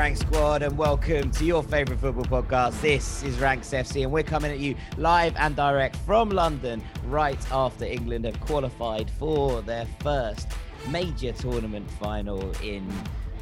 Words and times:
Rank 0.00 0.16
Squad, 0.16 0.62
and 0.62 0.78
welcome 0.78 1.30
to 1.32 1.44
your 1.44 1.62
favourite 1.62 2.00
football 2.00 2.24
podcast. 2.24 2.80
This 2.80 3.22
is 3.22 3.38
Ranks 3.38 3.68
FC, 3.68 4.02
and 4.02 4.10
we're 4.10 4.22
coming 4.22 4.50
at 4.50 4.58
you 4.58 4.74
live 4.96 5.36
and 5.36 5.54
direct 5.54 5.94
from 5.94 6.30
London 6.30 6.82
right 7.04 7.38
after 7.52 7.84
England 7.84 8.24
have 8.24 8.40
qualified 8.40 9.10
for 9.10 9.60
their 9.60 9.84
first 9.98 10.48
major 10.88 11.32
tournament 11.32 11.90
final 11.90 12.50
in 12.62 12.90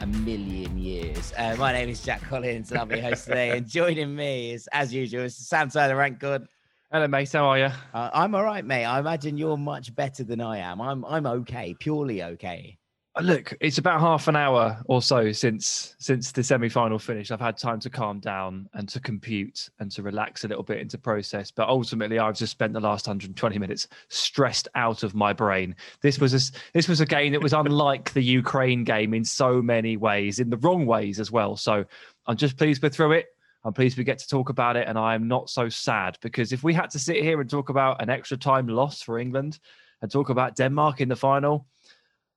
a 0.00 0.06
million 0.08 0.76
years. 0.76 1.32
Uh, 1.38 1.54
my 1.60 1.72
name 1.72 1.88
is 1.90 2.02
Jack 2.02 2.22
Collins, 2.22 2.72
and 2.72 2.80
I'll 2.80 2.86
be 2.86 2.96
your 2.96 3.04
host 3.04 3.26
today. 3.26 3.56
And 3.56 3.64
joining 3.64 4.16
me 4.16 4.50
is, 4.50 4.68
as 4.72 4.92
usual, 4.92 5.22
is 5.22 5.36
Sam 5.36 5.70
Tyler 5.70 5.94
Rank 5.94 6.18
God. 6.18 6.48
Hello, 6.90 7.06
mate. 7.06 7.30
How 7.30 7.44
are 7.44 7.58
you? 7.58 7.70
Uh, 7.94 8.10
I'm 8.12 8.34
all 8.34 8.42
right, 8.42 8.64
mate. 8.64 8.84
I 8.84 8.98
imagine 8.98 9.38
you're 9.38 9.56
much 9.56 9.94
better 9.94 10.24
than 10.24 10.40
I 10.40 10.58
am. 10.58 10.80
I'm 10.80 11.04
I'm 11.04 11.24
okay, 11.24 11.76
purely 11.78 12.24
okay. 12.24 12.77
Uh, 13.18 13.22
Look, 13.22 13.54
it's 13.60 13.78
about 13.78 14.00
half 14.00 14.28
an 14.28 14.36
hour 14.36 14.80
or 14.86 15.02
so 15.02 15.32
since 15.32 15.94
since 15.98 16.32
the 16.32 16.42
semi-final 16.42 16.98
finished. 16.98 17.32
I've 17.32 17.40
had 17.40 17.56
time 17.56 17.80
to 17.80 17.90
calm 17.90 18.20
down 18.20 18.68
and 18.74 18.88
to 18.88 19.00
compute 19.00 19.68
and 19.80 19.90
to 19.92 20.02
relax 20.02 20.44
a 20.44 20.48
little 20.48 20.62
bit 20.62 20.78
into 20.78 20.98
process. 20.98 21.50
But 21.50 21.68
ultimately, 21.68 22.18
I've 22.18 22.36
just 22.36 22.52
spent 22.52 22.72
the 22.72 22.80
last 22.80 23.06
120 23.06 23.58
minutes 23.58 23.88
stressed 24.08 24.68
out 24.74 25.02
of 25.02 25.14
my 25.14 25.32
brain. 25.32 25.74
This 26.00 26.18
was 26.18 26.34
a 26.34 26.52
this 26.72 26.88
was 26.88 27.00
a 27.00 27.06
game 27.06 27.32
that 27.32 27.42
was 27.42 27.52
unlike 27.52 28.12
the 28.12 28.22
Ukraine 28.22 28.84
game 28.84 29.14
in 29.14 29.24
so 29.24 29.60
many 29.60 29.96
ways, 29.96 30.38
in 30.38 30.50
the 30.50 30.58
wrong 30.58 30.86
ways 30.86 31.18
as 31.18 31.30
well. 31.30 31.56
So 31.56 31.84
I'm 32.26 32.36
just 32.36 32.56
pleased 32.56 32.82
we're 32.82 32.90
through 32.90 33.12
it. 33.12 33.26
I'm 33.64 33.72
pleased 33.72 33.98
we 33.98 34.04
get 34.04 34.18
to 34.18 34.28
talk 34.28 34.48
about 34.48 34.76
it, 34.76 34.86
and 34.86 34.96
I'm 34.96 35.26
not 35.26 35.50
so 35.50 35.68
sad 35.68 36.16
because 36.22 36.52
if 36.52 36.62
we 36.62 36.72
had 36.72 36.90
to 36.90 36.98
sit 36.98 37.16
here 37.16 37.40
and 37.40 37.50
talk 37.50 37.68
about 37.68 38.00
an 38.00 38.10
extra 38.10 38.36
time 38.36 38.68
loss 38.68 39.02
for 39.02 39.18
England 39.18 39.58
and 40.00 40.10
talk 40.10 40.28
about 40.28 40.56
Denmark 40.56 41.00
in 41.00 41.08
the 41.08 41.16
final. 41.16 41.66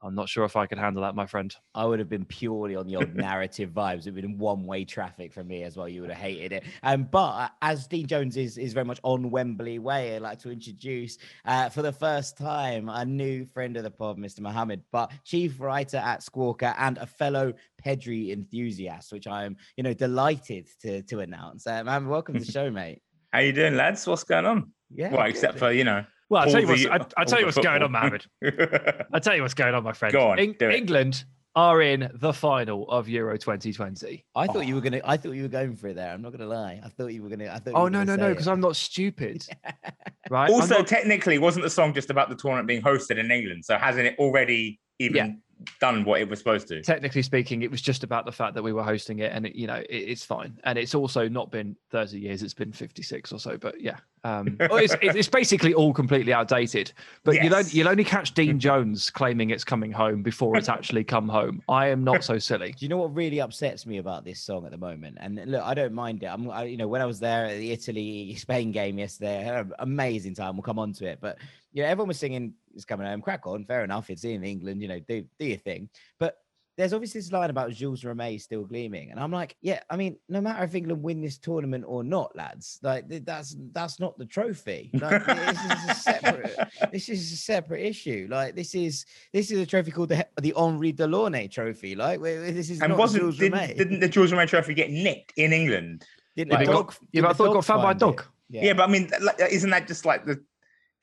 I'm 0.03 0.15
not 0.15 0.29
sure 0.29 0.45
if 0.45 0.55
I 0.55 0.65
could 0.65 0.79
handle 0.79 1.03
that, 1.03 1.13
my 1.13 1.27
friend. 1.27 1.55
I 1.75 1.85
would 1.85 1.99
have 1.99 2.09
been 2.09 2.25
purely 2.25 2.75
on 2.75 2.87
the 2.87 2.95
old 2.95 3.15
narrative 3.15 3.69
vibes. 3.75 4.07
It 4.07 4.13
would 4.13 4.23
have 4.23 4.31
been 4.31 4.39
one 4.39 4.65
way 4.65 4.83
traffic 4.83 5.31
for 5.31 5.43
me 5.43 5.63
as 5.63 5.77
well. 5.77 5.87
You 5.87 6.01
would 6.01 6.09
have 6.09 6.19
hated 6.19 6.51
it. 6.51 6.63
Um, 6.81 7.07
but 7.11 7.29
uh, 7.29 7.49
as 7.61 7.85
Dean 7.85 8.07
Jones 8.07 8.35
is, 8.35 8.57
is 8.57 8.73
very 8.73 8.85
much 8.85 8.99
on 9.03 9.29
Wembley 9.29 9.77
way, 9.77 10.15
I'd 10.15 10.23
like 10.23 10.39
to 10.39 10.51
introduce 10.51 11.19
uh, 11.45 11.69
for 11.69 11.83
the 11.83 11.91
first 11.91 12.35
time 12.35 12.89
a 12.89 13.05
new 13.05 13.45
friend 13.45 13.77
of 13.77 13.83
the 13.83 13.91
pod, 13.91 14.17
Mr. 14.17 14.39
Mohammed, 14.39 14.81
but 14.91 15.11
chief 15.23 15.59
writer 15.59 15.97
at 15.97 16.21
Squawka 16.21 16.73
and 16.79 16.97
a 16.97 17.05
fellow 17.05 17.53
Pedri 17.85 18.31
enthusiast, 18.31 19.11
which 19.11 19.27
I 19.27 19.45
am, 19.45 19.55
you 19.77 19.83
know, 19.83 19.93
delighted 19.93 20.67
to 20.81 21.03
to 21.03 21.19
announce. 21.19 21.67
Uh, 21.67 21.83
Mohammed, 21.83 22.09
welcome 22.09 22.33
to 22.35 22.39
the 22.45 22.51
show, 22.51 22.71
mate. 22.71 23.01
How 23.31 23.39
you 23.39 23.53
doing, 23.53 23.75
lads? 23.75 24.07
What's 24.07 24.23
going 24.23 24.45
on? 24.45 24.71
Yeah. 24.93 25.11
well, 25.13 25.25
except 25.25 25.59
for 25.59 25.71
you 25.71 25.83
know. 25.83 26.03
Well, 26.31 26.43
I'll 26.43 26.49
tell 26.49 26.61
you 26.61 26.67
what's, 26.67 26.83
the- 26.83 26.91
I, 26.93 27.05
I'll 27.17 27.25
tell 27.25 27.39
you 27.39 27.43
the 27.43 27.47
what's 27.47 27.57
going 27.57 27.83
on, 27.83 27.91
football. 27.91 28.19
Mohammed. 28.41 29.05
I'll 29.13 29.19
tell 29.19 29.35
you 29.35 29.41
what's 29.41 29.53
going 29.53 29.75
on, 29.75 29.83
my 29.83 29.91
friend. 29.91 30.13
Go 30.13 30.29
on, 30.29 30.37
do 30.37 30.69
it. 30.69 30.75
England 30.75 31.25
are 31.55 31.81
in 31.81 32.09
the 32.13 32.31
final 32.31 32.89
of 32.89 33.09
Euro 33.09 33.37
2020. 33.37 34.25
I 34.33 34.47
thought 34.47 34.55
oh. 34.55 34.59
you 34.61 34.73
Oh. 34.73 34.75
were 34.77 34.81
gonna. 34.81 35.01
I 35.03 35.17
thought 35.17 35.33
you 35.33 35.41
were 35.41 35.49
going 35.49 35.75
for 35.75 35.87
it 35.89 35.97
there. 35.97 36.09
I'm 36.13 36.21
not 36.21 36.31
gonna 36.31 36.47
lie. 36.47 36.79
I 36.81 36.87
thought 36.87 37.07
you 37.07 37.21
were 37.21 37.27
gonna. 37.27 37.49
I 37.49 37.59
thought. 37.59 37.73
Oh 37.75 37.89
no, 37.89 38.05
no, 38.05 38.15
no, 38.15 38.29
because. 38.29 38.47
I'm 38.47 38.61
not 38.61 38.77
stupid, 38.77 39.45
right? 40.29 40.49
Also, 40.49 40.77
not- 40.77 40.87
technically, 40.87 41.37
wasn't 41.37 41.63
the 41.65 41.69
song 41.69 41.93
just 41.93 42.09
about 42.09 42.29
the 42.29 42.35
tournament 42.35 42.65
being 42.67 42.81
hosted 42.81 43.17
in 43.17 43.29
England? 43.29 43.65
So 43.65 43.77
hasn't 43.77 44.07
it 44.07 44.15
already 44.17 44.79
even 44.99 45.15
Yeah. 45.17 45.31
Done 45.79 46.03
what 46.03 46.21
it 46.21 46.29
was 46.29 46.39
supposed 46.39 46.67
to? 46.69 46.81
technically 46.81 47.21
speaking, 47.21 47.61
it 47.61 47.71
was 47.71 47.81
just 47.81 48.03
about 48.03 48.25
the 48.25 48.31
fact 48.31 48.55
that 48.55 48.63
we 48.63 48.73
were 48.73 48.83
hosting 48.83 49.19
it, 49.19 49.31
and 49.33 49.45
it, 49.45 49.55
you 49.55 49.67
know, 49.67 49.75
it, 49.75 49.87
it's 49.89 50.25
fine. 50.25 50.59
And 50.63 50.77
it's 50.77 50.95
also 50.95 51.27
not 51.27 51.51
been 51.51 51.75
30 51.91 52.19
years; 52.19 52.43
it's 52.43 52.53
been 52.53 52.71
56 52.71 53.31
or 53.31 53.39
so. 53.39 53.57
But 53.57 53.79
yeah, 53.79 53.97
um, 54.23 54.57
it's, 54.59 54.95
it's 55.01 55.15
it's 55.15 55.27
basically 55.27 55.73
all 55.73 55.93
completely 55.93 56.33
outdated. 56.33 56.91
But 57.23 57.43
you'll, 57.43 57.55
only, 57.55 57.69
you'll 57.71 57.89
only 57.89 58.03
catch 58.03 58.33
Dean 58.33 58.59
Jones 58.59 59.09
claiming 59.09 59.49
it's 59.49 59.63
coming 59.63 59.91
home 59.91 60.23
before 60.23 60.57
it's 60.57 60.69
actually 60.69 61.03
come 61.03 61.27
home. 61.27 61.61
I 61.69 61.87
am 61.87 62.03
not 62.03 62.23
so 62.23 62.37
silly. 62.39 62.71
Do 62.71 62.85
you 62.85 62.89
know 62.89 62.97
what 62.97 63.15
really 63.15 63.39
upsets 63.39 63.85
me 63.85 63.97
about 63.97 64.25
this 64.25 64.39
song 64.39 64.65
at 64.65 64.71
the 64.71 64.77
moment? 64.77 65.17
And 65.19 65.41
look, 65.45 65.63
I 65.63 65.73
don't 65.73 65.93
mind 65.93 66.23
it. 66.23 66.27
I'm, 66.27 66.49
I, 66.49 66.63
you 66.63 66.77
know, 66.77 66.87
when 66.87 67.01
I 67.01 67.05
was 67.05 67.19
there 67.19 67.45
at 67.45 67.57
the 67.57 67.71
Italy 67.71 68.35
Spain 68.35 68.71
game 68.71 68.99
yesterday, 68.99 69.39
I 69.39 69.43
had 69.43 69.55
an 69.67 69.73
amazing 69.79 70.35
time. 70.35 70.55
We'll 70.55 70.63
come 70.63 70.79
on 70.79 70.93
to 70.93 71.05
it, 71.05 71.19
but 71.21 71.37
you 71.73 71.83
know, 71.83 71.89
everyone 71.89 72.07
was 72.09 72.19
singing 72.19 72.53
"It's 72.75 72.85
coming 72.85 73.07
home." 73.07 73.21
Crack 73.21 73.45
on, 73.47 73.65
fair 73.65 73.83
enough. 73.83 74.09
It's 74.09 74.23
in 74.23 74.43
England, 74.43 74.81
you 74.81 74.87
know, 74.87 74.99
do 74.99 75.25
do 75.39 75.45
your 75.45 75.57
thing. 75.57 75.89
But 76.19 76.37
there's 76.77 76.93
obviously 76.93 77.19
this 77.19 77.31
line 77.33 77.49
about 77.49 77.71
Jules 77.71 78.01
Rimet 78.01 78.41
still 78.41 78.63
gleaming, 78.63 79.11
and 79.11 79.19
I'm 79.19 79.31
like, 79.31 79.55
yeah, 79.61 79.81
I 79.89 79.97
mean, 79.97 80.15
no 80.29 80.39
matter 80.41 80.63
if 80.63 80.73
England 80.73 81.03
win 81.03 81.21
this 81.21 81.37
tournament 81.37 81.83
or 81.85 82.03
not, 82.03 82.35
lads, 82.35 82.79
like 82.81 83.05
that's 83.25 83.55
that's 83.73 83.99
not 83.99 84.17
the 84.17 84.25
trophy. 84.25 84.89
Like, 84.93 85.25
this 85.25 85.59
is 85.59 85.89
a 85.89 85.93
separate. 85.95 86.57
this 86.91 87.09
is 87.09 87.31
a 87.33 87.35
separate 87.35 87.85
issue. 87.85 88.27
Like 88.31 88.55
this 88.55 88.73
is 88.73 89.05
this 89.33 89.51
is 89.51 89.59
a 89.59 89.65
trophy 89.65 89.91
called 89.91 90.09
the 90.09 90.25
the 90.41 90.53
Henri 90.55 90.93
Delaunay 90.93 91.51
Trophy. 91.51 91.93
Like 91.95 92.19
where- 92.21 92.39
where 92.41 92.51
this 92.51 92.69
is 92.69 92.81
And 92.81 92.91
not 92.91 92.97
wasn't 92.99 93.23
Jules 93.23 93.37
didn't, 93.37 93.59
Rimet. 93.59 93.77
didn't 93.77 93.99
the 93.99 94.09
Jules 94.09 94.31
Rimet 94.31 94.47
Trophy 94.47 94.73
get 94.73 94.89
nicked 94.91 95.33
in 95.37 95.51
England? 95.53 96.05
Didn't 96.37 96.51
Yeah, 96.53 96.57
but 96.59 96.65
dog- 96.65 96.87
got, 96.87 96.97
yeah, 97.11 97.21
did 97.21 97.21
but 97.23 97.29
I 97.29 97.33
thought 97.33 97.51
it 97.51 97.53
got 97.53 97.65
found 97.65 97.81
by 97.83 97.91
a 97.91 97.93
find 97.93 97.97
it? 97.97 98.17
dog. 98.17 98.25
Yeah, 98.49 98.73
but 98.73 98.83
I 98.89 98.91
mean, 98.91 99.09
like, 99.21 99.39
isn't 99.51 99.69
that 99.69 99.87
just 99.87 100.05
like 100.05 100.25
the 100.25 100.41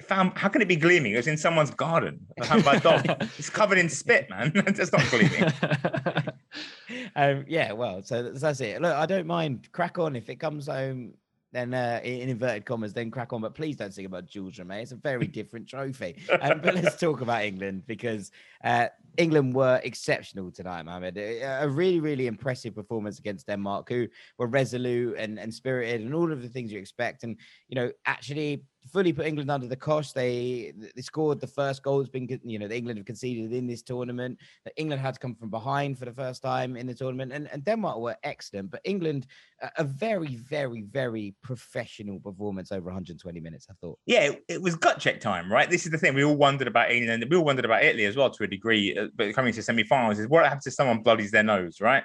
found? 0.02 0.36
How 0.36 0.48
can 0.48 0.62
it 0.62 0.68
be 0.68 0.76
gleaming? 0.76 1.12
It 1.12 1.16
was 1.16 1.26
in 1.26 1.36
someone's 1.36 1.70
garden, 1.70 2.26
found 2.44 2.64
by 2.64 2.78
dog. 2.78 3.04
it's 3.38 3.50
covered 3.50 3.78
in 3.78 3.88
spit, 3.88 4.28
man. 4.30 4.52
it's 4.54 4.92
not 4.92 5.08
gleaming. 5.10 5.52
um, 7.16 7.44
yeah, 7.48 7.72
well, 7.72 8.02
so 8.02 8.22
that's, 8.22 8.40
that's 8.40 8.60
it. 8.60 8.80
Look, 8.80 8.94
I 8.94 9.06
don't 9.06 9.26
mind. 9.26 9.68
Crack 9.72 9.98
on 9.98 10.16
if 10.16 10.28
it 10.28 10.36
comes 10.36 10.66
home. 10.66 11.14
Then, 11.50 11.72
uh, 11.72 12.00
in 12.04 12.20
in 12.20 12.28
inverted 12.28 12.66
commas, 12.66 12.92
then 12.92 13.10
crack 13.10 13.32
on. 13.32 13.40
But 13.40 13.54
please 13.54 13.74
don't 13.74 13.92
sing 13.92 14.04
about 14.04 14.26
Jules 14.26 14.56
Rimet. 14.56 14.82
It's 14.82 14.92
a 14.92 14.96
very 14.96 15.26
different 15.26 15.66
trophy. 15.66 16.16
Um, 16.42 16.60
but 16.62 16.74
let's 16.74 17.00
talk 17.00 17.22
about 17.22 17.42
England 17.42 17.84
because 17.86 18.30
uh, 18.64 18.88
England 19.16 19.54
were 19.54 19.80
exceptional 19.82 20.50
tonight, 20.50 20.82
Mohammed. 20.82 21.16
A 21.16 21.40
a 21.62 21.68
really, 21.68 22.00
really 22.00 22.26
impressive 22.26 22.74
performance 22.74 23.18
against 23.18 23.46
Denmark, 23.46 23.88
who 23.88 24.08
were 24.36 24.46
resolute 24.46 25.16
and, 25.16 25.38
and 25.38 25.52
spirited 25.52 26.02
and 26.02 26.14
all 26.14 26.30
of 26.30 26.42
the 26.42 26.48
things 26.48 26.70
you 26.70 26.78
expect. 26.78 27.24
And, 27.24 27.38
you 27.68 27.76
know, 27.76 27.90
actually 28.04 28.64
fully 28.92 29.12
put 29.12 29.26
England 29.26 29.50
under 29.50 29.66
the 29.66 29.76
cosh. 29.76 30.12
They 30.12 30.72
they 30.94 31.02
scored 31.02 31.40
the 31.40 31.46
first 31.46 31.82
goal 31.82 31.98
that's 31.98 32.10
been, 32.10 32.28
you 32.44 32.58
know, 32.58 32.66
England 32.68 32.98
have 32.98 33.06
conceded 33.06 33.52
in 33.52 33.66
this 33.66 33.82
tournament. 33.82 34.38
England 34.76 35.00
had 35.00 35.14
to 35.14 35.20
come 35.20 35.34
from 35.34 35.50
behind 35.50 35.98
for 35.98 36.04
the 36.04 36.12
first 36.12 36.42
time 36.42 36.76
in 36.76 36.86
the 36.86 36.94
tournament. 36.94 37.32
And, 37.32 37.48
and 37.52 37.64
Denmark 37.64 37.98
were 37.98 38.16
excellent. 38.22 38.70
But 38.70 38.80
England, 38.84 39.26
a, 39.76 39.84
very, 39.84 40.36
very, 40.36 40.82
very 40.82 41.34
professional 41.42 42.20
performance 42.20 42.72
over 42.72 42.86
120 42.86 43.40
minutes, 43.40 43.66
I 43.70 43.74
thought. 43.80 43.98
yeah, 44.06 44.32
it, 44.48 44.62
was 44.62 44.74
gut 44.76 44.98
check 44.98 45.20
time, 45.20 45.52
right? 45.52 45.68
This 45.70 45.84
is 45.84 45.92
the 45.92 45.98
thing. 45.98 46.14
We 46.14 46.24
all 46.24 46.36
wondered 46.36 46.68
about 46.68 46.90
England. 46.90 47.24
We 47.30 47.36
all 47.36 47.44
wondered 47.44 47.64
about 47.64 47.82
Italy 47.84 48.04
as 48.04 48.16
well 48.16 48.30
to 48.30 48.44
a 48.44 48.46
degree. 48.46 48.96
uh, 48.96 49.08
But 49.14 49.34
coming 49.34 49.52
to 49.54 49.62
semi-finals 49.62 50.18
is 50.18 50.28
what 50.28 50.44
happens 50.44 50.66
if 50.66 50.74
someone 50.74 51.02
bloodies 51.02 51.30
their 51.30 51.42
nose, 51.42 51.80
right? 51.80 52.04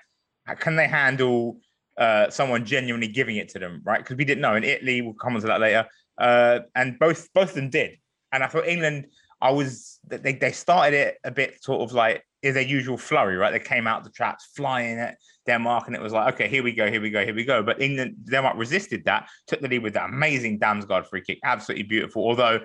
Can 0.59 0.75
they 0.75 0.87
handle 0.87 1.59
uh, 1.97 2.29
someone 2.29 2.65
genuinely 2.65 3.07
giving 3.07 3.37
it 3.37 3.49
to 3.49 3.59
them, 3.59 3.81
right? 3.85 3.99
Because 3.99 4.17
we 4.17 4.25
didn't 4.25 4.41
know. 4.41 4.55
And 4.55 4.65
Italy, 4.65 5.01
we'll 5.01 5.13
come 5.13 5.35
on 5.35 5.41
to 5.41 5.47
that 5.47 5.61
later. 5.61 5.85
Uh, 6.17 6.59
and 6.75 6.99
both 6.99 7.31
both 7.33 7.49
of 7.49 7.55
them 7.55 7.69
did. 7.69 7.97
And 8.31 8.43
I 8.43 8.47
thought 8.47 8.67
England, 8.67 9.07
I 9.41 9.51
was 9.51 9.99
they 10.07 10.33
they 10.33 10.51
started 10.51 10.95
it 10.95 11.17
a 11.23 11.31
bit 11.31 11.63
sort 11.63 11.81
of 11.81 11.93
like 11.93 12.23
is 12.41 12.55
their 12.55 12.63
usual 12.63 12.97
flurry, 12.97 13.37
right? 13.37 13.51
They 13.51 13.59
came 13.59 13.87
out 13.87 14.03
the 14.03 14.09
traps 14.09 14.49
flying 14.53 14.99
at 14.99 15.17
Denmark, 15.45 15.87
and 15.87 15.95
it 15.95 16.01
was 16.01 16.11
like, 16.11 16.33
okay, 16.33 16.49
here 16.49 16.61
we 16.61 16.73
go, 16.73 16.91
here 16.91 17.01
we 17.01 17.09
go, 17.09 17.23
here 17.23 17.33
we 17.33 17.45
go. 17.45 17.63
But 17.63 17.81
England, 17.81 18.15
Denmark 18.29 18.57
resisted 18.57 19.05
that, 19.05 19.29
took 19.47 19.61
the 19.61 19.69
lead 19.69 19.81
with 19.81 19.93
that 19.93 20.09
amazing 20.09 20.59
Damsgaard 20.59 21.07
free 21.07 21.21
kick, 21.21 21.39
absolutely 21.45 21.83
beautiful. 21.83 22.23
Although 22.23 22.59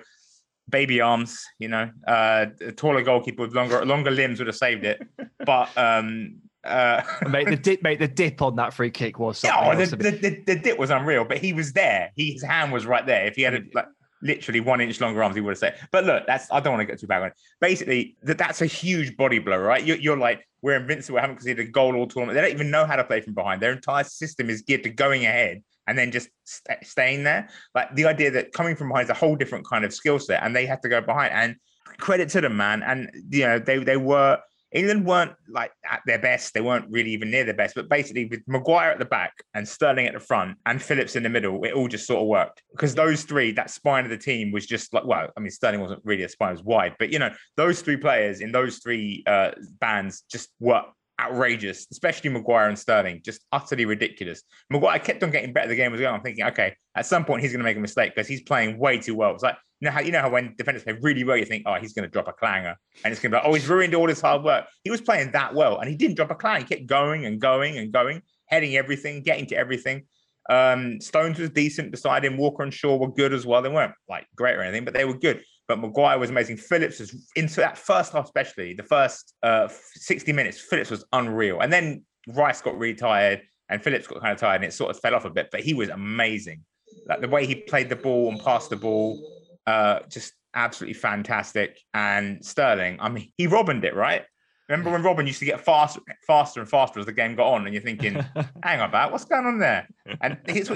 baby 0.69 1.01
arms, 1.01 1.43
you 1.59 1.69
know, 1.69 1.89
uh, 2.07 2.47
a 2.61 2.71
taller 2.73 3.01
goalkeeper 3.01 3.43
with 3.43 3.55
longer 3.55 3.85
longer 3.85 4.11
limbs 4.11 4.39
would 4.39 4.47
have 4.47 4.55
saved 4.55 4.85
it. 4.85 5.01
But 5.45 5.69
um, 5.77 6.41
uh, 6.69 7.03
mate, 7.29 7.47
the 7.47 7.55
dip, 7.57 7.83
mate, 7.83 7.99
the 7.99 8.07
dip 8.07 8.41
on 8.41 8.55
that 8.57 8.73
free 8.73 8.91
kick 8.91 9.19
was 9.19 9.43
yeah, 9.43 9.55
something 9.55 9.81
oh, 9.81 9.85
the, 9.85 9.95
the, 9.95 10.11
the, 10.11 10.43
the 10.45 10.55
dip 10.55 10.77
was 10.77 10.89
unreal, 10.89 11.25
but 11.25 11.37
he 11.37 11.53
was 11.53 11.73
there. 11.73 12.11
He, 12.15 12.33
his 12.33 12.43
hand 12.43 12.71
was 12.71 12.85
right 12.85 13.05
there. 13.05 13.25
If 13.25 13.35
he 13.35 13.41
had 13.41 13.55
a, 13.55 13.61
like 13.73 13.87
literally 14.21 14.59
one 14.59 14.81
inch 14.81 14.99
longer 15.01 15.23
arms, 15.23 15.35
he 15.35 15.41
would 15.41 15.51
have 15.51 15.57
said. 15.57 15.79
But 15.91 16.05
look, 16.05 16.25
that's 16.27 16.51
I 16.51 16.59
don't 16.59 16.73
want 16.73 16.81
to 16.81 16.91
get 16.91 16.99
too 16.99 17.07
bad 17.07 17.21
on 17.21 17.27
it. 17.29 17.33
Basically, 17.61 18.15
that 18.23 18.37
that's 18.37 18.61
a 18.61 18.65
huge 18.65 19.17
body 19.17 19.39
blow, 19.39 19.57
right? 19.57 19.83
You're, 19.83 19.97
you're 19.97 20.17
like 20.17 20.47
we're 20.61 20.75
invincible. 20.75 21.15
We 21.15 21.21
haven't 21.21 21.37
conceded 21.37 21.67
a 21.67 21.71
goal 21.71 21.95
all 21.95 22.07
tournament. 22.07 22.35
They 22.35 22.41
don't 22.41 22.51
even 22.53 22.71
know 22.71 22.85
how 22.85 22.95
to 22.95 23.03
play 23.03 23.21
from 23.21 23.33
behind. 23.33 23.61
Their 23.61 23.71
entire 23.71 24.03
system 24.03 24.49
is 24.49 24.61
geared 24.61 24.83
to 24.83 24.89
going 24.89 25.25
ahead 25.25 25.63
and 25.87 25.97
then 25.97 26.11
just 26.11 26.29
st- 26.43 26.85
staying 26.85 27.23
there. 27.23 27.49
Like 27.73 27.95
the 27.95 28.05
idea 28.05 28.31
that 28.31 28.51
coming 28.53 28.75
from 28.75 28.89
behind 28.89 29.05
is 29.05 29.09
a 29.09 29.15
whole 29.15 29.35
different 29.35 29.65
kind 29.65 29.85
of 29.85 29.93
skill 29.93 30.19
set, 30.19 30.43
and 30.43 30.55
they 30.55 30.65
have 30.65 30.81
to 30.81 30.89
go 30.89 31.01
behind. 31.01 31.33
And 31.33 31.55
credit 31.97 32.29
to 32.29 32.41
them, 32.41 32.57
man. 32.57 32.83
And 32.83 33.09
you 33.29 33.45
know 33.45 33.59
they 33.59 33.77
they 33.79 33.97
were 33.97 34.39
England 34.71 35.05
weren't 35.05 35.33
like 35.49 35.71
at 35.89 36.01
their 36.05 36.19
best. 36.19 36.53
They 36.53 36.61
weren't 36.61 36.85
really 36.89 37.11
even 37.11 37.31
near 37.31 37.43
their 37.43 37.53
best. 37.53 37.75
But 37.75 37.89
basically, 37.89 38.25
with 38.25 38.41
Maguire 38.47 38.91
at 38.91 38.99
the 38.99 39.05
back 39.05 39.33
and 39.53 39.67
Sterling 39.67 40.05
at 40.05 40.13
the 40.13 40.19
front 40.19 40.57
and 40.65 40.81
Phillips 40.81 41.15
in 41.15 41.23
the 41.23 41.29
middle, 41.29 41.63
it 41.63 41.73
all 41.73 41.87
just 41.87 42.05
sort 42.05 42.21
of 42.21 42.27
worked 42.27 42.61
because 42.71 42.95
those 42.95 43.23
three, 43.23 43.51
that 43.53 43.69
spine 43.69 44.03
of 44.03 44.09
the 44.09 44.17
team 44.17 44.51
was 44.51 44.65
just 44.65 44.93
like, 44.93 45.05
well, 45.05 45.29
I 45.35 45.39
mean, 45.39 45.51
Sterling 45.51 45.81
wasn't 45.81 46.01
really 46.03 46.23
a 46.23 46.29
spine; 46.29 46.51
was 46.51 46.63
wide. 46.63 46.95
But 46.99 47.11
you 47.11 47.19
know, 47.19 47.31
those 47.57 47.81
three 47.81 47.97
players 47.97 48.41
in 48.41 48.51
those 48.51 48.77
three 48.77 49.23
uh, 49.25 49.51
bands 49.79 50.23
just 50.31 50.49
were 50.59 50.83
outrageous, 51.19 51.87
especially 51.91 52.29
Maguire 52.29 52.69
and 52.69 52.79
Sterling, 52.79 53.21
just 53.23 53.43
utterly 53.51 53.85
ridiculous. 53.85 54.43
Maguire 54.69 54.99
kept 54.99 55.21
on 55.23 55.31
getting 55.31 55.53
better 55.53 55.67
the 55.67 55.75
game 55.75 55.91
was 55.91 55.99
going. 55.99 56.13
I'm 56.15 56.21
thinking, 56.21 56.45
okay, 56.45 56.75
at 56.95 57.05
some 57.05 57.25
point 57.25 57.41
he's 57.41 57.51
going 57.51 57.59
to 57.59 57.65
make 57.65 57.77
a 57.77 57.81
mistake 57.81 58.13
because 58.15 58.27
he's 58.27 58.41
playing 58.41 58.79
way 58.79 58.97
too 58.97 59.15
well. 59.15 59.33
It's 59.33 59.43
like 59.43 59.57
you 59.79 59.85
know 59.87 59.91
how 59.91 60.01
you 60.01 60.11
know 60.11 60.21
how 60.21 60.29
when 60.29 60.55
defenders 60.57 60.83
play 60.83 60.97
really 61.01 61.23
well, 61.23 61.37
you 61.37 61.45
think, 61.45 61.63
oh, 61.65 61.75
he's 61.75 61.93
going 61.93 62.03
to 62.03 62.09
drop 62.09 62.27
a 62.27 62.33
clanger, 62.33 62.75
and 63.03 63.11
it's 63.11 63.21
going 63.21 63.31
to 63.31 63.37
be 63.37 63.41
like, 63.41 63.45
oh, 63.45 63.53
he's 63.53 63.67
ruined 63.67 63.95
all 63.95 64.07
his 64.07 64.21
hard 64.21 64.43
work. 64.43 64.65
He 64.83 64.91
was 64.91 65.01
playing 65.01 65.31
that 65.31 65.53
well, 65.53 65.79
and 65.79 65.89
he 65.89 65.95
didn't 65.95 66.15
drop 66.15 66.31
a 66.31 66.35
clanger. 66.35 66.65
He 66.65 66.75
kept 66.75 66.87
going 66.87 67.25
and 67.25 67.39
going 67.39 67.77
and 67.77 67.91
going, 67.91 68.21
heading 68.47 68.75
everything, 68.75 69.21
getting 69.21 69.45
to 69.47 69.55
everything. 69.55 70.05
Um, 70.49 70.99
Stones 70.99 71.37
was 71.37 71.51
decent 71.51 71.91
beside 71.91 72.25
him. 72.25 72.35
Walker 72.35 72.63
and 72.63 72.73
Shaw 72.73 72.97
were 72.97 73.11
good 73.11 73.33
as 73.33 73.45
well. 73.45 73.61
They 73.61 73.69
weren't 73.69 73.93
like 74.09 74.25
great 74.35 74.55
or 74.55 74.61
anything, 74.63 74.83
but 74.83 74.93
they 74.93 75.05
were 75.05 75.17
good. 75.17 75.43
But 75.69 75.79
Maguire 75.79 76.17
was 76.17 76.31
amazing. 76.31 76.57
Phillips 76.57 76.99
was 76.99 77.15
into 77.35 77.57
that 77.57 77.77
first 77.77 78.13
half, 78.13 78.25
especially 78.25 78.73
the 78.73 78.83
first 78.83 79.35
uh, 79.43 79.69
60 79.93 80.33
minutes. 80.33 80.59
Phillips 80.59 80.89
was 80.89 81.05
unreal. 81.13 81.61
And 81.61 81.71
then 81.71 82.03
Rice 82.27 82.59
got 82.59 82.75
really 82.75 82.95
tired 82.95 83.43
and 83.69 83.81
Phillips 83.81 84.07
got 84.07 84.19
kind 84.19 84.33
of 84.33 84.39
tired 84.39 84.55
and 84.55 84.65
it 84.65 84.73
sort 84.73 84.89
of 84.89 84.99
fell 84.99 85.13
off 85.13 85.25
a 85.25 85.29
bit, 85.29 85.49
but 85.51 85.61
he 85.61 85.75
was 85.75 85.89
amazing. 85.89 86.63
Like 87.07 87.21
the 87.21 87.27
way 87.27 87.45
he 87.45 87.53
played 87.53 87.87
the 87.87 87.95
ball 87.95 88.29
and 88.29 88.43
passed 88.43 88.71
the 88.71 88.77
ball, 88.77 89.23
uh, 89.67 89.99
just 90.09 90.33
absolutely 90.55 90.95
fantastic. 90.95 91.79
And 91.93 92.43
Sterling, 92.43 92.97
I 92.99 93.09
mean, 93.09 93.31
he 93.37 93.45
Robined 93.45 93.85
it, 93.85 93.93
right? 93.93 94.23
Remember 94.69 94.91
when 94.91 95.03
Robin 95.03 95.27
used 95.27 95.39
to 95.39 95.45
get 95.45 95.61
faster, 95.61 96.01
faster 96.25 96.61
and 96.61 96.69
faster 96.69 96.99
as 96.99 97.05
the 97.05 97.11
game 97.11 97.35
got 97.35 97.53
on, 97.53 97.65
and 97.65 97.73
you're 97.73 97.81
thinking, 97.81 98.13
"Hang 98.63 98.79
on, 98.79 98.89
about 98.89 99.11
what's 99.11 99.25
going 99.25 99.47
on 99.47 99.57
there?" 99.57 99.87
And 100.21 100.37
he's, 100.47 100.69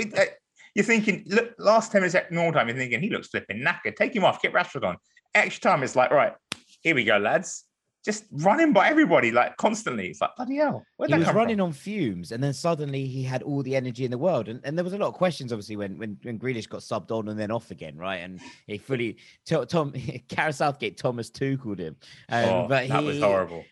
you're 0.75 0.85
thinking, 0.85 1.23
look, 1.27 1.53
last 1.59 1.91
10 1.91 2.01
minutes 2.01 2.15
at 2.15 2.31
normal 2.31 2.53
time, 2.53 2.67
you're 2.67 2.77
thinking, 2.77 3.01
he 3.01 3.09
looks 3.09 3.27
flipping 3.27 3.63
knackered. 3.63 3.95
Take 3.95 4.15
him 4.15 4.25
off, 4.25 4.41
get 4.41 4.53
Rashford 4.53 4.83
on. 4.83 4.97
Extra 5.35 5.71
time, 5.71 5.83
it's 5.83 5.95
like, 5.95 6.11
right, 6.11 6.33
here 6.81 6.95
we 6.95 7.03
go, 7.03 7.17
lads. 7.17 7.65
Just 8.03 8.25
running 8.31 8.73
by 8.73 8.89
everybody 8.89 9.31
like 9.31 9.55
constantly. 9.55 10.07
It's 10.07 10.19
like, 10.19 10.35
bloody 10.35 10.57
hell. 10.57 10.83
Where'd 10.97 11.13
he 11.13 11.19
was 11.19 11.33
running 11.33 11.59
from? 11.59 11.67
on 11.67 11.71
fumes, 11.71 12.33
and 12.33 12.43
then 12.43 12.51
suddenly 12.51 13.05
he 13.05 13.23
had 13.23 13.41
all 13.43 13.63
the 13.63 13.77
energy 13.77 14.03
in 14.03 14.11
the 14.11 14.17
world. 14.17 14.49
And, 14.49 14.59
and 14.65 14.77
there 14.77 14.83
was 14.83 14.91
a 14.91 14.97
lot 14.97 15.07
of 15.07 15.13
questions, 15.13 15.53
obviously, 15.53 15.77
when 15.77 15.97
when 15.97 16.17
when 16.23 16.37
Grealish 16.37 16.67
got 16.67 16.81
subbed 16.81 17.11
on 17.11 17.29
and 17.29 17.39
then 17.39 17.49
off 17.49 17.71
again, 17.71 17.95
right? 17.95 18.17
And 18.17 18.41
he 18.67 18.77
fully 18.77 19.19
Tom 19.45 19.93
Gareth 20.27 20.55
Southgate 20.55 20.97
Thomas 20.97 21.29
Tuchel 21.29 21.61
called 21.61 21.79
him. 21.79 21.95
Um, 22.27 22.43
oh, 22.43 22.67
but 22.67 22.89
that 22.89 22.99
he, 22.99 23.07
was 23.07 23.21
horrible 23.21 23.63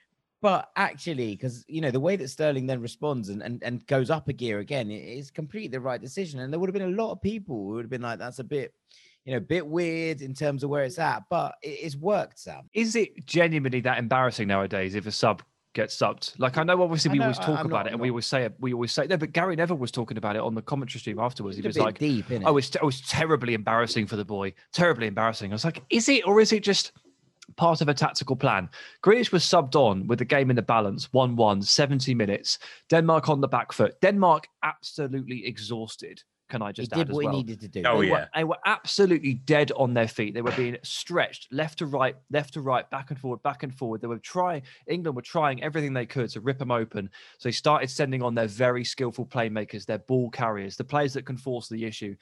but 0.42 0.72
actually, 0.76 1.36
because 1.36 1.64
you 1.68 1.82
know 1.82 1.92
the 1.92 2.00
way 2.00 2.16
that 2.16 2.28
Sterling 2.28 2.66
then 2.66 2.82
responds 2.82 3.30
and, 3.30 3.42
and 3.42 3.62
and 3.64 3.86
goes 3.86 4.10
up 4.10 4.28
a 4.28 4.34
gear 4.34 4.60
again 4.60 4.90
is 4.90 5.30
completely 5.30 5.70
the 5.70 5.80
right 5.80 6.02
decision. 6.02 6.40
And 6.40 6.52
there 6.52 6.60
would 6.60 6.68
have 6.68 6.74
been 6.74 6.94
a 6.94 7.02
lot 7.02 7.12
of 7.12 7.22
people 7.22 7.56
who 7.56 7.74
would 7.76 7.86
have 7.86 7.92
been 7.92 8.02
like, 8.02 8.18
"That's 8.18 8.40
a 8.40 8.44
bit, 8.44 8.74
you 9.24 9.32
know, 9.32 9.38
a 9.38 9.42
bit 9.42 9.66
weird 9.66 10.22
in 10.22 10.34
terms 10.34 10.64
of 10.64 10.72
where 10.72 10.84
it's 10.84 10.98
at." 10.98 11.24
But 11.30 11.56
it, 11.62 11.70
it's 11.70 11.96
worked, 11.96 12.40
Sam. 12.40 12.70
Is 12.74 12.96
it 12.96 13.26
genuinely 13.26 13.82
that 13.82 14.00
embarrassing 14.00 14.48
nowadays 14.48 14.96
if 14.96 15.06
a 15.06 15.12
sub 15.12 15.44
gets 15.74 15.96
subbed? 15.96 16.34
Like 16.40 16.58
I 16.58 16.64
know, 16.64 16.82
obviously, 16.82 17.12
we 17.12 17.20
know, 17.20 17.26
always 17.26 17.38
talk 17.38 17.60
I'm 17.60 17.68
about 17.68 17.70
not, 17.70 17.88
it, 17.88 17.90
and 17.90 18.00
not... 18.00 18.04
we 18.04 18.10
always 18.10 18.26
say 18.26 18.44
it. 18.44 18.56
We 18.60 18.74
always 18.74 18.92
say 18.92 19.06
no, 19.06 19.18
but 19.18 19.34
Gary 19.34 19.56
Neville 19.56 19.78
was 19.78 19.92
talking 19.92 20.18
about 20.18 20.36
it 20.36 20.42
on 20.42 20.56
the 20.56 20.64
commentary 20.64 21.02
stream 21.02 21.20
afterwards. 21.20 21.58
He 21.58 21.62
was 21.62 21.78
like, 21.78 22.00
"Deep, 22.00 22.26
oh, 22.46 22.58
it's, 22.58 22.76
oh, 22.78 22.80
it 22.80 22.86
was 22.86 23.02
terribly 23.02 23.54
embarrassing 23.54 24.08
for 24.08 24.16
the 24.16 24.26
boy, 24.26 24.54
terribly 24.74 25.06
embarrassing." 25.06 25.52
I 25.52 25.54
was 25.54 25.66
like, 25.66 25.84
"Is 25.92 26.10
it, 26.10 26.26
or 26.26 26.42
is 26.42 26.52
it 26.52 26.64
just?" 26.64 26.94
Part 27.56 27.82
of 27.82 27.90
a 27.90 27.94
tactical 27.94 28.36
plan. 28.36 28.70
Grealish 29.04 29.32
was 29.32 29.44
subbed 29.44 29.76
on 29.76 30.08
with 30.08 30.20
the 30.20 30.26
game 30.26 30.50
in 30.50 30.56
the 30.56 30.62
balance, 30.62 31.12
1 31.14 31.36
1, 31.36 31.62
70 31.62 32.16
minutes. 32.16 32.60
Denmark 32.90 33.30
on 33.30 33.42
the 33.42 33.48
back 33.48 33.72
foot. 33.72 34.00
Denmark 34.02 34.48
absolutely 34.64 35.46
exhausted. 35.46 36.24
Can 36.52 36.62
I 36.62 36.74
just 36.74 36.94
he 36.94 37.00
add 37.00 37.08
did 37.08 37.16
what 37.16 37.24
well. 37.24 37.34
he 37.34 37.44
needed 37.44 37.62
to 37.62 37.68
do. 37.70 37.84
Oh, 37.86 38.02
they 38.02 38.08
yeah. 38.08 38.14
Were, 38.14 38.28
they 38.36 38.44
were 38.44 38.58
absolutely 38.66 39.36
dead 39.36 39.72
on 39.72 39.94
their 39.94 40.10
feet. 40.10 40.34
They 40.34 40.42
were 40.42 40.52
being 40.52 40.76
stretched 40.84 41.48
left 41.50 41.80
to 41.80 41.86
right, 41.86 42.14
left 42.30 42.56
to 42.56 42.62
right, 42.62 42.90
back 42.90 43.10
and 43.10 43.18
forward, 43.18 43.42
back 43.42 43.64
and 43.64 43.74
forward. 43.74 44.02
They 44.02 44.08
were 44.08 44.20
trying, 44.20 44.64
England 44.86 45.16
were 45.16 45.22
trying 45.22 45.64
everything 45.64 45.94
they 45.94 46.06
could 46.06 46.30
to 46.32 46.42
rip 46.42 46.60
them 46.60 46.70
open. 46.70 47.10
So 47.38 47.48
they 47.48 47.54
started 47.54 47.90
sending 47.90 48.22
on 48.22 48.36
their 48.36 48.48
very 48.48 48.84
skillful 48.84 49.26
playmakers, 49.26 49.86
their 49.86 50.00
ball 50.00 50.30
carriers, 50.30 50.76
the 50.76 50.84
players 50.84 51.14
that 51.14 51.26
can 51.26 51.38
force 51.38 51.70
the 51.70 51.86
issue. 51.86 52.18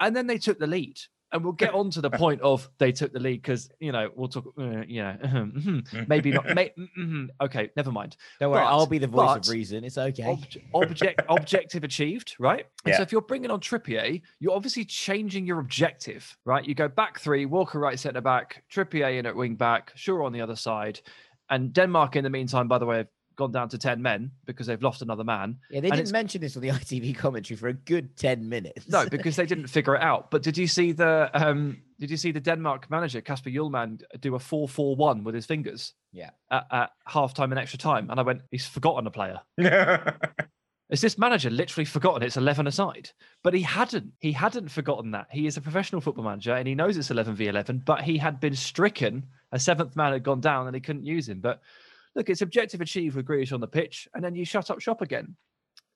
And 0.00 0.16
then 0.16 0.26
they 0.26 0.38
took 0.38 0.58
the 0.58 0.66
lead 0.66 0.98
and 1.32 1.44
we'll 1.44 1.52
get 1.52 1.74
on 1.74 1.90
to 1.90 2.00
the 2.00 2.10
point 2.24 2.40
of 2.40 2.68
they 2.78 2.92
took 2.92 3.12
the 3.12 3.20
lead 3.20 3.42
because 3.42 3.70
you 3.78 3.92
know 3.92 4.10
we'll 4.14 4.28
talk. 4.28 4.52
Uh, 4.58 4.82
yeah, 4.86 5.16
maybe 6.08 6.30
not. 6.30 6.54
May, 6.54 6.72
mm-hmm, 6.78 7.26
okay, 7.40 7.70
never 7.76 7.92
mind. 7.92 8.16
Don't 8.38 8.50
worry, 8.50 8.62
but, 8.62 8.68
I'll 8.68 8.86
be 8.86 8.98
the 8.98 9.06
voice 9.06 9.36
of 9.36 9.48
reason. 9.48 9.84
It's 9.84 9.98
okay. 9.98 10.24
Ob- 10.24 10.44
object 10.74 11.22
objective 11.28 11.84
achieved, 11.84 12.34
right? 12.38 12.66
And 12.84 12.92
yeah. 12.92 12.96
so 12.96 13.02
if 13.02 13.12
you're 13.12 13.20
bringing 13.20 13.50
on 13.50 13.60
Trippier, 13.60 14.20
you're 14.38 14.54
obviously 14.54 14.84
changing 14.84 15.46
your 15.46 15.60
objective, 15.60 16.36
right? 16.44 16.64
You 16.64 16.74
go 16.74 16.88
back 16.88 17.20
three, 17.20 17.46
Walker 17.46 17.78
right 17.78 17.98
centre 17.98 18.20
back, 18.20 18.64
Trippier 18.72 19.18
in 19.18 19.26
at 19.26 19.36
wing 19.36 19.54
back, 19.54 19.92
Shaw 19.94 20.24
on 20.24 20.32
the 20.32 20.40
other 20.40 20.56
side, 20.56 21.00
and 21.48 21.72
Denmark 21.72 22.16
in 22.16 22.24
the 22.24 22.30
meantime. 22.30 22.68
By 22.68 22.78
the 22.78 22.86
way, 22.86 23.04
gone 23.40 23.52
down 23.52 23.70
to 23.70 23.78
10 23.78 24.02
men 24.02 24.30
because 24.44 24.66
they've 24.66 24.82
lost 24.82 25.00
another 25.00 25.24
man. 25.24 25.56
Yeah, 25.70 25.80
they 25.80 25.88
and 25.88 25.96
didn't 25.96 26.12
mention 26.12 26.42
this 26.42 26.56
on 26.56 26.62
the 26.62 26.68
ITV 26.80 27.16
commentary 27.16 27.56
for 27.56 27.68
a 27.68 27.72
good 27.72 28.14
10 28.18 28.46
minutes. 28.46 28.86
no, 28.86 29.08
because 29.10 29.34
they 29.36 29.46
didn't 29.46 29.68
figure 29.68 29.96
it 29.96 30.02
out. 30.02 30.30
But 30.30 30.42
did 30.42 30.58
you 30.58 30.66
see 30.66 30.92
the 30.92 31.30
um 31.32 31.78
did 31.98 32.10
you 32.10 32.18
see 32.18 32.32
the 32.32 32.40
Denmark 32.40 32.90
manager 32.90 33.20
Kasper 33.22 33.50
Hjulmand 33.50 34.02
do 34.20 34.34
a 34.34 34.38
4-4-1 34.38 35.24
with 35.24 35.34
his 35.34 35.46
fingers? 35.46 35.94
Yeah. 36.12 36.30
At, 36.50 36.66
at 36.70 36.90
half 37.06 37.34
time 37.34 37.52
and 37.52 37.58
extra 37.58 37.78
time. 37.78 38.10
And 38.10 38.20
I 38.20 38.22
went, 38.22 38.42
he's 38.50 38.66
forgotten 38.66 39.06
a 39.06 39.10
player. 39.10 39.40
Is 40.90 41.00
this 41.00 41.18
manager 41.18 41.50
literally 41.50 41.84
forgotten 41.84 42.24
it's 42.24 42.36
11 42.36 42.66
aside? 42.66 43.10
But 43.44 43.54
he 43.54 43.62
hadn't. 43.62 44.12
He 44.18 44.32
hadn't 44.32 44.70
forgotten 44.70 45.12
that. 45.12 45.28
He 45.30 45.46
is 45.46 45.56
a 45.56 45.60
professional 45.60 46.00
football 46.00 46.24
manager 46.24 46.54
and 46.54 46.66
he 46.66 46.74
knows 46.74 46.96
it's 46.96 47.12
11 47.12 47.36
v 47.36 47.46
11, 47.46 47.82
but 47.86 48.02
he 48.02 48.18
had 48.18 48.40
been 48.40 48.56
stricken. 48.56 49.26
A 49.52 49.58
seventh 49.58 49.94
man 49.94 50.12
had 50.12 50.24
gone 50.24 50.40
down 50.40 50.66
and 50.66 50.74
he 50.74 50.80
couldn't 50.80 51.04
use 51.04 51.28
him. 51.28 51.40
But 51.40 51.60
look, 52.14 52.28
it's 52.28 52.42
objective 52.42 52.80
achieved 52.80 53.16
with 53.16 53.26
Grealish 53.26 53.52
on 53.52 53.60
the 53.60 53.68
pitch, 53.68 54.08
and 54.14 54.24
then 54.24 54.34
you 54.34 54.44
shut 54.44 54.70
up 54.70 54.80
shop 54.80 55.02
again. 55.02 55.36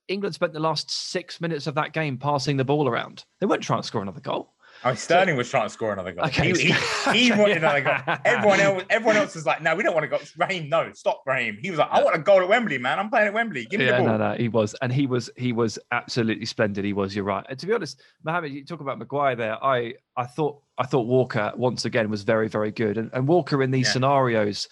England 0.07 0.35
spent 0.35 0.53
the 0.53 0.59
last 0.59 0.91
six 0.91 1.41
minutes 1.41 1.67
of 1.67 1.75
that 1.75 1.93
game 1.93 2.17
passing 2.17 2.57
the 2.57 2.65
ball 2.65 2.87
around. 2.87 3.25
They 3.39 3.47
weren't 3.47 3.63
trying 3.63 3.81
to 3.81 3.87
score 3.87 4.01
another 4.01 4.21
goal. 4.21 4.53
Oh, 4.83 4.93
Sterling 4.93 5.35
so, 5.35 5.37
was 5.37 5.49
trying 5.49 5.65
to 5.65 5.69
score 5.69 5.93
another 5.93 6.11
goal. 6.11 6.25
Okay, 6.25 6.51
he, 6.51 6.71
he, 6.71 6.73
he 7.13 7.31
wanted 7.31 7.57
another 7.57 7.81
goal. 7.81 8.17
Everyone 8.25 8.59
else, 8.59 8.83
everyone 8.89 9.15
else 9.15 9.33
was 9.33 9.45
like, 9.45 9.61
"No, 9.61 9.73
we 9.73 9.83
don't 9.83 9.93
want 9.93 10.03
to 10.03 10.09
go." 10.09 10.19
Raheem, 10.37 10.69
no, 10.69 10.91
stop, 10.93 11.23
Raheem. 11.25 11.57
He 11.61 11.69
was 11.69 11.79
like, 11.79 11.87
"I 11.91 12.03
want 12.03 12.15
a 12.15 12.19
goal 12.19 12.41
at 12.41 12.49
Wembley, 12.49 12.77
man. 12.77 12.99
I'm 12.99 13.09
playing 13.09 13.27
at 13.27 13.33
Wembley. 13.33 13.65
Give 13.65 13.79
me 13.79 13.85
yeah, 13.85 13.93
the 13.93 13.97
ball." 13.99 14.07
No, 14.07 14.17
no, 14.17 14.31
no. 14.31 14.37
he 14.37 14.49
was, 14.49 14.75
and 14.81 14.91
he 14.91 15.07
was, 15.07 15.29
he 15.37 15.53
was 15.53 15.79
absolutely 15.91 16.45
splendid. 16.45 16.83
He 16.85 16.93
was. 16.93 17.15
You're 17.15 17.25
right. 17.25 17.45
And 17.49 17.57
to 17.57 17.65
be 17.65 17.73
honest, 17.73 18.01
Mohamed, 18.23 18.51
you 18.51 18.65
talk 18.65 18.81
about 18.81 18.99
Maguire 18.99 19.35
there. 19.35 19.63
I, 19.63 19.93
I 20.17 20.25
thought, 20.25 20.61
I 20.77 20.85
thought 20.85 21.07
Walker 21.07 21.53
once 21.55 21.85
again 21.85 22.09
was 22.09 22.23
very, 22.23 22.49
very 22.49 22.71
good, 22.71 22.97
and, 22.97 23.09
and 23.13 23.27
Walker 23.27 23.63
in 23.63 23.71
these 23.71 23.87
yeah. 23.87 23.93
scenarios 23.93 24.67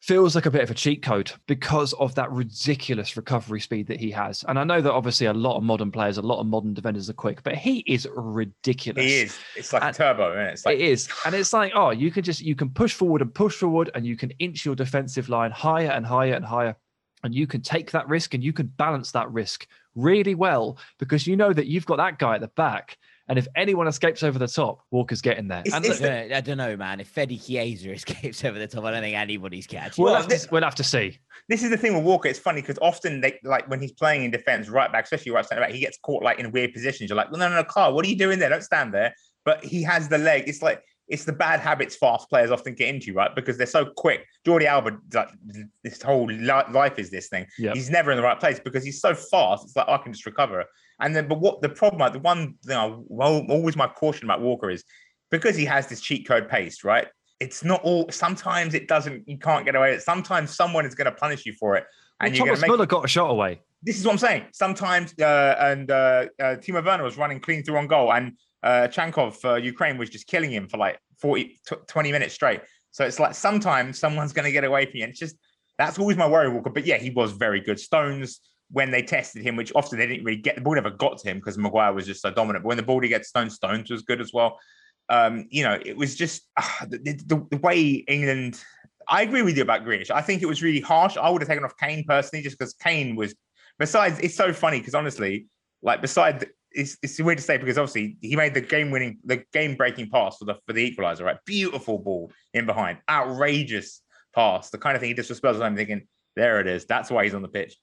feels 0.00 0.34
like 0.34 0.46
a 0.46 0.50
bit 0.50 0.62
of 0.62 0.70
a 0.70 0.74
cheat 0.74 1.02
code 1.02 1.30
because 1.46 1.92
of 1.94 2.14
that 2.14 2.30
ridiculous 2.32 3.16
recovery 3.16 3.60
speed 3.60 3.86
that 3.86 4.00
he 4.00 4.10
has. 4.10 4.44
And 4.48 4.58
I 4.58 4.64
know 4.64 4.80
that 4.80 4.92
obviously 4.92 5.26
a 5.26 5.32
lot 5.32 5.56
of 5.56 5.62
modern 5.62 5.92
players, 5.92 6.16
a 6.16 6.22
lot 6.22 6.40
of 6.40 6.46
modern 6.46 6.72
defenders 6.72 7.10
are 7.10 7.14
quick, 7.14 7.42
but 7.42 7.54
he 7.54 7.80
is 7.86 8.08
ridiculous. 8.14 9.04
He 9.04 9.20
is. 9.20 9.38
It's 9.56 9.72
like 9.72 9.82
and 9.82 9.94
a 9.94 9.96
turbo, 9.96 10.32
isn't 10.32 10.46
it? 10.46 10.52
It's 10.52 10.66
like... 10.66 10.78
It 10.78 10.80
is. 10.80 11.08
And 11.26 11.34
it's 11.34 11.52
like, 11.52 11.72
oh, 11.74 11.90
you 11.90 12.10
can 12.10 12.24
just 12.24 12.40
you 12.40 12.54
can 12.54 12.70
push 12.70 12.94
forward 12.94 13.20
and 13.20 13.32
push 13.32 13.56
forward 13.56 13.90
and 13.94 14.06
you 14.06 14.16
can 14.16 14.30
inch 14.38 14.64
your 14.64 14.74
defensive 14.74 15.28
line 15.28 15.50
higher 15.50 15.90
and 15.90 16.06
higher 16.06 16.34
and 16.34 16.44
higher. 16.44 16.74
And 17.22 17.34
you 17.34 17.46
can 17.46 17.60
take 17.60 17.90
that 17.90 18.08
risk 18.08 18.32
and 18.32 18.42
you 18.42 18.54
can 18.54 18.68
balance 18.68 19.12
that 19.12 19.30
risk 19.30 19.66
really 19.94 20.34
well 20.34 20.78
because 20.98 21.26
you 21.26 21.36
know 21.36 21.52
that 21.52 21.66
you've 21.66 21.84
got 21.84 21.96
that 21.96 22.18
guy 22.18 22.36
at 22.36 22.40
the 22.40 22.48
back 22.48 22.96
and 23.30 23.38
if 23.38 23.46
anyone 23.54 23.86
escapes 23.86 24.24
over 24.24 24.40
the 24.40 24.48
top, 24.48 24.82
Walker's 24.90 25.22
getting 25.22 25.46
there. 25.46 25.62
It's, 25.64 25.76
it's 25.86 26.00
the, 26.00 26.36
I 26.36 26.40
don't 26.40 26.58
know, 26.58 26.76
man. 26.76 26.98
If 26.98 27.06
Fede 27.06 27.40
Chiesa 27.40 27.92
escapes 27.92 28.44
over 28.44 28.58
the 28.58 28.66
top, 28.66 28.82
I 28.82 28.90
don't 28.90 29.02
think 29.02 29.16
anybody's 29.16 29.68
catching. 29.68 30.02
We'll, 30.02 30.16
have, 30.16 30.26
to, 30.26 30.48
we'll 30.50 30.64
have 30.64 30.74
to 30.74 30.82
see. 30.82 31.16
This 31.48 31.62
is 31.62 31.70
the 31.70 31.76
thing 31.76 31.94
with 31.94 32.02
Walker. 32.02 32.28
It's 32.28 32.40
funny 32.40 32.60
because 32.60 32.76
often, 32.82 33.20
they, 33.20 33.38
like 33.44 33.70
when 33.70 33.80
he's 33.80 33.92
playing 33.92 34.24
in 34.24 34.32
defense, 34.32 34.68
right 34.68 34.90
back, 34.90 35.04
especially 35.04 35.30
right 35.30 35.46
centre 35.46 35.62
back, 35.62 35.70
he 35.70 35.78
gets 35.78 35.96
caught 35.98 36.24
like 36.24 36.40
in 36.40 36.50
weird 36.50 36.72
positions. 36.72 37.08
You're 37.08 37.16
like, 37.16 37.30
well, 37.30 37.38
no, 37.38 37.48
no, 37.48 37.54
no, 37.54 37.64
Carl, 37.64 37.94
what 37.94 38.04
are 38.04 38.08
you 38.08 38.18
doing 38.18 38.40
there? 38.40 38.48
Don't 38.48 38.64
stand 38.64 38.92
there. 38.92 39.14
But 39.44 39.64
he 39.64 39.84
has 39.84 40.08
the 40.08 40.18
leg. 40.18 40.48
It's 40.48 40.60
like 40.60 40.82
it's 41.06 41.24
the 41.24 41.32
bad 41.32 41.60
habits 41.60 41.94
fast 41.94 42.28
players 42.30 42.50
often 42.50 42.74
get 42.74 42.88
into, 42.88 43.12
right? 43.12 43.34
Because 43.34 43.58
they're 43.58 43.66
so 43.66 43.86
quick. 43.96 44.24
Jordi 44.46 44.64
Alba, 44.64 44.98
like, 45.12 45.28
this 45.84 46.02
whole 46.02 46.30
life 46.32 46.98
is 46.98 47.10
this 47.10 47.28
thing. 47.28 47.46
Yep. 47.58 47.74
He's 47.74 47.90
never 47.90 48.10
in 48.10 48.16
the 48.16 48.22
right 48.22 48.38
place 48.38 48.58
because 48.58 48.84
he's 48.84 49.00
so 49.00 49.14
fast. 49.14 49.64
It's 49.64 49.76
like 49.76 49.88
I 49.88 49.98
can 49.98 50.12
just 50.12 50.26
recover. 50.26 50.64
And 51.00 51.14
then, 51.14 51.28
but 51.28 51.40
what 51.40 51.62
the 51.62 51.68
problem, 51.68 52.12
the 52.12 52.18
one 52.18 52.54
thing 52.64 52.76
I 52.76 52.94
well, 53.06 53.44
always 53.48 53.76
my 53.76 53.86
caution 53.86 54.24
about 54.24 54.40
Walker 54.40 54.70
is 54.70 54.84
because 55.30 55.56
he 55.56 55.64
has 55.64 55.86
this 55.86 56.00
cheat 56.00 56.26
code 56.26 56.48
paste, 56.48 56.84
right? 56.84 57.08
It's 57.38 57.64
not 57.64 57.82
all. 57.82 58.10
Sometimes 58.10 58.74
it 58.74 58.86
doesn't. 58.86 59.28
You 59.28 59.38
can't 59.38 59.64
get 59.64 59.74
away. 59.74 59.94
it 59.94 60.02
Sometimes 60.02 60.54
someone 60.54 60.84
is 60.84 60.94
going 60.94 61.06
to 61.06 61.12
punish 61.12 61.46
you 61.46 61.54
for 61.54 61.76
it. 61.76 61.84
And 62.20 62.32
well, 62.34 62.46
Thomas 62.46 62.66
Muller 62.66 62.86
got 62.86 63.04
a 63.04 63.08
shot 63.08 63.30
away. 63.30 63.60
This 63.82 63.98
is 63.98 64.04
what 64.04 64.12
I'm 64.12 64.18
saying. 64.18 64.44
Sometimes, 64.52 65.14
uh, 65.18 65.56
and 65.58 65.90
uh, 65.90 66.26
uh, 66.38 66.56
Timo 66.56 66.84
Werner 66.84 67.02
was 67.02 67.16
running 67.16 67.40
clean 67.40 67.62
through 67.62 67.78
on 67.78 67.86
goal, 67.86 68.12
and 68.12 68.36
uh, 68.62 68.88
Chankov 68.90 69.36
for 69.36 69.58
Ukraine 69.58 69.96
was 69.96 70.10
just 70.10 70.26
killing 70.26 70.50
him 70.50 70.68
for 70.68 70.76
like 70.76 70.98
40, 71.20 71.58
20 71.88 72.12
minutes 72.12 72.34
straight. 72.34 72.60
So 72.90 73.04
it's 73.04 73.18
like 73.18 73.34
sometimes 73.34 73.98
someone's 73.98 74.32
going 74.32 74.44
to 74.44 74.52
get 74.52 74.64
away 74.64 74.84
from 74.86 74.96
you. 74.96 75.04
And 75.04 75.10
it's 75.10 75.20
just 75.20 75.36
That's 75.78 75.98
always 75.98 76.16
my 76.16 76.28
worry, 76.28 76.50
Walker. 76.50 76.70
But 76.70 76.86
yeah, 76.86 76.98
he 76.98 77.10
was 77.10 77.32
very 77.32 77.60
good. 77.60 77.78
Stones, 77.78 78.40
when 78.72 78.90
they 78.90 79.02
tested 79.02 79.42
him, 79.42 79.56
which 79.56 79.72
often 79.74 79.98
they 79.98 80.06
didn't 80.06 80.24
really 80.24 80.40
get 80.40 80.54
the 80.54 80.60
ball, 80.60 80.74
never 80.74 80.90
got 80.90 81.18
to 81.18 81.28
him 81.28 81.38
because 81.38 81.58
Maguire 81.58 81.92
was 81.92 82.06
just 82.06 82.22
so 82.22 82.30
dominant. 82.30 82.62
But 82.62 82.68
when 82.68 82.76
the 82.76 82.82
ball 82.82 83.00
did 83.00 83.08
get 83.08 83.26
Stones, 83.26 83.54
Stones 83.54 83.90
was 83.90 84.02
good 84.02 84.20
as 84.20 84.32
well. 84.32 84.58
Um, 85.08 85.46
you 85.50 85.64
know, 85.64 85.78
it 85.84 85.96
was 85.96 86.14
just 86.14 86.42
uh, 86.56 86.86
the, 86.88 86.98
the, 87.26 87.46
the, 87.50 87.56
way 87.58 88.04
England. 88.06 88.62
I 89.08 89.22
agree 89.22 89.42
with 89.42 89.56
you 89.56 89.62
about 89.62 89.84
Grealish. 89.84 90.10
I 90.10 90.22
think 90.22 90.42
it 90.42 90.46
was 90.46 90.62
really 90.62 90.80
harsh. 90.80 91.16
I 91.16 91.28
would 91.28 91.42
have 91.42 91.48
taken 91.48 91.64
off 91.64 91.76
Kane 91.76 92.04
personally, 92.06 92.42
just 92.42 92.58
because 92.58 92.74
Kane 92.74 93.16
was. 93.16 93.34
Besides, 93.78 94.18
it's 94.20 94.36
so 94.36 94.52
funny 94.52 94.78
because 94.78 94.94
honestly, 94.94 95.46
like 95.82 96.00
beside, 96.00 96.46
it's, 96.70 96.96
it's 97.02 97.18
weird 97.18 97.38
to 97.38 97.44
say 97.44 97.56
because 97.56 97.78
obviously 97.78 98.18
he 98.20 98.36
made 98.36 98.54
the 98.54 98.60
game 98.60 98.90
winning, 98.90 99.18
the 99.24 99.42
game 99.52 99.74
breaking 99.74 100.10
pass 100.10 100.36
for 100.36 100.44
the 100.44 100.54
for 100.66 100.74
the 100.74 100.94
equaliser. 100.94 101.24
Right, 101.24 101.38
beautiful 101.44 101.98
ball 101.98 102.30
in 102.54 102.66
behind, 102.66 102.98
outrageous 103.08 104.02
pass, 104.34 104.70
the 104.70 104.78
kind 104.78 104.94
of 104.94 105.00
thing 105.00 105.08
he 105.08 105.14
just 105.14 105.40
for 105.40 105.48
I'm 105.62 105.76
thinking, 105.76 106.06
there 106.36 106.60
it 106.60 106.66
is. 106.66 106.84
That's 106.84 107.10
why 107.10 107.24
he's 107.24 107.34
on 107.34 107.42
the 107.42 107.48
pitch, 107.48 107.76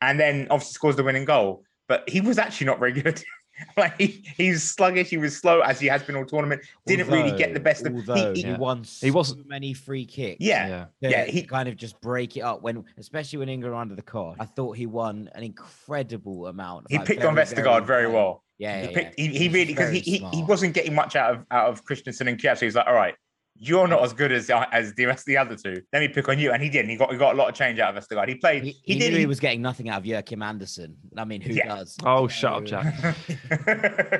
and 0.00 0.18
then 0.18 0.46
obviously 0.50 0.72
scores 0.72 0.96
the 0.96 1.04
winning 1.04 1.24
goal. 1.24 1.62
But 1.88 2.08
he 2.08 2.20
was 2.20 2.38
actually 2.38 2.66
not 2.66 2.78
very 2.78 2.92
good. 2.92 3.22
like 3.76 3.98
he, 3.98 4.24
he's 4.36 4.62
sluggish. 4.62 5.08
He 5.08 5.16
was 5.16 5.36
slow 5.36 5.60
as 5.60 5.80
he 5.80 5.86
has 5.86 6.02
been 6.02 6.16
all 6.16 6.24
tournament. 6.24 6.62
Didn't 6.86 7.06
although, 7.06 7.22
really 7.22 7.36
get 7.36 7.54
the 7.54 7.60
best 7.60 7.86
of. 7.86 7.94
Although 7.94 8.32
he, 8.32 8.42
he, 8.42 8.48
yeah. 8.48 8.58
won 8.58 8.84
he 9.00 9.10
wasn't 9.10 9.48
many 9.48 9.72
free 9.72 10.04
kicks. 10.04 10.38
Yeah, 10.40 10.86
yeah. 11.00 11.08
yeah 11.08 11.24
he 11.24 11.42
kind 11.42 11.68
of 11.68 11.76
just 11.76 12.00
break 12.00 12.36
it 12.36 12.40
up 12.40 12.62
when, 12.62 12.84
especially 12.98 13.38
when 13.38 13.48
England 13.48 13.74
were 13.74 13.80
under 13.80 13.94
the 13.94 14.02
cosh. 14.02 14.36
I 14.38 14.44
thought 14.44 14.76
he 14.76 14.86
won 14.86 15.30
an 15.34 15.42
incredible 15.42 16.46
amount. 16.46 16.86
He 16.88 16.98
like, 16.98 17.06
picked 17.06 17.20
very, 17.20 17.30
on 17.30 17.36
Vestergaard 17.36 17.86
very, 17.86 18.02
very 18.02 18.08
well. 18.08 18.44
Yeah, 18.58 18.86
he, 18.86 18.94
picked, 18.94 19.18
he, 19.18 19.28
he 19.28 19.48
really 19.48 19.66
because 19.66 19.92
he, 19.92 20.00
he, 20.00 20.18
he 20.32 20.42
wasn't 20.42 20.74
getting 20.74 20.94
much 20.94 21.16
out 21.16 21.34
of 21.34 21.46
out 21.50 21.68
of 21.68 21.84
Christensen 21.84 22.28
and 22.28 22.38
Kjær. 22.38 22.58
So 22.58 22.66
he's 22.66 22.74
like, 22.74 22.86
all 22.86 22.94
right, 22.94 23.14
you're 23.58 23.88
not 23.88 24.02
as 24.02 24.12
good 24.12 24.30
as 24.30 24.48
uh, 24.50 24.64
as 24.72 24.94
the 24.94 25.06
rest 25.06 25.20
of 25.20 25.26
the 25.26 25.36
other 25.36 25.56
two. 25.56 25.82
Let 25.92 26.00
me 26.00 26.08
pick 26.08 26.28
on 26.28 26.38
you, 26.38 26.52
and 26.52 26.62
he 26.62 26.68
did. 26.68 26.80
And 26.80 26.90
he 26.90 26.96
got 26.96 27.10
he 27.10 27.18
got 27.18 27.34
a 27.34 27.36
lot 27.36 27.48
of 27.48 27.54
change 27.54 27.78
out 27.78 27.96
of 27.96 28.02
Vestergaard. 28.02 28.28
He 28.28 28.36
played. 28.36 28.62
He, 28.62 28.70
he, 28.70 28.94
he 28.94 28.98
did. 28.98 29.12
He, 29.14 29.26
was 29.26 29.40
getting 29.40 29.60
nothing 29.60 29.88
out 29.88 29.98
of 29.98 30.06
Joachim 30.06 30.42
Andersen. 30.42 30.96
I 31.16 31.24
mean, 31.24 31.40
who 31.40 31.54
yeah. 31.54 31.74
does? 31.74 31.96
Oh, 32.04 32.28
shut 32.28 32.52
up, 32.52 32.64
Jack. 32.64 32.94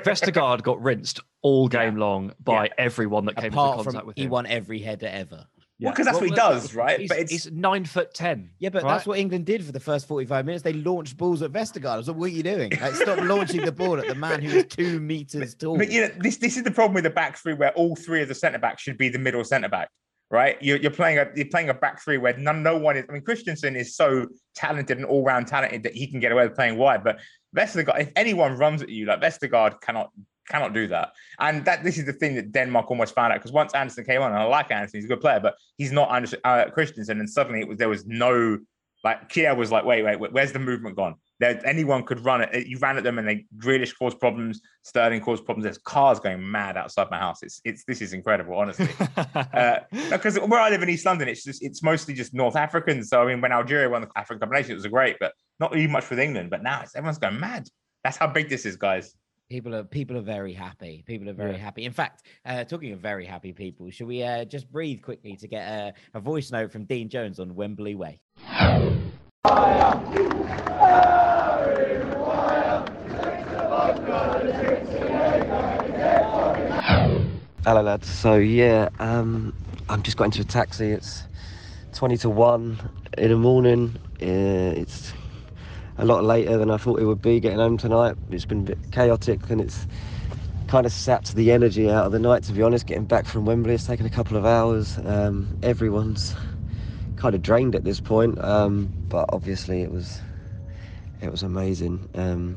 Vestergaard 0.03 0.61
got 0.61 0.81
rinsed 0.81 1.21
all 1.41 1.67
game 1.67 1.95
yeah. 1.97 2.03
long 2.03 2.33
by 2.43 2.65
yeah. 2.65 2.73
everyone 2.77 3.25
that 3.25 3.37
came 3.37 3.45
into 3.45 3.55
contact 3.55 3.91
from 3.91 4.07
with 4.07 4.17
him. 4.17 4.23
He 4.23 4.27
won 4.27 4.45
every 4.45 4.79
header 4.79 5.07
ever. 5.07 5.45
Well, 5.79 5.93
because 5.93 6.05
that's 6.05 6.15
well, 6.15 6.29
what 6.29 6.29
he 6.29 6.35
does, 6.35 6.75
right? 6.75 6.99
He's, 6.99 7.09
but 7.09 7.19
it's, 7.19 7.31
he's 7.31 7.51
nine 7.51 7.85
foot 7.85 8.13
ten. 8.13 8.49
Yeah, 8.59 8.69
but 8.69 8.83
right? 8.83 8.95
that's 8.95 9.05
what 9.07 9.17
England 9.17 9.45
did 9.45 9.63
for 9.63 9.71
the 9.71 9.79
first 9.79 10.07
forty-five 10.07 10.45
minutes. 10.45 10.61
They 10.61 10.73
launched 10.73 11.15
balls 11.15 11.41
at 11.41 11.51
Vestergaard. 11.51 11.85
I 11.85 11.97
was 11.97 12.07
like, 12.09 12.17
"What 12.17 12.25
are 12.25 12.33
you 12.33 12.43
doing? 12.43 12.71
Like, 12.81 12.95
stop 12.95 13.19
launching 13.23 13.63
the 13.63 13.71
ball 13.71 13.97
at 13.97 14.07
the 14.07 14.15
man 14.15 14.41
who 14.41 14.57
is 14.57 14.65
two 14.65 14.99
meters 14.99 15.55
tall." 15.55 15.77
But 15.77 15.89
you 15.89 16.01
know, 16.01 16.11
this 16.19 16.35
this 16.35 16.57
is 16.57 16.63
the 16.63 16.71
problem 16.71 16.95
with 16.95 17.05
the 17.05 17.09
back 17.09 17.37
three, 17.37 17.53
where 17.53 17.71
all 17.71 17.95
three 17.95 18.21
of 18.21 18.27
the 18.27 18.35
centre 18.35 18.59
backs 18.59 18.81
should 18.81 18.97
be 18.97 19.07
the 19.07 19.19
middle 19.19 19.43
centre 19.45 19.69
back 19.69 19.89
right? 20.31 20.57
You're, 20.61 20.77
you're 20.77 20.91
playing 20.91 21.17
a 21.17 21.27
you're 21.35 21.47
playing 21.47 21.69
a 21.69 21.73
back 21.73 22.01
three 22.01 22.17
where 22.17 22.37
none, 22.37 22.61
no 22.61 22.77
one 22.77 22.97
is. 22.97 23.05
I 23.09 23.13
mean, 23.13 23.23
Christensen 23.23 23.75
is 23.75 23.95
so 23.95 24.27
talented 24.55 24.97
and 24.97 25.05
all 25.05 25.23
round 25.23 25.47
talented 25.47 25.83
that 25.83 25.95
he 25.95 26.07
can 26.07 26.19
get 26.19 26.31
away 26.31 26.45
with 26.47 26.55
playing 26.55 26.77
wide. 26.77 27.03
But 27.03 27.19
Vestergaard, 27.55 27.99
if 27.99 28.11
anyone 28.15 28.55
runs 28.55 28.81
at 28.81 28.89
you, 28.89 29.05
like 29.05 29.21
Vestergaard 29.21 29.81
cannot 29.81 30.11
cannot 30.49 30.73
do 30.73 30.87
that. 30.87 31.13
And 31.39 31.63
that 31.65 31.83
this 31.83 31.97
is 31.97 32.05
the 32.05 32.13
thing 32.13 32.35
that 32.35 32.51
Denmark 32.51 32.89
almost 32.89 33.15
found 33.15 33.31
out 33.31 33.39
because 33.39 33.51
once 33.51 33.73
Andersen 33.73 34.03
came 34.03 34.21
on, 34.21 34.31
and 34.31 34.39
I 34.39 34.45
like 34.45 34.71
Andersen, 34.71 34.97
he's 34.97 35.05
a 35.05 35.07
good 35.07 35.21
player, 35.21 35.39
but 35.39 35.55
he's 35.77 35.91
not 35.91 36.11
Andersen, 36.11 36.39
uh, 36.43 36.65
Christensen, 36.65 37.19
and 37.19 37.29
suddenly 37.29 37.61
it 37.61 37.67
was 37.67 37.77
there 37.77 37.89
was 37.89 38.05
no 38.05 38.59
like 39.03 39.29
Kjær 39.29 39.55
was 39.55 39.71
like, 39.71 39.85
wait, 39.85 40.03
wait, 40.03 40.19
wait, 40.19 40.33
where's 40.33 40.51
the 40.51 40.59
movement 40.59 40.95
gone? 40.95 41.15
There, 41.39 41.65
anyone 41.65 42.03
could 42.03 42.19
run 42.19 42.41
it. 42.41 42.67
You 42.67 42.77
ran 42.79 42.97
at 42.97 43.03
them, 43.03 43.17
and 43.17 43.25
they 43.25 43.45
really 43.59 43.87
caused 43.87 44.19
problems. 44.19 44.59
Sterling 44.83 45.21
caused 45.21 45.45
problems. 45.45 45.63
There's 45.63 45.77
cars 45.77 46.19
going 46.19 46.51
mad 46.51 46.75
outside 46.75 47.09
my 47.09 47.17
house. 47.17 47.41
It's, 47.41 47.61
it's 47.63 47.85
this 47.85 48.01
is 48.01 48.11
incredible, 48.11 48.55
honestly. 48.55 48.89
uh, 49.35 49.79
because 50.09 50.37
where 50.37 50.59
I 50.59 50.69
live 50.69 50.83
in 50.83 50.89
East 50.89 51.05
London, 51.05 51.29
it's 51.29 51.45
just, 51.45 51.63
it's 51.63 51.81
mostly 51.81 52.13
just 52.13 52.33
North 52.33 52.57
Africans. 52.57 53.09
So 53.09 53.21
I 53.21 53.25
mean, 53.25 53.39
when 53.39 53.53
Algeria 53.53 53.89
won 53.89 54.01
the 54.01 54.09
African 54.17 54.41
Cup 54.41 54.49
of 54.49 54.53
Nations, 54.53 54.71
it 54.71 54.75
was 54.75 54.87
great, 54.87 55.15
but 55.19 55.31
not 55.61 55.71
really 55.71 55.87
much 55.87 56.09
with 56.09 56.19
England. 56.19 56.49
But 56.49 56.61
now 56.61 56.81
it's 56.81 56.93
everyone's 56.93 57.19
going 57.19 57.39
mad. 57.39 57.69
That's 58.03 58.17
how 58.17 58.27
big 58.27 58.49
this 58.49 58.65
is, 58.65 58.75
guys. 58.75 59.15
People 59.49 59.73
are 59.73 59.83
people 59.83 60.15
are 60.15 60.21
very 60.21 60.53
happy. 60.53 61.03
People 61.07 61.27
are 61.27 61.33
very 61.33 61.53
yeah. 61.53 61.57
happy. 61.57 61.83
In 61.83 61.91
fact, 61.91 62.21
uh, 62.45 62.63
talking 62.65 62.91
of 62.91 62.99
very 62.99 63.25
happy 63.25 63.51
people, 63.51 63.89
should 63.89 64.05
we 64.05 64.21
uh, 64.21 64.45
just 64.45 64.71
breathe 64.71 65.01
quickly 65.01 65.35
to 65.37 65.47
get 65.47 65.67
a, 65.67 65.91
a 66.13 66.19
voice 66.19 66.51
note 66.51 66.71
from 66.71 66.85
Dean 66.85 67.09
Jones 67.09 67.39
on 67.39 67.55
Wembley 67.55 67.95
Way? 67.95 68.19
Hello, 77.63 77.81
lads. 77.81 78.07
So 78.07 78.35
yeah, 78.35 78.89
um, 78.99 79.51
I'm 79.89 80.03
just 80.03 80.15
got 80.15 80.25
into 80.25 80.41
a 80.41 80.43
taxi. 80.43 80.91
It's 80.91 81.23
20 81.93 82.17
to 82.17 82.29
one 82.29 82.77
in 83.17 83.29
the 83.31 83.37
morning. 83.37 83.95
Uh, 84.21 84.77
it's 84.77 85.11
a 85.99 86.05
lot 86.05 86.23
later 86.23 86.57
than 86.57 86.71
I 86.71 86.77
thought 86.77 86.99
it 87.01 87.05
would 87.05 87.21
be 87.21 87.39
getting 87.41 87.59
home 87.59 87.77
tonight. 87.77 88.15
It's 88.31 88.45
been 88.45 88.61
a 88.61 88.63
bit 88.63 88.77
chaotic 88.91 89.49
and 89.49 89.59
it's 89.59 89.85
kind 90.67 90.85
of 90.85 90.93
sapped 90.93 91.35
the 91.35 91.51
energy 91.51 91.89
out 91.89 92.05
of 92.05 92.13
the 92.13 92.19
night, 92.19 92.43
to 92.43 92.53
be 92.53 92.61
honest. 92.61 92.87
Getting 92.87 93.05
back 93.05 93.25
from 93.25 93.45
Wembley, 93.45 93.73
it's 93.73 93.85
taken 93.85 94.05
a 94.05 94.09
couple 94.09 94.37
of 94.37 94.45
hours. 94.45 94.97
Um, 95.03 95.57
everyone's 95.61 96.35
kind 97.17 97.35
of 97.35 97.41
drained 97.41 97.75
at 97.75 97.83
this 97.83 97.99
point, 97.99 98.41
um, 98.41 98.89
but 99.09 99.25
obviously 99.33 99.81
it 99.81 99.91
was 99.91 100.21
it 101.21 101.29
was 101.29 101.43
amazing. 101.43 102.07
Um, 102.15 102.55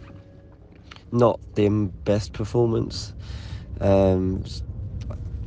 not 1.11 1.41
the 1.57 1.69
best 2.05 2.33
performance. 2.33 3.13
Um, 3.81 4.45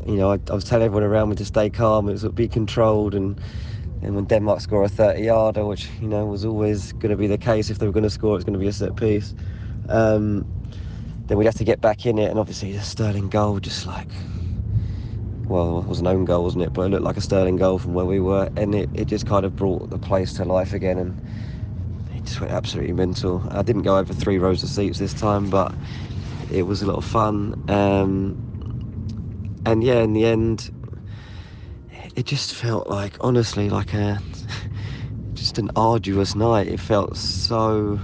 you 0.06 0.16
know, 0.16 0.32
I, 0.32 0.40
I, 0.50 0.54
was 0.54 0.66
telling 0.66 0.86
everyone 0.86 1.10
around 1.10 1.30
me 1.30 1.38
to 1.38 1.46
stay 1.46 1.70
calm. 1.70 2.10
It 2.10 2.12
was 2.12 2.26
be 2.26 2.50
controlled 2.50 3.16
and 3.16 3.40
and 4.06 4.16
when 4.16 4.26
Denmark 4.26 4.62
score 4.62 4.84
a 4.84 4.90
30 4.90 5.24
yarder, 5.24 5.66
which 5.66 5.90
you 6.00 6.08
know 6.08 6.26
was 6.28 6.46
always 6.46 6.94
going 6.94 7.10
to 7.10 7.18
be 7.18 7.28
the 7.28 7.38
case 7.40 7.72
if 7.72 7.80
they 7.80 7.88
were 7.88 7.92
going 7.92 8.04
to 8.04 8.10
score, 8.10 8.36
it's 8.36 8.46
going 8.46 8.54
to 8.54 8.60
be 8.60 8.68
a 8.68 8.74
set 8.74 8.96
piece. 8.96 9.34
Um, 9.90 10.46
then 11.28 11.38
we'd 11.38 11.46
have 11.46 11.56
to 11.56 11.64
get 11.64 11.82
back 11.82 12.06
in 12.06 12.20
it, 12.20 12.30
and 12.30 12.40
obviously 12.40 12.72
the 12.72 12.82
Sterling 12.82 13.30
goal, 13.30 13.60
just 13.60 13.88
like, 13.88 14.10
well, 15.48 15.80
it 15.80 15.88
was 15.88 16.00
an 16.00 16.08
own 16.08 16.26
goal, 16.26 16.44
wasn't 16.44 16.64
it? 16.64 16.74
But 16.74 16.84
it 16.84 16.90
looked 16.90 17.04
like 17.04 17.18
a 17.18 17.22
Sterling 17.22 17.58
goal 17.58 17.80
from 17.80 17.96
where 17.96 18.06
we 18.06 18.20
were, 18.20 18.48
and 18.56 18.76
it, 18.76 18.90
it 18.94 19.06
just 19.06 19.26
kind 19.26 19.44
of 19.44 19.56
brought 19.56 19.90
the 19.90 19.98
place 19.98 20.34
to 20.34 20.46
life 20.46 20.72
again, 20.72 21.00
and 21.00 21.20
it 22.16 22.26
just 22.26 22.40
went 22.40 22.54
absolutely 22.54 22.94
mental. 22.94 23.44
I 23.50 23.64
didn't 23.64 23.84
go 23.84 23.98
over 23.98 24.14
three 24.14 24.38
rows 24.38 24.62
of 24.62 24.70
seats 24.70 25.00
this 25.00 25.16
time, 25.16 25.50
but 25.50 25.74
it 26.52 26.64
was 26.64 26.84
a 26.84 26.86
lot 26.86 26.98
of 26.98 27.06
fun. 27.06 27.56
Um, 27.70 28.38
and 29.66 29.84
yeah, 29.84 30.04
in 30.04 30.14
the 30.14 30.26
end, 30.26 30.70
it 32.16 32.26
just 32.26 32.54
felt 32.56 32.88
like 32.88 33.18
honestly 33.20 33.70
like 33.70 33.94
a 33.94 34.22
just 35.34 35.58
an 35.58 35.70
arduous 35.76 36.36
night. 36.36 36.68
It 36.68 36.80
felt 36.80 37.18
so 37.18 38.00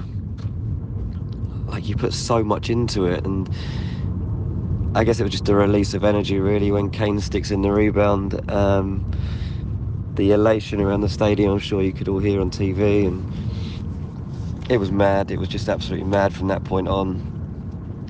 like 1.68 1.88
you 1.88 1.96
put 1.96 2.14
so 2.14 2.44
much 2.44 2.70
into 2.70 3.06
it 3.06 3.26
and 3.26 3.50
I 4.94 5.06
guess 5.06 5.22
it 5.22 5.24
was 5.24 5.32
just 5.32 5.48
a 5.48 5.56
release 5.56 5.94
of 5.94 6.04
energy 6.04 6.40
really 6.40 6.72
when 6.72 6.90
Kane 6.90 7.22
sticks 7.22 7.52
in 7.52 7.62
the 7.62 7.72
rebound. 7.72 8.52
Um, 8.52 9.10
the 10.16 10.32
elation 10.32 10.82
around 10.82 11.02
the 11.02 11.10
stadium 11.10 11.54
I'm 11.54 11.60
sure 11.60 11.82
you 11.82 11.94
could 11.94 12.10
all 12.10 12.20
hear 12.20 12.42
on 12.42 12.52
TV 12.52 13.08
and 13.08 13.26
it 14.70 14.78
was 14.78 14.92
mad. 14.92 15.32
It 15.32 15.38
was 15.40 15.48
just 15.48 15.70
absolutely 15.70 16.08
mad 16.08 16.34
from 16.34 16.50
that 16.50 16.66
point 16.66 16.90
on. 16.90 17.30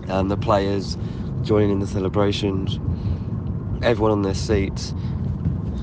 And 0.08 0.32
the 0.32 0.38
players 0.38 0.98
joining 1.44 1.70
in 1.70 1.80
the 1.80 1.88
celebrations 1.88 2.80
everyone 3.84 4.12
on 4.12 4.22
their 4.22 4.36
seats 4.36 4.94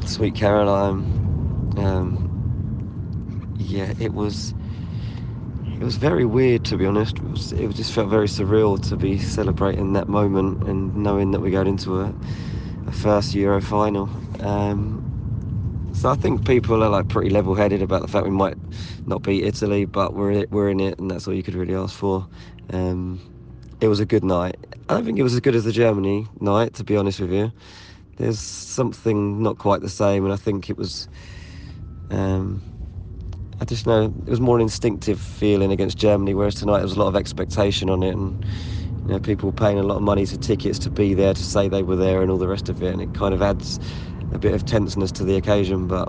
Sweet 0.08 0.34
Caroline. 0.34 1.02
Um, 1.76 3.54
yeah, 3.58 3.92
it 4.00 4.14
was. 4.14 4.54
It 5.74 5.84
was 5.84 5.96
very 5.96 6.24
weird, 6.24 6.64
to 6.64 6.76
be 6.78 6.86
honest. 6.86 7.18
It, 7.18 7.24
was, 7.24 7.52
it 7.52 7.68
just 7.74 7.92
felt 7.92 8.08
very 8.08 8.26
surreal 8.26 8.80
to 8.88 8.96
be 8.96 9.18
celebrating 9.18 9.92
that 9.92 10.08
moment 10.08 10.66
and 10.66 10.96
knowing 10.96 11.30
that 11.32 11.40
we're 11.40 11.52
going 11.52 11.68
into 11.68 12.00
a, 12.00 12.12
a 12.86 12.92
first 12.92 13.34
Euro 13.34 13.60
final. 13.60 14.08
Um, 14.40 15.90
so 15.92 16.08
I 16.08 16.16
think 16.16 16.46
people 16.46 16.82
are 16.82 16.88
like 16.88 17.08
pretty 17.08 17.28
level-headed 17.30 17.82
about 17.82 18.00
the 18.02 18.08
fact 18.08 18.24
we 18.24 18.30
might 18.30 18.56
not 19.06 19.22
beat 19.22 19.44
Italy, 19.44 19.84
but 19.84 20.14
we're 20.14 20.46
we're 20.50 20.70
in 20.70 20.80
it, 20.80 20.98
and 20.98 21.10
that's 21.10 21.28
all 21.28 21.34
you 21.34 21.42
could 21.42 21.54
really 21.54 21.74
ask 21.74 21.94
for. 21.94 22.26
Um, 22.72 23.20
it 23.82 23.88
was 23.88 24.00
a 24.00 24.06
good 24.06 24.24
night. 24.24 24.56
I 24.88 24.94
don't 24.94 25.04
think 25.04 25.18
it 25.18 25.22
was 25.22 25.34
as 25.34 25.40
good 25.40 25.54
as 25.54 25.64
the 25.64 25.72
Germany 25.72 26.26
night, 26.40 26.74
to 26.74 26.82
be 26.82 26.96
honest 26.96 27.20
with 27.20 27.30
you 27.30 27.52
there's 28.18 28.40
something 28.40 29.42
not 29.42 29.58
quite 29.58 29.80
the 29.80 29.88
same, 29.88 30.24
and 30.24 30.32
I 30.32 30.36
think 30.36 30.68
it 30.68 30.76
was. 30.76 31.08
Um, 32.10 32.62
I 33.60 33.64
just 33.64 33.86
know 33.86 34.12
it 34.26 34.30
was 34.30 34.40
more 34.40 34.56
an 34.56 34.62
instinctive 34.62 35.20
feeling 35.20 35.72
against 35.72 35.98
Germany, 35.98 36.34
whereas 36.34 36.54
tonight 36.54 36.78
there 36.78 36.86
was 36.86 36.96
a 36.96 37.00
lot 37.00 37.08
of 37.08 37.16
expectation 37.16 37.88
on 37.90 38.02
it, 38.02 38.14
and 38.14 38.36
you 39.06 39.12
know 39.12 39.20
people 39.20 39.52
paying 39.52 39.78
a 39.78 39.82
lot 39.82 39.96
of 39.96 40.02
money 40.02 40.26
to 40.26 40.36
tickets 40.36 40.78
to 40.80 40.90
be 40.90 41.14
there 41.14 41.34
to 41.34 41.44
say 41.44 41.68
they 41.68 41.82
were 41.82 41.96
there 41.96 42.20
and 42.22 42.30
all 42.30 42.38
the 42.38 42.48
rest 42.48 42.68
of 42.68 42.82
it, 42.82 42.92
and 42.92 43.00
it 43.00 43.14
kind 43.14 43.34
of 43.34 43.40
adds 43.42 43.78
a 44.32 44.38
bit 44.38 44.52
of 44.52 44.64
tenseness 44.64 45.12
to 45.12 45.24
the 45.24 45.36
occasion. 45.36 45.86
But 45.86 46.08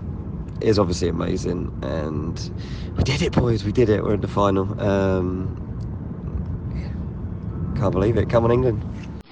it 0.61 0.67
is 0.67 0.79
obviously 0.79 1.09
amazing, 1.09 1.71
and 1.83 2.51
we 2.97 3.03
did 3.03 3.21
it, 3.21 3.33
boys. 3.33 3.63
We 3.63 3.71
did 3.71 3.89
it. 3.89 4.03
We're 4.03 4.15
in 4.15 4.21
the 4.21 4.27
final. 4.27 4.79
Um, 4.81 5.55
can't 7.75 7.91
believe 7.91 8.17
it. 8.17 8.29
Come 8.29 8.45
on, 8.45 8.51
England. 8.51 8.83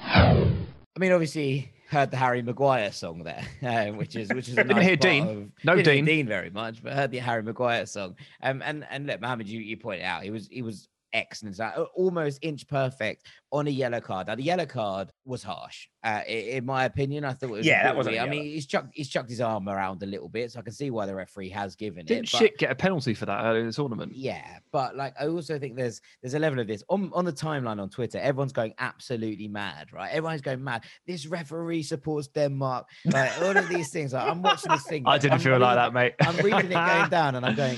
I 0.03 0.99
mean, 0.99 1.11
obviously, 1.11 1.71
heard 1.87 2.11
the 2.11 2.17
Harry 2.17 2.41
Maguire 2.41 2.91
song 2.91 3.23
there, 3.23 3.43
uh, 3.63 3.91
which 3.93 4.15
is 4.15 4.29
which 4.29 4.47
is 4.49 4.53
a 4.53 4.57
Didn't 4.57 4.75
nice 4.75 4.85
hear 4.85 4.95
Dean. 4.95 5.23
Of, 5.23 5.37
No 5.63 5.75
didn't 5.75 5.85
hear 5.85 5.95
Dean. 5.95 6.05
Dean 6.05 6.27
very 6.27 6.49
much, 6.49 6.83
but 6.83 6.93
heard 6.93 7.11
the 7.11 7.19
Harry 7.19 7.43
Maguire 7.43 7.85
song. 7.85 8.15
Um, 8.41 8.61
and 8.65 8.85
and 8.89 9.07
look, 9.07 9.21
Mohammed, 9.21 9.47
you 9.47 9.59
you 9.59 9.77
pointed 9.77 10.03
out 10.03 10.23
he 10.23 10.31
was 10.31 10.47
he 10.47 10.61
was 10.61 10.89
uh, 11.13 11.85
almost 11.95 12.39
inch 12.41 12.67
perfect 12.67 13.25
on 13.51 13.67
a 13.67 13.69
yellow 13.69 14.01
card. 14.01 14.27
Now 14.27 14.35
the 14.35 14.43
yellow 14.43 14.65
card 14.65 15.09
was 15.25 15.41
harsh, 15.41 15.87
uh, 16.03 16.21
in 16.27 16.65
my 16.65 16.85
opinion. 16.85 17.23
I 17.23 17.31
thought 17.33 17.49
it 17.49 17.51
was 17.53 17.65
Yeah, 17.65 17.83
that 17.83 17.95
wasn't. 17.95 18.13
I 18.13 18.15
yellow. 18.17 18.29
mean, 18.31 18.43
he's 18.43 18.65
chucked 18.65 18.89
he's 18.93 19.07
chucked 19.09 19.29
his 19.29 19.39
arm 19.41 19.69
around 19.69 20.03
a 20.03 20.05
little 20.05 20.27
bit, 20.29 20.51
so 20.51 20.59
I 20.59 20.63
can 20.63 20.73
see 20.73 20.89
why 20.91 21.05
the 21.05 21.15
referee 21.15 21.49
has 21.49 21.75
given 21.75 22.05
Didn't 22.05 22.25
it. 22.25 22.31
but- 22.31 22.39
shit 22.39 22.57
get 22.57 22.71
a 22.71 22.75
penalty 22.75 23.13
for 23.13 23.25
that 23.25 23.43
earlier 23.45 23.61
in 23.61 23.67
the 23.67 23.73
tournament? 23.73 24.13
yeah, 24.15 24.59
but 24.71 24.95
like 24.95 25.13
I 25.19 25.27
also 25.27 25.57
think 25.57 25.75
there's 25.75 26.01
there's 26.21 26.33
a 26.33 26.39
level 26.39 26.59
of 26.59 26.67
this 26.67 26.83
on 26.89 27.09
on 27.13 27.23
the 27.25 27.33
timeline 27.33 27.81
on 27.81 27.89
Twitter. 27.89 28.17
Everyone's 28.19 28.53
going 28.53 28.73
absolutely 28.79 29.47
mad, 29.47 29.93
right? 29.93 30.11
Everyone's 30.11 30.41
going 30.41 30.63
mad. 30.63 30.83
This 31.05 31.25
referee 31.25 31.83
supports 31.83 32.27
Denmark. 32.27 32.87
Like 33.05 33.31
all 33.41 33.55
of 33.55 33.69
these 33.69 33.89
things. 33.89 34.13
Like, 34.13 34.29
I'm 34.29 34.41
watching 34.41 34.71
this 34.71 34.83
thing. 34.83 35.03
I 35.07 35.17
didn't 35.17 35.35
I'm 35.35 35.39
feel 35.39 35.57
like 35.59 35.75
that, 35.77 35.93
mate. 35.93 36.13
I'm 36.19 36.35
reading 36.37 36.71
it 36.71 36.73
going 36.73 37.09
down, 37.17 37.35
and 37.35 37.45
I'm 37.45 37.55
going, 37.55 37.77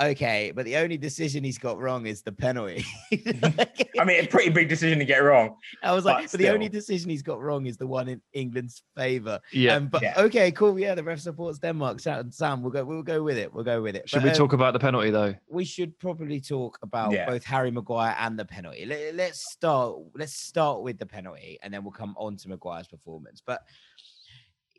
okay, 0.00 0.52
but 0.54 0.64
the 0.64 0.76
only 0.76 0.96
decision 0.96 1.44
he's 1.44 1.58
got 1.58 1.78
wrong 1.78 2.06
is 2.06 2.22
the 2.22 2.32
penalty. 2.32 2.84
I 3.98 4.04
mean, 4.04 4.24
a 4.24 4.26
pretty 4.26 4.50
big 4.50 4.68
decision 4.68 4.98
to 4.98 5.04
get 5.04 5.18
wrong. 5.18 5.56
I 5.82 5.92
was 5.92 6.04
like, 6.04 6.24
but 6.24 6.30
but 6.32 6.40
the 6.40 6.48
only 6.48 6.68
decision 6.68 7.10
he's 7.10 7.22
got 7.22 7.40
wrong 7.40 7.66
is 7.66 7.76
the 7.76 7.86
one 7.86 8.08
in 8.08 8.20
England's 8.32 8.82
favour. 8.96 9.40
Yeah. 9.52 9.74
Um, 9.76 9.88
but 9.88 10.02
Yeah. 10.02 10.14
okay, 10.16 10.50
cool. 10.52 10.78
Yeah, 10.78 10.94
the 10.94 11.02
ref 11.04 11.20
supports 11.20 11.58
Denmark. 11.58 12.00
Sam, 12.00 12.30
Sam, 12.32 12.62
we'll 12.62 12.72
go. 12.72 12.84
We'll 12.84 13.02
go 13.02 13.22
with 13.22 13.36
it. 13.36 13.52
We'll 13.52 13.64
go 13.64 13.82
with 13.82 13.96
it. 13.96 14.08
Should 14.08 14.18
But, 14.18 14.24
we 14.24 14.30
um, 14.30 14.36
talk 14.36 14.52
about 14.52 14.72
the 14.72 14.78
penalty 14.78 15.10
though? 15.10 15.34
we 15.48 15.64
should 15.64 15.98
probably 15.98 16.40
talk 16.40 16.78
about 16.82 17.12
Yeah. 17.12 17.26
both 17.26 17.44
Harry 17.44 17.70
Maguire 17.70 18.16
and 18.18 18.38
the 18.38 18.44
penalty. 18.44 18.86
Let, 18.86 19.14
let's 19.14 19.50
start. 19.52 19.96
Let's 20.14 20.34
start 20.34 20.82
with 20.82 20.98
the 20.98 21.06
penalty, 21.06 21.58
and 21.62 21.72
then 21.72 21.82
we'll 21.84 21.92
come 21.92 22.14
on 22.16 22.36
to 22.38 22.48
Maguire's 22.48 22.88
performance. 22.88 23.42
But 23.44 23.62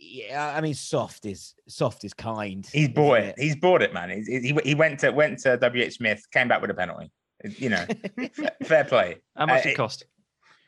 yeah, 0.02 0.54
I 0.56 0.62
mean, 0.62 0.74
soft 0.74 1.26
is 1.26 1.54
soft 1.68 2.04
is 2.04 2.14
kind. 2.14 2.68
He's 2.74 2.84
isn't 2.84 2.96
bought 2.96 3.20
it. 3.20 3.36
He's 3.38 3.56
bought 3.56 3.82
it, 3.84 3.94
man. 3.94 4.10
He, 4.10 4.40
he, 4.40 4.58
he 4.64 4.76
went 4.76 5.00
to 5.02 5.12
went 5.12 5.40
to 5.40 5.58
WH 5.58 5.94
Smith, 5.94 6.26
came 6.32 6.48
back 6.48 6.62
with 6.62 6.72
a 6.72 6.74
penalty. 6.74 7.12
You 7.58 7.70
know, 7.70 7.86
fair, 8.34 8.52
fair 8.64 8.84
play. 8.84 9.18
How 9.36 9.46
much 9.46 9.60
Uh, 9.60 9.64
did 9.64 9.70
it 9.70 9.72
it- 9.74 9.78
cost? 9.78 10.06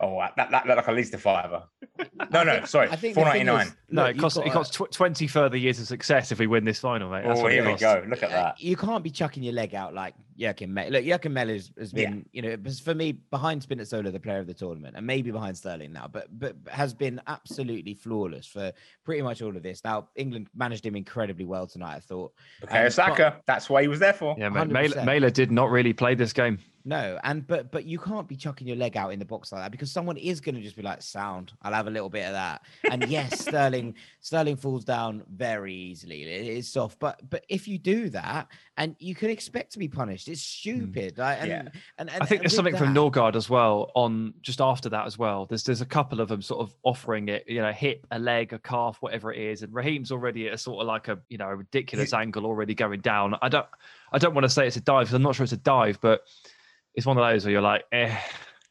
Oh, 0.04 0.20
that 0.36 0.52
that 0.52 0.66
looked 0.68 0.78
like 0.78 0.88
at 0.88 0.96
least 0.96 1.14
a 1.14 1.18
fiver. 1.18 1.64
No, 2.32 2.44
no, 2.44 2.66
sorry, 2.66 2.90
I 2.90 2.96
think 2.96 3.16
four 3.16 3.26
the 3.26 3.32
thing 3.32 3.46
ninety 3.46 3.58
nine. 3.58 3.68
is, 3.68 3.76
No, 3.90 4.06
it 4.06 4.16
you've 4.16 4.22
costs 4.22 4.38
it 4.38 4.42
got 4.46 4.50
a- 4.50 4.54
costs 4.54 4.76
tw- 4.78 4.92
twenty 4.92 5.28
further 5.28 5.58
years 5.58 5.80
of 5.80 5.88
success 5.88 6.32
if 6.32 6.40
we 6.40 6.48
win 6.48 6.66
this 6.66 6.80
final, 6.80 7.10
mate. 7.10 7.24
That's 7.26 7.40
Oh, 7.40 7.44
what 7.44 7.52
it 7.54 7.64
here 7.64 7.72
we 7.72 7.78
go. 7.80 8.04
Look 8.08 8.24
at 8.24 8.32
uh, 8.32 8.34
that. 8.44 8.62
You 8.62 8.76
can't 8.76 9.04
be 9.04 9.10
chucking 9.12 9.44
your 9.44 9.54
leg 9.54 9.74
out 9.76 9.94
like 9.94 10.14
Joakim 10.38 10.70
Mæhle. 10.74 10.92
Look, 10.92 11.04
Joakim 11.06 11.32
Mæhle 11.34 11.54
has, 11.54 11.72
has 11.78 11.94
Yeah. 11.94 12.10
been, 12.10 12.26
you 12.34 12.42
know, 12.42 12.58
for 12.84 12.96
me 12.96 13.12
behind 13.14 13.62
Spinazzola, 13.62 14.12
the 14.12 14.20
player 14.20 14.40
of 14.40 14.48
the 14.48 14.54
tournament, 14.54 14.96
and 14.98 15.06
maybe 15.06 15.30
behind 15.32 15.56
Sterling 15.56 15.94
now, 15.94 16.08
but 16.12 16.28
but 16.40 16.56
has 16.68 16.94
been 16.94 17.22
absolutely 17.28 17.94
flawless 17.94 18.48
for 18.48 18.72
pretty 19.06 19.22
much 19.22 19.42
all 19.42 19.56
of 19.56 19.62
this. 19.64 19.84
Now 19.84 20.10
England 20.16 20.48
managed 20.56 20.86
him 20.86 20.96
incredibly 20.96 21.46
well 21.46 21.68
tonight. 21.68 21.96
I 21.96 22.00
thought. 22.00 22.34
Okay, 22.64 22.80
um, 22.80 22.86
Osaka. 22.88 23.42
That's 23.46 23.70
what 23.70 23.84
he 23.84 23.88
was 23.88 24.00
there 24.00 24.14
for. 24.14 24.36
Yeah, 24.38 24.50
mate. 24.50 24.70
Mæhle, 24.70 24.94
100%. 24.96 25.06
Mæhle 25.06 25.32
did 25.34 25.52
not 25.52 25.70
really 25.70 25.94
play 25.94 26.16
this 26.16 26.34
game. 26.34 26.58
No, 26.86 27.18
and 27.24 27.48
but 27.48 27.72
but 27.72 27.86
you 27.86 27.98
can't 27.98 28.28
be 28.28 28.36
chucking 28.36 28.68
your 28.68 28.76
leg 28.76 28.98
out 28.98 29.14
in 29.14 29.20
the 29.20 29.26
box 29.26 29.54
like 29.54 29.62
that 29.62 29.72
because 29.72 29.90
someone 29.90 30.18
is 30.18 30.42
going 30.42 30.56
to 30.56 30.62
just 30.62 30.76
be 30.76 30.82
like, 30.82 31.02
"Sound, 31.02 31.54
I'll 31.62 31.72
have 31.72 31.88
a 31.88 31.90
little 31.90 32.10
bit 32.10 32.26
of 32.26 32.34
that." 32.34 32.62
And 32.92 33.08
yes, 33.10 33.40
Sterling 33.48 33.96
Sterling 34.20 34.58
falls 34.58 34.84
down 34.84 35.24
very 35.34 35.74
easily. 35.74 36.24
It 36.24 36.46
is 36.46 36.68
soft, 36.68 37.00
but 37.00 37.22
but 37.30 37.46
if 37.48 37.70
you 37.70 37.78
do 37.78 38.10
that, 38.10 38.50
and 38.76 38.98
you 39.00 39.16
can 39.16 39.30
expect 39.30 39.72
to 39.74 39.80
be 39.80 39.88
punished, 39.88 40.28
it's 40.28 40.42
mm. 40.42 40.60
stupid. 40.60 41.18
Like, 41.18 41.40
and, 41.40 41.48
Yeah. 41.48 41.60
and, 41.98 42.10
and 42.10 42.10
I 42.10 42.26
think 42.26 42.32
and 42.32 42.42
there's 42.42 42.56
something 42.56 42.76
from 42.76 42.94
that- 42.94 43.00
Nørgaard 43.00 43.38
as 43.38 43.50
well 43.50 43.90
on 43.96 44.34
just 44.42 44.60
after 44.60 44.90
that 44.90 45.06
as 45.06 45.18
well. 45.18 45.46
There's 45.46 45.64
there's 45.64 45.82
a 45.82 45.86
couple 45.86 46.20
of 46.20 46.28
them 46.28 46.42
sort 46.42 46.60
of 46.60 46.76
offering 46.84 47.30
it, 47.30 47.46
you 47.48 47.62
know, 47.62 47.72
hip, 47.72 48.06
a 48.12 48.20
leg, 48.20 48.52
a 48.52 48.60
calf, 48.60 48.98
whatever 49.00 49.32
it 49.32 49.40
is. 49.40 49.64
And 49.64 49.74
Raheem's 49.74 50.12
already 50.12 50.48
at 50.50 50.54
a 50.56 50.58
sort 50.58 50.82
of 50.82 50.88
like 50.88 51.08
a 51.08 51.18
you 51.30 51.38
know 51.38 51.48
a 51.48 51.56
ridiculous 51.56 52.12
angle 52.14 52.46
already 52.46 52.76
going 52.76 53.00
down. 53.00 53.38
I 53.42 53.48
don't 53.48 53.68
I 54.12 54.18
don't 54.18 54.34
want 54.34 54.44
to 54.44 54.50
say 54.50 54.68
it's 54.68 54.76
a 54.76 54.82
dive 54.82 55.06
because 55.06 55.14
I'm 55.14 55.22
not 55.22 55.36
sure 55.36 55.46
it's 55.46 55.54
a 55.54 55.58
dive, 55.58 55.98
but 56.02 56.24
it's 56.96 57.06
one 57.06 57.18
of 57.18 57.28
those 57.28 57.46
where 57.46 57.52
you're 57.52 57.62
like, 57.62 57.84
eh. 57.92 58.16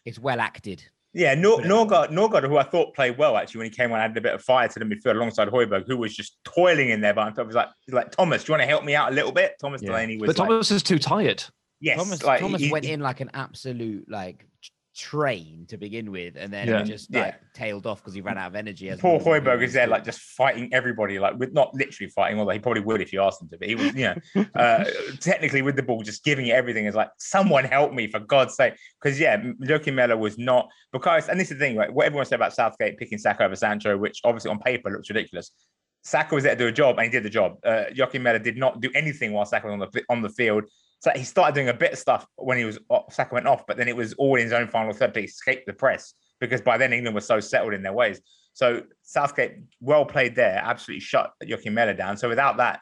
It's 0.04 0.18
well 0.18 0.40
acted. 0.40 0.82
Yeah, 1.14 1.34
Nor- 1.34 1.60
Yeah. 1.60 1.66
Nørgaard, 1.68 2.08
Nørgaard, 2.10 2.48
who 2.48 2.56
I 2.56 2.62
thought 2.62 2.94
played 2.94 3.18
well 3.18 3.36
actually 3.36 3.58
when 3.58 3.66
he 3.66 3.70
came 3.76 3.92
on, 3.92 4.00
added 4.00 4.16
a 4.16 4.20
bit 4.20 4.34
of 4.34 4.42
fire 4.42 4.66
to 4.66 4.78
the 4.78 4.84
midfield 4.86 5.16
alongside 5.16 5.48
Højbjerg, 5.48 5.86
who 5.86 5.96
was 5.98 6.14
just 6.16 6.38
toiling 6.44 6.88
in 6.88 7.00
there. 7.02 7.12
But 7.12 7.38
I 7.38 7.42
was 7.42 7.54
like, 7.54 7.68
he's 7.84 7.94
like 7.94 8.10
Thomas, 8.12 8.44
do 8.44 8.50
you 8.50 8.52
want 8.54 8.62
to 8.62 8.66
help 8.66 8.82
me 8.84 8.94
out 8.94 9.12
a 9.12 9.14
little 9.14 9.32
bit? 9.32 9.52
Thomas 9.60 9.82
Yeah. 9.82 9.88
Delaney 9.90 10.16
was 10.16 10.28
But 10.28 10.38
like, 10.38 10.48
Thomas 10.48 10.70
is 10.70 10.82
too 10.82 10.98
tired. 10.98 11.44
yes, 11.80 11.98
Thomas 11.98 12.22
like, 12.22 12.40
Thomas 12.40 12.62
he- 12.62 12.72
went 12.72 12.86
he- 12.86 12.92
in 12.92 13.00
like 13.00 13.20
an 13.20 13.30
absolute 13.34 14.06
like 14.10 14.38
t- 14.38 14.46
train 14.94 15.64
to 15.68 15.76
begin 15.76 16.10
with, 16.10 16.36
and 16.36 16.52
then 16.52 16.68
Yeah. 16.68 16.82
just 16.82 17.10
Yeah. 17.10 17.20
like 17.20 17.40
tailed 17.54 17.86
off 17.86 18.00
because 18.00 18.14
he 18.14 18.20
ran 18.20 18.36
out 18.36 18.48
of 18.48 18.54
energy. 18.54 18.90
As 18.90 19.00
Poor 19.00 19.18
we 19.18 19.24
Højbjerg 19.24 19.62
is 19.62 19.72
there, 19.72 19.86
like 19.86 20.04
just 20.04 20.20
fighting 20.20 20.72
everybody, 20.72 21.18
like 21.18 21.38
with 21.38 21.52
not 21.52 21.74
literally 21.74 22.10
fighting, 22.10 22.38
although 22.38 22.52
he 22.52 22.58
probably 22.58 22.82
would 22.82 23.00
if 23.00 23.12
you 23.12 23.22
asked 23.22 23.40
him 23.40 23.48
to. 23.48 23.58
But 23.58 23.68
he 23.68 23.74
was, 23.74 23.94
you 23.94 24.14
know, 24.34 24.46
uh, 24.54 24.84
technically 25.20 25.62
with 25.62 25.76
the 25.76 25.82
ball, 25.82 26.02
just 26.02 26.24
giving 26.24 26.46
it 26.48 26.52
everything. 26.52 26.86
Is 26.86 26.94
like, 26.94 27.10
someone 27.18 27.64
help 27.64 27.92
me 27.92 28.10
for 28.10 28.20
God's 28.20 28.54
sake, 28.54 28.74
because 29.00 29.18
yeah, 29.18 29.38
Joakim 29.38 29.94
Mæhle 29.94 30.18
was 30.18 30.36
not 30.38 30.68
because, 30.92 31.28
and 31.28 31.40
this 31.40 31.50
is 31.50 31.58
the 31.58 31.64
thing, 31.64 31.76
right? 31.76 31.92
What 31.92 32.06
everyone 32.06 32.26
said 32.26 32.36
about 32.36 32.54
Southgate 32.54 32.98
picking 32.98 33.18
Saka 33.18 33.44
over 33.44 33.56
Sancho, 33.56 33.96
which 33.96 34.20
obviously 34.24 34.50
on 34.50 34.58
paper 34.58 34.90
looks 34.90 35.08
ridiculous. 35.08 35.50
Saka 36.04 36.34
was 36.34 36.44
there 36.44 36.54
to 36.54 36.58
do 36.58 36.66
a 36.66 36.72
job, 36.72 36.98
and 36.98 37.04
he 37.04 37.10
did 37.10 37.22
the 37.22 37.30
job. 37.30 37.56
Uh, 37.64 37.84
Joakim 37.94 38.22
Mæhle 38.22 38.42
did 38.42 38.56
not 38.56 38.80
do 38.80 38.90
anything 38.94 39.32
while 39.32 39.46
Saka 39.46 39.68
was 39.68 39.72
on 39.74 39.78
the 39.78 40.02
on 40.08 40.20
the 40.20 40.28
field. 40.28 40.64
So 41.02 41.10
he 41.16 41.24
started 41.24 41.56
doing 41.56 41.68
a 41.68 41.74
bit 41.74 41.92
of 41.92 41.98
stuff 41.98 42.28
when 42.36 42.58
he 42.58 42.64
was 42.64 42.78
Saka 43.10 43.34
went 43.34 43.48
off, 43.48 43.66
but 43.66 43.76
then 43.76 43.88
it 43.88 43.96
was 43.96 44.12
all 44.14 44.36
in 44.36 44.44
his 44.44 44.52
own 44.52 44.68
final 44.68 44.92
third 44.92 45.12
to 45.14 45.24
escape 45.24 45.66
the 45.66 45.72
press 45.72 46.14
because 46.38 46.60
by 46.60 46.78
then 46.78 46.92
England 46.92 47.16
was 47.16 47.26
so 47.26 47.40
settled 47.40 47.74
in 47.74 47.82
their 47.82 47.92
ways. 47.92 48.20
So 48.52 48.82
Southgate, 49.02 49.56
well 49.80 50.04
played 50.04 50.36
there, 50.36 50.62
absolutely 50.62 51.00
shut 51.00 51.32
Joakim 51.42 51.72
Mæhle 51.72 51.96
down. 51.96 52.16
So 52.16 52.28
without 52.28 52.56
that, 52.58 52.78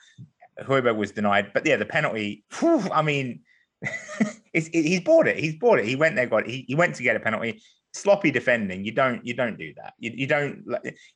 Højbjerg 0.60 0.96
was 0.96 1.12
denied. 1.12 1.52
But 1.54 1.64
yeah, 1.64 1.76
the 1.76 1.86
penalty, 1.86 2.44
whew, 2.58 2.82
I 2.92 3.00
mean, 3.00 3.40
it, 4.52 4.68
he's 4.70 5.00
bought 5.00 5.26
it. 5.26 5.38
He's 5.38 5.56
bought 5.56 5.78
it. 5.78 5.86
He 5.86 5.96
went 5.96 6.14
there, 6.14 6.26
got 6.26 6.46
it. 6.46 6.50
He, 6.50 6.66
he 6.68 6.74
went 6.74 6.96
to 6.96 7.02
get 7.02 7.16
a 7.16 7.20
penalty. 7.20 7.62
Sloppy 7.92 8.30
defending. 8.30 8.84
You 8.84 8.92
don't. 8.92 9.24
You 9.26 9.34
don't 9.34 9.58
do 9.58 9.74
that. 9.76 9.94
You, 9.98 10.12
you 10.14 10.26
don't. 10.26 10.64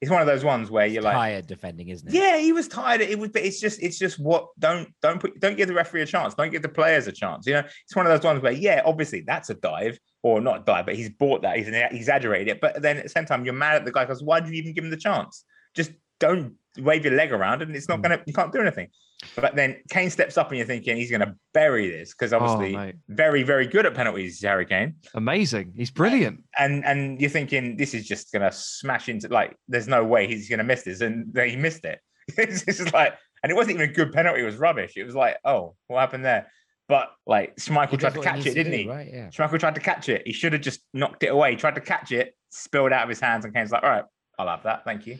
It's 0.00 0.10
one 0.10 0.20
of 0.20 0.26
those 0.26 0.42
ones 0.42 0.70
where 0.70 0.86
you're 0.86 1.02
like, 1.02 1.14
tired 1.14 1.46
defending, 1.46 1.88
isn't 1.88 2.08
it? 2.08 2.14
yeah, 2.14 2.38
he 2.38 2.52
was 2.52 2.66
tired. 2.66 3.00
It 3.00 3.18
was, 3.18 3.30
but 3.30 3.42
it's 3.42 3.60
just, 3.60 3.82
it's 3.82 3.98
just 3.98 4.18
what 4.18 4.48
don't 4.58 4.88
don't 5.00 5.20
put 5.20 5.38
don't 5.38 5.56
give 5.56 5.68
the 5.68 5.74
referee 5.74 6.02
a 6.02 6.06
chance. 6.06 6.34
Don't 6.34 6.50
give 6.50 6.62
the 6.62 6.68
players 6.68 7.06
a 7.06 7.12
chance. 7.12 7.46
You 7.46 7.54
know, 7.54 7.60
it's 7.84 7.94
one 7.94 8.06
of 8.06 8.12
those 8.12 8.24
ones 8.24 8.42
where, 8.42 8.52
yeah, 8.52 8.82
obviously 8.84 9.20
that's 9.20 9.50
a 9.50 9.54
dive 9.54 9.98
or 10.22 10.40
not 10.40 10.62
a 10.62 10.64
dive, 10.64 10.86
but 10.86 10.96
he's 10.96 11.10
bought 11.10 11.42
that. 11.42 11.56
He's 11.56 11.66
he's 11.66 11.76
exaggerated 11.92 12.48
it. 12.48 12.60
But 12.60 12.82
then 12.82 12.96
at 12.96 13.04
the 13.04 13.08
same 13.08 13.24
time, 13.24 13.44
you're 13.44 13.54
mad 13.54 13.76
at 13.76 13.84
the 13.84 13.92
guy 13.92 14.04
because 14.04 14.22
why 14.22 14.40
did 14.40 14.50
you 14.50 14.56
even 14.56 14.74
give 14.74 14.84
him 14.84 14.90
the 14.90 14.96
chance? 14.96 15.44
Just 15.74 15.92
don't 16.20 16.54
wave 16.78 17.04
your 17.04 17.14
leg 17.14 17.32
around, 17.32 17.62
and 17.62 17.74
it's 17.74 17.88
not 17.88 17.96
hmm. 17.96 18.02
gonna. 18.02 18.22
You 18.26 18.32
can't 18.32 18.52
do 18.52 18.60
anything. 18.60 18.88
But 19.36 19.54
then 19.56 19.76
Kane 19.90 20.10
steps 20.10 20.36
up, 20.36 20.48
and 20.48 20.58
you're 20.58 20.66
thinking 20.66 20.96
he's 20.96 21.10
gonna 21.10 21.34
bury 21.52 21.88
this 21.88 22.12
because 22.12 22.32
oh, 22.32 22.38
obviously 22.38 22.76
mate. 22.76 22.96
very 23.08 23.42
very 23.42 23.66
good 23.66 23.86
at 23.86 23.94
penalties, 23.94 24.42
Harry 24.42 24.66
Kane 24.66 24.96
Amazing. 25.14 25.72
He's 25.76 25.90
brilliant. 25.90 26.42
and 26.58 26.84
and 26.84 27.20
you're 27.20 27.30
thinking 27.30 27.76
this 27.76 27.94
is 27.94 28.06
just 28.06 28.32
gonna 28.32 28.52
smash 28.52 29.08
into 29.08 29.28
like 29.28 29.56
there's 29.68 29.88
no 29.88 30.04
way 30.04 30.26
he's 30.26 30.48
gonna 30.48 30.64
miss 30.64 30.82
this 30.82 31.00
and 31.00 31.36
he 31.36 31.56
missed 31.56 31.84
it 31.84 32.00
it's 32.36 32.64
just 32.64 32.92
like 32.92 33.14
and 33.42 33.50
it 33.50 33.54
wasn't 33.54 33.74
even 33.74 33.88
a 33.88 33.92
good 33.92 34.12
penalty 34.12 34.40
it 34.40 34.44
was 34.44 34.56
rubbish 34.56 34.94
it 34.96 35.04
was 35.04 35.14
like 35.14 35.38
oh 35.44 35.74
what 35.86 36.00
happened 36.00 36.24
there 36.24 36.50
but 36.88 37.10
like 37.26 37.56
Schmeichel 37.56 37.90
He 37.92 37.96
tried 37.96 38.14
to 38.14 38.20
catch 38.20 38.46
it 38.46 38.54
didn't 38.54 38.72
do, 38.72 38.78
he 38.78 38.88
Right? 38.88 39.08
Yeah. 39.10 39.28
Schmeichel 39.28 39.58
tried 39.58 39.74
to 39.74 39.80
catch 39.80 40.08
it 40.08 40.22
he 40.26 40.32
should 40.32 40.52
have 40.52 40.62
just 40.62 40.80
knocked 40.92 41.22
it 41.22 41.28
away 41.28 41.52
he 41.52 41.56
tried 41.56 41.74
to 41.76 41.80
catch 41.80 42.12
it 42.12 42.34
spilled 42.50 42.92
out 42.92 43.04
of 43.04 43.08
his 43.08 43.20
hands 43.20 43.44
and 43.44 43.54
Kane's 43.54 43.70
like 43.70 43.82
all 43.82 43.90
right 43.90 44.04
I'll 44.38 44.48
have 44.48 44.64
that 44.64 44.84
thank 44.84 45.06
you 45.06 45.18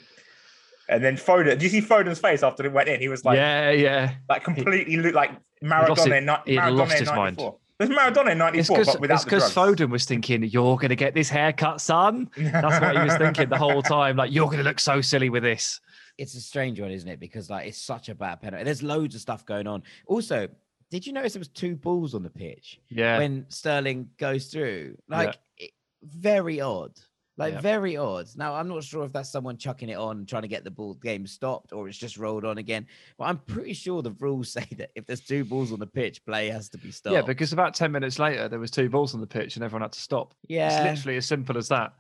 and 0.89 1.03
then 1.03 1.17
Foden 1.17 1.45
did 1.59 1.63
you 1.63 1.69
see 1.69 1.81
Foden's 1.81 2.19
face 2.19 2.43
after 2.43 2.65
it 2.65 2.73
went 2.73 2.89
in 2.89 3.01
he 3.01 3.09
was 3.09 3.25
like 3.25 3.37
yeah, 3.37 3.71
yeah. 3.71 4.15
like 4.29 4.45
completely 4.45 4.97
looked 4.97 5.15
like 5.15 5.33
Maradona 5.63 6.07
it- 6.07 6.47
in, 6.47 6.53
he 6.53 6.59
Maradona 6.59 6.77
lost 6.77 6.93
in 6.93 6.99
his 6.99 7.09
94 7.09 7.57
it 7.81 7.89
was 7.89 7.99
Maradona 7.99 8.31
in 8.33 8.39
94 8.39 8.77
because 8.79 8.93
but 8.93 9.01
without 9.01 9.21
the 9.21 9.25
because. 9.27 9.53
Foden 9.53 9.91
was 9.91 10.05
thinking, 10.05 10.45
"You're 10.45 10.77
going 10.77 10.91
to 10.91 10.97
get 10.97 11.13
this 11.13 11.29
haircut, 11.29 11.81
son." 11.81 12.31
That's 12.37 12.81
what 12.81 12.97
he 12.97 13.03
was 13.03 13.17
thinking 13.17 13.49
the 13.49 13.59
whole 13.59 13.83
time. 13.83 14.17
Like, 14.17 14.31
you're 14.33 14.47
going 14.47 14.59
to 14.59 14.63
look 14.65 14.79
so 14.79 15.01
silly 15.01 15.29
with 15.29 15.43
this. 15.43 15.81
it's 16.17 16.37
a 16.37 16.41
strange 16.41 16.81
one, 16.81 16.93
isn't 16.93 17.09
it? 17.09 17.19
Because 17.19 17.51
like 17.51 17.67
it's 17.67 17.77
such 17.77 18.09
a 18.09 18.15
bad 18.15 18.41
penalty. 18.41 18.63
There's 18.63 18.85
loads 18.85 19.17
of 19.17 19.23
stuff 19.23 19.45
going 19.45 19.67
on. 19.67 19.83
Also, 20.07 20.47
did 20.89 21.05
you 21.05 21.13
notice 21.13 21.33
there 21.33 21.41
was 21.41 21.49
two 21.49 21.75
balls 21.75 22.15
on 22.15 22.23
the 22.23 22.31
pitch 22.31 22.81
Yeah, 22.91 23.19
when 23.19 23.45
Sterling 23.49 24.09
goes 24.19 24.47
through? 24.47 24.97
Yeah. 25.11 25.17
Like 25.17 25.39
it, 25.59 25.73
very 26.05 26.61
odd. 26.61 26.93
Like 27.37 27.61
very 27.61 27.97
odd. 27.97 28.27
Now 28.37 28.55
I'm 28.55 28.69
not 28.69 28.85
sure 28.85 29.05
if 29.05 29.13
that's 29.13 29.31
someone 29.31 29.57
chucking 29.57 29.89
it 29.89 29.97
on, 29.97 30.25
trying 30.25 30.43
to 30.43 30.49
get 30.49 30.63
the 30.63 30.71
ball 30.71 30.95
game 30.95 31.27
stopped, 31.27 31.73
or 31.73 31.89
it's 31.89 31.99
just 31.99 32.17
rolled 32.17 32.45
on 32.45 32.59
again. 32.59 32.87
But 33.19 33.25
I'm 33.25 33.39
pretty 33.39 33.73
sure 33.73 34.03
the 34.03 34.13
rules 34.21 34.53
say 34.53 34.67
that 34.79 34.91
if 34.95 35.05
there's 35.07 35.21
two 35.21 35.45
balls 35.45 35.73
on 35.73 35.81
the 35.81 35.87
pitch, 35.87 36.25
play 36.25 36.49
has 36.49 36.69
to 36.71 36.79
be 36.79 36.91
stopped. 36.93 37.15
yeah. 37.15 37.23
Because 37.23 37.53
about 37.53 37.75
ten 37.75 37.91
minutes 37.91 38.19
later, 38.19 38.49
there 38.49 38.61
was 38.61 38.71
two 38.71 38.89
balls 38.89 39.15
on 39.15 39.21
the 39.21 39.27
pitch, 39.27 39.57
and 39.57 39.65
everyone 39.65 39.83
had 39.83 39.93
to 39.93 40.01
stop. 40.01 40.35
yeah. 40.49 40.85
It's 40.85 40.99
literally 41.01 41.17
as 41.17 41.27
simple 41.27 41.59
as 41.59 41.69
that. 41.69 41.93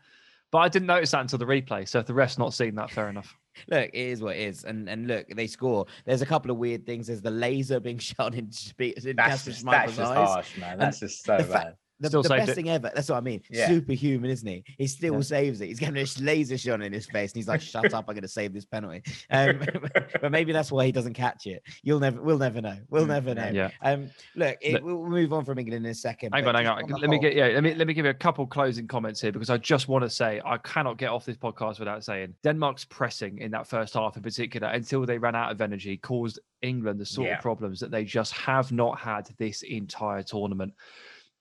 But 0.52 0.58
I 0.58 0.68
didn't 0.68 0.86
notice 0.86 1.10
that 1.10 1.20
until 1.20 1.38
the 1.40 1.46
replay. 1.46 1.88
So 1.88 1.98
if 1.98 2.06
the 2.06 2.14
ref's 2.14 2.38
not 2.38 2.54
seen 2.54 2.76
that, 2.76 2.88
fair 2.92 3.08
enough. 3.08 3.36
look, 3.68 3.90
it 3.92 3.94
is 3.94 4.22
what 4.22 4.36
it 4.36 4.42
is, 4.42 4.62
and 4.62 4.88
and 4.88 5.08
look, 5.08 5.26
they 5.34 5.48
score. 5.48 5.86
There's 6.04 6.22
a 6.22 6.26
couple 6.26 6.52
of 6.52 6.58
weird 6.58 6.86
things. 6.86 7.08
There's 7.08 7.22
the 7.22 7.30
laser 7.32 7.80
being 7.80 7.98
shot 8.10 8.34
in, 8.34 8.50
in 8.78 9.16
That's 9.16 9.16
Kasper 9.16 9.50
just, 9.50 9.64
that's 9.64 9.96
just 9.96 10.00
eyes. 10.12 10.28
harsh, 10.28 10.58
man. 10.58 10.78
That's 10.78 11.00
just 11.00 11.24
so 11.24 11.38
bad. 11.38 11.48
fact- 11.48 11.76
the, 12.00 12.08
Still 12.08 12.22
the 12.22 12.28
best 12.30 12.50
it. 12.50 12.54
thing 12.54 12.68
ever. 12.70 12.90
That's 12.94 13.08
what 13.08 13.16
I 13.16 13.20
mean. 13.20 13.40
Yeah. 13.48 13.68
Superhuman, 13.68 14.28
isn't 14.30 14.48
he? 14.48 14.64
He 14.78 14.86
still 14.88 15.14
Yeah. 15.14 15.20
saves 15.20 15.60
it. 15.60 15.66
He's 15.68 15.78
getting 15.78 15.94
this 15.94 16.20
laser 16.20 16.58
shot 16.58 16.82
in 16.82 16.92
his 16.92 17.06
face, 17.06 17.30
and 17.32 17.36
he's 17.36 17.46
like, 17.48 17.60
"Shut 17.60 17.94
up! 17.94 18.04
I'm 18.08 18.14
going 18.14 18.22
to 18.22 18.28
save 18.28 18.52
this 18.52 18.64
penalty." 18.64 19.02
Um, 19.30 19.60
but 20.20 20.30
maybe 20.32 20.52
that's 20.52 20.72
why 20.72 20.86
he 20.86 20.92
doesn't 20.92 21.14
catch 21.14 21.46
it. 21.46 21.62
You'll 21.82 22.00
never, 22.00 22.20
we'll 22.20 22.38
never 22.38 22.60
know. 22.60 22.76
We'll 22.90 23.04
Mm, 23.04 23.08
never 23.08 23.34
know. 23.34 23.50
Yeah. 23.52 23.70
Um, 23.82 24.10
look, 24.34 24.56
it, 24.60 24.72
Look- 24.74 24.84
we'll 24.84 25.06
move 25.06 25.32
on 25.32 25.44
from 25.44 25.58
England 25.58 25.84
in 25.86 25.90
a 25.90 25.94
second. 25.94 26.32
Hang 26.34 26.46
on, 26.46 26.54
hang 26.56 26.64
just 26.64 26.82
on. 26.82 26.88
the 26.90 26.96
Let 26.98 27.10
me 27.10 27.18
get 27.18 27.34
yeah. 27.36 27.46
Let 27.48 27.62
me 27.62 27.74
let 27.74 27.86
me 27.86 27.94
give 27.94 28.04
you 28.06 28.10
a 28.10 28.14
couple 28.14 28.46
closing 28.46 28.86
comments 28.88 29.20
here 29.20 29.30
because 29.32 29.50
I 29.50 29.56
just 29.58 29.86
want 29.88 30.02
to 30.04 30.10
say 30.10 30.40
I 30.44 30.58
cannot 30.58 30.98
get 30.98 31.10
off 31.10 31.24
this 31.24 31.36
podcast 31.36 31.78
without 31.78 32.02
saying 32.04 32.34
Denmark's 32.42 32.84
pressing 32.86 33.38
in 33.38 33.50
that 33.52 33.66
first 33.68 33.94
half 33.94 34.16
in 34.16 34.22
particular 34.22 34.68
until 34.68 35.06
they 35.06 35.18
ran 35.18 35.34
out 35.36 35.52
of 35.52 35.60
energy 35.60 35.96
caused 35.96 36.40
England 36.62 36.98
the 36.98 37.06
sort 37.06 37.28
Yeah. 37.28 37.36
of 37.36 37.42
problems 37.42 37.78
that 37.80 37.90
they 37.90 38.04
just 38.04 38.32
have 38.32 38.72
not 38.72 38.98
had 38.98 39.28
this 39.38 39.62
entire 39.62 40.22
tournament, 40.22 40.72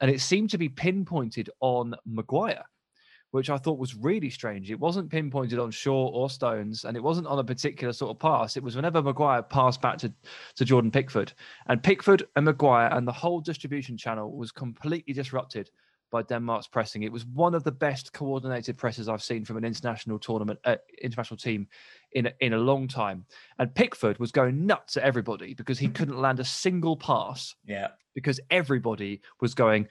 and 0.04 0.12
it 0.12 0.20
seemed 0.20 0.50
to 0.50 0.58
be 0.58 0.68
pinpointed 0.68 1.50
on 1.62 1.96
Maguire. 2.06 2.66
Which 3.32 3.50
I 3.50 3.58
thought 3.58 3.80
was 3.80 3.96
really 3.96 4.30
strange. 4.30 4.70
It 4.70 4.80
wasn't 4.80 5.10
pinpointed 5.10 5.60
on 5.60 5.72
Shaw 5.72 6.10
or 6.10 6.30
Stones, 6.30 6.84
and 6.84 6.98
it 6.98 7.02
wasn't 7.02 7.26
on 7.26 7.40
a 7.40 7.44
particular 7.44 7.94
sort 7.94 8.12
of 8.12 8.20
pass. 8.20 8.58
It 8.58 8.64
was 8.64 8.76
whenever 8.76 9.02
Maguire 9.02 9.42
passed 9.42 9.82
back 9.82 9.98
to, 10.00 10.14
to 10.58 10.66
Jordan 10.66 10.92
Pickford, 10.92 11.32
and 11.68 11.82
Pickford 11.82 12.28
and 12.36 12.44
Maguire 12.44 12.90
and 12.92 13.08
the 13.08 13.14
whole 13.14 13.40
distribution 13.40 13.96
channel 13.98 14.36
was 14.36 14.52
completely 14.52 15.14
disrupted 15.14 15.72
by 16.14 16.22
Denmark's 16.22 16.68
pressing. 16.68 17.02
It 17.02 17.12
was 17.12 17.26
one 17.26 17.56
of 17.56 17.64
the 17.64 17.72
best 17.72 18.14
coordinated 18.14 18.78
presses 18.78 19.10
I've 19.10 19.24
seen 19.24 19.44
from 19.44 19.58
an 19.58 19.66
international 19.66 20.20
tournament, 20.20 20.60
uh, 20.64 20.76
international 21.02 21.38
team 21.38 21.68
in 22.12 22.28
a, 22.28 22.32
in 22.40 22.54
a 22.54 22.58
long 22.58 22.88
time. 22.88 23.26
And 23.58 23.74
Pickford 23.74 24.20
was 24.20 24.32
going 24.32 24.68
nuts 24.68 24.96
at 24.96 25.02
everybody 25.04 25.56
because 25.56 25.80
he 25.80 25.88
couldn't 25.90 26.20
land 26.22 26.40
a 26.40 26.46
single 26.46 26.96
pass 26.96 27.56
Yeah. 27.66 27.88
because 28.14 28.40
everybody 28.52 29.22
was 29.42 29.56
going, 29.56 29.88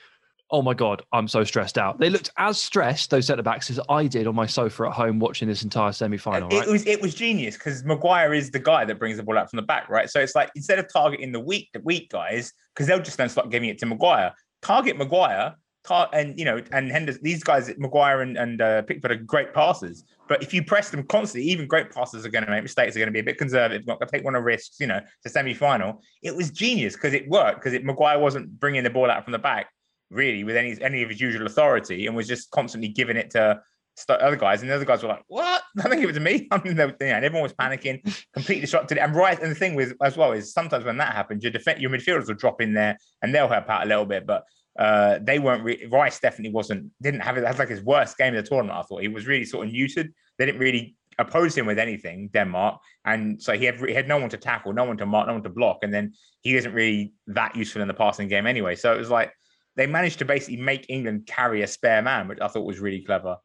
"Oh 0.49 0.63
my 0.63 0.75
god, 0.75 1.03
I'm 1.13 1.27
so 1.27 1.43
stressed 1.43 1.77
out." 1.77 1.99
They 1.99 2.09
looked 2.09 2.31
as 2.37 2.61
stressed 2.61 3.11
those 3.11 3.27
centre 3.27 3.43
backs 3.43 3.69
as 3.69 3.81
I 3.89 4.07
did 4.07 4.29
on 4.29 4.37
my 4.37 4.47
sofa 4.47 4.85
at 4.85 4.93
home 4.93 5.19
watching 5.19 5.49
this 5.49 5.65
entire 5.65 5.91
semi-final. 5.93 6.49
it 6.51 6.55
Right? 6.55 6.69
was 6.69 6.87
it 6.87 7.03
was 7.03 7.15
genius 7.17 7.57
because 7.59 7.83
Maguire 7.85 8.33
is 8.33 8.53
the 8.53 8.61
guy 8.61 8.85
that 8.85 8.99
brings 9.01 9.17
the 9.17 9.25
ball 9.25 9.39
out 9.39 9.51
from 9.51 9.57
the 9.57 9.67
back, 9.67 9.89
right? 9.89 10.09
So 10.09 10.21
it's 10.21 10.37
like 10.37 10.51
instead 10.55 10.79
of 10.79 10.87
targeting 10.93 11.33
the 11.33 11.41
weak 11.41 11.69
the 11.73 11.81
weak 11.81 12.11
guys, 12.11 12.53
because 12.73 12.87
they'll 12.87 13.03
just 13.11 13.17
then 13.17 13.29
start 13.29 13.51
giving 13.51 13.69
it 13.71 13.79
to 13.81 13.87
Maguire. 13.87 14.33
Target 14.63 14.97
Maguire, 14.97 15.57
and 15.91 16.39
you 16.39 16.45
know, 16.45 16.61
and 16.73 16.91
Henderson. 16.91 17.23
These 17.23 17.43
guys, 17.43 17.71
Maguire 17.79 18.23
and, 18.23 18.37
and 18.37 18.61
uh, 18.61 18.83
Pickford, 18.83 19.11
are 19.11 19.17
great 19.17 19.53
passers. 19.53 20.05
But 20.29 20.43
if 20.43 20.55
you 20.55 20.65
press 20.65 20.91
them 20.91 21.03
constantly, 21.05 21.51
even 21.51 21.67
great 21.67 21.91
passers 21.91 22.25
are 22.25 22.31
going 22.31 22.45
to 22.45 22.51
make 22.51 22.63
mistakes. 22.63 22.97
Are 22.97 23.01
going 23.01 23.09
to 23.09 23.13
be 23.13 23.21
a 23.21 23.25
bit 23.25 23.39
conservative, 23.39 23.87
not 23.87 23.99
going 23.99 24.09
to 24.09 24.17
take 24.17 24.25
one 24.25 24.35
of 24.35 24.45
risks. 24.45 24.79
You 24.81 24.87
know, 24.87 24.99
it's 24.99 25.27
a 25.27 25.29
semi-final. 25.29 26.01
It 26.23 26.35
was 26.35 26.51
genius 26.51 26.95
because 26.95 27.15
it 27.15 27.29
worked 27.29 27.57
because 27.57 27.73
it 27.73 27.85
Maguire 27.85 28.19
wasn't 28.19 28.59
bringing 28.59 28.85
the 28.85 28.91
ball 28.91 29.11
out 29.11 29.25
from 29.25 29.33
the 29.33 29.39
back 29.39 29.69
really 30.11 30.45
with 30.45 30.57
any 30.57 30.81
any 30.83 31.03
of 31.03 31.09
his 31.09 31.21
usual 31.21 31.47
authority 31.47 32.07
and 32.07 32.15
was 32.15 32.29
just 32.29 32.51
constantly 32.51 32.89
giving 32.89 33.17
it 33.17 33.31
to 33.31 33.61
other 34.09 34.37
guys, 34.37 34.63
and 34.63 34.71
the 34.71 34.75
other 34.75 34.85
guys 34.85 35.03
were 35.03 35.09
like, 35.09 35.25
"What? 35.29 35.63
I 35.85 35.89
think 35.89 36.03
it 36.03 36.07
was 36.07 36.19
me." 36.19 36.49
I 36.51 36.63
mean, 36.63 36.77
they, 36.77 36.87
yeah, 37.01 37.17
and 37.17 37.25
everyone 37.25 37.43
was 37.43 37.53
panicking, 37.53 38.03
completely 38.33 38.63
disrupted. 38.63 38.99
And 38.99 39.15
right, 39.15 39.41
and 39.41 39.51
the 39.51 39.55
thing 39.55 39.75
with 39.75 39.95
as 40.03 40.17
well 40.17 40.33
is 40.33 40.53
sometimes 40.53 40.85
when 40.85 40.97
that 40.99 41.15
happens, 41.15 41.43
your 41.43 41.53
defense, 41.53 41.81
your 41.81 41.91
midfielders 41.91 42.29
will 42.29 42.35
drop 42.35 42.61
in 42.61 42.73
there 42.73 42.99
and 43.23 43.35
they'll 43.35 43.49
help 43.49 43.69
out 43.69 43.85
a 43.85 43.87
little 43.87 44.07
bit, 44.07 44.27
but 44.27 44.45
uh, 44.79 45.19
they 45.23 45.39
weren't. 45.39 45.65
Re- 45.65 45.87
Rice 45.91 46.19
definitely 46.21 46.53
wasn't. 46.53 46.91
Didn't 47.03 47.21
have 47.21 47.37
it. 47.37 47.43
That's 47.43 47.59
like 47.59 47.69
his 47.69 47.83
worst 47.83 48.17
game 48.19 48.35
of 48.35 48.43
the 48.43 48.49
tournament. 48.49 48.79
I 48.79 48.83
thought 48.83 49.03
he 49.03 49.09
was 49.09 49.27
really 49.27 49.45
sort 49.45 49.67
of 49.67 49.73
muted. 49.73 50.13
They 50.39 50.47
didn't 50.47 50.61
really 50.61 50.97
oppose 51.19 51.57
him 51.57 51.67
with 51.67 51.79
anything, 51.79 52.31
Denmark, 52.33 52.81
and 53.05 53.41
so 53.43 53.53
he 53.53 53.67
had 53.67 53.79
he 53.81 53.93
had 53.93 54.09
no 54.09 54.19
one 54.19 54.31
to 54.31 54.39
tackle, 54.39 54.73
no 54.73 54.85
one 54.85 54.97
to 54.97 55.07
mark, 55.07 55.27
no 55.27 55.35
one 55.35 55.43
to 55.43 55.51
block, 55.51 55.79
and 55.83 55.93
then 55.93 56.13
he 56.41 56.57
isn't 56.57 56.73
really 56.73 57.13
that 57.27 57.55
useful 57.55 57.83
in 57.83 57.89
the 57.89 57.95
passing 57.95 58.29
game 58.29 58.47
anyway. 58.47 58.75
So 58.75 58.95
it 58.95 58.99
was 58.99 59.11
like 59.11 59.33
they 59.77 59.87
managed 59.87 60.19
to 60.21 60.25
basically 60.25 60.57
make 60.57 60.87
England 60.89 61.27
carry 61.27 61.63
a 61.63 61.67
spare 61.67 62.03
man, 62.03 62.29
which 62.29 62.41
I 62.41 62.49
thought 62.49 62.65
was 62.65 62.79
really 62.81 63.03
clever. 63.03 63.37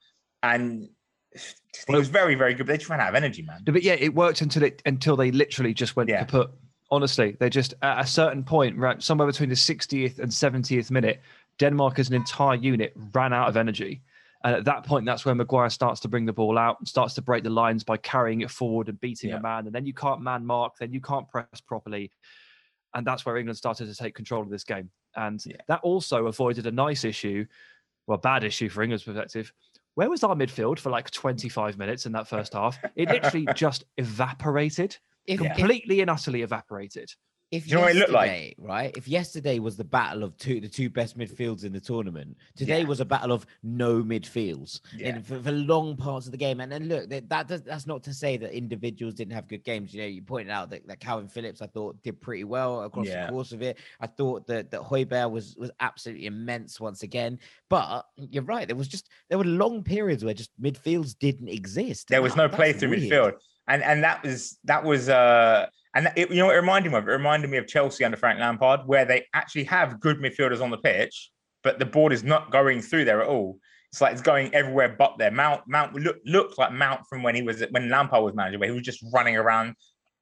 And 0.44 0.88
it 1.34 1.54
was 1.90 2.08
very, 2.08 2.36
very 2.36 2.54
good. 2.54 2.66
But 2.66 2.74
they 2.74 2.78
just 2.78 2.90
ran 2.90 3.00
out 3.00 3.10
of 3.10 3.16
energy, 3.16 3.44
man. 3.44 3.62
But 3.66 3.84
yeah, 3.84 3.94
it 3.94 4.14
worked 4.14 4.42
until 4.42 4.64
it 4.64 4.82
until 4.86 5.16
they 5.16 5.32
literally 5.32 5.74
just 5.74 5.96
went 5.96 6.10
Yeah. 6.10 6.20
kaput. 6.26 6.52
Honestly, 6.90 7.36
they're 7.40 7.50
just 7.50 7.74
at 7.82 8.00
a 8.00 8.08
certain 8.08 8.44
point, 8.44 8.78
right, 8.78 9.02
somewhere 9.02 9.28
between 9.28 9.50
the 9.50 9.56
60th 9.56 10.20
and 10.20 10.32
70th 10.32 10.90
minute, 10.90 11.22
Denmark 11.60 12.00
as 12.00 12.08
an 12.10 12.16
entire 12.16 12.56
unit 12.56 12.94
ran 13.14 13.34
out 13.34 13.50
of 13.50 13.58
energy. 13.58 14.02
And 14.44 14.56
at 14.56 14.66
that 14.66 14.86
point, 14.86 15.06
that's 15.06 15.26
where 15.26 15.36
Maguire 15.36 15.70
starts 15.70 16.00
to 16.02 16.08
bring 16.08 16.26
the 16.26 16.32
ball 16.32 16.58
out 16.58 16.80
and 16.80 16.88
starts 16.88 17.14
to 17.16 17.22
break 17.22 17.44
the 17.44 17.50
lines 17.50 17.84
by 17.84 17.98
carrying 17.98 18.42
it 18.42 18.52
forward 18.52 18.88
and 18.88 19.00
beating 19.02 19.32
Yeah. 19.32 19.38
a 19.38 19.42
man. 19.42 19.66
And 19.66 19.74
then 19.76 19.86
you 19.86 19.94
can't 19.94 20.22
man 20.22 20.46
mark, 20.46 20.78
then 20.80 20.94
you 20.94 21.02
can't 21.02 21.28
press 21.28 21.60
properly. 21.66 22.12
And 22.94 23.06
that's 23.06 23.26
where 23.26 23.36
England 23.38 23.58
started 23.58 23.88
to 23.88 23.96
take 23.96 24.16
control 24.16 24.44
of 24.44 24.50
this 24.50 24.64
game. 24.64 24.90
And 25.16 25.44
Yeah. 25.46 25.58
that 25.68 25.82
also 25.82 26.28
avoided 26.28 26.68
a 26.68 26.72
nice 26.72 27.04
issue, 27.04 27.46
well, 28.06 28.20
bad 28.20 28.44
issue 28.44 28.70
for 28.70 28.84
England's 28.84 29.04
perspective. 29.04 29.52
Where 29.96 30.10
was 30.10 30.24
our 30.24 30.36
midfield 30.36 30.78
for 30.80 30.92
like 30.92 31.10
25 31.10 31.78
minutes 31.78 32.06
in 32.06 32.12
that 32.12 32.28
first 32.28 32.54
half? 32.54 32.78
It 32.96 33.10
literally 33.10 33.48
just 33.56 33.84
evaporated, 33.98 34.96
If, 35.28 35.42
if, 35.42 35.48
completely 35.58 36.02
and 36.02 36.10
utterly 36.10 36.42
evaporated. 36.42 37.10
if 37.52 37.64
Do 37.64 37.70
you 37.70 37.76
know 37.76 37.82
what 37.84 37.96
it 37.96 38.00
looked 38.00 38.12
like? 38.12 38.56
right? 38.58 38.92
If 38.98 39.08
yesterday 39.08 39.60
was 39.60 39.78
the 39.78 39.84
battle 39.86 40.24
of 40.24 40.36
two, 40.38 40.60
the 40.60 40.68
two 40.68 40.90
best 40.90 41.18
midfields 41.18 41.64
in 41.64 41.72
the 41.72 41.80
tournament, 41.80 42.36
today 42.58 42.80
Yeah. 42.82 42.88
was 42.88 43.00
a 43.00 43.06
battle 43.06 43.32
of 43.32 43.46
no 43.64 44.04
midfields 44.04 44.82
Yeah. 44.98 45.16
in, 45.16 45.24
for, 45.24 45.40
for 45.42 45.52
long 45.54 45.96
parts 45.96 46.26
of 46.26 46.32
the 46.34 46.38
game. 46.38 46.60
And 46.60 46.70
then 46.72 46.90
look, 46.90 47.10
that, 47.10 47.30
that 47.30 47.48
does, 47.48 47.62
that's 47.64 47.88
not 47.88 48.04
to 48.04 48.14
say 48.14 48.36
that 48.38 48.52
individuals 48.54 49.14
didn't 49.16 49.32
have 49.34 49.48
good 49.48 49.64
games. 49.64 49.94
You 49.94 50.02
know, 50.02 50.08
you 50.08 50.22
pointed 50.22 50.52
out 50.52 50.70
that, 50.72 50.86
that 50.88 51.00
Kalvin 51.00 51.32
Phillips, 51.32 51.62
I 51.62 51.68
thought, 51.68 52.02
did 52.04 52.20
pretty 52.20 52.44
well 52.44 52.84
across 52.84 53.08
Yeah. 53.08 53.28
the 53.28 53.32
course 53.32 53.54
of 53.54 53.62
it. 53.62 53.78
I 54.02 54.08
thought 54.08 54.46
that 54.48 54.72
that 54.72 54.82
Højbjerg 54.82 55.32
was 55.32 55.56
was 55.58 55.72
absolutely 55.80 56.26
immense 56.26 56.80
once 56.82 57.04
again. 57.04 57.40
But 57.70 58.06
you're 58.18 58.44
right, 58.44 58.68
there 58.68 58.76
was 58.76 58.90
just 58.90 59.10
there 59.30 59.38
were 59.38 59.46
long 59.46 59.84
periods 59.84 60.24
where 60.26 60.34
just 60.34 60.52
midfields 60.62 61.18
didn't 61.18 61.48
exist. 61.50 62.10
There 62.10 62.22
was 62.22 62.34
that- 62.34 62.38
no 62.38 62.48
that's 62.48 62.56
play 62.56 62.74
through 62.74 62.90
weird. 62.90 63.04
midfield, 63.04 63.34
and 63.68 63.84
and 63.84 64.04
that 64.04 64.24
was 64.24 64.58
that 64.64 64.84
was 64.84 65.10
uh 65.10 65.68
and 65.94 66.12
it, 66.16 66.30
you 66.30 66.38
know 66.38 66.50
it 66.50 66.56
reminded 66.56 66.92
me 66.92 66.98
of? 66.98 67.08
It 67.08 67.12
reminded 67.12 67.50
me 67.50 67.58
of 67.58 67.68
Chelsea 67.68 68.04
under 68.04 68.18
Frank 68.18 68.40
Lampard, 68.40 68.82
where 68.86 69.06
they 69.06 69.26
actually 69.34 69.64
have 69.66 70.00
good 70.00 70.20
midfielders 70.20 70.62
on 70.62 70.70
the 70.70 70.78
pitch, 70.78 71.32
but 71.64 71.80
the 71.80 71.86
ball 71.86 72.12
is 72.12 72.24
not 72.24 72.52
going 72.52 72.82
through 72.82 73.06
there 73.06 73.22
at 73.22 73.28
all. 73.28 73.60
It's 73.92 74.02
like 74.02 74.14
it's 74.14 74.22
going 74.22 74.54
everywhere 74.54 74.96
but 74.98 75.18
there. 75.18 75.32
Mount 75.32 75.62
Mount 75.68 75.96
look, 75.96 76.18
looked 76.26 76.58
like 76.58 76.72
Mount 76.72 77.02
from 77.10 77.24
when 77.24 77.36
he 77.36 77.42
was 77.42 77.64
when 77.72 77.90
Lampard 77.90 78.24
was 78.24 78.36
manager, 78.36 78.60
where 78.60 78.70
he 78.70 78.76
was 78.76 78.84
just 78.84 79.04
running 79.14 79.38
around 79.38 79.76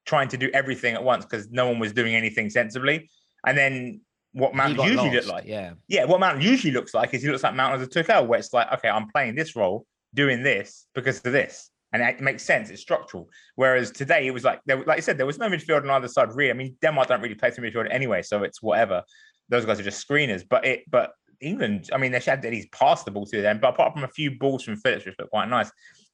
trying 0.05 0.27
to 0.29 0.37
do 0.37 0.49
everything 0.53 0.93
at 0.93 1.03
once 1.03 1.25
because 1.25 1.49
no 1.49 1.67
one 1.67 1.79
was 1.79 1.91
doing 1.91 2.15
anything 2.15 2.49
sensibly. 2.49 3.09
And 3.45 3.57
then 3.57 4.01
what 4.33 4.53
Mount 4.53 4.77
usually 4.77 5.11
looked 5.11 5.27
like, 5.27 5.45
yeah. 5.45 5.73
yeah, 5.87 6.05
what 6.05 6.19
Mount 6.19 6.41
usually 6.41 6.73
looks 6.73 6.93
like 6.93 7.13
is 7.13 7.23
he 7.23 7.29
looks 7.29 7.43
like 7.43 7.55
Mount 7.55 7.81
as 7.81 7.87
a 7.87 7.89
Tuchel, 7.89 8.27
where 8.27 8.39
it's 8.39 8.53
like, 8.53 8.71
okay, 8.73 8.89
I'm 8.89 9.09
playing 9.09 9.35
this 9.35 9.55
role, 9.55 9.85
doing 10.13 10.43
this 10.43 10.87
because 10.93 11.17
of 11.25 11.31
this, 11.31 11.71
and 12.01 12.03
it 12.03 12.21
makes 12.21 12.43
sense. 12.43 12.69
It's 12.69 12.81
structural. 12.81 13.29
Whereas 13.55 13.91
today 13.91 14.27
it 14.27 14.31
was 14.31 14.43
like, 14.43 14.59
there, 14.65 14.83
like 14.83 14.97
I 14.97 15.01
said, 15.01 15.17
there 15.17 15.25
was 15.25 15.37
no 15.37 15.47
midfield 15.47 15.83
on 15.83 15.89
either 15.89 16.07
side. 16.07 16.33
Really, 16.33 16.51
I 16.51 16.53
mean, 16.53 16.75
Denmark 16.81 17.07
don't 17.07 17.21
really 17.21 17.35
play 17.35 17.51
through 17.51 17.69
midfield 17.69 17.87
anyway, 17.91 18.21
so 18.21 18.43
it's 18.43 18.61
whatever. 18.61 19.03
Those 19.49 19.65
guys 19.65 19.79
are 19.79 19.83
just 19.83 20.05
screeners. 20.07 20.43
But 20.47 20.65
it, 20.65 20.83
but 20.89 21.13
England, 21.41 21.89
I 21.93 21.97
mean, 21.97 22.11
they 22.11 22.19
had 22.19 22.41
these 22.41 22.67
passed 22.67 23.05
the 23.05 23.11
ball 23.11 23.25
through 23.25 23.43
them, 23.43 23.59
but 23.59 23.69
apart 23.69 23.93
from 23.93 24.03
a 24.03 24.09
few 24.09 24.37
balls 24.37 24.63
from 24.63 24.77
Phillips, 24.77 25.05
which 25.05 25.15
looked 25.17 25.31
quite 25.31 25.49
nice, 25.49 25.71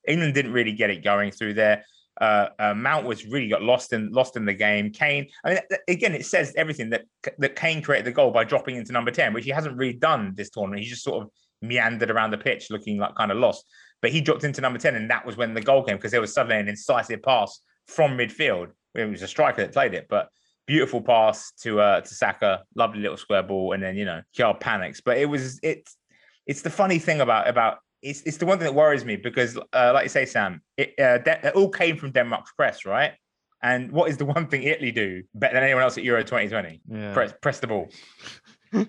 England 0.08 0.34
didn't 0.34 0.54
really 0.54 0.74
get 0.74 0.89
it 0.89 1.04
going 1.04 1.32
through 1.32 1.54
there. 1.56 1.84
Uh, 2.20 2.50
uh, 2.60 2.74
Mount 2.74 3.06
was 3.06 3.26
really 3.26 3.48
got 3.48 3.62
lost 3.62 3.94
in 3.94 4.12
lost 4.12 4.36
in 4.36 4.46
the 4.46 4.54
game. 4.54 4.91
Kane, 4.91 5.28
I 5.46 5.50
mean, 5.50 5.60
again, 5.88 6.13
it 6.13 6.26
says 6.26 6.54
everything 6.58 6.89
that 6.89 7.06
that 7.38 7.56
Kane 7.56 7.82
created 7.82 8.06
the 8.06 8.12
goal 8.12 8.32
by 8.32 8.44
dropping 8.44 8.76
into 8.76 8.91
number 8.91 9.12
ten, 9.12 9.34
which 9.34 9.46
he 9.46 9.52
hasn't 9.52 9.78
really 9.78 9.94
done 9.94 10.34
this 10.36 10.50
tournament. 10.50 10.84
He 10.84 10.89
just 10.89 11.04
sort 11.04 11.24
of 11.24 11.30
meandered 11.62 12.12
around 12.12 12.32
the 12.32 12.38
pitch, 12.38 12.70
looking 12.70 12.98
like 12.98 13.15
kind 13.15 13.32
of 13.32 13.38
lost. 13.38 13.65
But 14.02 14.12
he 14.12 14.22
dropped 14.22 14.44
into 14.44 14.62
number 14.62 14.80
ten, 14.80 14.96
and 14.96 15.10
that 15.10 15.26
was 15.26 15.38
when 15.38 15.54
the 15.54 15.62
goal 15.62 15.84
came 15.84 15.98
because 15.98 16.12
there 16.12 16.22
was 16.22 16.34
suddenly 16.34 16.60
an 16.60 16.68
incisive 16.68 17.22
pass 17.22 17.62
from 17.88 18.18
midfield. 18.18 18.70
It 18.96 19.06
was 19.06 19.22
a 19.22 19.28
striker 19.28 19.62
that 19.62 19.74
played 19.74 19.94
it, 19.94 20.08
but 20.10 20.30
beautiful 20.68 21.02
pass 21.02 21.52
to 21.62 21.80
uh 21.80 22.02
to 22.02 22.16
Saka, 22.16 22.64
lovely 22.76 23.02
little 23.02 23.18
square 23.18 23.44
ball, 23.44 23.74
and 23.74 23.84
then 23.84 23.96
you 23.96 24.06
know 24.06 24.22
Kjær 24.38 24.60
panics. 24.60 25.02
But 25.02 25.18
it 25.18 25.26
was 25.26 25.60
it's 25.64 25.96
it's 26.48 26.62
the 26.62 26.70
funny 26.70 27.00
thing 27.00 27.22
about 27.22 27.48
about 27.48 27.80
it's 28.02 28.22
it's 28.24 28.38
the 28.38 28.46
one 28.46 28.58
thing 28.58 28.66
that 28.66 28.74
worries 28.74 29.06
me 29.06 29.16
because 29.16 29.58
uh, 29.74 29.92
like 29.94 30.04
you 30.04 30.10
say, 30.10 30.26
Sam, 30.26 30.62
it 30.78 30.94
uh, 31.00 31.20
De- 31.20 31.48
it 31.48 31.56
all 31.56 31.70
came 31.70 31.98
from 31.98 32.12
Denmark's 32.12 32.52
press, 32.54 32.86
right? 32.86 33.14
And 33.62 33.92
what 33.92 34.10
is 34.10 34.18
the 34.18 34.26
one 34.36 34.48
thing 34.48 34.64
Italy 34.64 34.92
do 34.92 35.24
better 35.36 35.54
than 35.54 35.64
anyone 35.64 35.84
else 35.84 35.98
at 35.98 36.04
Euro 36.04 36.24
2020? 36.24 36.82
Yeah. 36.90 37.14
Press 37.14 37.34
press 37.42 37.60
the 37.60 37.68
ball. 37.68 37.90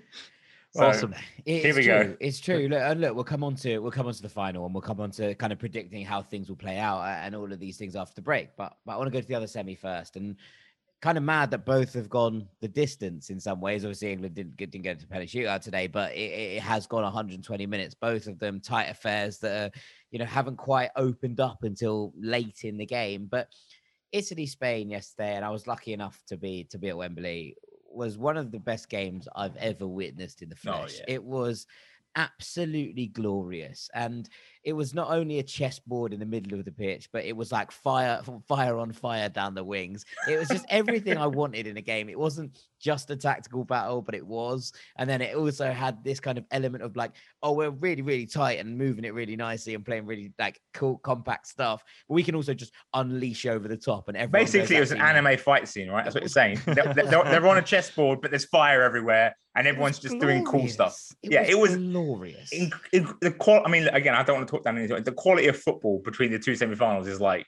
So, 0.74 0.86
Awesome. 0.86 1.14
It- 1.44 1.60
Here 1.60 1.68
it's 1.68 1.76
we 1.76 1.84
true. 1.84 2.04
go. 2.04 2.16
It's 2.20 2.40
true. 2.40 2.68
Look, 2.70 2.80
and 2.80 3.00
look, 3.00 3.14
we'll 3.14 3.24
come 3.24 3.44
on 3.44 3.54
to 3.56 3.78
we'll 3.78 3.90
come 3.92 4.06
on 4.06 4.14
to 4.14 4.22
the 4.22 4.28
final, 4.28 4.64
and 4.64 4.74
we'll 4.74 4.80
come 4.80 5.00
on 5.00 5.10
to 5.12 5.34
kind 5.34 5.52
of 5.52 5.58
predicting 5.58 6.04
how 6.04 6.22
things 6.22 6.48
will 6.48 6.56
play 6.56 6.78
out 6.78 7.00
uh, 7.00 7.20
and 7.22 7.34
all 7.34 7.52
of 7.52 7.60
these 7.60 7.76
things 7.76 7.94
after 7.94 8.14
the 8.14 8.22
break. 8.22 8.48
But 8.56 8.74
but 8.86 8.92
I 8.92 8.96
want 8.96 9.08
to 9.08 9.12
go 9.12 9.20
to 9.20 9.26
the 9.28 9.34
other 9.34 9.46
semi 9.46 9.74
first, 9.74 10.16
and 10.16 10.36
kind 11.02 11.18
of 11.18 11.24
mad 11.24 11.50
that 11.50 11.66
both 11.66 11.92
have 11.94 12.08
gone 12.08 12.48
the 12.60 12.68
distance 12.68 13.28
in 13.28 13.38
some 13.40 13.60
ways. 13.60 13.84
Obviously, 13.84 14.12
England 14.12 14.34
didn't 14.36 14.56
get, 14.56 14.70
didn't 14.70 14.84
get 14.84 15.00
to 15.00 15.06
penalty 15.06 15.40
shootout 15.40 15.60
today, 15.60 15.88
but 15.88 16.12
it, 16.12 16.30
it 16.30 16.56
it 16.56 16.62
has 16.62 16.86
gone 16.86 17.02
120 17.02 17.66
minutes. 17.66 17.94
Both 17.94 18.26
of 18.26 18.38
them 18.38 18.58
tight 18.60 18.84
affairs 18.84 19.38
that 19.40 19.74
are, 19.74 19.78
you 20.10 20.18
know 20.20 20.24
haven't 20.24 20.56
quite 20.56 20.90
opened 20.96 21.38
up 21.40 21.64
until 21.64 22.14
late 22.18 22.64
in 22.64 22.78
the 22.78 22.86
game. 22.86 23.26
But 23.30 23.48
Italy 24.10 24.46
Spain 24.46 24.88
yesterday, 24.88 25.34
and 25.36 25.44
I 25.44 25.50
was 25.50 25.66
lucky 25.66 25.92
enough 25.92 26.18
to 26.28 26.38
be 26.38 26.64
to 26.70 26.78
be 26.78 26.88
at 26.88 26.96
Wembley. 26.96 27.56
Was 27.94 28.18
one 28.18 28.36
of 28.36 28.50
the 28.50 28.60
best 28.60 28.88
games 28.88 29.28
I've 29.36 29.56
ever 29.56 29.86
witnessed 29.86 30.42
in 30.42 30.48
the 30.48 30.56
Oh, 30.66 30.86
flesh. 30.86 30.92
yeah. 30.92 31.06
It 31.06 31.24
was 31.24 31.66
absolutely 32.16 33.06
glorious, 33.06 33.88
and 33.94 34.28
it 34.64 34.72
was 34.72 34.94
not 34.94 35.10
only 35.10 35.38
a 35.38 35.42
chessboard 35.42 36.12
in 36.12 36.20
the 36.20 36.26
middle 36.26 36.58
of 36.58 36.64
the 36.64 36.72
pitch, 36.72 37.08
but 37.12 37.24
it 37.24 37.36
was 37.36 37.50
like 37.50 37.70
fire, 37.70 38.22
fire 38.46 38.78
on 38.78 38.92
fire 38.92 39.28
down 39.28 39.54
the 39.54 39.64
wings. 39.64 40.04
It 40.28 40.38
was 40.38 40.48
just 40.48 40.64
everything 40.68 41.16
I 41.18 41.26
wanted 41.26 41.66
in 41.66 41.76
a 41.76 41.82
game. 41.82 42.08
It 42.08 42.18
wasn't 42.18 42.58
just 42.78 43.10
a 43.10 43.16
tactical 43.16 43.64
battle, 43.64 44.02
but 44.02 44.14
it 44.14 44.26
was, 44.26 44.72
and 44.96 45.08
then 45.08 45.20
it 45.20 45.36
also 45.36 45.70
had 45.70 46.02
this 46.04 46.20
kind 46.20 46.38
of 46.38 46.44
element 46.50 46.82
of 46.82 46.96
like, 46.96 47.12
oh, 47.42 47.52
we're 47.52 47.70
really, 47.70 48.02
really 48.02 48.26
tight 48.26 48.58
and 48.58 48.76
moving 48.76 49.04
it 49.04 49.14
really 49.14 49.36
nicely 49.36 49.74
and 49.74 49.84
playing 49.84 50.06
really 50.06 50.32
like 50.38 50.60
cool, 50.74 50.98
compact 50.98 51.46
stuff. 51.46 51.82
But 52.08 52.14
we 52.14 52.22
can 52.22 52.34
also 52.34 52.54
just 52.54 52.72
unleash 52.94 53.46
over 53.46 53.68
the 53.68 53.76
top, 53.76 54.08
and 54.08 54.16
goes 54.16 54.28
Basically, 54.28 54.76
it 54.76 54.80
was 54.80 54.92
an 54.92 55.00
anime 55.00 55.38
fight 55.38 55.68
scene, 55.68 55.90
right? 55.90 56.04
That's 56.04 56.14
what 56.14 56.22
you're 56.22 56.28
saying. 56.28 56.60
They're, 56.66 56.92
they're, 56.94 57.04
they're 57.04 57.46
on 57.46 57.58
a 57.58 57.62
chessboard, 57.62 58.20
but 58.20 58.30
there's 58.30 58.44
fire 58.46 58.82
everywhere, 58.82 59.36
and 59.54 59.66
everyone's 59.66 59.98
just 59.98 60.18
doing 60.18 60.44
cool 60.44 60.66
stuff. 60.68 60.98
glorious. 61.22 61.48
yeah, 61.48 61.50
it 61.50 61.58
was 61.58 61.76
glorious. 61.76 62.52
in, 62.52 62.70
in, 62.92 63.08
the 63.20 63.30
qual. 63.30 63.62
I 63.64 63.68
mean, 63.68 63.88
again, 63.88 64.14
I 64.14 64.22
don't 64.22 64.36
want 64.36 64.48
to 64.48 64.51
talk 64.52 64.64
down. 64.64 64.76
The 64.76 65.12
quality 65.12 65.48
of 65.48 65.56
football 65.58 66.00
between 66.04 66.30
the 66.30 66.38
two 66.38 66.54
semi-finals 66.54 67.06
is 67.08 67.20
like 67.20 67.46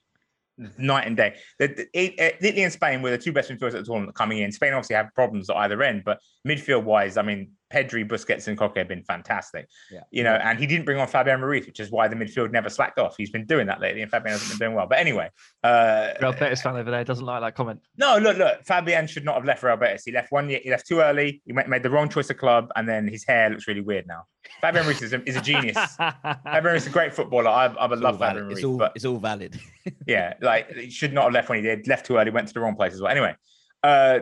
night 0.78 1.06
and 1.06 1.16
day. 1.16 1.34
The, 1.58 1.68
the, 1.68 1.82
it, 1.92 2.14
it- 2.18 2.36
Italy 2.40 2.62
and 2.62 2.72
Spain 2.72 3.02
were 3.02 3.10
the 3.10 3.18
two 3.18 3.32
best 3.32 3.50
midfielders 3.50 3.74
at 3.74 3.80
the 3.80 3.84
tournament 3.84 4.14
coming 4.14 4.38
in. 4.38 4.52
Spain 4.52 4.72
obviously 4.72 4.96
have 4.96 5.08
problems 5.14 5.50
at 5.50 5.56
either 5.56 5.82
end, 5.82 6.02
but 6.04 6.18
midfield-wise, 6.46 7.16
I 7.16 7.22
mean, 7.22 7.52
Pedri, 7.72 8.08
Busquets, 8.08 8.46
and 8.46 8.56
Koke 8.58 8.76
have 8.76 8.88
been 8.88 9.02
fantastic. 9.02 9.68
Yeah. 9.90 10.00
You 10.10 10.22
know, 10.22 10.34
and 10.34 10.58
he 10.58 10.66
didn't 10.66 10.84
bring 10.84 10.98
on 10.98 11.08
Fabian 11.08 11.40
Ruiz, 11.40 11.66
which 11.66 11.80
is 11.80 11.90
why 11.90 12.08
the 12.08 12.16
midfield 12.16 12.52
never 12.52 12.68
slacked 12.68 12.98
off. 12.98 13.14
He's 13.16 13.30
been 13.30 13.46
doing 13.46 13.66
that 13.66 13.80
lately, 13.80 14.02
and 14.02 14.10
Fabian 14.10 14.32
hasn't 14.32 14.50
been 14.50 14.58
doing 14.66 14.76
well. 14.76 14.86
But 14.86 14.98
anyway, 14.98 15.30
uh, 15.62 16.12
Real 16.20 16.32
Betis 16.32 16.62
fan 16.62 16.76
over 16.76 16.90
there 16.90 17.04
doesn't 17.04 17.24
like 17.24 17.40
that 17.42 17.54
comment. 17.54 17.80
no, 17.96 18.18
look, 18.18 18.36
look. 18.36 18.64
Fabian 18.64 19.06
should 19.06 19.24
not 19.24 19.34
have 19.36 19.44
left 19.44 19.62
Real 19.62 19.76
Betis. 19.76 20.04
He 20.04 20.12
left 20.12 20.30
one 20.30 20.48
year. 20.48 20.60
He 20.62 20.70
left 20.70 20.86
too 20.86 21.00
early. 21.00 21.42
He 21.46 21.52
made, 21.52 21.68
made 21.68 21.82
the 21.82 21.90
wrong 21.90 22.08
choice 22.08 22.30
of 22.30 22.36
club, 22.36 22.70
and 22.76 22.88
then 22.88 23.08
his 23.08 23.24
hair 23.26 23.50
looks 23.50 23.66
really 23.66 23.80
weird 23.80 24.06
now. 24.06 24.24
Fabian 24.60 24.84
Ruiz 24.84 25.00
is 25.02 25.12
a, 25.12 25.26
is 25.28 25.36
a 25.36 25.40
genius. 25.40 25.76
Fabian 25.96 26.64
Ruiz 26.64 26.82
is 26.82 26.88
a 26.88 26.90
great 26.90 27.14
footballer. 27.14 27.48
I, 27.48 27.66
I 27.66 27.86
would 27.86 27.98
It's 27.98 28.04
all 28.04 28.10
love 28.10 28.18
valid. 28.18 28.34
Fabian 28.34 28.46
Ruiz, 28.46 28.58
It's 28.58 28.64
all, 28.64 28.76
but 28.76 28.92
it's 28.94 29.04
all 29.04 29.18
valid. 29.18 29.60
yeah, 30.06 30.34
like 30.40 30.70
he 30.74 30.90
should 30.90 31.12
not 31.12 31.24
have 31.24 31.32
left 31.32 31.48
when 31.48 31.56
he 31.58 31.62
did. 31.62 31.88
Left 31.88 32.04
too 32.06 32.18
early. 32.18 32.30
Went 32.30 32.48
to 32.48 32.54
the 32.54 32.60
wrong 32.60 32.76
place 32.76 32.92
as 32.92 33.00
well. 33.00 33.10
Anyway, 33.10 33.34
uh, 33.82 34.20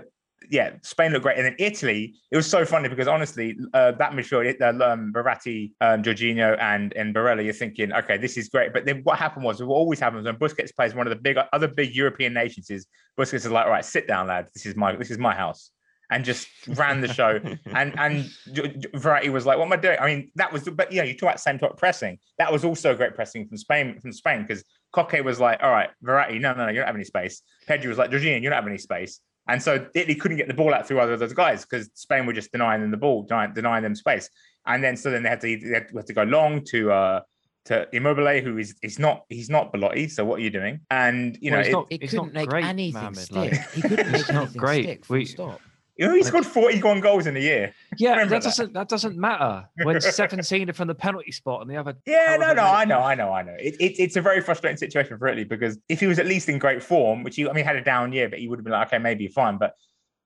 yeah, 0.51 0.73
Spain 0.83 1.13
looked 1.13 1.23
great, 1.25 1.37
and 1.37 1.47
then 1.47 1.57
Italy. 1.59 2.15
It 2.31 2.37
was 2.37 2.47
so 2.47 2.65
funny 2.65 2.89
because 2.89 3.09
honestly, 3.09 3.57
uh, 3.75 3.93
that 3.93 4.13
midfield, 4.13 4.47
it- 4.47 4.61
uh, 4.61 4.69
um, 4.85 5.13
Verratti, 5.13 5.73
um, 5.81 6.03
Jorginho, 6.03 6.57
and 6.61 6.93
and 6.95 7.15
Barella, 7.15 7.45
you're 7.45 7.53
thinking, 7.53 7.93
okay, 7.93 8.17
this 8.17 8.37
is 8.37 8.49
great. 8.49 8.73
But 8.73 8.85
then 8.85 9.01
what 9.05 9.19
happened 9.19 9.45
was, 9.45 9.63
what 9.63 9.75
always 9.75 10.01
happens 10.01 10.25
when 10.27 10.37
Busquets 10.37 10.75
plays 10.75 10.95
one 10.95 11.07
of 11.07 11.11
the 11.11 11.21
big 11.21 11.37
other 11.53 11.69
big 11.69 11.95
European 11.95 12.33
nations 12.35 12.71
is 12.71 12.87
Busquets 13.19 13.45
is 13.45 13.51
like, 13.51 13.67
all 13.67 13.71
right, 13.71 13.85
sit 13.85 14.07
down, 14.07 14.27
lad. 14.29 14.49
This 14.55 14.67
is 14.67 14.77
my 14.77 14.95
this 14.97 15.11
is 15.11 15.19
my 15.19 15.35
house, 15.35 15.71
and 16.11 16.25
just 16.25 16.49
ran 16.69 17.01
the 17.01 17.13
show. 17.13 17.41
and 17.75 17.99
and 17.99 18.25
Verratti 18.49 19.31
was 19.31 19.47
like, 19.47 19.59
what 19.59 19.67
am 19.67 19.73
I 19.73 19.77
doing? 19.77 19.99
I 20.01 20.07
mean, 20.07 20.31
that 20.37 20.53
was, 20.53 20.63
but 20.69 20.93
yeah, 20.93 21.03
you 21.05 21.15
talk 21.15 21.23
about 21.31 21.41
same 21.41 21.59
type 21.59 21.77
pressing. 21.77 22.19
That 22.39 22.53
was 22.53 22.65
also 22.65 22.95
great 22.95 23.15
pressing 23.15 23.47
from 23.47 23.57
Spain 23.57 24.01
from 24.01 24.13
Spain 24.13 24.43
because 24.43 24.65
Koke 24.95 25.23
was 25.25 25.41
like, 25.41 25.63
all 25.63 25.71
right, 25.71 25.91
Verratti, 26.05 26.41
no, 26.41 26.53
no, 26.53 26.67
no, 26.67 26.69
you 26.71 26.77
don't 26.77 26.87
have 26.87 26.95
any 26.95 27.05
space. 27.05 27.43
Pedri 27.69 27.87
was 27.87 27.99
like, 27.99 28.11
Jorginho, 28.11 28.41
you 28.41 28.49
don't 28.51 28.53
have 28.53 28.67
any 28.67 28.79
space. 28.79 29.21
And 29.49 29.61
so 29.63 29.87
Italy 29.95 30.15
couldn't 30.15 30.37
get 30.37 30.49
the 30.49 30.55
ball 30.55 30.73
out 30.73 30.87
through 30.87 31.01
either 31.01 31.15
of 31.15 31.21
those 31.21 31.33
guys 31.33 31.65
because 31.65 31.91
Spain 31.95 32.27
were 32.27 32.33
just 32.33 32.53
denying 32.53 32.81
them 32.81 32.91
the 32.91 32.97
ball, 32.97 33.25
denying, 33.25 33.53
denying 33.55 33.83
them 33.83 33.95
space. 33.95 34.29
And 34.67 34.83
then 34.85 34.97
so 34.97 35.11
then 35.11 35.23
they 35.25 35.29
had 35.29 35.41
to 35.41 35.57
they 35.59 35.75
had, 35.75 35.87
had 35.95 36.07
to 36.07 36.13
go 36.15 36.23
long 36.23 36.63
to 36.67 36.93
uh 36.93 37.21
to 37.65 37.87
Immobile, 37.93 38.41
who 38.41 38.59
is 38.59 38.75
he's 38.83 38.99
not 38.99 39.25
he's 39.29 39.51
not 39.51 39.73
Belotti. 39.73 40.09
So 40.09 40.25
what 40.25 40.39
are 40.39 40.43
you 40.43 40.51
doing? 40.51 40.81
And 40.91 41.37
you 41.41 41.51
know, 41.51 41.57
Well, 41.59 41.65
he's 41.65 41.69
it- 41.69 41.73
not- 41.73 41.87
He 41.91 41.97
It's 41.97 42.11
couldn't 42.13 42.33
make 42.35 42.49
great, 42.49 42.65
anything 42.65 42.95
Mohamed, 43.01 43.19
stick. 43.19 43.37
like, 43.37 43.71
he 43.73 43.83
couldn't 43.83 43.99
it's 44.01 44.13
make 44.13 44.29
not 44.33 44.43
anything 44.43 44.61
great. 44.61 44.83
stick. 44.85 45.05
Full 45.07 45.17
We- 45.17 45.25
stop. 45.25 45.61
You 45.97 46.07
know, 46.07 46.15
he 46.15 46.23
scored 46.23 46.47
41 46.47 47.01
goals 47.01 47.27
in 47.27 47.37
a 47.37 47.41
year. 47.41 47.75
Yeah, 47.99 48.25
that 48.25 48.43
doesn't 48.43 48.73
that 48.73 48.89
doesn't 48.89 49.17
matter 49.17 49.69
when 49.83 50.01
17 50.01 50.71
are 50.71 50.73
from 50.73 50.89
the 50.89 50.95
penalty 50.95 51.33
spot 51.33 51.61
and 51.61 51.71
the 51.71 51.77
other. 51.77 51.95
Yeah, 52.07 52.37
no, 52.41 52.55
no, 52.55 52.65
I 52.65 52.85
know, 52.85 53.01
I 53.01 53.15
know, 53.15 53.31
I 53.31 53.43
know. 53.43 53.57
It, 53.59 53.77
it, 53.79 54.01
it's 54.01 54.17
a 54.17 54.23
very 54.23 54.41
frustrating 54.41 54.79
situation 54.79 55.19
for 55.19 55.29
Italy 55.29 55.45
because 55.45 55.79
if 55.89 56.01
he 56.01 56.07
was 56.07 56.19
at 56.19 56.27
least 56.27 56.49
in 56.49 56.59
great 56.59 56.83
form, 56.83 57.23
which 57.23 57.37
he, 57.37 57.49
I 57.49 57.53
mean, 57.53 57.57
he 57.57 57.63
had 57.63 57.77
a 57.77 57.85
down 57.85 58.13
year, 58.13 58.29
but 58.29 58.39
he 58.39 58.49
would 58.49 58.59
have 58.59 58.65
been 58.65 58.73
like, 58.73 58.89
okay, 58.89 58.99
maybe 58.99 59.29
fine. 59.29 59.59
But 59.59 59.75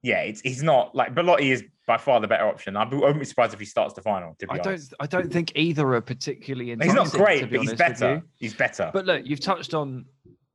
yeah, 0.02 0.20
it's 0.20 0.40
he's 0.40 0.62
not 0.62 0.94
like 0.94 1.14
Belotti 1.14 1.50
is 1.50 1.64
by 1.86 1.96
far 1.96 2.20
the 2.20 2.28
better 2.28 2.46
option. 2.46 2.76
I 2.76 2.84
wouldn't 2.84 3.18
be 3.18 3.24
surprised 3.24 3.52
if 3.52 3.60
he 3.60 3.66
starts 3.66 3.94
the 3.94 4.02
final. 4.02 4.36
To 4.38 4.46
be 4.46 4.52
I 4.52 4.56
don't. 4.58 4.66
honest, 4.68 4.94
I 5.00 5.06
don't 5.06 5.32
think 5.32 5.52
either 5.56 5.94
are 5.94 6.00
particularly. 6.00 6.76
he's 6.80 6.94
not 6.94 7.10
great, 7.10 7.50
but 7.50 7.60
he's 7.60 7.70
honest 7.70 7.78
better. 7.78 8.22
He's 8.36 8.54
better. 8.54 8.90
But 8.92 9.06
look, 9.06 9.22
you've 9.24 9.40
touched 9.40 9.74
on 9.74 10.04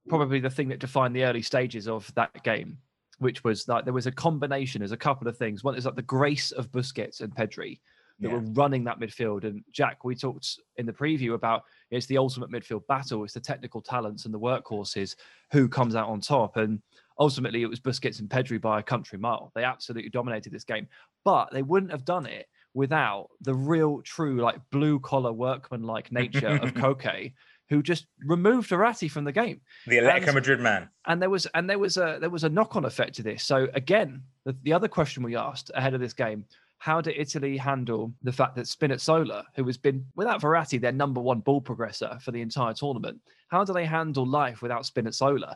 probably 0.07 0.39
the 0.39 0.49
thing 0.49 0.69
that 0.69 0.79
defined 0.79 1.15
the 1.15 1.23
early 1.23 1.41
stages 1.41 1.87
of 1.87 2.13
that 2.15 2.43
game, 2.43 2.77
which 3.21 3.43
was 3.43 3.67
like 3.67 3.85
there 3.85 3.93
was 3.93 4.07
a 4.07 4.11
combination. 4.11 4.79
There's 4.79 4.91
a 4.91 4.97
couple 4.97 5.27
of 5.27 5.37
things. 5.37 5.63
One 5.63 5.75
is 5.75 5.85
like 5.85 5.95
the 5.95 6.01
grace 6.01 6.51
of 6.51 6.71
Busquets 6.71 7.21
and 7.21 7.33
Pedri 7.33 7.79
that 8.19 8.29
Yeah. 8.29 8.33
were 8.35 8.41
running 8.53 8.83
that 8.85 8.99
midfield. 8.99 9.43
And 9.43 9.63
Jack, 9.71 10.03
we 10.03 10.15
talked 10.15 10.59
in 10.77 10.87
the 10.87 10.91
preview 10.93 11.35
about 11.35 11.63
it's 11.91 12.07
the 12.07 12.17
ultimate 12.17 12.49
midfield 12.49 12.85
battle. 12.87 13.23
It's 13.23 13.35
the 13.35 13.39
technical 13.39 13.79
talents 13.79 14.25
and 14.25 14.33
the 14.33 14.39
workhorses 14.39 15.15
who 15.51 15.69
comes 15.69 15.95
out 15.95 16.09
on 16.09 16.19
top. 16.19 16.57
And 16.57 16.81
ultimately, 17.19 17.61
it 17.61 17.67
was 17.69 17.79
Busquets 17.79 18.19
and 18.21 18.29
Pedri 18.29 18.59
by 18.59 18.79
a 18.79 18.83
country 18.83 19.19
mile. 19.19 19.51
They 19.53 19.63
absolutely 19.63 20.09
dominated 20.09 20.51
this 20.51 20.63
game, 20.63 20.87
but 21.23 21.51
they 21.51 21.61
wouldn't 21.61 21.91
have 21.91 22.05
done 22.05 22.25
it 22.25 22.47
without 22.73 23.29
the 23.41 23.53
real, 23.53 24.01
true, 24.01 24.41
like 24.41 24.57
blue 24.71 24.99
collar 24.99 25.33
workman 25.33 25.83
like 25.83 26.11
nature 26.11 26.57
of 26.61 26.73
Koke, 26.73 27.33
who 27.71 27.81
just 27.81 28.05
removed 28.27 28.69
Verratti 28.69 29.09
from 29.09 29.23
the 29.23 29.31
game 29.31 29.61
the 29.87 29.97
Atletico 29.97 30.27
and- 30.27 30.35
Madrid 30.35 30.59
man. 30.59 30.89
and 31.07 31.19
there 31.21 31.29
was 31.29 31.47
and 31.55 31.67
there 31.69 31.79
was 31.79 31.95
a 31.97 32.17
there 32.21 32.29
was 32.29 32.43
a 32.43 32.49
knock-on 32.49 32.85
effect 32.85 33.15
to 33.15 33.23
this. 33.23 33.43
So 33.43 33.67
again, 33.73 34.21
the, 34.45 34.55
the 34.61 34.73
other 34.73 34.87
question 34.87 35.23
we 35.23 35.35
asked 35.37 35.71
ahead 35.73 35.93
of 35.95 36.01
this 36.01 36.13
game: 36.13 36.45
How 36.77 36.99
did 37.01 37.15
Italy 37.17 37.55
handle 37.57 38.13
the 38.23 38.33
fact 38.33 38.55
that 38.57 38.65
Spinazzola, 38.65 39.45
who 39.55 39.65
has 39.65 39.77
been 39.77 40.05
without 40.15 40.41
Verratti 40.41 40.79
their 40.79 40.91
number 40.91 41.21
one 41.21 41.39
ball 41.39 41.61
progressor 41.61 42.21
for 42.21 42.31
the 42.31 42.41
entire 42.41 42.73
tournament, 42.73 43.19
how 43.47 43.63
do 43.63 43.71
they 43.73 43.85
handle 43.85 44.27
life 44.27 44.61
without 44.61 44.83
Spinazzola? 44.83 45.55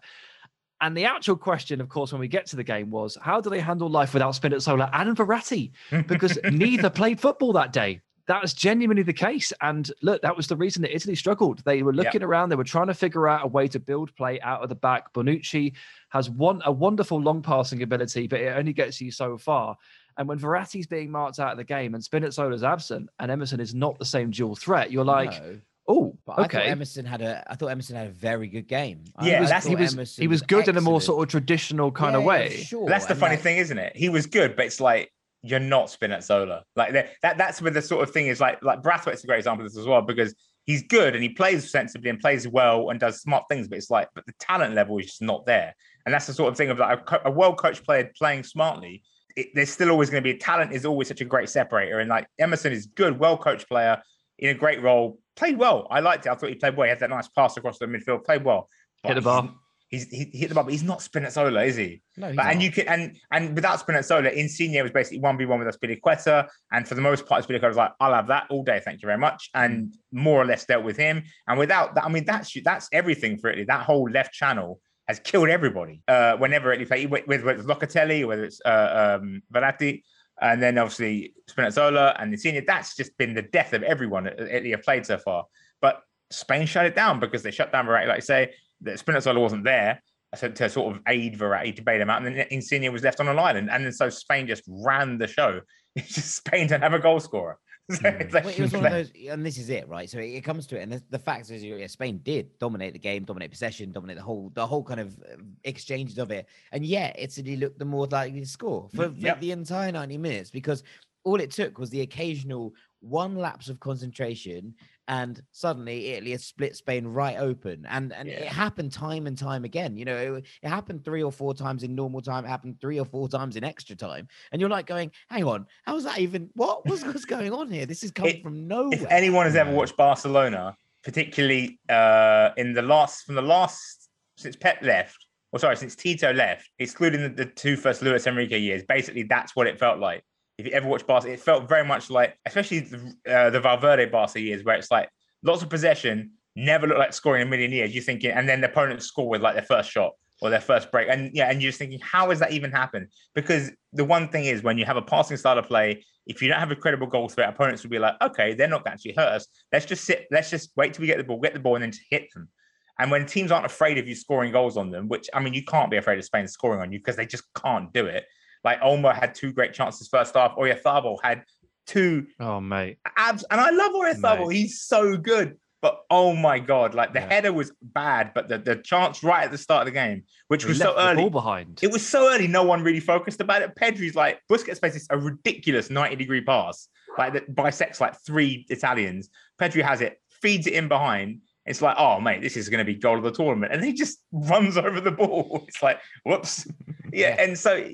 And 0.81 0.95
the 0.95 1.05
actual 1.05 1.37
question, 1.37 1.79
of 1.81 1.87
course, 1.89 2.11
when 2.11 2.19
we 2.21 2.27
get 2.27 2.45
to 2.47 2.55
the 2.57 2.63
game 2.63 2.89
was 2.91 3.17
how 3.21 3.39
do 3.41 3.49
they 3.49 3.59
handle 3.61 3.89
life 3.89 4.13
without 4.13 4.33
Spinazzola 4.35 4.89
and 4.93 5.17
Verratti? 5.17 5.71
Because 6.07 6.37
neither 6.51 6.89
played 6.89 7.19
football 7.19 7.53
that 7.53 7.73
day. 7.73 8.01
That 8.27 8.41
was 8.41 8.53
genuinely 8.53 9.03
the 9.03 9.13
case. 9.13 9.53
And 9.61 9.91
look, 10.01 10.21
that 10.23 10.35
was 10.35 10.47
the 10.47 10.55
reason 10.55 10.81
that 10.81 10.95
Italy 10.95 11.15
struggled. 11.15 11.59
They 11.63 11.83
were 11.83 11.93
looking 11.93 12.23
around, 12.23 12.49
they 12.49 12.55
were 12.55 12.63
trying 12.63 12.87
to 12.87 12.93
figure 12.95 13.27
out 13.27 13.43
a 13.43 13.47
way 13.47 13.67
to 13.67 13.79
build 13.79 14.15
play 14.15 14.41
out 14.41 14.63
of 14.63 14.69
the 14.69 14.75
back. 14.75 15.13
Bonucci 15.13 15.73
has 16.09 16.29
one 16.29 16.61
a 16.65 16.71
wonderful 16.71 17.21
long 17.21 17.41
passing 17.41 17.83
ability, 17.83 18.27
but 18.27 18.39
it 18.39 18.55
only 18.57 18.73
gets 18.73 18.99
you 18.99 19.11
so 19.11 19.37
far. 19.37 19.77
And 20.17 20.27
when 20.27 20.39
Verratti's 20.39 20.87
being 20.87 21.11
marked 21.11 21.39
out 21.39 21.51
of 21.51 21.57
the 21.57 21.63
game 21.63 21.93
and 21.93 22.03
Spinazzola's 22.03 22.63
absent 22.63 23.09
and 23.19 23.29
Emerson 23.29 23.59
is 23.59 23.75
not 23.75 23.99
the 23.99 24.05
same 24.05 24.31
dual 24.31 24.55
threat, 24.55 24.89
you're 24.89 25.03
like, 25.05 25.31
No, 25.43 25.59
oh, 25.89 26.17
but 26.25 26.33
I 26.33 26.35
thought 26.35 26.55
okay. 26.55 26.63
Emerson 26.67 27.05
had 27.05 27.21
a. 27.21 27.43
I 27.51 27.55
thought 27.55 27.67
Emerson 27.67 27.95
had 27.97 28.07
a 28.07 28.11
very 28.11 28.47
good 28.47 28.67
game. 28.67 29.03
Yeah, 29.21 29.35
always 29.35 29.49
that's- 29.49 29.65
he 29.67 29.75
was 29.75 29.93
Emerson 29.93 30.21
he 30.23 30.27
was 30.27 30.41
good 30.41 30.67
in 30.67 30.77
a 30.77 30.81
more 30.81 31.01
sort 31.01 31.21
of 31.21 31.29
traditional 31.29 31.91
kind 31.91 32.13
Yeah, 32.13 32.17
of 32.19 32.23
yeah, 32.23 32.27
way. 32.29 32.49
sure. 32.63 32.87
That's 32.87 33.05
the 33.05 33.11
and 33.11 33.19
funny 33.19 33.35
like- 33.35 33.43
thing, 33.43 33.57
isn't 33.57 33.77
it? 33.77 33.95
He 33.95 34.09
was 34.09 34.25
good, 34.25 34.55
but 34.55 34.65
it's 34.65 34.79
like 34.79 35.11
you're 35.45 35.59
not 35.59 35.87
Spinazzola. 35.87 36.63
Like 36.75 36.93
that, 36.93 37.11
that 37.21 37.37
that's 37.37 37.61
where 37.61 37.71
the 37.71 37.81
sort 37.81 38.03
of 38.03 38.11
thing 38.11 38.27
is. 38.27 38.39
Like 38.39 38.63
like 38.63 38.81
Braithwaite's 38.81 39.23
a 39.23 39.27
great 39.27 39.37
example 39.37 39.65
of 39.65 39.71
this 39.71 39.79
as 39.79 39.85
well 39.85 40.01
because 40.01 40.33
he's 40.65 40.83
good 40.83 41.13
and 41.13 41.21
he 41.21 41.29
plays 41.29 41.69
sensibly 41.69 42.09
and 42.09 42.19
plays 42.19 42.47
well 42.47 42.89
and 42.89 42.99
does 42.99 43.21
smart 43.21 43.43
things, 43.49 43.67
but 43.67 43.77
it's 43.77 43.91
like 43.91 44.09
but 44.15 44.25
the 44.25 44.33
talent 44.39 44.73
level 44.73 44.97
is 44.97 45.05
just 45.05 45.21
not 45.21 45.45
there. 45.45 45.75
And 46.05 46.13
that's 46.13 46.27
the 46.27 46.33
sort 46.33 46.51
of 46.51 46.57
thing 46.57 46.69
of 46.69 46.79
like 46.79 47.09
a, 47.11 47.21
a 47.25 47.31
well 47.31 47.53
coached 47.55 47.83
player 47.83 48.11
playing 48.17 48.43
smartly. 48.43 49.03
It, 49.35 49.49
there's 49.53 49.69
still 49.69 49.91
always 49.91 50.09
going 50.09 50.23
to 50.23 50.33
be 50.33 50.37
talent 50.37 50.71
is 50.71 50.85
always 50.85 51.07
such 51.07 51.21
a 51.21 51.25
great 51.25 51.49
separator. 51.49 51.99
And 51.99 52.09
like 52.09 52.27
Emerson 52.39 52.73
is 52.73 52.87
good, 52.87 53.19
well 53.19 53.37
coached 53.37 53.67
player 53.67 54.01
in 54.39 54.49
a 54.49 54.53
great 54.53 54.81
role, 54.81 55.19
played 55.35 55.57
well. 55.57 55.87
I 55.91 55.99
liked 55.99 56.25
it. 56.25 56.31
I 56.31 56.35
thought 56.35 56.49
he 56.49 56.55
played 56.55 56.75
well. 56.75 56.85
He 56.85 56.89
had 56.89 56.99
that 56.99 57.09
nice 57.09 57.27
pass 57.27 57.55
across 57.57 57.77
the 57.77 57.85
midfield, 57.85 58.25
played 58.25 58.43
well. 58.43 58.69
Hit 59.03 59.15
the 59.15 59.21
bar. 59.21 59.53
He's, 59.89 60.07
he's 60.09 60.27
he 60.31 60.39
hit 60.39 60.49
the 60.49 60.55
bar, 60.55 60.63
but 60.63 60.73
he's 60.73 60.83
not 60.83 60.99
Spinazzola, 60.99 61.65
is 61.65 61.75
he? 61.75 62.01
No, 62.17 62.33
But, 62.35 62.45
and 62.47 62.61
you 62.61 62.71
can 62.71 62.87
and 62.87 63.17
and 63.31 63.55
without 63.55 63.85
Spinazzola, 63.85 64.33
Insigne 64.33 64.81
was 64.81 64.91
basically 64.91 65.19
one 65.19 65.37
v 65.37 65.45
one 65.45 65.59
with 65.59 65.67
Azpilicueta, 65.67 66.47
and 66.71 66.87
for 66.87 66.95
the 66.95 67.01
most 67.01 67.25
part, 67.25 67.45
Azpilicueta 67.45 67.67
was 67.67 67.77
like, 67.77 67.91
"I'll 67.99 68.13
have 68.13 68.27
that 68.27 68.47
all 68.49 68.63
day, 68.63 68.81
thank 68.83 69.01
you 69.01 69.05
very 69.05 69.19
much," 69.19 69.49
and 69.53 69.93
more 70.11 70.41
or 70.41 70.45
less 70.45 70.65
dealt 70.65 70.83
with 70.83 70.97
him. 70.97 71.23
And 71.47 71.59
without 71.59 71.95
that, 71.95 72.05
I 72.05 72.09
mean, 72.09 72.25
that's 72.25 72.51
that's 72.63 72.89
everything 72.91 73.37
for 73.37 73.49
Italy. 73.49 73.65
That 73.65 73.85
whole 73.85 74.09
left 74.09 74.33
channel 74.33 74.81
has 75.07 75.19
killed 75.19 75.49
everybody. 75.49 76.01
Uh, 76.07 76.35
whenever 76.37 76.73
Italy 76.73 76.85
play, 76.85 77.05
with 77.05 77.27
whether 77.27 77.49
it's 77.51 77.63
Locatelli, 77.63 78.25
whether 78.25 78.43
it's 78.43 78.59
uh, 78.65 79.19
um, 79.21 79.43
Verratti, 79.53 80.01
and 80.41 80.61
then 80.61 80.77
obviously 80.77 81.33
Spinazzola 81.49 82.15
and 82.19 82.33
Insigne, 82.33 82.63
that's 82.65 82.95
just 82.95 83.17
been 83.17 83.33
the 83.33 83.43
death 83.43 83.73
of 83.73 83.83
everyone 83.83 84.25
that 84.25 84.39
Italy 84.39 84.71
have 84.71 84.83
played 84.83 85.05
so 85.05 85.17
far. 85.17 85.45
But 85.79 86.01
Spain 86.31 86.65
shut 86.65 86.85
it 86.85 86.95
down 86.95 87.19
because 87.19 87.43
they 87.43 87.51
shut 87.51 87.71
down 87.71 87.85
Verratti, 87.85 88.07
like 88.07 88.17
I 88.17 88.19
say, 88.19 88.53
that 88.81 89.03
Spinazzola 89.03 89.39
wasn't 89.39 89.63
there 89.63 90.01
to, 90.37 90.49
to 90.49 90.69
sort 90.69 90.95
of 90.95 91.01
aid 91.07 91.37
Verratti 91.37 91.75
to 91.75 91.81
bail 91.81 92.01
him 92.01 92.09
out, 92.09 92.23
and 92.25 92.35
then 92.37 92.47
Insigne 92.51 92.91
was 92.91 93.03
left 93.03 93.19
on 93.19 93.27
an 93.27 93.39
island, 93.39 93.69
and 93.71 93.85
then 93.85 93.91
so 93.91 94.09
Spain 94.09 94.47
just 94.47 94.63
ran 94.67 95.17
the 95.17 95.27
show. 95.27 95.61
It's 95.97 96.13
just 96.15 96.35
Spain 96.35 96.67
don't 96.67 96.81
have 96.81 96.93
a 96.93 96.99
goal 96.99 97.19
scorer. 97.21 97.57
So 97.91 97.99
Mm. 98.01 98.33
like- 98.33 98.43
Well, 98.43 98.53
it 98.53 98.59
was 98.59 98.73
one 98.73 98.85
of 98.87 98.91
those, 98.91 99.11
and 99.29 99.45
this 99.45 99.57
is 99.59 99.69
it, 99.69 99.87
right? 99.87 100.09
So 100.09 100.17
it, 100.17 100.29
it 100.31 100.43
comes 100.43 100.65
to 100.67 100.77
it, 100.77 100.81
and 100.81 100.91
the, 100.91 101.03
the 101.11 101.19
fact 101.19 101.49
is, 101.51 101.63
yeah, 101.63 101.85
Spain 101.87 102.19
did 102.23 102.49
dominate 102.59 102.93
the 102.93 102.99
game, 102.99 103.23
dominate 103.23 103.51
possession, 103.51 103.91
dominate 103.91 104.17
the 104.17 104.23
whole, 104.23 104.51
the 104.55 104.65
whole 104.65 104.83
kind 104.83 104.99
of 104.99 105.13
uh, 105.19 105.37
exchanges 105.63 106.17
of 106.17 106.31
it, 106.31 106.47
and 106.73 106.83
yet 106.85 107.15
Italy 107.17 107.55
looked 107.57 107.77
the 107.79 107.85
more 107.85 108.07
likely 108.07 108.39
to 108.41 108.45
score 108.45 108.89
for, 108.93 109.09
for 109.09 109.15
Yep. 109.15 109.39
the 109.39 109.51
entire 109.51 109.91
ninety 109.91 110.17
minutes 110.17 110.49
because 110.49 110.83
all 111.23 111.39
it 111.39 111.51
took 111.51 111.77
was 111.77 111.89
the 111.91 112.01
occasional 112.01 112.73
one 113.01 113.35
lapse 113.35 113.69
of 113.69 113.79
concentration, 113.79 114.73
and 115.07 115.41
suddenly 115.51 116.07
Italy 116.13 116.31
had 116.31 116.41
split 116.41 116.75
Spain 116.75 117.05
right 117.05 117.37
open, 117.37 117.85
and 117.89 118.11
and 118.13 118.27
it 118.27 118.47
happened 118.47 118.91
time 118.91 119.27
and 119.27 119.37
time 119.37 119.63
again. 119.63 119.97
You 119.97 120.05
know, 120.05 120.35
it, 120.35 120.45
it 120.61 120.69
happened 120.69 121.03
three 121.05 121.23
or 121.23 121.31
four 121.31 121.53
times 121.53 121.83
in 121.83 121.95
normal 121.95 122.21
time, 122.21 122.45
it 122.45 122.49
happened 122.49 122.79
three 122.81 122.99
or 122.99 123.05
four 123.05 123.29
times 123.29 123.55
in 123.55 123.63
extra 123.63 123.95
time, 123.95 124.27
and 124.51 124.59
you're 124.59 124.69
like 124.69 124.87
going, 124.87 125.11
"Hang 125.29 125.43
on, 125.43 125.67
how's 125.83 126.03
that 126.05 126.19
even? 126.19 126.49
What 126.53 126.85
was 126.87 127.03
what's 127.05 127.25
going 127.25 127.53
on 127.53 127.69
here? 127.69 127.85
This 127.85 128.03
is 128.03 128.11
come 128.11 128.27
It- 128.27 128.41
from 128.43 128.67
nowhere." 128.67 128.93
if 128.93 129.05
anyone 129.09 129.45
has 129.45 129.55
ever 129.55 129.71
watched 129.71 129.97
Barcelona, 129.97 130.75
particularly 131.03 131.79
uh, 131.89 132.49
in 132.57 132.73
the 132.73 132.81
last 132.81 133.25
from 133.25 133.35
the 133.35 133.41
last 133.41 134.09
since 134.37 134.55
Pep 134.55 134.81
left, 134.81 135.17
or 135.51 135.59
sorry, 135.59 135.77
since 135.77 135.95
Tito 135.95 136.33
left, 136.33 136.69
excluding 136.79 137.21
the, 137.21 137.29
the 137.29 137.45
two 137.45 137.77
first 137.77 138.01
Luis 138.01 138.27
Enrique 138.27 138.59
years, 138.59 138.83
basically 138.83 139.23
that's 139.23 139.55
what 139.55 139.67
it 139.67 139.79
felt 139.79 139.99
like. 139.99 140.23
If 140.57 140.65
you 140.65 140.71
ever 140.71 140.87
watched 140.87 141.05
Barca, 141.05 141.31
it 141.31 141.39
felt 141.39 141.67
very 141.67 141.85
much 141.85 142.09
like, 142.09 142.37
especially 142.45 142.79
the, 142.79 143.13
uh, 143.29 143.49
the 143.49 143.59
Valverde 143.59 144.05
Barca 144.05 144.39
years, 144.39 144.63
where 144.63 144.75
it's 144.75 144.89
like 144.89 145.09
lots 145.43 145.61
of 145.61 145.69
possession, 145.69 146.31
never 146.55 146.87
looked 146.87 146.99
like 146.99 147.13
scoring 147.13 147.41
a 147.41 147.45
million 147.45 147.71
years. 147.71 147.93
You're 147.93 148.03
thinking, 148.03 148.31
and 148.31 148.47
then 148.47 148.61
the 148.61 148.69
opponents 148.69 149.05
score 149.05 149.27
with 149.27 149.41
like 149.41 149.55
their 149.55 149.63
first 149.63 149.91
shot 149.91 150.13
or 150.41 150.49
their 150.49 150.61
first 150.61 150.91
break, 150.91 151.07
and 151.09 151.31
yeah, 151.33 151.49
and 151.49 151.61
you're 151.61 151.69
just 151.69 151.79
thinking, 151.79 151.99
how 151.99 152.29
has 152.29 152.39
that 152.39 152.51
even 152.51 152.71
happened? 152.71 153.07
Because 153.33 153.71
the 153.93 154.05
one 154.05 154.29
thing 154.29 154.45
is, 154.45 154.63
when 154.63 154.77
you 154.77 154.85
have 154.85 154.97
a 154.97 155.01
passing 155.01 155.37
style 155.37 155.57
of 155.57 155.67
play, 155.67 156.03
if 156.25 156.41
you 156.41 156.47
don't 156.47 156.59
have 156.59 156.71
a 156.71 156.75
credible 156.75 157.07
goal 157.07 157.29
threat, 157.29 157.49
opponents 157.49 157.83
will 157.83 157.89
be 157.89 157.99
like, 157.99 158.15
okay, 158.21 158.53
they're 158.53 158.67
not 158.67 158.87
actually 158.87 159.13
hurt 159.13 159.33
us. 159.33 159.47
Let's 159.71 159.85
just 159.85 160.05
sit, 160.05 160.27
let's 160.31 160.49
just 160.49 160.71
wait 160.75 160.93
till 160.93 161.01
we 161.01 161.07
get 161.07 161.17
the 161.17 161.23
ball, 161.23 161.39
get 161.39 161.53
the 161.53 161.59
ball, 161.59 161.75
and 161.75 161.83
then 161.83 161.91
just 161.91 162.03
hit 162.09 162.27
them. 162.33 162.49
And 162.97 163.11
when 163.11 163.25
teams 163.25 163.51
aren't 163.51 163.65
afraid 163.65 163.97
of 163.97 164.07
you 164.07 164.15
scoring 164.15 164.51
goals 164.51 164.77
on 164.77 164.89
them, 164.89 165.07
which 165.09 165.29
I 165.33 165.41
mean, 165.41 165.53
you 165.53 165.63
can't 165.63 165.91
be 165.91 165.97
afraid 165.97 166.17
of 166.17 166.25
Spain 166.25 166.47
scoring 166.47 166.81
on 166.81 166.91
you 166.91 166.99
because 166.99 167.17
they 167.17 167.25
just 167.25 167.43
can't 167.53 167.91
do 167.91 168.05
it. 168.05 168.25
Like 168.65 168.81
Olmo 168.81 169.13
had 169.17 169.33
two 169.35 169.53
great 169.53 169.73
chances 169.73 170.07
first 170.09 170.35
half. 170.35 170.55
Oyarzabal 170.57 171.17
had 171.23 171.43
two 171.87 172.25
Oh 172.39 172.59
mate, 172.59 172.97
abs, 173.15 173.45
and 173.51 173.61
I 173.61 173.69
love. 173.69 173.91
Mate. 173.93 174.51
He's 174.51 174.81
so 174.81 175.15
good. 175.15 175.57
But 175.81 175.99
oh 176.09 176.33
my 176.35 176.57
god, 176.57 176.95
like 176.95 177.13
the 177.13 177.19
Yeah. 177.19 177.29
header 177.29 177.53
was 177.53 177.71
bad, 177.83 178.31
but 178.33 178.49
the, 178.49 178.57
the 178.57 178.77
chance 178.77 179.21
right 179.23 179.43
at 179.43 179.51
the 179.51 179.57
start 179.59 179.81
of 179.81 179.85
the 179.85 179.91
game, 179.91 180.23
which 180.47 180.65
we 180.65 180.69
was 180.69 180.79
left 180.79 180.93
so 180.93 180.95
the 180.99 181.09
early, 181.11 181.21
ball 181.21 181.29
behind. 181.29 181.79
it 181.83 181.91
was 181.91 182.03
so 182.03 182.33
early, 182.33 182.47
no 182.47 182.63
one 182.63 182.81
really 182.81 182.99
focused 182.99 183.39
about 183.39 183.61
it. 183.61 183.75
Pedri's 183.75 184.15
like 184.15 184.39
Busquets 184.51 184.79
plays 184.79 185.05
a 185.11 185.17
ridiculous 185.17 185.91
90 185.91 186.15
degree 186.15 186.41
pass, 186.41 186.87
like 187.19 187.33
that 187.33 187.53
bisects 187.53 188.01
like 188.01 188.15
three 188.25 188.65
Italians. 188.69 189.29
Pedri 189.61 189.83
has 189.83 190.01
it, 190.01 190.19
feeds 190.41 190.65
it 190.65 190.73
in 190.73 190.87
behind. 190.87 191.41
It's 191.67 191.83
like, 191.83 191.97
oh 191.99 192.19
mate, 192.19 192.41
this 192.41 192.57
is 192.57 192.67
going 192.67 192.79
to 192.83 192.91
be 192.91 192.95
goal 192.95 193.17
of 193.17 193.23
the 193.23 193.31
tournament, 193.31 193.71
and 193.71 193.83
he 193.83 193.93
just 193.93 194.17
runs 194.31 194.77
over 194.77 194.99
the 194.99 195.11
ball. 195.11 195.65
It's 195.67 195.83
like, 195.83 195.99
whoops, 196.23 196.65
yeah. 197.13 197.35
Yeah. 197.35 197.43
And 197.43 197.59
so, 197.59 197.87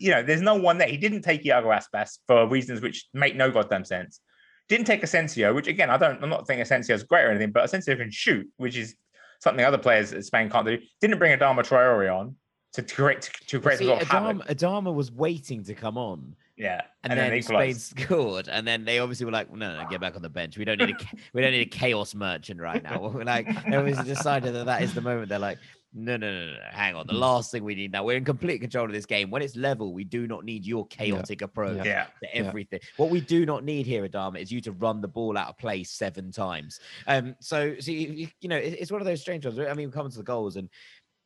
you 0.00 0.10
know, 0.10 0.22
there's 0.22 0.40
no 0.40 0.54
one 0.54 0.78
there. 0.78 0.88
He 0.88 0.96
didn't 0.96 1.22
take 1.22 1.44
Iago 1.44 1.68
Aspas 1.68 2.18
for 2.26 2.48
reasons 2.48 2.80
which 2.80 3.06
make 3.12 3.36
no 3.36 3.50
goddamn 3.50 3.84
sense. 3.84 4.20
Didn't 4.68 4.86
take 4.86 5.02
Asensio, 5.02 5.52
which 5.52 5.66
again, 5.66 5.90
I 5.90 5.98
don't. 5.98 6.22
I'm 6.22 6.30
not 6.30 6.46
thinking 6.46 6.62
Asensio 6.62 6.94
is 6.94 7.02
great 7.02 7.24
or 7.24 7.30
anything, 7.30 7.52
but 7.52 7.64
Asensio 7.64 7.96
can 7.96 8.10
shoot, 8.10 8.48
which 8.56 8.76
is 8.76 8.96
something 9.40 9.64
other 9.64 9.78
players 9.78 10.12
at 10.12 10.24
Spain 10.24 10.48
can't 10.48 10.66
do. 10.66 10.78
Didn't 11.00 11.18
bring 11.18 11.36
Adama 11.38 11.60
Traore 11.60 12.16
on 12.16 12.36
to 12.72 12.82
create 12.82 13.30
to 13.48 13.60
create 13.60 13.80
See, 13.80 13.86
a 13.86 13.90
lot 13.90 14.02
of 14.02 14.08
havoc. 14.08 14.46
Adama, 14.46 14.54
Adama 14.54 14.94
was 14.94 15.12
waiting 15.12 15.62
to 15.64 15.74
come 15.74 15.98
on, 15.98 16.34
Yeah, 16.56 16.80
and, 17.04 17.18
then, 17.18 17.42
Spain 17.42 17.74
scored, 17.74 18.48
and 18.48 18.66
then 18.66 18.84
they 18.84 19.00
obviously 19.00 19.26
were 19.26 19.32
like, 19.32 19.52
"No, 19.52 19.74
no, 19.74 19.82
no, 19.82 19.88
get 19.90 20.00
back 20.00 20.16
on 20.16 20.22
the 20.22 20.30
bench. 20.30 20.56
We 20.56 20.64
don't 20.64 20.78
need 20.78 20.90
a 20.90 20.96
we 21.34 21.42
don't 21.42 21.50
need 21.50 21.66
a 21.66 21.70
chaos 21.70 22.14
merchant 22.14 22.60
right 22.60 22.82
now." 22.82 23.08
We're 23.14 23.24
like, 23.24 23.46
they 23.66 23.76
obviously 23.76 24.04
decided 24.04 24.54
that 24.54 24.66
that 24.66 24.82
is 24.82 24.94
the 24.94 25.02
moment. 25.02 25.28
They're 25.28 25.38
like, 25.38 25.58
"No, 25.92 26.16
no, 26.16 26.30
no, 26.30 26.46
no, 26.46 26.52
no, 26.52 26.58
hang 26.70 26.94
on. 26.94 27.06
The 27.06 27.12
last 27.14 27.50
thing 27.50 27.64
we 27.64 27.74
need 27.74 27.92
now, 27.92 28.04
we're 28.04 28.16
in 28.16 28.24
complete 28.24 28.60
control 28.60 28.86
of 28.86 28.92
this 28.92 29.06
game. 29.06 29.30
When 29.30 29.42
it's 29.42 29.56
level, 29.56 29.92
we 29.92 30.04
do 30.04 30.26
not 30.26 30.44
need 30.44 30.64
your 30.64 30.86
chaotic 30.86 31.42
approach 31.42 31.84
Yeah, 31.84 32.04
to 32.22 32.28
Yeah. 32.32 32.44
everything. 32.46 32.80
What 32.96 33.10
we 33.10 33.20
do 33.20 33.44
not 33.44 33.64
need 33.64 33.86
here, 33.86 34.06
Adama, 34.08 34.38
is 34.40 34.52
you 34.52 34.60
to 34.62 34.72
run 34.72 35.00
the 35.00 35.08
ball 35.08 35.36
out 35.36 35.48
of 35.48 35.58
play 35.58 35.82
seven 35.82 36.30
times. 36.30 36.80
Um, 37.06 37.34
so 37.40 37.74
see, 37.80 38.06
you, 38.06 38.28
you 38.40 38.48
know, 38.48 38.56
it's 38.56 38.92
one 38.92 39.00
of 39.00 39.06
those 39.06 39.20
strange 39.20 39.44
ones. 39.44 39.58
I 39.58 39.74
mean, 39.74 39.88
we 39.88 39.92
come 39.92 40.08
to 40.08 40.16
the 40.16 40.22
goals 40.22 40.56
and. 40.56 40.68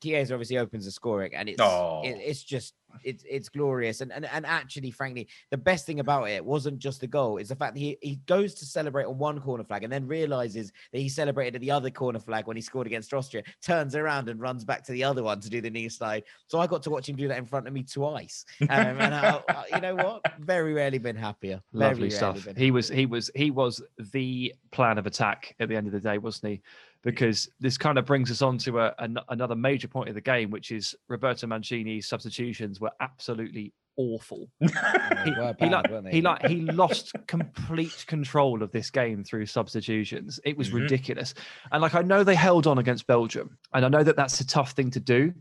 Chiesa 0.05 0.35
obviously 0.35 0.59
opens 0.59 0.85
the 0.85 0.91
scoring, 0.91 1.35
and 1.35 1.49
it's 1.49 1.61
Oh. 1.61 2.03
it, 2.05 2.17
it's 2.21 2.43
just 2.43 2.75
it's 3.03 3.25
it's 3.29 3.49
glorious. 3.49 4.01
And, 4.03 4.13
and 4.13 4.25
and 4.27 4.47
actually, 4.47 4.93
frankly, 4.93 5.27
the 5.51 5.57
best 5.57 5.85
thing 5.85 5.99
about 5.99 6.29
it 6.31 6.45
wasn't 6.45 6.79
just 6.79 7.01
the 7.01 7.07
goal; 7.09 7.39
it's 7.39 7.49
the 7.49 7.57
fact 7.57 7.75
that 7.75 7.81
he 7.81 7.99
he 8.01 8.17
goes 8.27 8.55
to 8.55 8.65
celebrate 8.65 9.05
on 9.07 9.19
one 9.19 9.41
corner 9.41 9.65
flag 9.65 9.83
and 9.83 9.93
then 9.93 10.07
realizes 10.07 10.71
that 10.93 10.99
he 11.01 11.09
celebrated 11.09 11.57
at 11.57 11.61
the 11.61 11.71
other 11.73 11.91
corner 11.91 12.21
flag 12.21 12.47
when 12.47 12.57
he 12.57 12.63
scored 12.63 12.87
against 12.87 13.13
Austria. 13.13 13.43
Turns 13.63 13.97
around 13.97 14.29
and 14.29 14.41
runs 14.41 14.65
back 14.65 14.85
to 14.85 14.93
the 14.93 15.03
other 15.03 15.23
one 15.25 15.41
to 15.41 15.51
do 15.51 15.61
the 15.61 15.71
knee 15.71 15.89
slide. 15.89 16.23
So 16.47 16.61
I 16.61 16.67
got 16.69 16.83
to 16.85 16.91
watch 16.91 17.09
him 17.09 17.17
do 17.17 17.27
that 17.29 17.39
in 17.39 17.47
front 17.47 17.67
of 17.67 17.73
me 17.73 17.83
twice. 17.83 18.45
Um, 18.63 18.69
and 18.71 19.15
I, 19.15 19.41
I- 19.49 19.65
you 19.75 19.81
know 19.81 19.95
what? 19.97 20.23
Very 20.39 20.73
rarely 20.75 20.99
been 20.99 21.17
happier. 21.17 21.61
Very 21.73 21.91
Lovely 21.91 22.11
stuff. 22.11 22.45
been 22.45 22.55
He 22.57 22.71
was 22.71 22.89
he 22.89 23.07
was 23.07 23.31
he 23.35 23.51
was 23.51 23.83
the 24.13 24.55
plan 24.71 24.99
of 24.99 25.07
attack 25.07 25.57
at 25.59 25.69
the 25.69 25.77
end 25.77 25.87
of 25.89 25.93
the 25.93 26.01
day, 26.01 26.19
wasn't 26.19 26.53
he? 26.53 26.63
Because 27.05 27.49
this 27.61 27.77
kind 27.77 27.99
of 27.99 28.07
brings 28.07 28.31
us 28.31 28.41
on 28.43 28.57
to 28.59 28.81
a, 28.81 28.95
an, 28.99 29.19
another 29.29 29.55
major 29.55 29.89
point 29.89 30.09
of 30.09 30.15
the 30.15 30.21
game, 30.21 30.51
which 30.51 30.71
is 30.71 30.95
Roberto 31.09 31.47
Mancini's 31.47 32.09
substitutions 32.09 32.81
were 32.81 32.93
absolutely 33.01 33.73
awful. 33.97 34.49
He, 35.25 35.31
were 35.31 35.55
he 35.59 35.69
like 35.71 36.07
he 36.11 36.21
like 36.21 36.47
he 36.47 36.57
lost 36.63 37.13
complete 37.27 38.05
control 38.07 38.63
of 38.63 38.71
this 38.73 38.91
game 38.91 39.25
through 39.25 39.47
substitutions. 39.47 40.39
It 40.45 40.57
was 40.57 40.69
Mhm. 40.71 40.81
ridiculous. 40.83 41.33
And 41.73 41.81
like 41.81 41.95
I 41.95 42.03
know 42.03 42.25
they 42.25 42.35
held 42.35 42.67
on 42.67 42.79
against 42.79 43.07
Belgium, 43.07 43.57
and 43.73 43.85
I 43.85 43.89
know 43.89 44.03
that 44.03 44.17
that's 44.17 44.41
a 44.41 44.47
tough 44.47 44.73
thing 44.73 44.91
to 44.91 45.01
do. 45.01 45.33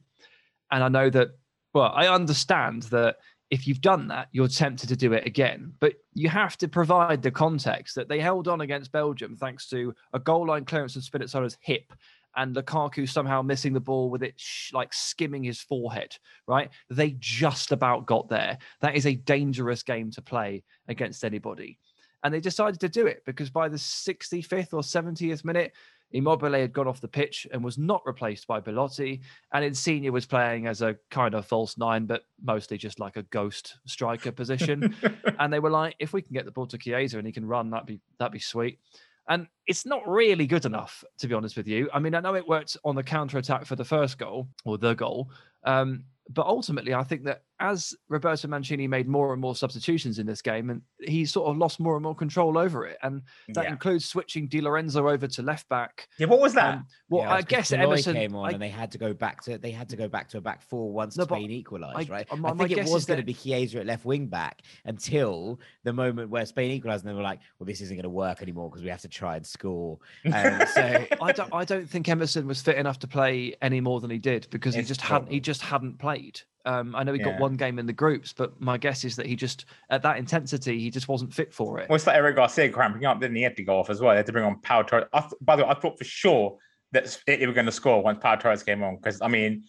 And 0.71 0.83
I 0.83 0.87
know 0.89 1.09
that 1.09 1.29
well, 1.73 1.91
I 1.93 2.07
understand 2.07 2.83
that 2.83 3.17
if 3.53 3.67
you've 3.67 3.81
done 3.81 4.07
that, 4.07 4.29
you're 4.31 4.47
tempted 4.47 4.89
to 4.89 4.95
do 4.95 5.13
it 5.13 5.27
again. 5.27 5.73
But 5.79 5.93
you 6.15 6.27
have 6.27 6.57
to 6.57 6.67
provide 6.67 7.21
the 7.21 7.29
context 7.29 7.93
that 7.93 8.09
they 8.09 8.19
held 8.19 8.47
on 8.47 8.61
against 8.61 8.91
Belgium 8.91 9.35
thanks 9.35 9.69
to 9.69 9.93
a 10.11 10.17
goal 10.17 10.47
line 10.47 10.65
clearance 10.65 10.95
of 10.95 11.03
Spinazzola's 11.03 11.55
hip 11.61 11.93
and 12.35 12.55
Lukaku 12.55 13.07
somehow 13.07 13.43
missing 13.43 13.71
the 13.73 13.79
ball 13.79 14.09
with 14.09 14.23
it 14.23 14.33
sh- 14.37 14.73
like 14.73 14.91
skimming 14.91 15.43
his 15.43 15.61
forehead, 15.61 16.17
right? 16.47 16.71
They 16.89 17.15
just 17.19 17.71
about 17.71 18.07
got 18.07 18.27
there. 18.27 18.57
That 18.81 18.95
is 18.95 19.05
a 19.05 19.13
dangerous 19.13 19.83
game 19.83 20.09
to 20.13 20.21
play 20.23 20.63
against 20.87 21.23
anybody. 21.23 21.77
And 22.23 22.33
they 22.33 22.39
decided 22.39 22.79
to 22.79 22.89
do 22.89 23.05
it 23.05 23.21
because 23.23 23.51
by 23.51 23.69
the 23.69 23.77
65th 23.77 24.73
or 24.73 24.81
70th 24.81 25.45
minute, 25.45 25.73
Immobile 26.13 26.53
had 26.53 26.73
gone 26.73 26.87
off 26.87 27.01
the 27.01 27.07
pitch 27.07 27.47
and 27.51 27.63
was 27.63 27.77
not 27.77 28.01
replaced 28.05 28.47
by 28.47 28.59
Belotti. 28.59 29.21
And 29.51 29.65
Insigne 29.65 30.11
was 30.11 30.25
playing 30.25 30.67
as 30.67 30.81
a 30.81 30.95
kind 31.09 31.33
of 31.33 31.45
false 31.45 31.77
nine, 31.77 32.05
but 32.05 32.23
mostly 32.41 32.77
just 32.77 32.99
like 32.99 33.17
a 33.17 33.23
ghost 33.23 33.77
striker 33.85 34.31
position. 34.31 34.95
and 35.39 35.51
they 35.51 35.59
were 35.59 35.71
like, 35.71 35.95
if 35.99 36.13
we 36.13 36.21
can 36.21 36.33
get 36.33 36.45
the 36.45 36.51
ball 36.51 36.67
to 36.67 36.77
Chiesa 36.77 37.17
and 37.17 37.27
he 37.27 37.33
can 37.33 37.45
run, 37.45 37.71
that'd 37.71 37.87
be 37.87 37.99
that'd 38.19 38.31
be 38.31 38.39
sweet. 38.39 38.79
And 39.27 39.47
it's 39.67 39.85
not 39.85 40.07
really 40.07 40.45
good 40.45 40.65
enough, 40.65 41.03
to 41.19 41.27
be 41.27 41.33
honest 41.33 41.55
with 41.55 41.67
you. 41.67 41.89
I 41.93 41.99
mean, 41.99 42.13
I 42.13 42.19
know 42.19 42.35
it 42.35 42.47
worked 42.47 42.77
on 42.83 42.95
the 42.95 43.03
counter 43.03 43.37
attack 43.37 43.65
for 43.65 43.75
the 43.75 43.85
first 43.85 44.17
goal 44.17 44.49
or 44.65 44.77
the 44.77 44.93
goal. 44.93 45.31
Um, 45.63 46.05
but 46.29 46.45
ultimately, 46.45 46.93
I 46.93 47.03
think 47.03 47.23
that 47.23 47.43
as 47.63 47.95
Roberto 48.09 48.49
Mancini 48.49 48.87
made 48.89 49.07
more 49.07 49.31
and 49.31 49.41
more 49.41 49.55
substitutions 49.55 50.19
in 50.19 50.27
this 50.27 50.41
game, 50.41 50.69
and 50.69 50.81
he 50.99 51.23
sort 51.25 51.49
of 51.49 51.57
lost 51.57 51.79
more 51.79 51.95
and 51.95 52.03
more 52.03 52.13
control 52.13 52.57
over 52.57 52.85
it, 52.85 52.97
and 53.03 53.21
that 53.53 53.63
yeah. 53.63 53.71
includes 53.71 54.03
switching 54.03 54.47
Di 54.49 54.59
Lorenzo 54.59 55.07
over 55.07 55.27
to 55.27 55.41
left 55.41 55.69
back. 55.69 56.09
yeah. 56.19 56.27
What 56.27 56.41
was 56.41 56.53
that? 56.55 56.75
Um, 56.75 56.87
well, 57.09 57.23
Yeah, 57.23 57.33
I 57.35 57.41
guess 57.41 57.71
Toloi 57.71 57.83
Emerson 57.83 58.15
came 58.15 58.35
on 58.35 58.49
I- 58.49 58.51
and 58.51 58.61
they 58.61 58.67
had 58.69 58.91
to 58.91 58.97
go 58.97 59.13
back 59.13 59.41
to 59.43 59.57
they 59.57 59.71
had 59.71 59.87
to 59.89 59.95
go 59.95 60.09
back 60.09 60.27
to 60.29 60.39
a 60.39 60.41
back 60.41 60.61
four 60.61 60.91
once 60.91 61.17
No, 61.17 61.23
Spain 61.23 61.51
equalised, 61.51 62.09
right? 62.09 62.27
uh, 62.29 62.35
my- 62.35 62.49
I 62.49 62.53
think 62.53 62.71
it 62.71 62.89
was 62.89 63.05
going 63.05 63.19
to 63.21 63.25
be 63.25 63.33
Chiesa 63.33 63.79
at 63.79 63.85
left 63.85 64.03
wing 64.03 64.27
back 64.27 64.61
until 64.83 65.59
the 65.85 65.93
moment 65.93 66.29
where 66.29 66.45
Spain 66.45 66.69
equalised, 66.71 67.05
and 67.05 67.11
they 67.11 67.15
were 67.15 67.23
like, 67.23 67.39
"Well, 67.59 67.65
this 67.65 67.79
isn't 67.79 67.95
going 67.95 68.03
to 68.03 68.09
work 68.09 68.41
anymore 68.41 68.69
because 68.69 68.83
we 68.83 68.89
have 68.89 69.01
to 69.01 69.07
try 69.07 69.37
and 69.37 69.47
score." 69.47 69.99
Um, 70.25 70.61
so 70.73 71.05
I 71.21 71.31
don't. 71.31 71.53
I 71.53 71.63
don't 71.63 71.89
think 71.89 72.09
Emerson 72.09 72.45
was 72.45 72.61
fit 72.61 72.75
enough 72.77 72.99
to 72.99 73.07
play 73.07 73.55
any 73.61 73.79
more 73.79 74.01
than 74.01 74.09
he 74.09 74.17
did 74.19 74.47
because 74.51 74.73
he 74.75 74.81
It's 74.81 74.89
just 74.89 75.01
hadn't. 75.01 75.31
He 75.31 75.39
just 75.39 75.61
hadn't 75.61 75.97
played. 75.97 76.41
Um, 76.65 76.95
I 76.95 77.03
know 77.03 77.11
he 77.11 77.19
got 77.19 77.39
one 77.39 77.55
game 77.55 77.77
in 77.77 77.85
the 77.85 77.93
groups, 77.93 78.31
but 78.31 78.59
my 78.61 78.77
guess 78.77 79.03
is 79.03 79.17
that 79.17 79.25
he 79.25 79.35
just 79.35 79.65
at 79.89 80.01
that 80.03 80.17
intensity 80.17 80.79
he 80.79 80.89
just 80.89 81.07
wasn't 81.09 81.33
fit 81.33 81.53
for 81.53 81.79
it. 81.79 81.89
Well, 81.89 81.97
it's 81.97 82.07
like 82.07 82.15
Eric 82.15 82.37
Garcia 82.37 82.69
cramping 82.69 83.05
up, 83.05 83.19
didn't 83.19 83.35
he? 83.35 83.43
Had 83.43 83.57
to 83.57 83.63
go 83.63 83.79
off 83.79 83.89
as 83.89 83.99
well. 83.99 84.11
They 84.11 84.17
had 84.17 84.25
to 84.27 84.31
bring 84.31 84.45
on 84.45 84.59
Pau 84.61 84.81
Torres. 84.81 85.05
I 85.11 85.19
th- 85.21 85.33
by 85.41 85.55
the 85.57 85.63
way, 85.63 85.69
I 85.69 85.73
thought 85.73 85.97
for 85.97 86.05
sure 86.05 86.57
that 86.93 87.17
they 87.27 87.45
were 87.45 87.53
going 87.53 87.65
to 87.65 87.71
score 87.71 88.01
once 88.01 88.19
Pau 88.21 88.35
Torres 88.35 88.63
came 88.63 88.81
on 88.81 88.95
because 88.95 89.21
I 89.21 89.27
mean, 89.27 89.65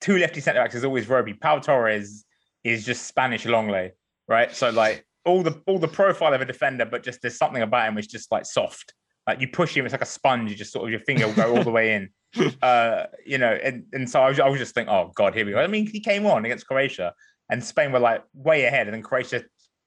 two 0.00 0.16
lefty 0.16 0.40
centre 0.40 0.60
backs 0.60 0.74
is 0.74 0.84
always 0.84 1.08
ropey. 1.08 1.34
Pau 1.34 1.58
Torres 1.58 2.24
is 2.64 2.86
just 2.86 3.06
Spanish 3.06 3.44
Lenglet, 3.44 3.92
right? 4.26 4.54
So 4.54 4.70
like 4.70 5.04
all 5.24 5.42
the 5.42 5.60
all 5.66 5.78
the 5.78 5.88
profile 5.88 6.32
of 6.34 6.40
a 6.40 6.44
defender, 6.46 6.86
but 6.86 7.02
just 7.02 7.20
there's 7.20 7.36
something 7.36 7.62
about 7.62 7.88
him 7.88 7.94
which 7.94 8.08
just 8.08 8.32
like 8.32 8.46
soft. 8.46 8.94
Like 9.26 9.40
you 9.40 9.48
push 9.48 9.76
him, 9.76 9.84
it's 9.84 9.92
like 9.92 10.02
a 10.02 10.06
sponge. 10.06 10.50
You 10.50 10.56
just 10.56 10.72
sort 10.72 10.84
of 10.84 10.90
your 10.90 11.00
finger 11.00 11.26
will 11.26 11.34
go 11.34 11.56
all 11.56 11.62
the 11.62 11.70
way 11.70 11.94
in. 11.94 12.10
Uh, 12.62 13.06
you 13.26 13.36
know, 13.38 13.52
and, 13.62 13.84
and 13.92 14.08
so 14.08 14.22
I 14.22 14.28
was, 14.28 14.40
I 14.40 14.48
was 14.48 14.58
just 14.58 14.74
thinking, 14.74 14.92
oh 14.92 15.12
god, 15.14 15.34
here 15.34 15.44
we 15.44 15.52
go. 15.52 15.58
I 15.58 15.66
mean, 15.66 15.86
he 15.86 16.00
came 16.00 16.26
on 16.26 16.44
against 16.44 16.66
Croatia, 16.66 17.14
and 17.50 17.62
Spain 17.62 17.92
were 17.92 17.98
like 17.98 18.24
way 18.34 18.64
ahead, 18.64 18.86
and 18.86 18.94
then 18.94 19.02
Croatia 19.02 19.44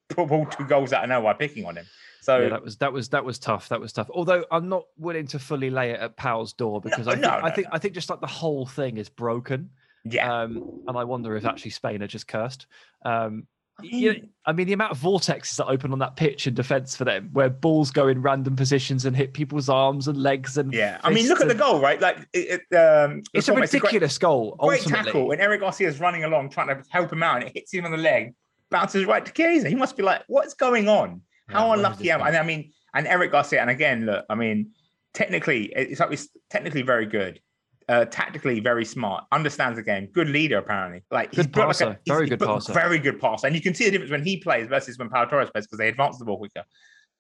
pulled 0.10 0.52
two 0.52 0.66
goals 0.66 0.94
out 0.94 1.04
of 1.04 1.10
nowhere 1.10 1.34
picking 1.34 1.66
on 1.66 1.78
him. 1.78 1.86
So 2.22 2.40
yeah, 2.40 2.50
that 2.50 2.64
was 2.64 2.78
that 2.78 2.94
was 2.94 3.10
that 3.10 3.24
was 3.24 3.40
tough. 3.40 3.70
That 3.70 3.80
was 3.80 3.94
tough. 3.94 4.10
Although 4.14 4.46
I'm 4.52 4.70
not 4.70 4.84
willing 4.98 5.28
to 5.28 5.40
fully 5.40 5.70
lay 5.70 5.92
it 5.92 6.00
at 6.00 6.18
Powell's 6.18 6.54
door 6.54 6.82
because 6.82 7.08
I 7.08 7.12
think 7.12 7.24
no, 7.24 7.40
I 7.42 7.52
think 7.52 7.68
no. 7.68 7.74
I 7.74 7.80
think 7.80 7.94
just 7.94 8.10
like 8.10 8.22
the 8.22 8.28
whole 8.28 8.66
thing 8.66 8.98
is 8.98 9.10
broken. 9.10 9.70
yeah, 10.04 10.42
Um, 10.42 10.82
and 10.88 10.98
I 10.98 11.04
wonder 11.04 11.36
if 11.36 11.46
actually 11.46 11.72
Spain 11.72 12.04
are 12.04 12.08
just 12.08 12.28
cursed. 12.28 12.68
Um, 13.04 13.48
you 13.82 14.14
know, 14.14 14.20
I 14.46 14.54
mean, 14.54 14.68
the 14.68 14.74
amount 14.74 14.92
of 14.92 15.00
vortexes 15.00 15.58
that 15.58 15.66
open 15.66 15.92
on 15.92 16.00
that 16.00 16.16
pitch 16.16 16.48
in 16.48 16.54
defence 16.54 16.96
for 16.96 17.04
them, 17.04 17.30
where 17.34 17.50
balls 17.50 17.92
go 17.92 18.08
in 18.08 18.22
random 18.22 18.56
positions 18.56 19.06
and 19.06 19.16
hit 19.16 19.34
people's 19.34 19.70
arms 19.70 20.08
and 20.08 20.18
legs 20.18 20.58
and 20.58 20.74
yeah. 20.74 21.00
I 21.04 21.10
mean, 21.12 21.28
look 21.28 21.42
at 21.42 21.48
the 21.48 21.56
goal, 21.56 21.80
right? 21.80 22.00
Like 22.00 22.20
it, 22.34 22.62
it, 22.72 22.76
um, 22.76 23.24
It's 23.34 23.48
a 23.48 23.52
Laporte 23.52 23.62
makes 23.62 23.72
great- 23.72 23.84
ridiculous 23.84 24.18
goal. 24.18 24.56
Great 24.60 24.82
tackle, 24.84 25.32
and 25.32 25.42
Eric 25.42 25.62
Garcia 25.62 25.88
is 25.88 26.00
running 26.00 26.24
along 26.24 26.52
trying 26.52 26.68
to 26.68 26.84
help 26.90 27.12
him 27.12 27.24
out, 27.24 27.38
and 27.38 27.46
it 27.46 27.54
hits 27.54 27.74
him 27.74 27.86
on 27.86 27.92
the 27.92 27.98
leg, 27.98 28.34
bounces 28.70 29.06
right 29.06 29.26
to 29.26 29.32
Chiesa. 29.32 29.68
He 29.70 29.76
must 29.76 29.98
be 29.98 30.04
like, 30.04 30.24
"What's 30.28 30.54
going 30.54 30.88
on? 30.88 31.22
How 31.50 31.72
is 31.74 31.80
unlucky 31.80 32.12
am 32.12 32.22
I?" 32.22 32.30
And 32.30 32.38
I 32.38 32.44
mean, 32.44 32.72
and 32.94 33.08
Eric 33.08 33.32
Garcia, 33.32 33.62
and 33.62 33.70
again, 33.70 34.06
look, 34.06 34.26
I 34.30 34.36
mean, 34.36 34.72
technically, 35.14 35.66
it's 35.76 36.00
like 36.00 36.12
it's 36.12 36.30
technically 36.50 36.82
very 36.82 37.08
good, 37.08 37.42
uh, 37.88 38.06
tactically 38.06 38.60
very 38.60 38.86
smart, 38.86 39.26
understands 39.32 39.78
the 39.78 39.84
game, 39.84 40.08
good 40.08 40.28
leader 40.30 40.58
apparently. 40.58 41.04
Like 41.12 41.34
he's 41.34 41.46
Good 41.46 41.52
built 41.54 41.68
like 41.68 41.82
a- 41.82 42.00
very 42.08 42.28
good 42.28 42.40
passer. 42.40 42.74
very 42.74 43.00
good 43.00 43.20
passer, 43.20 43.48
and 43.48 43.56
you 43.56 43.62
can 43.62 43.74
see 43.74 43.86
the 43.86 43.92
difference 43.92 44.12
when 44.12 44.24
he 44.24 44.38
plays 44.38 44.68
versus 44.68 44.98
when 44.98 45.10
Pau 45.10 45.26
Torres 45.26 45.50
plays 45.52 45.66
because 45.66 45.78
they 45.78 45.88
advance 45.90 46.18
the 46.18 46.26
ball 46.26 46.38
quicker. 46.38 46.64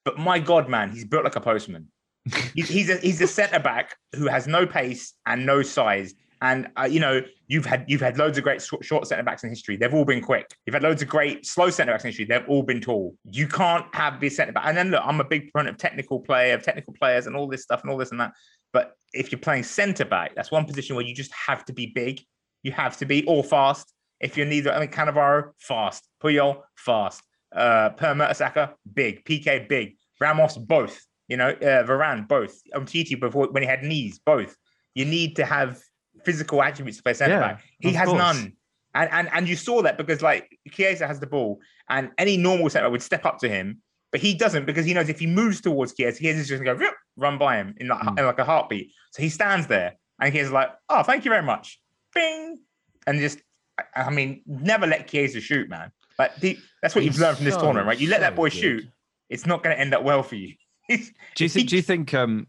But 0.03 0.18
my 0.20 0.39
God, 0.39 0.70
man, 0.70 0.89
he's 0.91 1.05
built 1.05 1.24
like 1.24 1.36
a 1.36 1.41
postman. 1.41 1.88
He's 2.55 2.68
he's 2.68 2.89
a, 2.89 2.97
he's 2.97 3.22
a 3.22 3.28
centre 3.28 3.59
back 3.59 3.95
who 4.16 4.28
has 4.28 4.47
no 4.47 4.66
pace 4.66 5.13
and 5.28 5.45
no 5.45 5.61
size. 5.61 6.16
And 6.41 6.68
uh, 6.76 6.84
you 6.89 6.99
know 6.99 7.22
you've 7.47 7.66
had 7.68 7.86
you've 7.88 8.01
had 8.01 8.18
loads 8.18 8.38
of 8.39 8.43
great 8.43 8.61
short, 8.61 8.84
short 8.84 9.07
centre 9.07 9.24
backs 9.24 9.43
in 9.43 9.49
history. 9.49 9.78
They've 9.78 9.93
all 9.93 10.05
been 10.05 10.22
quick. 10.22 10.51
You've 10.66 10.74
had 10.74 10.82
loads 10.84 11.01
of 11.03 11.07
great 11.07 11.45
slow 11.45 11.70
centre 11.70 11.93
backs 11.93 12.03
in 12.03 12.09
history. 12.09 12.26
They've 12.26 12.47
all 12.47 12.63
been 12.63 12.82
tall. 12.82 13.16
You 13.26 13.47
can't 13.47 13.86
have 13.93 14.20
this 14.20 14.36
centre 14.38 14.51
back. 14.53 14.63
And 14.66 14.76
then 14.76 14.89
look, 14.89 15.01
I'm 15.05 15.20
a 15.20 15.24
big 15.24 15.51
proponent 15.51 15.76
of 15.76 15.80
technical 15.80 16.20
play, 16.20 16.51
of 16.51 16.63
technical 16.63 16.93
players, 16.99 17.28
and 17.28 17.36
all 17.36 17.47
this 17.47 17.61
stuff 17.61 17.82
and 17.84 17.91
all 17.91 17.97
this 17.97 18.09
and 18.11 18.20
that. 18.20 18.32
But 18.74 18.93
if 19.13 19.32
you're 19.32 19.39
playing 19.39 19.63
centre 19.63 20.05
back, 20.05 20.36
that's 20.36 20.51
one 20.51 20.66
position 20.66 20.95
where 20.95 21.05
you 21.05 21.16
just 21.16 21.34
have 21.34 21.66
to 21.66 21.74
be 21.74 21.88
big. 21.88 22.22
You 22.63 22.72
have 22.72 22.97
to 22.97 23.05
be 23.05 23.24
or 23.26 23.43
fast. 23.43 23.91
If 24.20 24.38
you're 24.38 24.45
neither, 24.45 24.72
I 24.74 24.80
mean, 24.80 24.89
Cannavaro, 24.89 25.51
fast. 25.59 26.07
Puyol, 26.24 26.61
fast. 26.76 27.22
Uh, 27.53 27.89
Per 27.89 28.13
Mertesacker, 28.13 28.74
big. 28.93 29.24
Piqué, 29.26 29.68
big. 29.68 29.95
Ramos, 30.20 30.57
both. 30.57 30.99
You 31.28 31.38
know, 31.38 31.49
uh, 31.49 31.84
Varane, 31.86 32.28
both. 32.28 32.59
Umtiti 32.74 33.20
before 33.20 33.47
when 33.51 33.63
he 33.63 33.68
had 33.70 33.84
knees, 33.84 34.20
both. 34.20 34.55
You 34.93 35.05
need 35.05 35.36
to 35.38 35.45
have 35.45 35.82
physical 36.24 36.61
attributes 36.63 36.97
to 36.97 37.03
play 37.03 37.13
centre 37.13 37.36
Yeah, 37.36 37.39
back. 37.39 37.63
He 37.80 37.93
has 37.93 38.07
course. 38.07 38.18
none. 38.18 38.53
And, 38.93 39.09
and 39.11 39.30
and 39.34 39.47
you 39.49 39.57
saw 39.57 39.82
that 39.82 39.97
because 39.97 40.22
like 40.22 40.57
Chiesa 40.72 41.05
has 41.05 41.20
the 41.20 41.28
ball, 41.28 41.59
and 41.89 42.11
any 42.18 42.38
normal 42.38 42.70
centre 42.70 42.86
back 42.86 42.91
would 42.93 43.01
step 43.01 43.26
up 43.26 43.39
to 43.39 43.49
him, 43.49 43.82
but 44.16 44.22
he 44.22 44.34
doesn't 44.34 44.66
because 44.66 44.86
he 44.86 44.93
knows 44.93 45.09
if 45.09 45.20
he 45.20 45.28
moves 45.28 45.59
towards 45.59 45.93
Chiesa, 45.93 46.20
Chiesa's 46.22 46.47
just 46.47 46.63
gonna 46.63 46.80
go 46.80 46.89
run 47.18 47.38
by 47.38 47.57
him 47.57 47.76
in 47.82 47.89
like, 47.89 47.99
Mm. 47.99 48.18
in 48.20 48.26
like 48.26 48.39
a 48.39 48.45
heartbeat. 48.45 48.93
So 49.11 49.22
he 49.22 49.28
stands 49.28 49.68
there, 49.68 49.95
and 50.22 50.34
Chiesa's 50.34 50.53
like, 50.53 50.70
"Oh, 50.88 51.03
thank 51.03 51.26
you 51.26 51.32
very 51.32 51.43
much," 51.43 51.82
bing, 52.13 52.57
and 53.05 53.20
just 53.20 53.39
I- 53.78 54.03
I 54.03 54.09
mean, 54.09 54.41
never 54.45 54.88
let 54.88 55.09
Chiesa 55.09 55.41
shoot, 55.41 55.68
man. 55.70 55.91
Like 56.18 56.34
the, 56.38 56.57
that's 56.82 56.95
what 56.95 57.03
He's 57.03 57.16
you've 57.16 57.22
learned 57.22 57.36
from 57.39 57.45
this 57.45 57.55
so, 57.55 57.59
tournament, 57.59 57.88
right? 57.88 57.99
You 57.99 58.07
let 58.09 58.22
that 58.22 58.38
boy 58.38 58.49
good. 58.49 58.57
shoot, 58.57 58.86
it's 59.30 59.45
not 59.45 59.63
going 59.63 59.76
to 59.76 59.82
end 59.82 59.93
up 59.93 60.03
well 60.03 60.24
for 60.24 60.36
you. 60.36 60.53
Do 60.89 60.95
you 61.43 61.49
think? 61.49 61.68
Do 61.68 61.76
you 61.76 61.82
think 61.82 62.13
um, 62.13 62.47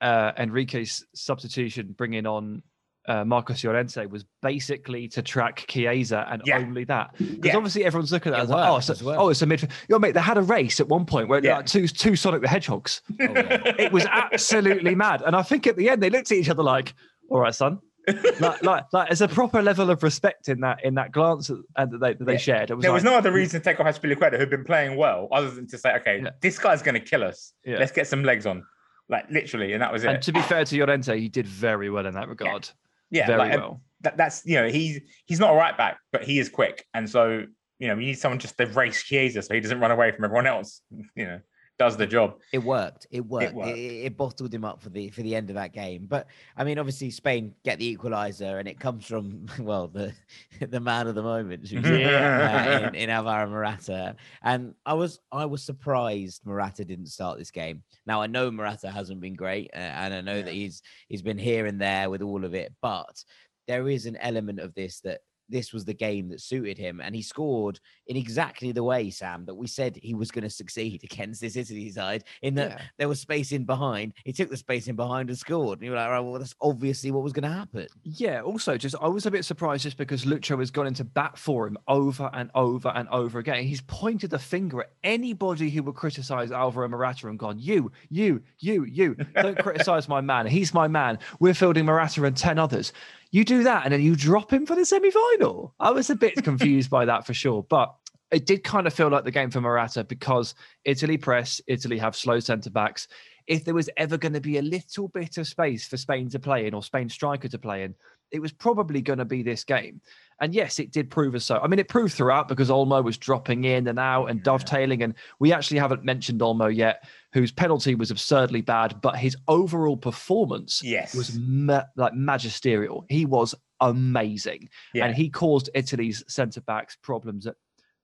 uh, 0.00 0.30
Enrique's 0.38 1.04
substitution, 1.16 1.96
bringing 1.98 2.26
on 2.26 2.62
uh, 3.08 3.24
Marcos 3.24 3.64
Llorente, 3.64 4.06
was 4.06 4.24
basically 4.42 5.08
to 5.08 5.22
track 5.22 5.64
Chiesa 5.68 6.26
and 6.30 6.42
Yeah. 6.44 6.58
only 6.58 6.84
that? 6.84 7.10
Because 7.18 7.38
Yeah. 7.42 7.56
obviously 7.56 7.84
everyone's 7.84 8.12
looking 8.12 8.32
at 8.32 8.38
It 8.38 8.42
it 8.42 8.44
as 8.44 8.50
like, 8.50 8.68
oh, 8.68 8.74
worked 8.74 8.84
so, 8.84 8.92
as 8.92 9.02
well. 9.02 9.20
oh, 9.22 9.28
it's 9.30 9.42
a 9.42 9.46
midfield. 9.46 9.70
Yo, 9.88 9.98
mate, 9.98 10.12
they 10.12 10.20
had 10.20 10.38
a 10.38 10.42
race 10.42 10.78
at 10.78 10.88
one 10.88 11.04
point 11.06 11.28
where 11.28 11.42
Yeah. 11.42 11.56
like 11.56 11.66
two 11.66 11.88
two 11.88 12.14
Sonic 12.16 12.42
the 12.42 12.48
Hedgehogs. 12.48 13.02
Oh, 13.10 13.14
yeah. 13.18 13.62
It 13.78 13.92
was 13.92 14.06
absolutely 14.06 14.94
mad, 14.94 15.22
and 15.26 15.34
I 15.34 15.42
think 15.42 15.66
at 15.66 15.76
the 15.76 15.88
end 15.90 16.02
they 16.02 16.10
looked 16.10 16.30
at 16.30 16.38
each 16.38 16.50
other 16.50 16.62
like, 16.62 16.94
"All 17.30 17.40
right, 17.40 17.54
son." 17.54 17.80
like, 18.40 18.62
like, 18.62 18.84
like, 18.92 19.08
there's 19.08 19.20
a 19.20 19.28
proper 19.28 19.60
level 19.60 19.90
of 19.90 20.02
respect 20.02 20.48
in 20.48 20.60
that 20.60 20.82
in 20.82 20.94
that 20.94 21.12
glance 21.12 21.48
that, 21.48 21.62
and 21.76 21.90
that 21.92 21.98
they, 22.00 22.14
that 22.14 22.24
they 22.24 22.32
Yeah. 22.32 22.38
shared. 22.38 22.70
It 22.70 22.74
was 22.74 22.82
there 22.82 22.92
was 22.92 23.04
no 23.04 23.14
other 23.16 23.30
reason 23.32 23.60
to 23.60 23.64
take 23.64 23.78
off 23.80 23.86
Azpilicueta, 23.86 24.38
who'd 24.38 24.48
been 24.50 24.64
playing 24.64 24.96
well, 24.96 25.28
other 25.30 25.50
than 25.50 25.66
to 25.68 25.76
say, 25.78 25.94
okay, 25.96 26.20
Yeah. 26.22 26.30
this 26.40 26.58
guy's 26.58 26.80
going 26.82 26.94
to 26.94 27.00
kill 27.00 27.22
us. 27.22 27.52
Yeah. 27.64 27.78
Let's 27.78 27.92
get 27.92 28.06
some 28.06 28.22
legs 28.22 28.46
on. 28.46 28.64
Like 29.10 29.30
literally, 29.30 29.72
and 29.74 29.82
that 29.82 29.92
was 29.92 30.04
it. 30.04 30.10
And 30.10 30.22
to 30.22 30.32
be 30.32 30.40
fair 30.42 30.64
to 30.64 30.78
Llorente, 30.78 31.18
he 31.18 31.28
did 31.28 31.46
very 31.46 31.88
well 31.90 32.06
in 32.06 32.14
that 32.14 32.28
regard. 32.28 32.68
Yeah, 33.10 33.26
very 33.26 33.38
like, 33.38 33.52
um, 33.54 33.60
well. 33.60 33.80
that, 34.02 34.16
that's 34.16 34.44
you 34.44 34.56
know 34.56 34.68
he's 34.68 35.00
he's 35.26 35.40
not 35.40 35.52
a 35.52 35.56
right 35.56 35.76
back, 35.76 35.98
but 36.12 36.24
he 36.24 36.38
is 36.38 36.48
quick, 36.48 36.84
and 36.94 37.08
so 37.08 37.44
you 37.78 37.88
know 37.88 37.94
you 37.94 38.06
need 38.06 38.18
someone 38.18 38.38
just 38.38 38.56
to 38.58 38.66
race 38.66 39.02
Chiesa 39.02 39.42
so 39.42 39.54
he 39.54 39.60
doesn't 39.60 39.80
run 39.80 39.90
away 39.90 40.12
from 40.12 40.24
everyone 40.24 40.46
else. 40.46 40.82
You 41.16 41.26
know, 41.26 41.40
does 41.78 41.96
the 41.96 42.06
job. 42.06 42.38
It 42.52 42.58
worked. 42.58 43.06
It 43.10 43.24
worked. 43.24 43.44
It, 43.44 43.54
worked. 43.54 43.78
it, 43.78 44.04
it 44.06 44.16
bottled 44.16 44.52
him 44.52 44.64
up 44.64 44.82
for 44.82 44.90
the 44.90 45.10
for 45.10 45.22
the 45.22 45.34
end 45.34 45.48
of 45.50 45.54
that 45.54 45.72
game. 45.72 46.06
But 46.06 46.26
I 46.56 46.64
mean, 46.64 46.78
obviously 46.78 47.10
Spain 47.10 47.54
get 47.64 47.78
the 47.78 47.96
equaliser, 47.96 48.58
and 48.58 48.68
it 48.68 48.80
comes 48.80 49.06
from 49.06 49.46
well 49.60 49.88
the 49.88 50.12
the 50.60 50.80
man 50.80 51.06
of 51.06 51.14
the 51.14 51.22
moment, 51.22 51.68
say, 51.68 52.04
uh, 52.04 52.88
in, 52.88 52.94
in 52.94 53.10
Alvaro 53.10 53.48
Morata. 53.48 54.16
And 54.42 54.74
I 54.84 54.94
was 54.94 55.20
I 55.30 55.46
was 55.46 55.62
surprised 55.62 56.44
Morata 56.44 56.84
didn't 56.84 57.06
start 57.06 57.38
this 57.38 57.50
game. 57.50 57.82
Now 58.06 58.20
I 58.20 58.26
know 58.26 58.50
Morata 58.50 58.90
hasn't 58.90 59.20
been 59.20 59.34
great, 59.34 59.70
uh, 59.72 59.78
and 59.78 60.14
I 60.14 60.20
know 60.20 60.42
that 60.42 60.52
he's 60.52 60.82
he's 61.08 61.22
been 61.22 61.38
here 61.38 61.66
and 61.66 61.80
there 61.80 62.10
with 62.10 62.22
all 62.22 62.44
of 62.44 62.54
it, 62.54 62.72
but 62.82 63.24
there 63.68 63.88
is 63.88 64.06
an 64.06 64.16
element 64.16 64.58
of 64.58 64.74
this 64.74 65.00
that 65.00 65.20
this 65.48 65.72
was 65.72 65.84
the 65.84 65.94
game 65.94 66.28
that 66.28 66.40
suited 66.40 66.76
him 66.78 67.00
and 67.00 67.14
he 67.14 67.22
scored 67.22 67.80
in 68.06 68.16
exactly 68.16 68.72
the 68.72 68.82
way 68.82 69.10
sam 69.10 69.44
that 69.44 69.54
we 69.54 69.66
said 69.66 69.98
he 70.02 70.14
was 70.14 70.30
going 70.30 70.42
to 70.44 70.50
succeed 70.50 71.02
against 71.10 71.40
this 71.40 71.56
italy 71.56 71.90
side 71.90 72.24
in 72.42 72.54
that 72.54 72.70
Yeah. 72.70 72.82
there 72.98 73.08
was 73.08 73.20
space 73.20 73.52
in 73.52 73.64
behind 73.64 74.12
he 74.24 74.32
took 74.32 74.50
the 74.50 74.56
space 74.56 74.88
in 74.88 74.96
behind 74.96 75.28
and 75.28 75.38
scored 75.38 75.78
and 75.78 75.84
you 75.84 75.90
were 75.90 75.96
like 75.96 76.10
right, 76.10 76.20
well 76.20 76.38
that's 76.38 76.54
obviously 76.60 77.10
what 77.10 77.22
was 77.22 77.32
going 77.32 77.50
to 77.50 77.56
happen 77.56 77.86
Yeah, 78.04 78.42
also 78.42 78.76
just 78.76 78.94
I 79.00 79.08
was 79.08 79.26
a 79.26 79.30
bit 79.30 79.44
surprised 79.44 79.82
just 79.84 79.96
because 79.96 80.24
Lucho 80.24 80.58
has 80.58 80.70
gone 80.70 80.86
into 80.86 81.04
bat 81.04 81.38
for 81.38 81.66
him 81.66 81.76
over 81.88 82.30
and 82.32 82.50
over 82.54 82.88
and 82.94 83.08
over 83.08 83.38
again. 83.38 83.62
He's 83.64 83.80
pointed 83.82 84.30
the 84.30 84.38
finger 84.38 84.80
at 84.82 84.92
anybody 85.04 85.70
who 85.70 85.82
would 85.84 85.94
criticize 85.94 86.50
Alvaro 86.52 86.88
Morata 86.88 87.28
and 87.28 87.38
gone, 87.38 87.58
You, 87.58 87.90
you, 88.10 88.42
you, 88.58 88.84
you. 88.84 89.14
Don't 89.34 89.58
criticize 89.62 90.08
my 90.08 90.20
man. 90.20 90.46
He's 90.46 90.74
my 90.74 90.88
man. 90.88 91.18
We're 91.40 91.54
fielding 91.54 91.84
Morata 91.86 92.24
and 92.24 92.36
10 92.36 92.58
others. 92.58 92.92
You 93.30 93.44
do 93.44 93.62
that 93.64 93.84
and 93.84 93.92
then 93.92 94.00
you 94.00 94.16
drop 94.16 94.52
him 94.52 94.64
for 94.64 94.74
the 94.74 94.84
semi-final. 94.84 95.74
I 95.78 95.90
was 95.90 96.10
a 96.10 96.14
bit 96.14 96.36
confused 96.44 96.90
by 96.90 97.04
that 97.04 97.26
for 97.26 97.34
sure. 97.34 97.62
But 97.62 97.94
it 98.30 98.46
did 98.46 98.64
kind 98.64 98.86
of 98.86 98.92
feel 98.92 99.08
like 99.08 99.24
the 99.24 99.30
game 99.30 99.50
for 99.50 99.60
Morata 99.60 100.04
because 100.04 100.54
Italy 100.84 101.16
press, 101.16 101.60
Italy 101.66 101.98
have 101.98 102.16
slow 102.16 102.40
centre 102.40 102.70
backs. 102.70 103.08
If 103.46 103.64
there 103.64 103.74
was 103.74 103.88
ever 103.96 104.18
going 104.18 104.34
to 104.34 104.40
be 104.40 104.58
a 104.58 104.62
little 104.62 105.08
bit 105.08 105.38
of 105.38 105.46
space 105.46 105.88
for 105.88 105.96
Spain 105.96 106.28
to 106.30 106.38
play 106.38 106.66
in 106.66 106.74
or 106.74 106.82
Spain 106.82 107.08
striker 107.08 107.48
to 107.48 107.58
play 107.58 107.84
in, 107.84 107.94
it 108.30 108.40
was 108.40 108.52
probably 108.52 109.00
going 109.00 109.18
to 109.18 109.24
be 109.24 109.42
this 109.42 109.64
game. 109.64 110.02
And 110.40 110.54
yes, 110.54 110.78
it 110.78 110.92
did 110.92 111.10
prove 111.10 111.34
as 111.34 111.44
so. 111.44 111.58
I 111.58 111.66
mean, 111.66 111.78
it 111.78 111.88
proved 111.88 112.14
throughout 112.14 112.48
because 112.48 112.68
Olmo 112.68 113.02
was 113.02 113.16
dropping 113.16 113.64
in 113.64 113.88
and 113.88 113.98
out 113.98 114.26
and 114.26 114.42
dovetailing. 114.42 115.02
And 115.02 115.14
we 115.38 115.52
actually 115.52 115.78
haven't 115.78 116.04
mentioned 116.04 116.40
Olmo 116.40 116.74
yet, 116.74 117.04
whose 117.32 117.52
penalty 117.52 117.94
was 117.94 118.10
absurdly 118.10 118.60
bad, 118.62 119.00
but 119.02 119.16
his 119.16 119.36
overall 119.48 119.96
performance 119.96 120.80
Yes. 120.82 121.14
was 121.14 121.38
ma- 121.38 121.84
like 121.96 122.14
magisterial. 122.14 123.04
He 123.08 123.26
was 123.26 123.54
amazing. 123.80 124.68
Yeah. 124.94 125.06
And 125.06 125.14
he 125.14 125.28
caused 125.30 125.70
Italy's 125.74 126.24
centre 126.28 126.60
backs 126.62 126.96
problems 127.02 127.44
that 127.44 127.56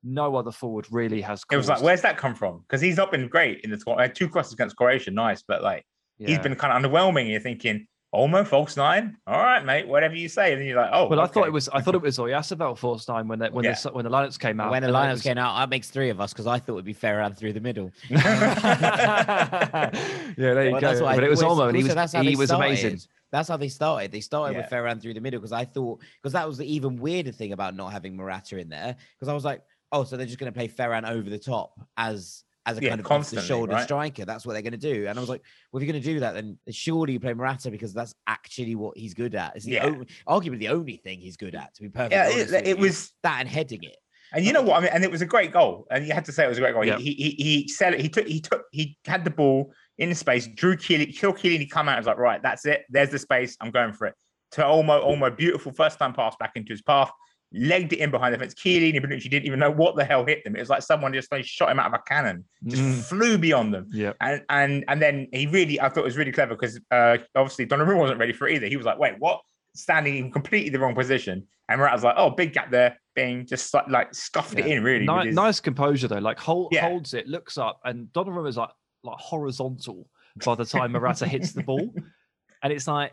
no 0.03 0.37
other 0.37 0.53
forward 0.53 0.87
really 0.91 1.21
has 1.23 1.43
caused. 1.45 1.55
It 1.55 1.57
was 1.57 1.69
like, 1.69 1.83
where's 1.83 2.03
that 2.03 2.19
come 2.19 2.35
from? 2.35 2.61
Because 2.61 2.81
he's 2.83 2.97
not 2.99 3.11
been 3.11 3.29
great 3.29 3.61
in 3.65 3.71
the 3.71 3.79
tour- 3.79 4.01
uh, 4.01 4.09
two 4.09 4.29
crosses 4.29 4.53
against 4.53 4.77
Croatia, 4.77 5.11
nice, 5.11 5.43
but 5.43 5.63
like 5.63 5.85
he's 6.19 6.39
been 6.39 6.55
kind 6.55 6.85
of 6.85 6.91
underwhelming. 6.93 7.31
You're 7.31 7.41
thinking, 7.41 7.87
Olmo, 8.15 8.47
false 8.47 8.77
nine, 8.77 9.17
all 9.27 9.39
right, 9.43 9.65
mate, 9.65 9.89
whatever 9.89 10.15
you 10.15 10.29
say. 10.29 10.53
And 10.53 10.61
then 10.61 10.69
you're 10.69 10.77
like, 10.81 10.91
oh, 10.93 11.09
Well, 11.09 11.21
I 11.21 11.27
thought 11.27 11.47
it 11.49 11.53
was 11.53 11.69
I 11.71 11.81
thought 11.81 11.97
it 11.97 12.01
was 12.03 12.17
Oyarzabal 12.19 12.79
force 12.79 13.05
time 13.05 13.27
when 13.27 13.41
the, 13.41 13.49
when 13.51 13.65
Yeah. 13.65 13.75
the 13.75 13.91
when 13.91 14.05
the 14.05 14.11
lineups 14.11 14.39
came 14.39 14.61
out. 14.61 14.71
when 14.71 14.83
the 14.83 14.89
and 14.89 14.97
it 14.97 14.99
lineups 14.99 15.13
was- 15.13 15.23
came 15.23 15.37
out 15.39 15.59
that 15.59 15.69
makes 15.69 15.91
three 15.91 16.11
of 16.11 16.21
us 16.21 16.33
because 16.33 16.47
i 16.47 16.59
thought 16.59 16.75
it'd 16.75 16.85
be 16.85 16.95
Ferran 16.95 17.37
through 17.37 17.53
the 17.55 17.61
middle 17.61 17.91
yeah, 18.11 19.91
there 20.37 20.65
you 20.67 20.73
Well, 20.73 20.81
go. 20.81 20.87
that's 20.89 21.01
what 21.01 21.11
I 21.13 21.15
But 21.17 21.25
it 21.25 21.31
was 21.31 21.43
always- 21.43 21.59
Olmo, 21.61 21.69
and 21.69 21.77
he 21.77 21.83
was 21.85 21.95
that's 21.95 22.13
how 22.13 22.23
he 22.23 22.31
they 22.31 22.37
was 22.37 22.51
amazing. 22.51 22.99
started. 22.99 23.07
That's 23.33 23.49
how 23.49 23.57
they 23.57 23.69
started. 23.69 24.13
They 24.13 24.21
started 24.21 24.57
with 24.57 24.67
Ferran 24.71 25.03
through 25.03 25.15
the 25.15 25.21
middle 25.21 25.41
because 25.41 25.51
I 25.53 25.65
thought 25.65 26.01
because 26.23 26.35
that 26.35 26.47
was 26.47 26.59
the 26.59 26.73
even 26.73 26.97
weirder 26.97 27.33
thing 27.33 27.53
about 27.53 27.75
not 27.75 27.91
having 27.93 28.15
Morata 28.17 28.59
in 28.59 28.69
there 28.69 28.95
because 29.19 29.29
I 29.29 29.35
was 29.35 29.45
like, 29.45 29.63
oh, 29.91 30.05
so 30.05 30.17
they're 30.17 30.27
just 30.27 30.39
going 30.39 30.53
to 30.53 30.57
play 30.57 30.69
Ferran 30.69 31.09
over 31.09 31.29
the 31.29 31.39
top 31.39 31.73
as 31.97 32.44
as 32.67 32.79
a 32.79 32.83
Yeah, 32.83 32.91
kind 32.91 33.01
of 33.01 33.11
off 33.11 33.31
the 33.31 33.41
shoulder 33.41 33.75
right? 33.75 33.85
striker. 33.85 34.25
That's 34.25 34.47
what 34.47 34.55
they're 34.55 34.63
going 34.63 34.73
to 34.73 34.79
do. 34.79 35.07
And 35.07 35.19
I 35.19 35.21
was 35.21 35.29
like, 35.29 35.43
well, 35.71 35.81
if 35.83 35.87
you're 35.87 35.93
going 35.93 36.03
to 36.03 36.09
do 36.15 36.21
that, 36.21 36.33
then 36.35 36.59
surely 36.71 37.13
you 37.15 37.21
play 37.21 37.35
Morata 37.35 37.71
because 37.71 37.93
that's 37.93 38.15
actually 38.27 38.75
what 38.75 38.97
he's 38.97 39.15
good 39.15 39.35
at. 39.35 39.57
It's 39.57 39.65
the 39.65 39.73
Yeah. 39.73 39.87
only, 39.87 40.07
arguably 40.27 40.59
the 40.59 40.69
only 40.69 40.97
thing 40.97 41.21
he's 41.21 41.37
good 41.37 41.55
at. 41.55 41.75
To 41.75 41.83
be 41.83 41.89
perfectly 41.89 42.17
yeah, 42.17 42.31
honest 42.33 42.55
it, 42.55 42.67
it 42.67 42.79
was 42.79 43.13
that 43.23 43.41
and 43.41 43.49
heading 43.49 43.85
it. 43.85 43.97
And 44.33 44.45
you 44.45 44.53
know 44.53 44.63
what 44.63 44.79
I 44.79 44.81
mean? 44.81 44.91
And 44.93 45.05
it 45.05 45.11
was 45.11 45.23
a 45.23 45.27
great 45.27 45.53
goal. 45.53 45.87
And 45.91 46.07
you 46.07 46.13
had 46.13 46.25
to 46.25 46.33
say 46.33 46.45
it 46.45 46.49
was 46.49 46.59
a 46.59 46.61
great 46.61 46.75
goal. 46.75 46.85
Yeah. 46.85 46.97
He, 46.99 47.13
he 47.13 47.31
he 47.39 47.69
said 47.69 47.95
it. 47.95 48.01
He 48.01 48.09
took 48.09 48.27
he 48.27 48.41
took 48.41 48.65
he 48.73 48.99
had 49.07 49.23
the 49.25 49.31
ball 49.31 49.73
in 49.99 50.09
the 50.09 50.15
space. 50.15 50.49
Drew 50.49 50.77
Keely, 50.77 51.07
Kill 51.13 51.33
Keely 51.33 51.67
come 51.67 51.89
out. 51.89 51.99
and 51.99 52.01
was 52.01 52.07
like, 52.09 52.19
right, 52.19 52.43
that's 52.43 52.67
it. 52.67 52.85
There's 52.89 53.11
the 53.11 53.19
space. 53.19 53.57
I'm 53.61 53.71
going 53.71 53.93
for 53.93 54.07
it. 54.09 54.15
To 54.53 54.63
Olmo, 54.63 55.05
Olmo, 55.05 55.37
beautiful 55.37 55.73
first 55.73 55.99
time 55.99 56.13
pass 56.15 56.35
back 56.41 56.53
into 56.57 56.73
his 56.73 56.83
path. 56.83 57.11
Legged 57.55 57.93
it 57.93 58.01
in 58.01 58.11
behind 58.11 58.35
the 58.35 58.39
fence. 58.39 58.53
Chiellini 58.55 59.01
Bonucci 59.01 59.31
didn't 59.31 59.47
even 59.47 59.59
know 59.61 59.71
what 59.71 59.95
the 59.97 60.05
hell 60.05 60.25
hit 60.27 60.43
them. 60.45 60.57
It 60.57 60.61
was 60.61 60.69
like 60.69 60.83
someone 60.83 61.13
just 61.13 61.31
like, 61.31 61.45
shot 61.45 61.71
him 61.71 61.79
out 61.79 61.87
of 61.87 61.95
a 61.95 62.03
cannon, 62.07 62.45
just 62.67 62.83
Mm. 62.83 63.03
flew 63.05 63.39
beyond 63.39 63.73
them. 63.73 63.89
Yeah. 63.93 64.13
And 64.21 64.43
and 64.49 64.85
and 64.89 65.01
then 65.01 65.29
he 65.33 65.47
really, 65.47 65.81
I 65.81 65.89
thought 65.89 66.01
it 66.01 66.05
was 66.05 66.17
really 66.17 66.33
clever 66.33 66.55
because 66.55 66.81
uh, 66.91 67.19
obviously 67.35 67.67
Donnarumma 67.67 67.97
wasn't 67.99 68.19
ready 68.19 68.33
for 68.33 68.49
it 68.49 68.57
either. 68.57 68.67
He 68.67 68.77
was 68.77 68.87
like, 68.87 68.99
wait, 68.99 69.15
what? 69.19 69.41
Standing 69.77 70.17
in 70.17 70.31
completely 70.33 70.71
the 70.71 70.79
wrong 70.79 70.95
position. 70.95 71.47
And 71.69 71.79
Morata 71.81 71.95
was 71.95 72.05
like, 72.05 72.15
oh, 72.19 72.31
big 72.31 72.53
gap 72.53 72.71
there, 72.71 73.01
being 73.15 73.47
just 73.47 73.73
like, 73.73 73.89
like 73.89 74.15
scuffed 74.15 74.59
it 74.59 74.67
in 74.67 74.83
really. 74.85 75.07
with 75.09 75.17
Ni- 75.17 75.27
his- 75.29 75.35
nice 75.35 75.61
composure 75.61 76.09
though. 76.09 76.19
Like 76.19 76.39
hold, 76.39 76.69
Yeah. 76.73 76.83
holds 76.89 77.15
it, 77.15 77.27
looks 77.27 77.57
up, 77.57 77.81
and 77.85 78.09
Donnarumma's 78.13 78.57
like 78.57 78.71
like 79.03 79.19
horizontal 79.19 80.09
by 80.45 80.55
the 80.57 80.65
time 80.65 80.93
Morata 80.93 81.27
hits 81.27 81.53
the 81.53 81.63
ball, 81.63 81.93
and 82.63 82.73
it's 82.73 82.87
like, 82.89 83.13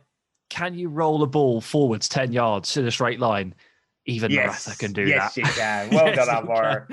can 0.49 0.73
you 0.73 0.89
roll 0.89 1.23
a 1.23 1.27
ball 1.27 1.61
forwards 1.61 2.09
ten 2.09 2.31
yards 2.33 2.75
in 2.77 2.85
a 2.87 2.91
straight 2.91 3.19
line? 3.19 3.53
Even 4.07 4.33
Morata 4.33 4.75
can 4.77 4.93
do 4.93 5.03
yes, 5.07 5.35
that. 5.35 5.41
you 5.41 5.53
can. 5.53 5.89
Well 5.91 6.05
Yes, 6.15 6.15
done, 6.25 6.29
Alvaro. 6.29 6.87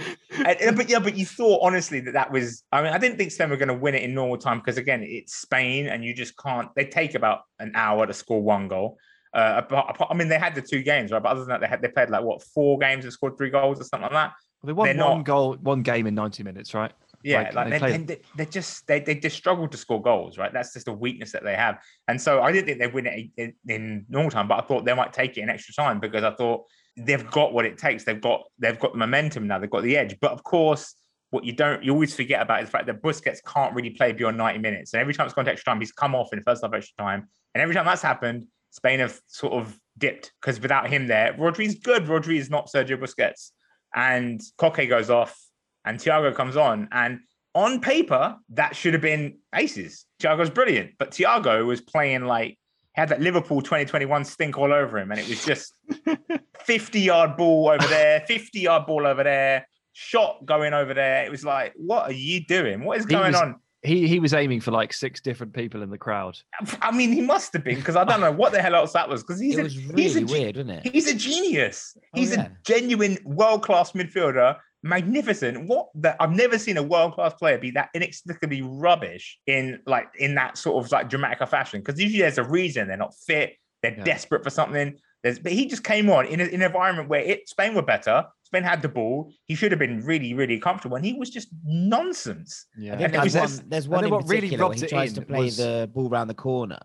And- 0.44 0.46
and- 0.60 0.76
but 0.76 0.90
yeah, 0.90 0.98
but 0.98 1.16
you 1.16 1.24
thought 1.24 1.60
honestly 1.62 2.00
that 2.00 2.12
that 2.12 2.30
was. 2.30 2.64
I 2.70 2.82
mean, 2.82 2.92
I 2.92 2.98
didn't 2.98 3.16
think 3.16 3.32
Spain 3.32 3.48
were 3.48 3.56
going 3.56 3.68
to 3.68 3.74
win 3.74 3.94
it 3.94 4.02
in 4.02 4.14
normal 4.14 4.36
time 4.36 4.58
because 4.58 4.76
again, 4.76 5.02
it's 5.02 5.34
Spain, 5.36 5.86
and 5.86 6.04
you 6.04 6.12
just 6.12 6.36
can't. 6.36 6.68
They 6.74 6.84
take 6.84 7.14
about 7.14 7.40
an 7.58 7.72
hour 7.74 8.06
to 8.06 8.12
score 8.12 8.42
one 8.42 8.68
goal. 8.68 8.98
Uh, 9.32 9.54
apart, 9.64 9.86
apart- 9.90 10.10
I 10.10 10.14
mean, 10.14 10.28
they 10.28 10.38
had 10.38 10.54
the 10.54 10.62
two 10.62 10.82
games, 10.82 11.10
right? 11.10 11.22
But 11.22 11.30
other 11.30 11.40
than 11.40 11.48
that, 11.48 11.60
they 11.62 11.66
had 11.66 11.80
they 11.80 11.88
played 11.88 12.10
like 12.10 12.22
what 12.24 12.42
four 12.42 12.78
games 12.78 13.04
and 13.04 13.12
scored 13.12 13.38
three 13.38 13.50
goals 13.50 13.80
or 13.80 13.84
something 13.84 14.02
like 14.02 14.12
that. 14.12 14.32
They 14.64 14.72
won 14.74 14.86
They're 14.94 15.02
one 15.06 15.18
not- 15.18 15.24
goal, 15.24 15.54
one 15.62 15.82
game 15.82 16.06
in 16.06 16.14
ninety 16.14 16.42
minutes, 16.42 16.74
right? 16.74 16.92
Yeah, 17.24 17.42
Like, 17.42 17.54
like, 17.54 17.64
they 17.66 17.70
they, 17.70 17.78
play- 17.78 17.96
they, 18.04 18.20
they 18.36 18.46
just 18.46 18.86
they, 18.86 19.00
they 19.00 19.14
just 19.16 19.36
struggle 19.36 19.66
to 19.66 19.76
score 19.76 20.00
goals, 20.00 20.38
right? 20.38 20.52
That's 20.52 20.72
just 20.72 20.86
a 20.86 20.92
weakness 20.92 21.32
that 21.32 21.42
they 21.42 21.56
have. 21.56 21.78
And 22.06 22.20
so 22.20 22.42
I 22.42 22.52
didn't 22.52 22.66
think 22.66 22.78
they'd 22.78 22.94
win 22.94 23.06
it 23.06 23.30
in, 23.36 23.54
in 23.66 24.06
normal 24.08 24.30
time, 24.30 24.46
but 24.46 24.62
I 24.62 24.66
thought 24.66 24.84
they 24.84 24.94
might 24.94 25.12
take 25.12 25.36
it 25.36 25.40
in 25.40 25.48
extra 25.50 25.74
time 25.74 25.98
because 25.98 26.22
I 26.22 26.30
thought 26.34 26.64
they've 26.98 27.30
got 27.30 27.52
what 27.52 27.64
it 27.64 27.78
takes. 27.78 28.04
They've 28.04 28.20
got 28.20 28.44
they've 28.58 28.78
got 28.78 28.92
the 28.92 28.98
momentum 28.98 29.46
now. 29.46 29.58
They've 29.58 29.70
got 29.70 29.82
the 29.82 29.96
edge. 29.96 30.16
But 30.20 30.32
of 30.32 30.42
course, 30.42 30.94
what 31.30 31.44
you 31.44 31.52
don't 31.52 31.82
you 31.82 31.92
always 31.92 32.14
forget 32.14 32.42
about 32.42 32.62
is 32.62 32.68
the 32.68 32.72
fact 32.72 32.86
that 32.86 33.02
Busquets 33.02 33.38
can't 33.46 33.74
really 33.74 33.90
play 33.90 34.12
beyond 34.12 34.36
90 34.36 34.58
minutes. 34.58 34.92
And 34.92 35.00
every 35.00 35.14
time 35.14 35.26
it's 35.26 35.34
gone 35.34 35.44
to 35.44 35.52
extra 35.52 35.72
time, 35.72 35.80
he's 35.80 35.92
come 35.92 36.14
off 36.14 36.32
in 36.32 36.38
the 36.38 36.44
first 36.44 36.62
half 36.62 36.72
extra 36.74 36.96
time. 36.96 37.28
And 37.54 37.62
every 37.62 37.74
time 37.74 37.86
that's 37.86 38.02
happened, 38.02 38.46
Spain 38.70 39.00
have 39.00 39.20
sort 39.26 39.54
of 39.54 39.78
dipped 39.96 40.32
because 40.40 40.60
without 40.60 40.88
him 40.88 41.06
there, 41.06 41.34
Rodri's 41.34 41.76
good. 41.76 42.04
Rodri 42.04 42.38
is 42.38 42.50
not 42.50 42.68
Sergio 42.68 42.98
Busquets. 42.98 43.52
And 43.94 44.40
Koke 44.58 44.88
goes 44.88 45.10
off 45.10 45.38
and 45.84 45.98
Thiago 45.98 46.34
comes 46.34 46.56
on. 46.56 46.88
And 46.92 47.20
on 47.54 47.80
paper, 47.80 48.36
that 48.50 48.76
should 48.76 48.92
have 48.92 49.02
been 49.02 49.38
aces. 49.54 50.04
Thiago's 50.20 50.50
brilliant, 50.50 50.92
but 50.98 51.12
Thiago 51.12 51.64
was 51.66 51.80
playing 51.80 52.24
like 52.26 52.57
had 52.98 53.08
that 53.10 53.20
Liverpool 53.20 53.60
2021 53.62 54.24
stink 54.24 54.58
all 54.58 54.72
over 54.72 54.98
him, 54.98 55.10
and 55.10 55.20
it 55.20 55.28
was 55.28 55.44
just 55.44 55.74
50 56.64 57.00
yard 57.00 57.36
ball 57.36 57.68
over 57.70 57.86
there, 57.86 58.20
50 58.26 58.60
yard 58.60 58.86
ball 58.86 59.06
over 59.06 59.22
there, 59.24 59.66
shot 59.92 60.44
going 60.44 60.74
over 60.74 60.94
there. 60.94 61.24
It 61.24 61.30
was 61.30 61.44
like, 61.44 61.72
what 61.76 62.04
are 62.04 62.12
you 62.12 62.44
doing? 62.44 62.84
What 62.84 62.98
is 62.98 63.04
He 63.04 63.10
going 63.10 63.32
was- 63.32 63.40
on? 63.40 63.56
He 63.82 64.08
he 64.08 64.18
was 64.18 64.34
aiming 64.34 64.60
for 64.60 64.72
like 64.72 64.92
six 64.92 65.20
different 65.20 65.52
people 65.54 65.82
in 65.84 65.90
the 65.90 65.96
crowd. 65.96 66.36
I 66.82 66.90
mean, 66.90 67.12
he 67.12 67.20
must 67.20 67.52
have 67.52 67.62
been 67.62 67.76
because 67.76 67.94
I 67.94 68.02
don't 68.02 68.20
know 68.20 68.32
what 68.32 68.50
the 68.50 68.60
hell 68.60 68.74
else 68.74 68.92
that 68.94 69.08
was 69.08 69.22
because 69.22 69.38
he's 69.40 69.56
it 69.56 69.60
a, 69.60 69.62
was 69.62 69.74
he's 69.74 70.16
a 70.16 70.24
weird, 70.24 70.56
wasn't 70.56 70.84
it? 70.84 70.92
He's 70.92 71.06
a 71.06 71.14
genius. 71.14 71.96
Oh, 71.96 72.00
He's 72.12 72.32
yeah. 72.32 72.46
a 72.46 72.50
genuine 72.66 73.18
world 73.24 73.62
class 73.62 73.92
midfielder. 73.92 74.56
Magnificent. 74.82 75.66
What 75.66 75.88
that 75.96 76.16
I've 76.20 76.30
never 76.32 76.58
seen 76.58 76.76
a 76.76 76.82
world 76.82 77.14
class 77.14 77.34
player 77.34 77.58
be 77.58 77.72
that 77.72 77.88
inexplicably 77.94 78.62
rubbish 78.62 79.38
in 79.46 79.80
like 79.86 80.08
in 80.18 80.34
that 80.36 80.56
sort 80.56 80.84
of 80.84 80.90
like 80.92 81.08
dramatic 81.08 81.46
fashion. 81.48 81.80
Because 81.80 82.00
usually 82.00 82.22
there's 82.22 82.38
a 82.38 82.44
reason 82.44 82.88
they're 82.88 82.96
not 82.96 83.14
fit, 83.26 83.56
they're 83.82 83.96
Yeah. 83.96 84.04
desperate 84.04 84.44
for 84.44 84.50
something. 84.50 84.96
There's, 85.24 85.40
but 85.40 85.50
he 85.50 85.66
just 85.66 85.82
came 85.82 86.08
on 86.10 86.26
in, 86.26 86.40
a, 86.40 86.44
in 86.44 86.62
an 86.62 86.66
environment 86.66 87.08
where 87.08 87.20
it, 87.20 87.48
Spain 87.48 87.74
were 87.74 87.82
better. 87.82 88.24
Spain 88.44 88.62
had 88.62 88.82
the 88.82 88.88
ball. 88.88 89.32
He 89.46 89.56
should 89.56 89.72
have 89.72 89.80
been 89.80 90.04
really, 90.04 90.32
really 90.32 90.60
comfortable, 90.60 90.96
and 90.96 91.04
he 91.04 91.12
was 91.14 91.28
just 91.28 91.48
nonsense. 91.64 92.66
Yeah, 92.78 92.94
I 92.94 92.96
think 92.98 93.14
And 93.14 93.22
there's 93.22 93.34
was 93.34 93.58
one, 93.60 93.68
there's 93.68 93.88
one 93.88 94.04
in 94.04 94.10
what 94.10 94.28
really 94.28 94.42
particular 94.42 94.68
where 94.68 94.76
he 94.78 94.84
it 94.84 94.88
tries 94.88 95.12
to 95.14 95.22
play 95.22 95.40
was- 95.46 95.56
the 95.56 95.90
ball 95.92 96.08
around 96.08 96.28
the 96.28 96.34
corner. 96.34 96.78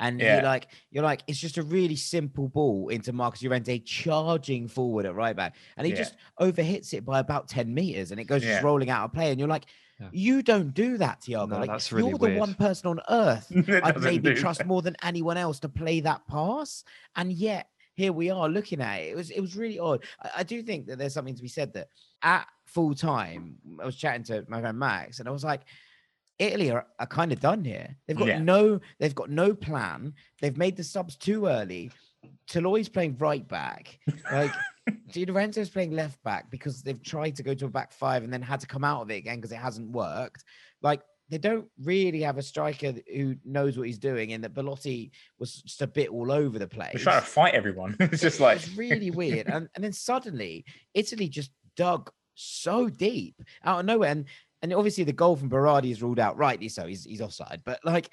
And 0.00 0.18
Yeah. 0.18 0.36
you're 0.36 0.42
like, 0.44 0.68
you're 0.90 1.04
like, 1.04 1.22
it's 1.28 1.38
just 1.38 1.58
a 1.58 1.62
really 1.62 1.94
simple 1.94 2.48
ball 2.48 2.88
into 2.88 3.12
Marcos 3.12 3.42
Llorente 3.42 3.78
charging 3.80 4.66
forward 4.66 5.06
at 5.06 5.14
right 5.14 5.36
back, 5.36 5.54
and 5.76 5.86
he 5.86 5.92
Yeah. 5.92 5.98
just 5.98 6.16
overhits 6.40 6.92
it 6.94 7.04
by 7.04 7.20
about 7.20 7.48
ten 7.48 7.72
meters, 7.72 8.10
and 8.10 8.18
it 8.18 8.24
goes 8.24 8.42
Yeah. 8.42 8.52
just 8.54 8.64
rolling 8.64 8.90
out 8.90 9.04
of 9.04 9.12
play. 9.12 9.30
And 9.30 9.38
you're 9.38 9.48
like, 9.48 9.66
Yeah. 10.00 10.08
you 10.12 10.42
don't 10.42 10.72
do 10.72 10.96
that, 10.96 11.20
Thiago. 11.20 11.50
No, 11.50 11.58
like, 11.58 11.68
that's 11.70 11.92
really 11.92 12.08
you're 12.08 12.18
the 12.18 12.26
weird. 12.28 12.38
one 12.40 12.54
person 12.54 12.88
on 12.88 13.00
earth 13.10 13.52
I'd 13.84 14.00
maybe 14.00 14.34
trust 14.34 14.58
that. 14.58 14.66
more 14.66 14.80
than 14.82 14.96
anyone 15.02 15.36
else 15.36 15.60
to 15.60 15.68
play 15.68 16.00
that 16.00 16.26
pass, 16.26 16.82
and 17.16 17.30
yet 17.32 17.68
here 17.94 18.12
we 18.14 18.30
are 18.30 18.48
looking 18.48 18.80
at 18.80 19.00
it. 19.00 19.10
It 19.10 19.16
was 19.16 19.30
it 19.30 19.40
was 19.40 19.54
really 19.56 19.78
odd. 19.78 20.02
I, 20.22 20.30
I 20.38 20.42
do 20.42 20.62
think 20.62 20.86
that 20.86 20.96
there's 20.98 21.12
something 21.12 21.34
to 21.34 21.42
be 21.42 21.48
said 21.48 21.74
that 21.74 21.88
at 22.22 22.46
full 22.64 22.94
time, 22.94 23.56
I 23.78 23.84
was 23.84 23.96
chatting 23.96 24.22
to 24.24 24.44
my 24.48 24.60
friend 24.62 24.78
Max, 24.78 25.18
and 25.20 25.28
I 25.28 25.32
was 25.32 25.44
like, 25.44 25.62
Italy 26.40 26.70
are, 26.70 26.86
are 26.98 27.06
kind 27.06 27.32
of 27.32 27.38
done 27.40 27.64
here. 27.64 27.96
They've 28.06 28.16
got 28.16 28.28
Yeah. 28.28 28.38
no 28.40 28.80
they've 28.98 29.14
got 29.14 29.30
no 29.30 29.54
plan. 29.54 30.14
They've 30.40 30.56
made 30.56 30.76
the 30.76 30.84
subs 30.84 31.16
too 31.16 31.46
early. 31.46 31.90
Toloi's 32.50 32.88
playing 32.88 33.16
right 33.18 33.46
back. 33.46 33.98
Like 34.32 34.52
Di 35.12 35.24
Lorenzo's 35.26 35.70
playing 35.70 35.92
left 35.92 36.20
back 36.24 36.50
because 36.50 36.82
they've 36.82 37.02
tried 37.02 37.36
to 37.36 37.42
go 37.42 37.54
to 37.54 37.66
a 37.66 37.68
back 37.68 37.92
five 37.92 38.24
and 38.24 38.32
then 38.32 38.42
had 38.42 38.60
to 38.60 38.66
come 38.66 38.84
out 38.84 39.02
of 39.02 39.10
it 39.10 39.16
again 39.16 39.36
because 39.36 39.52
it 39.52 39.56
hasn't 39.56 39.90
worked. 39.90 40.44
Like 40.82 41.02
they 41.28 41.38
don't 41.38 41.66
really 41.84 42.22
have 42.22 42.38
a 42.38 42.42
striker 42.42 42.92
who 43.14 43.36
knows 43.44 43.78
what 43.78 43.86
he's 43.86 43.98
doing, 44.00 44.32
and 44.32 44.42
that 44.42 44.52
Belotti 44.54 45.12
was 45.38 45.62
just 45.62 45.80
a 45.80 45.86
bit 45.86 46.08
all 46.08 46.32
over 46.32 46.58
the 46.58 46.66
place. 46.66 46.92
He's 46.92 47.02
trying 47.02 47.20
to 47.20 47.26
fight 47.26 47.54
everyone. 47.54 47.94
it's 48.00 48.22
just 48.22 48.40
like 48.40 48.56
it's 48.56 48.76
really 48.76 49.10
weird. 49.12 49.46
And 49.54 49.68
and 49.74 49.84
then 49.84 49.92
suddenly 49.92 50.64
Italy 50.94 51.28
just 51.28 51.52
dug 51.76 52.10
so 52.34 52.88
deep 52.88 53.36
out 53.64 53.80
of 53.80 53.86
nowhere. 53.86 54.10
And 54.10 54.24
and 54.62 54.72
obviously 54.72 55.04
the 55.04 55.12
goal 55.12 55.36
from 55.36 55.50
Berardi 55.50 55.90
is 55.90 56.02
ruled 56.02 56.18
out, 56.18 56.36
rightly 56.36 56.68
so. 56.68 56.86
He's 56.86 57.04
he's 57.04 57.20
offside. 57.20 57.62
But 57.64 57.80
like 57.84 58.10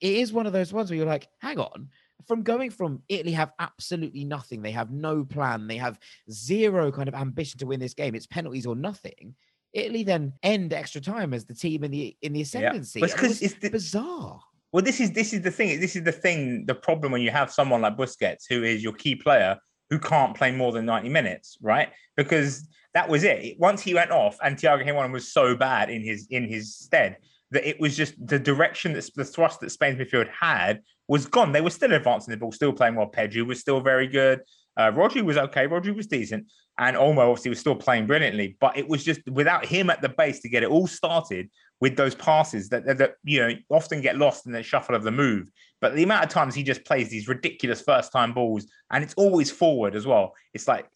it 0.00 0.14
is 0.14 0.32
one 0.32 0.46
of 0.46 0.52
those 0.52 0.72
ones 0.72 0.90
where 0.90 0.96
you're 0.96 1.06
like, 1.06 1.28
hang 1.40 1.58
on. 1.58 1.88
From 2.26 2.42
going 2.42 2.70
from 2.70 3.02
Italy 3.08 3.32
have 3.32 3.52
absolutely 3.58 4.24
nothing, 4.24 4.60
they 4.62 4.70
have 4.72 4.90
no 4.90 5.24
plan, 5.24 5.66
they 5.66 5.76
have 5.76 5.98
zero 6.30 6.90
kind 6.90 7.08
of 7.08 7.14
ambition 7.14 7.58
to 7.58 7.66
win 7.66 7.80
this 7.80 7.94
game. 7.94 8.14
It's 8.14 8.26
penalties 8.26 8.66
or 8.66 8.74
nothing. 8.74 9.34
Italy 9.72 10.02
then 10.02 10.32
end 10.42 10.72
extra 10.72 11.00
time 11.00 11.34
as 11.34 11.44
the 11.44 11.54
team 11.54 11.84
in 11.84 11.90
the 11.90 12.16
in 12.22 12.32
the 12.32 12.40
ascendancy. 12.42 13.00
But 13.00 13.10
it's 13.10 13.14
and 13.14 13.24
it 13.24 13.28
'cause 13.28 13.40
was 13.40 13.42
it's 13.42 13.60
the- 13.60 13.70
bizarre. 13.70 14.40
Well, 14.72 14.82
this 14.82 15.00
is 15.00 15.12
this 15.12 15.32
is 15.32 15.40
the 15.42 15.50
thing. 15.50 15.80
This 15.80 15.96
is 15.96 16.02
the 16.04 16.12
thing. 16.12 16.66
The 16.66 16.74
problem 16.74 17.12
when 17.12 17.22
you 17.22 17.30
have 17.30 17.50
someone 17.52 17.80
like 17.82 17.96
Busquets, 17.96 18.44
who 18.48 18.62
is 18.64 18.82
your 18.82 18.92
key 18.94 19.14
player, 19.14 19.56
who 19.90 19.98
can't 19.98 20.36
play 20.36 20.52
more 20.52 20.72
than 20.72 20.86
ninety 20.86 21.08
minutes, 21.08 21.58
right? 21.60 21.90
Because 22.16 22.68
that 22.94 23.08
was 23.08 23.24
it. 23.24 23.58
Once 23.58 23.82
he 23.82 23.94
went 23.94 24.10
off, 24.10 24.38
and 24.42 24.56
Thiago 24.56 25.04
and 25.04 25.12
was 25.12 25.32
so 25.32 25.54
bad 25.54 25.90
in 25.90 26.02
his 26.02 26.26
in 26.30 26.48
his 26.48 26.74
stead 26.74 27.18
that 27.50 27.68
it 27.68 27.78
was 27.78 27.96
just 27.96 28.14
the 28.26 28.38
direction 28.38 28.92
that 28.94 29.08
the 29.14 29.24
thrust 29.24 29.60
that 29.60 29.70
Spain's 29.70 29.98
midfield 29.98 30.28
had 30.28 30.80
was 31.08 31.26
gone. 31.26 31.52
They 31.52 31.60
were 31.60 31.70
still 31.70 31.92
advancing 31.92 32.32
the 32.32 32.38
ball, 32.38 32.52
still 32.52 32.72
playing 32.72 32.96
well. 32.96 33.06
Pedro 33.06 33.44
was 33.44 33.60
still 33.60 33.80
very 33.80 34.08
good. 34.08 34.40
Uh, 34.76 34.90
Rodri 34.90 35.22
was 35.22 35.36
okay. 35.36 35.66
Rodri 35.66 35.94
was 35.94 36.06
decent, 36.06 36.46
and 36.78 36.96
Olmo 36.96 37.30
obviously 37.30 37.50
was 37.50 37.60
still 37.60 37.76
playing 37.76 38.06
brilliantly. 38.06 38.56
But 38.60 38.76
it 38.76 38.88
was 38.88 39.04
just 39.04 39.20
without 39.30 39.64
him 39.64 39.90
at 39.90 40.02
the 40.02 40.08
base 40.08 40.40
to 40.40 40.48
get 40.48 40.62
it 40.62 40.70
all 40.70 40.86
started 40.86 41.48
with 41.80 41.96
those 41.96 42.14
passes 42.14 42.70
that, 42.70 42.86
that, 42.86 42.98
that 42.98 43.14
you 43.24 43.40
know 43.40 43.54
often 43.70 44.00
get 44.00 44.16
lost 44.16 44.46
in 44.46 44.52
the 44.52 44.62
shuffle 44.62 44.94
of 44.94 45.02
the 45.02 45.12
move. 45.12 45.50
But 45.80 45.94
the 45.94 46.02
amount 46.02 46.24
of 46.24 46.30
times 46.30 46.54
he 46.54 46.62
just 46.62 46.84
plays 46.84 47.10
these 47.10 47.28
ridiculous 47.28 47.82
first 47.82 48.12
time 48.12 48.32
balls, 48.32 48.66
and 48.90 49.04
it's 49.04 49.14
always 49.14 49.50
forward 49.50 49.94
as 49.94 50.06
well. 50.06 50.34
It's 50.54 50.66
like 50.66 50.88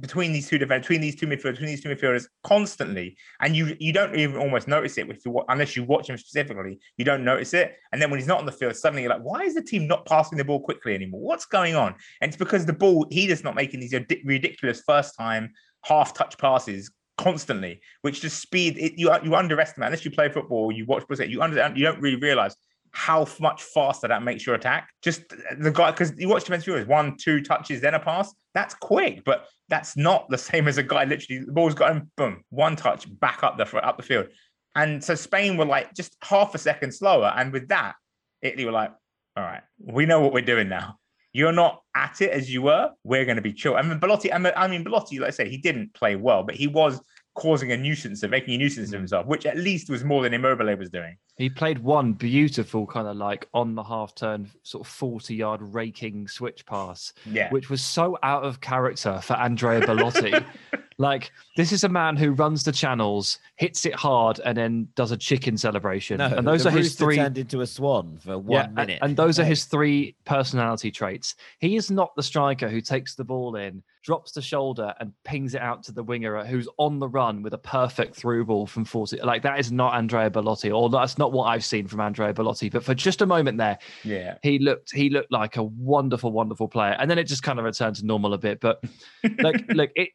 between 0.00 0.32
these 0.32 0.48
two 0.48 0.58
defenders, 0.58 0.86
between 0.86 1.00
these 1.00 1.16
two 1.16 1.26
midfielders, 1.26 1.52
between 1.52 1.68
these 1.68 1.82
two 1.82 1.90
midfielders, 1.90 2.26
constantly, 2.42 3.16
and 3.40 3.54
you 3.54 3.76
you 3.78 3.92
don't 3.92 4.14
even 4.16 4.36
almost 4.36 4.68
notice 4.68 4.96
it 4.96 5.08
if 5.10 5.24
you 5.24 5.42
unless 5.48 5.76
you 5.76 5.84
watch 5.84 6.08
him 6.08 6.16
specifically. 6.16 6.78
You 6.96 7.04
don't 7.04 7.24
notice 7.24 7.52
it, 7.52 7.76
and 7.92 8.00
then 8.00 8.10
when 8.10 8.20
he's 8.20 8.28
not 8.28 8.38
on 8.38 8.46
the 8.46 8.52
field, 8.52 8.74
suddenly 8.76 9.02
you're 9.02 9.12
like, 9.12 9.22
why 9.22 9.42
is 9.42 9.54
the 9.54 9.62
team 9.62 9.86
not 9.86 10.06
passing 10.06 10.38
the 10.38 10.44
ball 10.44 10.60
quickly 10.60 10.94
anymore? 10.94 11.20
What's 11.20 11.46
going 11.46 11.74
on? 11.74 11.94
And 12.20 12.28
it's 12.28 12.38
because 12.38 12.64
the 12.64 12.72
ball 12.72 13.06
he 13.10 13.30
is 13.30 13.44
not 13.44 13.54
making 13.54 13.80
these 13.80 13.94
ridiculous 14.24 14.82
first 14.86 15.16
time 15.16 15.52
half 15.84 16.14
touch 16.14 16.38
passes 16.38 16.90
constantly, 17.18 17.80
which 18.00 18.22
just 18.22 18.40
speed 18.40 18.78
it, 18.78 18.94
you 18.96 19.12
you 19.22 19.34
underestimate 19.34 19.88
unless 19.88 20.04
you 20.04 20.10
play 20.10 20.28
football, 20.28 20.72
you 20.72 20.86
watch 20.86 21.06
Busquets, 21.06 21.28
you 21.28 21.42
under 21.42 21.72
you 21.76 21.84
don't 21.84 22.00
really 22.00 22.16
realize 22.16 22.56
how 22.92 23.26
much 23.40 23.62
faster 23.62 24.06
that 24.06 24.22
makes 24.22 24.46
your 24.46 24.54
attack. 24.54 24.90
Just 25.02 25.22
the 25.58 25.70
guy 25.70 25.90
because 25.90 26.12
you 26.18 26.28
watch 26.28 26.44
defensive 26.44 26.66
viewers, 26.66 26.86
one, 26.86 27.16
two 27.16 27.40
touches, 27.42 27.80
then 27.80 27.94
a 27.94 27.98
pass. 27.98 28.32
That's 28.54 28.74
quick, 28.74 29.24
but 29.24 29.46
that's 29.68 29.96
not 29.96 30.28
the 30.28 30.38
same 30.38 30.68
as 30.68 30.78
a 30.78 30.82
guy 30.82 31.04
literally 31.04 31.44
the 31.44 31.52
ball's 31.52 31.74
got 31.74 31.92
him, 31.92 32.10
boom, 32.16 32.44
one 32.50 32.76
touch 32.76 33.06
back 33.18 33.42
up 33.42 33.56
the 33.56 33.86
up 33.86 33.96
the 33.96 34.02
field. 34.02 34.28
And 34.74 35.02
so 35.02 35.14
Spain 35.14 35.56
were 35.56 35.64
like 35.64 35.94
just 35.94 36.16
half 36.22 36.54
a 36.54 36.58
second 36.58 36.92
slower, 36.92 37.32
and 37.36 37.52
with 37.52 37.68
that, 37.68 37.94
Italy 38.42 38.66
were 38.66 38.72
like, 38.72 38.92
all 39.36 39.42
right, 39.42 39.62
we 39.78 40.06
know 40.06 40.20
what 40.20 40.32
we're 40.32 40.42
doing 40.42 40.68
now. 40.68 40.96
You're 41.32 41.52
not 41.52 41.80
at 41.96 42.20
it 42.20 42.30
as 42.30 42.52
you 42.52 42.60
were. 42.60 42.90
We're 43.04 43.24
going 43.24 43.36
to 43.36 43.42
be 43.42 43.54
chill. 43.54 43.76
I 43.76 43.82
mean, 43.82 43.98
Belotti. 43.98 44.30
I 44.30 44.68
mean, 44.68 44.84
Belotti. 44.84 45.18
Like 45.18 45.28
I 45.28 45.30
say, 45.30 45.48
he 45.48 45.56
didn't 45.56 45.94
play 45.94 46.14
well, 46.14 46.42
but 46.42 46.54
he 46.54 46.66
was 46.66 47.00
causing 47.34 47.72
a 47.72 47.76
nuisance 47.76 48.22
of 48.22 48.30
making 48.30 48.54
a 48.54 48.58
nuisance 48.58 48.90
of 48.90 48.94
Mm. 48.94 48.98
himself, 48.98 49.26
which 49.26 49.46
at 49.46 49.56
least 49.56 49.88
was 49.88 50.04
more 50.04 50.22
than 50.22 50.34
Immobile 50.34 50.76
was 50.76 50.90
doing. 50.90 51.16
He 51.38 51.48
played 51.48 51.78
one 51.78 52.12
beautiful 52.12 52.86
kind 52.86 53.08
of 53.08 53.16
like 53.16 53.48
on 53.54 53.74
the 53.74 53.82
half 53.82 54.14
turn, 54.14 54.50
sort 54.62 54.86
of 54.86 54.92
40 54.92 55.34
yard 55.34 55.60
raking 55.62 56.28
switch 56.28 56.66
pass, 56.66 57.12
Yeah. 57.24 57.50
which 57.50 57.70
was 57.70 57.80
so 57.82 58.18
out 58.22 58.44
of 58.44 58.60
character 58.60 59.20
for 59.22 59.34
Andrea 59.34 59.80
Belotti. 59.86 60.34
like, 61.02 61.30
this 61.56 61.72
is 61.72 61.84
a 61.84 61.88
man 61.88 62.16
who 62.16 62.32
runs 62.32 62.64
the 62.64 62.72
channels, 62.72 63.38
hits 63.56 63.84
it 63.84 63.94
hard, 63.94 64.40
and 64.44 64.56
then 64.56 64.88
does 64.94 65.10
a 65.10 65.16
chicken 65.16 65.56
celebration. 65.58 66.16
No, 66.18 66.26
and 66.26 66.46
those 66.46 66.64
are 66.64 66.70
his 66.70 66.94
three. 66.94 67.16
turned 67.16 67.36
into 67.36 67.60
a 67.60 67.66
swan 67.66 68.18
for 68.24 68.38
one 68.38 68.52
Yeah, 68.62 68.66
minute. 68.68 68.98
And, 69.02 69.16
those 69.16 69.38
are 69.38 69.44
his 69.44 69.64
three 69.66 70.14
personality 70.24 70.90
traits. 70.90 71.34
He 71.58 71.76
is 71.76 71.90
not 71.90 72.14
the 72.16 72.22
striker 72.22 72.68
who 72.68 72.80
takes 72.80 73.14
the 73.14 73.24
ball 73.24 73.56
in, 73.56 73.82
drops 74.02 74.32
the 74.32 74.40
shoulder, 74.42 74.94
and 75.00 75.12
pings 75.24 75.54
it 75.54 75.60
out 75.60 75.82
to 75.84 75.92
the 75.92 76.02
winger 76.02 76.44
who's 76.44 76.68
on 76.78 76.98
the 76.98 77.08
run 77.08 77.42
with 77.42 77.52
a 77.54 77.58
perfect 77.58 78.14
through 78.16 78.44
ball 78.46 78.66
from 78.66 78.84
40. 78.84 79.18
Like 79.22 79.42
that 79.42 79.58
is 79.58 79.70
not 79.70 79.94
Andrea 79.94 80.30
Belotti, 80.30 80.70
or 80.70 80.88
that's 80.88 81.18
not 81.18 81.32
what 81.32 81.44
I've 81.44 81.64
seen 81.64 81.86
from 81.86 82.00
Andrea 82.00 82.32
Belotti. 82.32 82.68
But 82.70 82.84
for 82.84 82.94
just 82.94 83.20
a 83.22 83.26
moment 83.26 83.58
there, 83.58 83.78
Yeah. 84.04 84.38
he 84.42 84.58
looked 84.58 84.92
he 84.94 85.10
looked 85.10 85.30
like 85.32 85.56
a 85.56 85.62
wonderful, 85.64 86.32
wonderful 86.32 86.68
player. 86.68 86.96
And 86.98 87.10
then 87.10 87.18
it 87.18 87.24
just 87.24 87.42
kind 87.42 87.58
of 87.58 87.64
returned 87.64 87.96
to 87.96 88.06
normal 88.06 88.34
a 88.34 88.38
bit. 88.38 88.60
But 88.60 88.82
like 89.40 89.64
look, 89.68 89.90
it 89.94 90.08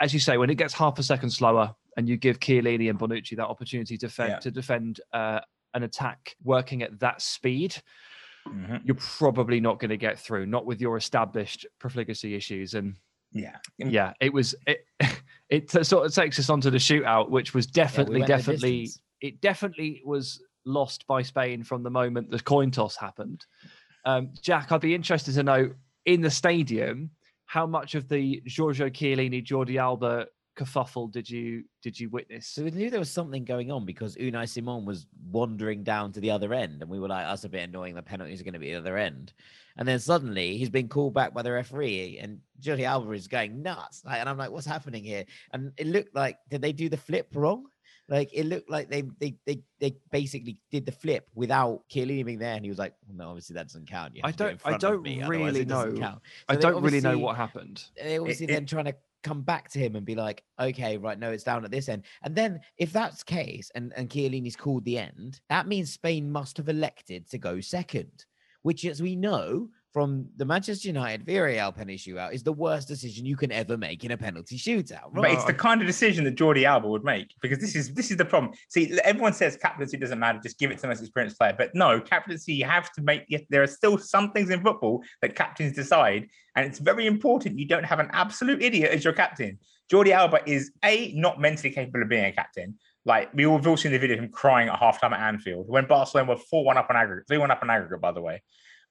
as 0.00 0.12
you 0.12 0.20
say, 0.20 0.36
when 0.36 0.50
it 0.50 0.56
gets 0.56 0.74
half 0.74 0.98
a 0.98 1.02
second 1.02 1.30
slower 1.30 1.74
and 1.96 2.08
you 2.08 2.16
give 2.16 2.40
Chiellini 2.40 2.90
and 2.90 2.98
Bonucci 2.98 3.36
that 3.36 3.46
opportunity 3.46 3.96
to 3.96 4.06
defend 4.06 4.30
Yeah. 4.30 4.38
to 4.40 4.50
defend 4.50 5.00
uh, 5.12 5.40
an 5.74 5.82
attack 5.82 6.36
working 6.42 6.82
at 6.82 6.98
that 7.00 7.20
speed, 7.22 7.76
Mhm. 8.46 8.82
you're 8.84 8.96
probably 8.96 9.60
not 9.60 9.78
going 9.78 9.88
to 9.90 9.96
get 9.96 10.18
through, 10.18 10.46
not 10.46 10.66
with 10.66 10.80
your 10.80 10.96
established 10.96 11.66
profligacy 11.78 12.34
issues. 12.34 12.74
And 12.74 12.96
Yeah. 13.32 13.56
yeah, 13.78 14.12
it 14.20 14.32
was 14.32 14.54
it. 14.66 14.86
It 15.50 15.70
sort 15.70 16.06
of 16.06 16.12
takes 16.14 16.38
us 16.38 16.48
onto 16.48 16.70
the 16.70 16.78
shootout, 16.78 17.28
which 17.28 17.52
was 17.54 17.66
definitely, 17.66 18.20
went 18.20 18.28
the 18.28 18.36
definitely, 18.36 18.88
it 19.20 19.40
definitely 19.42 20.02
was 20.04 20.42
lost 20.64 21.06
by 21.06 21.20
Spain 21.22 21.62
from 21.62 21.82
the 21.82 21.90
moment 21.90 22.30
the 22.30 22.40
coin 22.40 22.70
toss 22.70 22.96
happened. 22.96 23.44
Um, 24.06 24.32
Jack, 24.40 24.72
I'd 24.72 24.80
be 24.80 24.94
interested 24.94 25.34
to 25.34 25.42
know 25.42 25.70
in 26.06 26.22
the 26.22 26.30
stadium 26.30 27.10
how 27.46 27.66
much 27.66 27.94
of 27.94 28.08
the 28.08 28.42
Giorgio 28.46 28.88
Chiellini, 28.88 29.44
Jordi 29.44 29.76
Alba 29.78 30.26
kerfuffle 30.56 31.10
did 31.10 31.28
you 31.28 31.64
did 31.82 31.98
you 31.98 32.08
witness? 32.08 32.46
So 32.46 32.64
we 32.64 32.70
knew 32.70 32.90
there 32.90 33.00
was 33.00 33.10
something 33.10 33.44
going 33.44 33.70
on 33.70 33.84
because 33.84 34.16
Unai 34.16 34.48
Simon 34.48 34.84
was 34.84 35.06
wandering 35.30 35.82
down 35.82 36.12
to 36.12 36.20
the 36.20 36.30
other 36.30 36.54
end, 36.54 36.80
and 36.80 36.90
we 36.90 36.98
were 36.98 37.08
like, 37.08 37.26
"That's 37.26 37.44
a 37.44 37.48
bit 37.48 37.68
annoying. 37.68 37.94
The 37.94 38.02
penalties 38.02 38.40
are 38.40 38.44
going 38.44 38.54
to 38.54 38.60
be 38.60 38.72
the 38.72 38.78
other 38.78 38.96
end." 38.96 39.32
And 39.76 39.88
then 39.88 39.98
suddenly 39.98 40.56
he's 40.56 40.70
been 40.70 40.88
called 40.88 41.14
back 41.14 41.34
by 41.34 41.42
the 41.42 41.52
referee, 41.52 42.18
and 42.20 42.40
Jordi 42.60 42.84
Alba 42.84 43.10
is 43.12 43.26
going 43.26 43.62
nuts. 43.62 44.02
Like, 44.04 44.20
and 44.20 44.28
I'm 44.28 44.38
like, 44.38 44.50
"What's 44.50 44.66
happening 44.66 45.04
here?" 45.04 45.24
And 45.52 45.72
it 45.76 45.86
looked 45.86 46.14
like 46.14 46.38
did 46.48 46.62
they 46.62 46.72
do 46.72 46.88
the 46.88 46.96
flip 46.96 47.28
wrong? 47.34 47.66
Like 48.08 48.30
it 48.34 48.44
looked 48.44 48.68
like 48.68 48.90
they 48.90 49.02
they 49.18 49.34
they 49.46 49.60
they 49.80 49.96
basically 50.10 50.58
did 50.70 50.84
the 50.84 50.92
flip 50.92 51.28
without 51.34 51.82
Chiellini 51.90 52.24
being 52.24 52.38
there, 52.38 52.54
and 52.54 52.64
he 52.64 52.68
was 52.70 52.78
like, 52.78 52.94
well, 53.06 53.16
"No, 53.16 53.28
obviously 53.30 53.54
that 53.54 53.68
doesn't 53.68 53.88
count. 53.88 54.12
I 54.22 54.30
do 54.30 54.44
it 54.44 54.60
don't- 54.62 54.74
I 54.74 54.76
don't 54.76 55.02
me, 55.02 55.24
really 55.24 55.64
know. 55.64 55.92
count." 55.94 56.20
I 56.48 56.56
don't 56.56 56.82
really 56.82 57.00
know 57.00 57.18
what 57.18 57.36
happened. 57.36 57.84
they 57.96 58.18
obviously 58.18 58.44
it- 58.44 58.48
then 58.50 58.66
trying 58.66 58.84
to 58.86 58.94
come 59.22 59.40
back 59.40 59.70
to 59.70 59.78
him 59.78 59.96
and 59.96 60.04
be 60.04 60.14
like, 60.14 60.44
okay, 60.60 60.98
right, 60.98 61.18
no, 61.18 61.32
it's 61.32 61.44
down 61.44 61.64
at 61.64 61.70
this 61.70 61.88
end. 61.88 62.02
And 62.24 62.36
then 62.36 62.60
if 62.76 62.92
that's 62.92 63.20
the 63.20 63.24
case 63.24 63.70
and, 63.74 63.90
and 63.96 64.10
Chiellini's 64.10 64.54
called 64.54 64.84
the 64.84 64.98
end, 64.98 65.40
that 65.48 65.66
means 65.66 65.90
Spain 65.90 66.30
must 66.30 66.58
have 66.58 66.68
elected 66.68 67.26
to 67.30 67.38
go 67.38 67.58
second, 67.58 68.26
which 68.60 68.84
as 68.84 69.00
we 69.00 69.16
know 69.16 69.70
from 69.94 70.26
the 70.36 70.44
Manchester 70.44 70.88
United 70.88 71.24
Villarreal 71.24 71.72
penalty 71.72 71.96
shootout 71.96 72.34
is 72.34 72.42
the 72.42 72.52
worst 72.52 72.88
decision 72.88 73.24
you 73.24 73.36
can 73.36 73.52
ever 73.52 73.78
make 73.78 74.04
in 74.04 74.10
a 74.10 74.16
penalty 74.16 74.58
shootout. 74.58 75.14
But 75.14 75.30
it's 75.30 75.44
the 75.44 75.54
kind 75.54 75.80
of 75.80 75.86
decision 75.86 76.24
that 76.24 76.34
Jordi 76.34 76.64
Alba 76.64 76.88
would 76.88 77.04
make 77.04 77.32
because 77.40 77.60
this 77.60 77.76
is 77.76 77.94
this 77.94 78.10
is 78.10 78.16
the 78.16 78.24
problem. 78.24 78.52
See, 78.70 78.98
everyone 79.04 79.34
says 79.34 79.56
captaincy 79.56 79.96
doesn't 79.96 80.18
matter; 80.18 80.40
just 80.42 80.58
give 80.58 80.72
it 80.72 80.76
to 80.76 80.82
the 80.82 80.88
most 80.88 81.00
experienced 81.00 81.38
player. 81.38 81.54
But 81.56 81.76
no, 81.76 82.00
captaincy 82.00 82.54
you 82.54 82.64
have 82.64 82.90
to 82.94 83.02
make. 83.02 83.22
There 83.50 83.62
are 83.62 83.68
still 83.68 83.96
some 83.96 84.32
things 84.32 84.50
in 84.50 84.64
football 84.64 85.04
that 85.22 85.36
captains 85.36 85.74
decide, 85.74 86.26
and 86.56 86.66
it's 86.66 86.80
very 86.80 87.06
important 87.06 87.60
you 87.60 87.68
don't 87.68 87.84
have 87.84 88.00
an 88.00 88.10
absolute 88.12 88.64
idiot 88.64 88.90
as 88.90 89.04
your 89.04 89.12
captain. 89.12 89.60
Jordi 89.92 90.10
Alba 90.10 90.40
is 90.44 90.72
a 90.84 91.12
not 91.12 91.40
mentally 91.40 91.72
capable 91.72 92.02
of 92.02 92.08
being 92.08 92.24
a 92.24 92.32
captain. 92.32 92.74
Like 93.04 93.32
we 93.32 93.46
all 93.46 93.58
have 93.58 93.66
all 93.68 93.76
seen 93.76 93.92
the 93.92 93.98
video 93.98 94.16
of 94.16 94.24
him 94.24 94.30
crying 94.30 94.68
at 94.68 94.80
halftime 94.80 95.12
at 95.12 95.20
Anfield 95.20 95.68
when 95.68 95.86
Barcelona 95.86 96.30
were 96.30 96.36
four 96.36 96.64
one 96.64 96.78
up 96.78 96.88
on 96.90 96.96
aggregate, 96.96 97.28
three 97.28 97.38
one 97.38 97.52
up 97.52 97.62
on 97.62 97.70
aggregate, 97.70 98.00
by 98.00 98.10
the 98.10 98.20
way. 98.20 98.42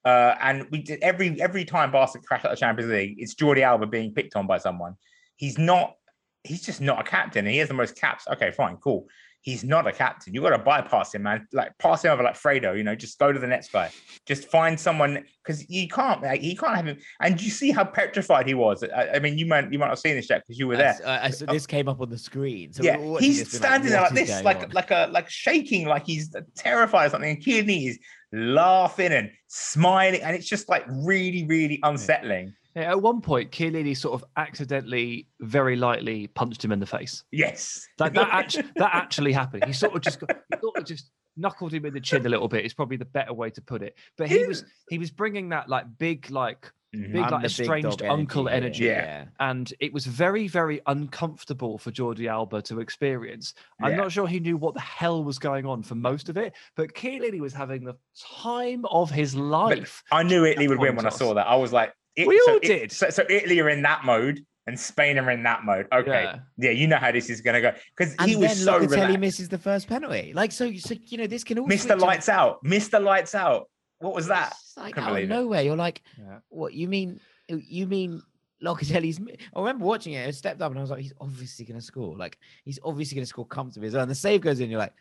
Uh, 0.05 0.35
and 0.41 0.67
we 0.69 0.79
did 0.79 1.01
every 1.01 1.39
every 1.41 1.65
time 1.65 1.91
Barcelona 1.91 2.25
crash 2.27 2.43
out 2.45 2.51
the 2.51 2.57
Champions 2.57 2.91
League, 2.91 3.15
it's 3.17 3.35
Jordi 3.35 3.61
Alba 3.61 3.87
being 3.87 4.13
picked 4.13 4.35
on 4.35 4.47
by 4.47 4.57
someone. 4.57 4.95
He's 5.35 5.57
not. 5.57 5.95
He's 6.43 6.61
just 6.61 6.81
not 6.81 6.99
a 6.99 7.03
captain. 7.09 7.45
He 7.45 7.57
has 7.59 7.69
the 7.69 7.73
most 7.73 7.95
caps. 7.95 8.27
Okay, 8.27 8.51
fine, 8.51 8.75
cool. 8.77 9.07
He's 9.43 9.65
not 9.65 9.85
a 9.85 9.91
captain. 9.91 10.33
You've 10.33 10.43
got 10.43 10.51
to 10.51 10.57
bypass 10.57 11.13
him, 11.13 11.23
man. 11.23 11.45
Like 11.51 11.77
pass 11.77 12.05
him 12.05 12.11
over 12.11 12.23
like 12.23 12.35
Fredo. 12.35 12.77
You 12.77 12.83
know, 12.83 12.95
just 12.95 13.19
go 13.19 13.33
to 13.33 13.37
the 13.37 13.45
next 13.45 13.73
guy. 13.73 13.91
Just 14.25 14.47
find 14.47 14.79
someone 14.79 15.25
because 15.43 15.69
you 15.69 15.89
can't. 15.89 16.21
Like, 16.21 16.39
he 16.39 16.55
can't 16.55 16.77
have 16.77 16.85
him. 16.85 16.97
And 17.19 17.41
you 17.41 17.51
see 17.51 17.71
how 17.71 17.83
petrified 17.83 18.47
he 18.47 18.53
was. 18.53 18.85
I, 18.85 19.15
I 19.15 19.19
mean, 19.19 19.37
you 19.37 19.45
might 19.45 19.69
you 19.69 19.77
might 19.77 19.87
not 19.87 19.91
have 19.91 19.99
seen 19.99 20.15
this 20.15 20.29
yet 20.29 20.43
because 20.43 20.57
you 20.57 20.67
were 20.67 20.77
there. 20.77 20.97
I, 21.05 21.25
I, 21.25 21.29
so 21.29 21.45
this 21.45 21.67
came 21.67 21.89
up 21.89 21.99
on 21.99 22.09
the 22.09 22.17
screen. 22.17 22.71
So 22.71 22.83
yeah, 22.83 22.97
he's 23.19 23.53
standing 23.53 23.91
there 23.91 24.01
like 24.01 24.13
this, 24.13 24.41
like 24.45 24.63
on?" 24.63 24.69
like 24.69 24.91
a 24.91 25.09
like 25.11 25.29
shaking, 25.29 25.87
like 25.87 26.05
he's 26.05 26.33
terrified 26.55 27.07
of 27.07 27.11
something. 27.11 27.31
And 27.31 27.45
Kearney 27.45 27.87
is 27.87 27.99
laughing 28.31 29.11
and 29.11 29.29
smiling, 29.47 30.21
and 30.21 30.37
it's 30.37 30.47
just 30.47 30.69
like 30.69 30.85
really, 30.87 31.45
really 31.45 31.81
unsettling. 31.83 32.45
Yeah, 32.45 32.62
at 32.75 33.01
one 33.01 33.21
point, 33.21 33.51
Chiellini 33.51 33.95
sort 33.95 34.13
of 34.21 34.25
accidentally, 34.37 35.27
very 35.41 35.75
lightly 35.75 36.27
punched 36.27 36.63
him 36.63 36.71
in 36.71 36.79
the 36.79 36.85
face. 36.85 37.23
Yes, 37.31 37.87
That 37.97 38.13
that, 38.13 38.29
act- 38.31 38.61
that 38.75 38.89
actually 38.95 39.33
happened. 39.33 39.65
He 39.65 39.73
sort 39.73 39.95
of 39.95 40.01
just 40.01 40.19
got, 40.19 40.31
sort 40.61 40.77
of 40.77 40.85
just 40.85 41.09
knuckled 41.37 41.73
him 41.73 41.85
in 41.85 41.93
the 41.93 42.01
chin 42.01 42.25
a 42.25 42.29
little 42.29 42.47
bit. 42.47 42.65
Is 42.65 42.73
probably 42.73 42.97
the 42.97 43.05
better 43.05 43.33
way 43.33 43.49
to 43.51 43.61
put 43.61 43.81
it. 43.81 43.95
But 44.17 44.29
he 44.29 44.45
was 44.45 44.63
he 44.89 44.97
was 44.97 45.11
bringing 45.11 45.49
that 45.49 45.69
like 45.69 45.85
big 45.97 46.29
like 46.29 46.71
Mhm. 46.95 47.11
big 47.13 47.21
I'm 47.23 47.31
like 47.31 47.41
the 47.41 47.47
big 47.47 47.59
estranged 47.61 48.01
uncle 48.03 48.45
here, 48.45 48.55
energy. 48.55 48.83
Yeah. 48.85 49.25
And 49.39 49.73
it 49.79 49.91
was 49.91 50.05
very, 50.05 50.47
very 50.47 50.79
uncomfortable 50.85 51.79
for 51.79 51.89
Jordi 51.89 52.27
Alba 52.29 52.61
to 52.63 52.81
experience. 52.81 53.55
I'm 53.81 53.91
Yeah. 53.93 53.97
not 53.97 54.11
sure 54.11 54.27
he 54.27 54.39
knew 54.39 54.57
what 54.57 54.75
the 54.75 54.79
hell 54.81 55.23
was 55.23 55.39
going 55.39 55.65
on 55.65 55.81
for 55.81 55.95
most 55.95 56.29
of 56.29 56.37
it, 56.37 56.53
but 56.75 56.93
Chiellini 56.93 57.39
was 57.39 57.51
having 57.51 57.83
the 57.83 57.95
time 58.43 58.85
of 58.91 59.09
his 59.09 59.35
life. 59.35 60.03
I 60.11 60.21
knew 60.21 60.45
Italy 60.45 60.67
That 60.67 60.69
would 60.73 60.79
win 60.81 60.95
when 60.95 61.07
I 61.07 61.09
saw 61.09 61.33
that. 61.33 61.47
I 61.47 61.55
was 61.55 61.73
like, 61.73 61.93
it- 62.15 62.27
We 62.27 62.41
so 62.45 62.51
all 62.53 62.57
it- 62.57 62.63
did. 62.63 62.91
So, 62.91 63.09
so 63.09 63.23
Italy 63.29 63.59
are 63.59 63.69
in 63.69 63.81
that 63.83 64.05
mode, 64.05 64.45
and 64.67 64.79
Spain 64.79 65.17
are 65.19 65.29
in 65.31 65.43
that 65.43 65.63
mode. 65.65 65.87
Okay, 65.91 66.23
Yeah. 66.23 66.39
yeah, 66.57 66.71
you 66.71 66.87
know 66.87 66.97
how 66.97 67.11
this 67.11 67.29
is 67.29 67.41
going 67.41 67.55
to 67.55 67.61
go 67.61 67.77
because 67.97 68.15
he 68.25 68.35
was 68.37 68.63
so 68.63 68.79
Locatelli 68.79 68.89
relaxed. 68.91 69.19
misses 69.19 69.49
the 69.49 69.57
first 69.57 69.87
penalty. 69.87 70.31
Like 70.33 70.51
so, 70.53 70.71
so 70.75 70.95
you 71.05 71.17
know 71.17 71.27
this 71.27 71.43
can 71.43 71.59
all 71.59 71.67
Mr. 71.67 71.99
Lights 71.99 72.29
Out, 72.29 72.63
Mr. 72.63 73.01
Lights 73.03 73.35
Out. 73.35 73.69
What 73.99 74.13
was 74.15 74.27
that? 74.27 74.53
It's 74.61 74.77
like 74.77 74.93
Couldn't 74.93 75.03
out 75.03 75.09
of 75.11 75.15
believe 75.17 75.31
it. 75.31 75.33
nowhere. 75.33 75.61
You're 75.63 75.75
like, 75.75 76.01
Yeah. 76.17 76.39
what 76.49 76.73
you 76.73 76.87
mean? 76.87 77.19
You 77.49 77.87
mean 77.87 78.21
Locatelli's? 78.63 79.19
I 79.53 79.59
remember 79.59 79.85
watching 79.85 80.13
it. 80.13 80.25
I 80.27 80.31
stepped 80.31 80.61
up 80.61 80.71
and 80.71 80.79
I 80.79 80.81
was 80.81 80.91
like, 80.91 81.01
he's 81.01 81.13
obviously 81.19 81.65
going 81.65 81.79
to 81.79 81.85
score. 81.85 82.15
Like 82.17 82.37
he's 82.63 82.79
obviously 82.83 83.15
going 83.15 83.23
to 83.23 83.29
score 83.29 83.45
comfortably 83.45 83.87
as 83.87 83.93
well. 83.93 84.03
And 84.03 84.11
the 84.11 84.15
save 84.15 84.41
goes 84.41 84.59
in. 84.61 84.69
You're 84.69 84.79
like, 84.79 84.93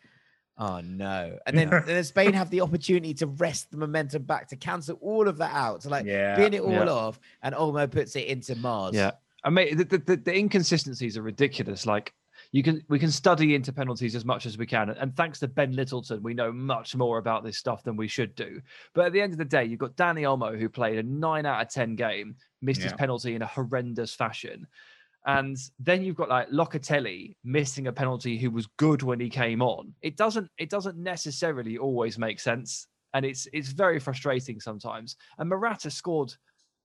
oh 0.57 0.81
no. 0.81 1.37
And 1.45 1.57
then, 1.57 1.69
then 1.85 2.03
Spain 2.03 2.33
have 2.33 2.49
the 2.49 2.61
opportunity 2.61 3.13
to 3.15 3.27
rest 3.27 3.71
the 3.71 3.77
momentum 3.77 4.23
back 4.23 4.47
to 4.49 4.55
cancel 4.55 4.97
all 5.01 5.27
of 5.27 5.37
that 5.37 5.53
out 5.53 5.81
to 5.81 5.89
like 5.89 6.05
Yeah, 6.05 6.35
bin 6.35 6.53
it 6.53 6.61
all 6.61 6.71
Yeah. 6.71 6.89
off. 6.89 7.19
And 7.41 7.55
Olmo 7.55 7.89
puts 7.89 8.15
it 8.15 8.27
into 8.27 8.55
Mars. 8.55 8.95
Yeah. 8.95 9.11
I 9.43 9.49
mean, 9.49 9.77
the, 9.77 9.83
the, 9.83 10.15
the, 10.15 10.37
inconsistencies 10.37 11.17
are 11.17 11.21
ridiculous. 11.21 11.85
Like, 11.85 12.13
you 12.51 12.63
can 12.63 12.83
we 12.87 12.99
can 12.99 13.11
study 13.11 13.55
into 13.55 13.73
penalties 13.73 14.15
as 14.15 14.25
much 14.25 14.45
as 14.45 14.57
we 14.57 14.65
can, 14.65 14.89
and 14.91 15.15
thanks 15.15 15.39
to 15.39 15.47
Ben 15.47 15.75
Lyttleton, 15.75 16.21
we 16.21 16.33
know 16.33 16.51
much 16.51 16.95
more 16.95 17.17
about 17.17 17.43
this 17.43 17.57
stuff 17.57 17.83
than 17.83 17.95
we 17.95 18.07
should 18.07 18.35
do. 18.35 18.61
But 18.93 19.07
at 19.07 19.13
the 19.13 19.21
end 19.21 19.33
of 19.33 19.39
the 19.39 19.45
day, 19.45 19.65
you've 19.65 19.79
got 19.79 19.95
Dani 19.95 20.21
Olmo 20.21 20.57
who 20.57 20.69
played 20.69 20.99
a 20.99 21.03
nine 21.03 21.45
out 21.45 21.61
of 21.61 21.69
ten 21.69 21.95
game, 21.95 22.35
missed 22.61 22.83
his 22.83 22.93
penalty 22.93 23.35
in 23.35 23.41
a 23.41 23.47
horrendous 23.47 24.13
fashion, 24.13 24.67
and 25.25 25.57
then 25.79 26.03
you've 26.03 26.15
got 26.15 26.29
like 26.29 26.49
Locatelli 26.49 27.35
missing 27.43 27.87
a 27.87 27.93
penalty 27.93 28.37
who 28.37 28.51
was 28.51 28.67
good 28.77 29.03
when 29.03 29.19
he 29.19 29.29
came 29.29 29.61
on. 29.61 29.93
It 30.01 30.17
doesn't 30.17 30.49
it 30.57 30.69
doesn't 30.69 30.97
necessarily 30.97 31.77
always 31.77 32.17
make 32.17 32.39
sense, 32.39 32.87
and 33.13 33.25
it's 33.25 33.47
it's 33.53 33.69
very 33.69 33.99
frustrating 33.99 34.59
sometimes. 34.59 35.15
And 35.37 35.49
Morata 35.49 35.89
scored 35.89 36.33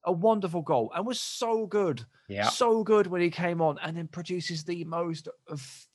a 0.08 0.12
wonderful 0.12 0.62
goal 0.62 0.90
and 0.94 1.06
was 1.06 1.20
so 1.20 1.66
good 1.66 2.04
Yeah, 2.28 2.48
so 2.48 2.82
good 2.82 3.06
when 3.06 3.20
he 3.20 3.30
came 3.30 3.60
on 3.60 3.78
and 3.82 3.96
then 3.96 4.08
produces 4.08 4.64
the 4.64 4.82
most 4.84 5.28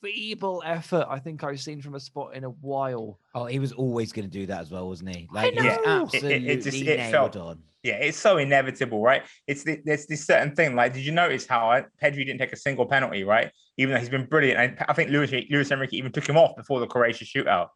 feeble 0.02 0.62
effort 0.64 1.06
I 1.10 1.18
think 1.18 1.42
I've 1.44 1.60
seen 1.60 1.80
from 1.82 1.94
a 1.94 2.00
spot 2.00 2.34
in 2.34 2.44
a 2.44 2.50
while. 2.50 3.18
Oh, 3.34 3.46
he 3.46 3.58
was 3.58 3.72
always 3.72 4.12
going 4.12 4.28
to 4.30 4.30
do 4.40 4.46
that 4.46 4.60
as 4.62 4.70
well, 4.70 4.88
wasn't 4.88 5.14
he? 5.16 5.28
I 5.30 5.34
Like 5.34 5.52
he 5.54 5.60
was 5.60 5.64
know. 5.64 5.72
It- 5.72 5.86
absolutely 6.02 6.30
it- 6.48 6.58
it 6.58 6.62
just- 6.62 6.76
it 6.78 6.96
nailed 6.96 7.12
felt- 7.12 7.36
on. 7.36 7.62
yeah, 7.82 7.94
it's 7.94 8.18
so 8.18 8.38
inevitable, 8.38 9.02
right? 9.02 9.22
It's 9.46 9.64
the, 9.64 9.80
there's 9.84 10.06
this 10.06 10.24
certain 10.26 10.54
thing. 10.54 10.74
Like, 10.76 10.92
did 10.94 11.04
you 11.04 11.12
notice 11.12 11.46
how 11.46 11.70
uh, 11.70 11.82
Pedri 12.02 12.24
didn't 12.26 12.38
take 12.38 12.52
a 12.52 12.56
single 12.56 12.86
penalty, 12.86 13.24
right? 13.24 13.50
Even 13.76 13.92
though 13.94 14.00
he's 14.00 14.08
been 14.08 14.26
brilliant, 14.26 14.58
and 14.60 14.86
I 14.88 14.92
think 14.92 15.10
Luis 15.10 15.32
Luis 15.50 15.70
Enrique 15.70 15.96
even 15.96 16.12
took 16.12 16.28
him 16.28 16.36
off 16.36 16.54
before 16.56 16.78
the 16.80 16.86
Croatia 16.86 17.24
shootout. 17.24 17.68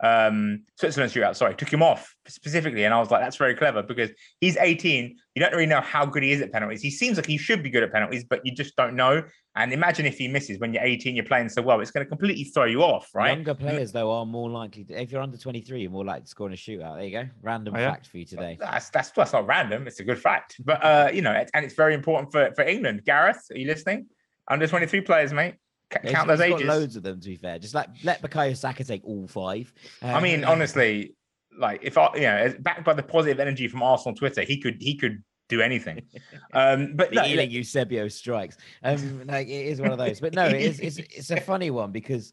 Um, 0.00 0.62
Switzerland 0.78 1.12
shootout. 1.12 1.36
Sorry, 1.36 1.54
took 1.54 1.72
him 1.72 1.82
off 1.82 2.14
specifically, 2.28 2.84
and 2.84 2.92
I 2.92 2.98
was 2.98 3.10
like, 3.10 3.20
that's 3.22 3.36
very 3.36 3.54
clever 3.54 3.82
because 3.82 4.10
he's 4.40 4.56
18. 4.56 5.16
You 5.34 5.40
don't 5.42 5.52
really 5.52 5.66
know 5.66 5.80
how 5.80 6.04
good 6.06 6.22
he 6.22 6.32
is 6.32 6.40
at 6.42 6.52
penalties. 6.52 6.82
He 6.82 6.90
seems 6.90 7.16
like 7.16 7.26
he 7.26 7.38
should 7.38 7.62
be 7.62 7.70
good 7.70 7.82
at 7.82 7.92
penalties, 7.92 8.24
but 8.24 8.40
you 8.44 8.54
just 8.54 8.76
don't 8.76 8.94
know. 8.94 9.22
And 9.54 9.72
imagine 9.72 10.04
if 10.04 10.18
he 10.18 10.28
misses 10.28 10.58
when 10.58 10.74
you're 10.74 10.82
18, 10.82 11.16
you're 11.16 11.24
playing 11.24 11.48
so 11.48 11.62
well, 11.62 11.80
it's 11.80 11.90
going 11.90 12.04
to 12.04 12.08
completely 12.08 12.44
throw 12.44 12.64
you 12.64 12.82
off, 12.82 13.08
right? 13.14 13.28
Younger 13.34 13.54
players 13.54 13.90
though 13.90 14.10
are 14.12 14.26
more 14.26 14.50
likely. 14.50 14.84
To, 14.84 15.00
if 15.00 15.10
you're 15.10 15.22
under 15.22 15.38
23, 15.38 15.80
you're 15.80 15.90
more 15.90 16.04
likely 16.04 16.22
to 16.22 16.28
score 16.28 16.46
in 16.48 16.52
a 16.52 16.56
shootout. 16.56 16.96
There 16.96 17.04
you 17.04 17.12
go. 17.12 17.28
Random 17.40 17.74
Oh, 17.74 17.78
yeah? 17.78 17.90
fact 17.92 18.08
for 18.08 18.18
you 18.18 18.26
today. 18.26 18.58
That's 18.60 18.90
that's 18.90 19.10
that's 19.10 19.32
not 19.32 19.46
random. 19.46 19.86
It's 19.86 20.00
a 20.00 20.04
good 20.04 20.18
fact, 20.18 20.56
but 20.62 20.84
uh, 20.84 21.10
you 21.12 21.22
know, 21.22 21.32
it- 21.32 21.50
and 21.54 21.64
it's 21.64 21.74
very 21.74 21.94
important 21.94 22.32
for 22.32 22.52
for 22.54 22.64
England. 22.64 23.02
Gareth, 23.06 23.40
are 23.50 23.56
you 23.58 23.66
listening? 23.66 24.08
Under 24.48 24.66
23 24.68 25.00
players, 25.00 25.32
mate. 25.32 25.54
C- 25.92 26.08
count 26.10 26.28
those 26.28 26.40
ages. 26.40 26.66
loads 26.66 26.96
of 26.96 27.02
them. 27.02 27.20
To 27.20 27.28
be 27.28 27.36
fair, 27.36 27.58
just 27.58 27.74
like 27.74 27.88
let 28.02 28.22
Bukayo 28.22 28.56
Saka 28.56 28.84
take 28.84 29.04
all 29.04 29.26
five. 29.28 29.72
I 30.02 30.20
mean, 30.20 30.44
Um, 30.44 30.50
honestly, 30.50 31.14
like 31.58 31.80
if 31.82 31.96
I, 31.96 32.14
you 32.14 32.22
know, 32.22 32.54
backed 32.60 32.84
by 32.84 32.92
the 32.94 33.02
positive 33.02 33.40
energy 33.40 33.68
from 33.68 33.82
Arsenal 33.82 34.14
Twitter, 34.16 34.42
he 34.42 34.58
could 34.58 34.76
he 34.80 34.96
could 34.96 35.22
do 35.48 35.60
anything. 35.60 36.02
Um, 36.52 36.94
but 36.96 37.10
the 37.10 37.16
no, 37.16 37.26
Ealing 37.26 37.50
Eusebio 37.50 38.08
strikes. 38.08 38.56
Um, 38.82 39.26
like 39.26 39.46
it 39.46 39.66
is 39.66 39.78
one 39.78 39.92
of 39.92 39.98
those. 39.98 40.20
But 40.20 40.32
no, 40.32 40.46
it 40.46 40.54
is, 40.56 40.80
it's 40.80 40.96
it's 40.98 41.30
a 41.30 41.40
funny 41.40 41.70
one 41.70 41.92
because 41.92 42.32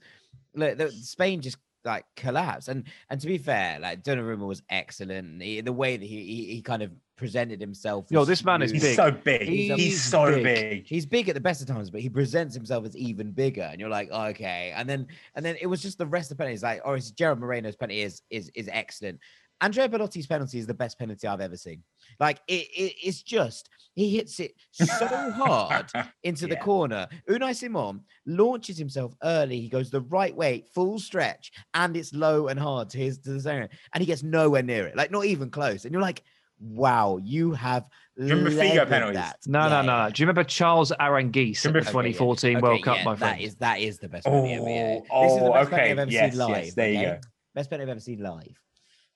look, 0.55 0.77
the, 0.77 0.91
Spain 0.91 1.41
just 1.41 1.57
like 1.85 2.05
collapsed. 2.15 2.67
And 2.69 2.85
and 3.09 3.19
to 3.21 3.27
be 3.27 3.37
fair, 3.37 3.79
like 3.79 4.03
Donnarumma 4.03 4.45
was 4.47 4.61
excellent. 4.69 5.41
He, 5.41 5.61
the 5.61 5.73
way 5.73 5.97
that 5.97 6.05
he, 6.05 6.23
he 6.23 6.45
he 6.55 6.61
kind 6.61 6.81
of 6.83 6.91
presented 7.15 7.61
himself. 7.61 8.05
Yo, 8.09 8.25
this 8.25 8.43
man 8.43 8.61
is 8.61 8.71
really- 8.71 8.79
he's 8.87 8.89
big. 8.89 8.95
so 8.95 9.11
big. 9.11 9.41
He's- 9.43 9.77
He's, 9.77 9.85
he's 9.85 10.03
so 10.03 10.25
big. 10.33 10.43
big. 10.43 10.87
He's 10.87 11.05
big 11.05 11.29
at 11.29 11.35
the 11.35 11.41
best 11.41 11.61
of 11.61 11.67
times, 11.67 11.89
but 11.89 12.01
he 12.01 12.09
presents 12.09 12.55
himself 12.55 12.85
as 12.85 12.97
even 12.97 13.31
bigger, 13.31 13.61
and 13.71 13.79
you're 13.79 13.89
like, 13.89 14.11
okay. 14.11 14.73
And 14.75 14.89
then, 14.89 15.07
and 15.35 15.45
then 15.45 15.55
it 15.61 15.67
was 15.67 15.81
just 15.81 15.97
the 15.97 16.07
rest 16.07 16.31
of 16.31 16.37
the 16.37 16.41
penalties. 16.41 16.63
Like, 16.63 16.81
or 16.83 16.97
Gerard 16.99 17.39
Moreno's 17.39 17.75
penalty 17.75 18.01
is 18.01 18.21
is 18.29 18.51
is 18.55 18.67
excellent. 18.71 19.19
Andrea 19.61 19.87
Belotti's 19.87 20.27
penalty 20.27 20.57
is 20.59 20.67
the 20.67 20.73
best 20.73 20.99
penalty 20.99 21.25
I've 21.27 21.39
ever 21.39 21.55
seen. 21.55 21.83
Like, 22.19 22.39
it, 22.47 22.67
it 22.75 22.93
it's 23.03 23.21
just 23.21 23.69
he 23.95 24.15
hits 24.15 24.39
it 24.39 24.53
so 24.71 25.07
hard 25.07 25.91
into 26.23 26.47
the 26.47 26.55
corner. 26.55 27.07
Unai 27.29 27.55
Simon 27.55 28.01
launches 28.25 28.77
himself 28.77 29.13
early. 29.23 29.59
He 29.59 29.69
goes 29.69 29.91
the 29.91 30.01
right 30.01 30.35
way, 30.35 30.63
full 30.73 30.97
stretch, 30.99 31.51
and 31.73 31.95
it's 31.95 32.13
low 32.13 32.47
and 32.47 32.59
hard 32.59 32.89
to 32.91 32.97
his 32.97 33.19
to 33.19 33.31
the 33.33 33.39
zone, 33.39 33.69
and 33.93 34.01
he 34.01 34.05
gets 34.05 34.23
nowhere 34.23 34.63
near 34.63 34.87
it, 34.87 34.95
like 34.95 35.11
not 35.11 35.25
even 35.25 35.49
close. 35.51 35.85
And 35.85 35.93
you're 35.93 36.01
like, 36.01 36.23
wow, 36.59 37.19
you 37.21 37.51
have 37.53 37.85
remember 38.17 38.49
Figo 38.51 38.87
penalties? 38.87 39.15
that. 39.17 39.37
No, 39.47 39.61
no, 39.61 39.65
Yeah, 39.67 39.81
no, 39.81 39.91
yeah. 39.97 40.03
no. 40.05 40.09
Do 40.11 40.21
you 40.21 40.25
remember 40.27 40.43
Charles 40.43 40.91
Aránguiz 40.99 41.57
at 41.57 41.63
the 41.63 41.69
Remember- 41.69 41.79
Okay, 41.99 42.09
yeah. 42.09 42.13
2014 42.13 42.61
World 42.61 42.73
Okay, 42.75 42.81
Cup, 42.83 42.97
yeah, 42.97 43.03
my 43.03 43.15
friend? 43.15 43.33
That 43.39 43.41
is 43.43 43.55
that 43.55 43.79
is 43.79 43.97
the 43.99 44.09
best 44.09 44.25
penalty 44.25 44.53
ever. 44.53 44.69
Yeah. 44.69 44.99
Oh, 45.11 45.23
this 45.23 45.31
is 45.33 45.37
the 45.39 45.43
oh, 45.45 45.53
best 45.53 45.69
penalty 45.69 45.73
okay. 45.83 45.91
I've 45.91 45.99
ever 45.99 46.11
Yes, 46.11 46.31
seen 46.31 46.39
live. 46.39 46.65
yes, 46.65 46.73
there 46.73 46.89
you 46.89 46.97
okay? 46.99 47.05
go. 47.05 47.19
Best 47.55 47.69
penalty 47.69 47.83
I've 47.83 47.89
ever 47.95 47.99
seen 47.99 48.19
live. 48.23 48.59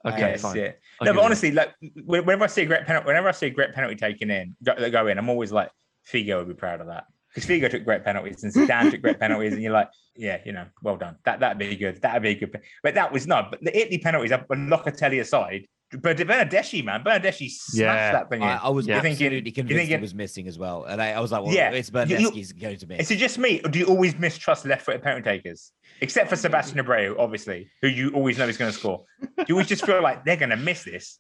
Okay, 0.05 0.19
Yes, 0.31 0.41
fine. 0.41 0.55
yeah. 0.57 0.71
No, 1.01 1.13
but 1.13 1.23
honestly, 1.23 1.51
like 1.51 1.73
whenever 2.05 2.43
I 2.43 2.47
see 2.47 2.63
a 2.63 2.65
great 2.65 2.85
penalty, 2.85 3.05
whenever 3.07 3.27
I 3.29 3.31
see 3.31 3.47
a 3.47 3.51
great 3.51 3.73
penalty 3.73 3.95
taken 3.95 4.29
in, 4.31 4.55
go, 4.63 4.89
go 4.89 5.07
in, 5.07 5.17
I'm 5.17 5.29
always 5.29 5.51
like, 5.51 5.69
Figo 6.11 6.39
would 6.39 6.47
be 6.47 6.53
proud 6.53 6.81
of 6.81 6.87
that 6.87 7.05
because 7.33 7.49
Figo 7.49 7.69
took 7.69 7.83
great 7.83 8.03
penalties 8.03 8.43
and 8.43 8.53
Zidane 8.53 8.91
took 8.91 9.01
great 9.01 9.19
penalties, 9.19 9.53
and 9.53 9.61
you're 9.61 9.73
like, 9.73 9.89
yeah, 10.15 10.39
you 10.45 10.53
know, 10.53 10.65
well 10.81 10.97
done. 10.97 11.17
That 11.25 11.39
that'd 11.41 11.57
be 11.57 11.75
good. 11.75 12.01
That'd 12.01 12.23
be 12.23 12.29
a 12.29 12.35
good. 12.35 12.59
But 12.81 12.95
that 12.95 13.11
was 13.11 13.27
not. 13.27 13.51
But 13.51 13.63
the 13.63 13.77
Italy 13.77 13.99
penalties, 13.99 14.31
Locatelli 14.31 15.19
aside, 15.19 15.67
but 15.91 16.17
Bernadeschi, 16.17 16.83
man, 16.83 17.03
Bernadeschi 17.03 17.49
smashed 17.49 17.75
Yeah. 17.75 18.11
that 18.11 18.29
thing 18.29 18.41
in. 18.41 18.47
I, 18.47 18.57
I 18.57 18.69
was 18.69 18.88
Yeah. 18.88 18.97
absolutely 18.97 19.39
Thinking- 19.41 19.53
convinced 19.53 19.89
you 19.89 19.95
he 19.97 20.01
was 20.01 20.13
missing 20.13 20.47
as 20.47 20.59
well, 20.59 20.83
and 20.83 21.01
I, 21.01 21.11
I 21.13 21.19
was 21.19 21.31
like, 21.31 21.43
well, 21.43 21.53
Yeah, 21.53 21.69
it's 21.71 21.89
you- 21.89 21.99
you- 21.99 22.05
Bernadeschi's 22.31 22.51
going 22.53 22.77
to 22.77 22.88
miss. 22.88 22.99
Is 23.01 23.11
it 23.11 23.17
just 23.17 23.38
me, 23.38 23.61
or 23.63 23.69
do 23.69 23.79
you 23.79 23.85
always 23.85 24.17
mistrust 24.17 24.65
left-footed 24.65 25.01
penalty 25.01 25.23
takers? 25.23 25.71
Except 26.01 26.29
for 26.29 26.35
Sebastian 26.35 26.77
Abreu, 26.85 27.15
obviously, 27.17 27.69
who 27.81 27.88
you 27.88 28.09
always 28.11 28.38
know 28.38 28.47
is 28.47 28.57
going 28.57 28.71
to 28.71 28.77
score. 28.77 29.03
Do 29.21 29.45
you 29.47 29.55
always 29.55 29.67
just 29.67 29.85
feel 29.85 30.01
like 30.03 30.25
they're 30.25 30.35
going 30.38 30.49
to 30.49 30.57
miss 30.57 30.83
this? 30.83 31.19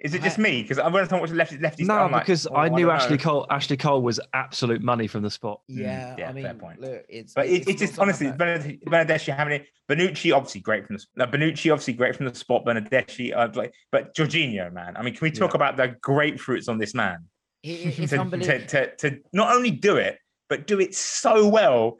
Is 0.00 0.14
it 0.14 0.22
just 0.22 0.38
me? 0.38 0.62
Because 0.62 0.78
I'm 0.78 0.92
going 0.92 1.06
to 1.08 1.16
watch 1.16 1.30
lefty 1.32 1.58
lefty. 1.58 1.84
No, 1.84 1.94
I'm 1.94 2.12
like, 2.12 2.22
because 2.24 2.46
oh, 2.46 2.54
I 2.54 2.68
knew 2.68 2.86
don't 2.86 2.94
Ashley 2.94 3.16
know. 3.16 3.22
Cole. 3.22 3.46
Ashley 3.50 3.76
Cole 3.76 4.00
was 4.00 4.20
absolute 4.32 4.80
money 4.80 5.08
from 5.08 5.22
the 5.22 5.30
spot. 5.30 5.60
yeah, 5.66 6.14
yeah, 6.16 6.30
I 6.30 6.32
fair 6.32 6.54
point. 6.54 6.80
look, 6.80 7.04
it's 7.08 7.34
But 7.34 7.46
it, 7.46 7.52
it's 7.54 7.66
it's 7.68 7.80
just 7.80 7.98
honestly, 7.98 8.28
something 8.28 8.46
that- 8.48 8.80
Bernad- 8.86 9.08
Bernadeschi 9.08 9.34
having 9.34 9.54
it. 9.54 9.66
Bonucci 9.90 10.32
obviously 10.34 10.60
great 10.60 10.86
from 10.86 10.96
the 10.96 11.04
no, 11.16 11.26
Bonucci 11.26 11.72
obviously 11.72 11.94
great 11.94 12.14
from 12.14 12.26
the 12.26 12.34
spot. 12.34 12.64
Benedetti, 12.64 13.32
uh, 13.34 13.48
like, 13.54 13.72
but 13.90 14.14
Jorginho, 14.14 14.72
man. 14.72 14.96
I 14.96 15.02
mean, 15.02 15.14
can 15.14 15.24
we 15.24 15.30
talk 15.30 15.52
Yeah. 15.52 15.56
about 15.56 15.76
the 15.76 15.96
grapefruits 16.06 16.68
on 16.68 16.78
this 16.78 16.94
man? 16.94 17.24
it- 17.64 17.68
it- 17.70 17.98
it's 17.98 18.12
to, 18.12 18.20
unbelievable. 18.20 18.66
to, 18.68 18.86
to, 18.86 18.96
to 19.10 19.18
not 19.32 19.54
only 19.56 19.70
do 19.72 19.96
it, 19.96 20.18
but 20.48 20.66
do 20.68 20.78
it 20.80 20.94
so 20.94 21.48
well. 21.48 21.96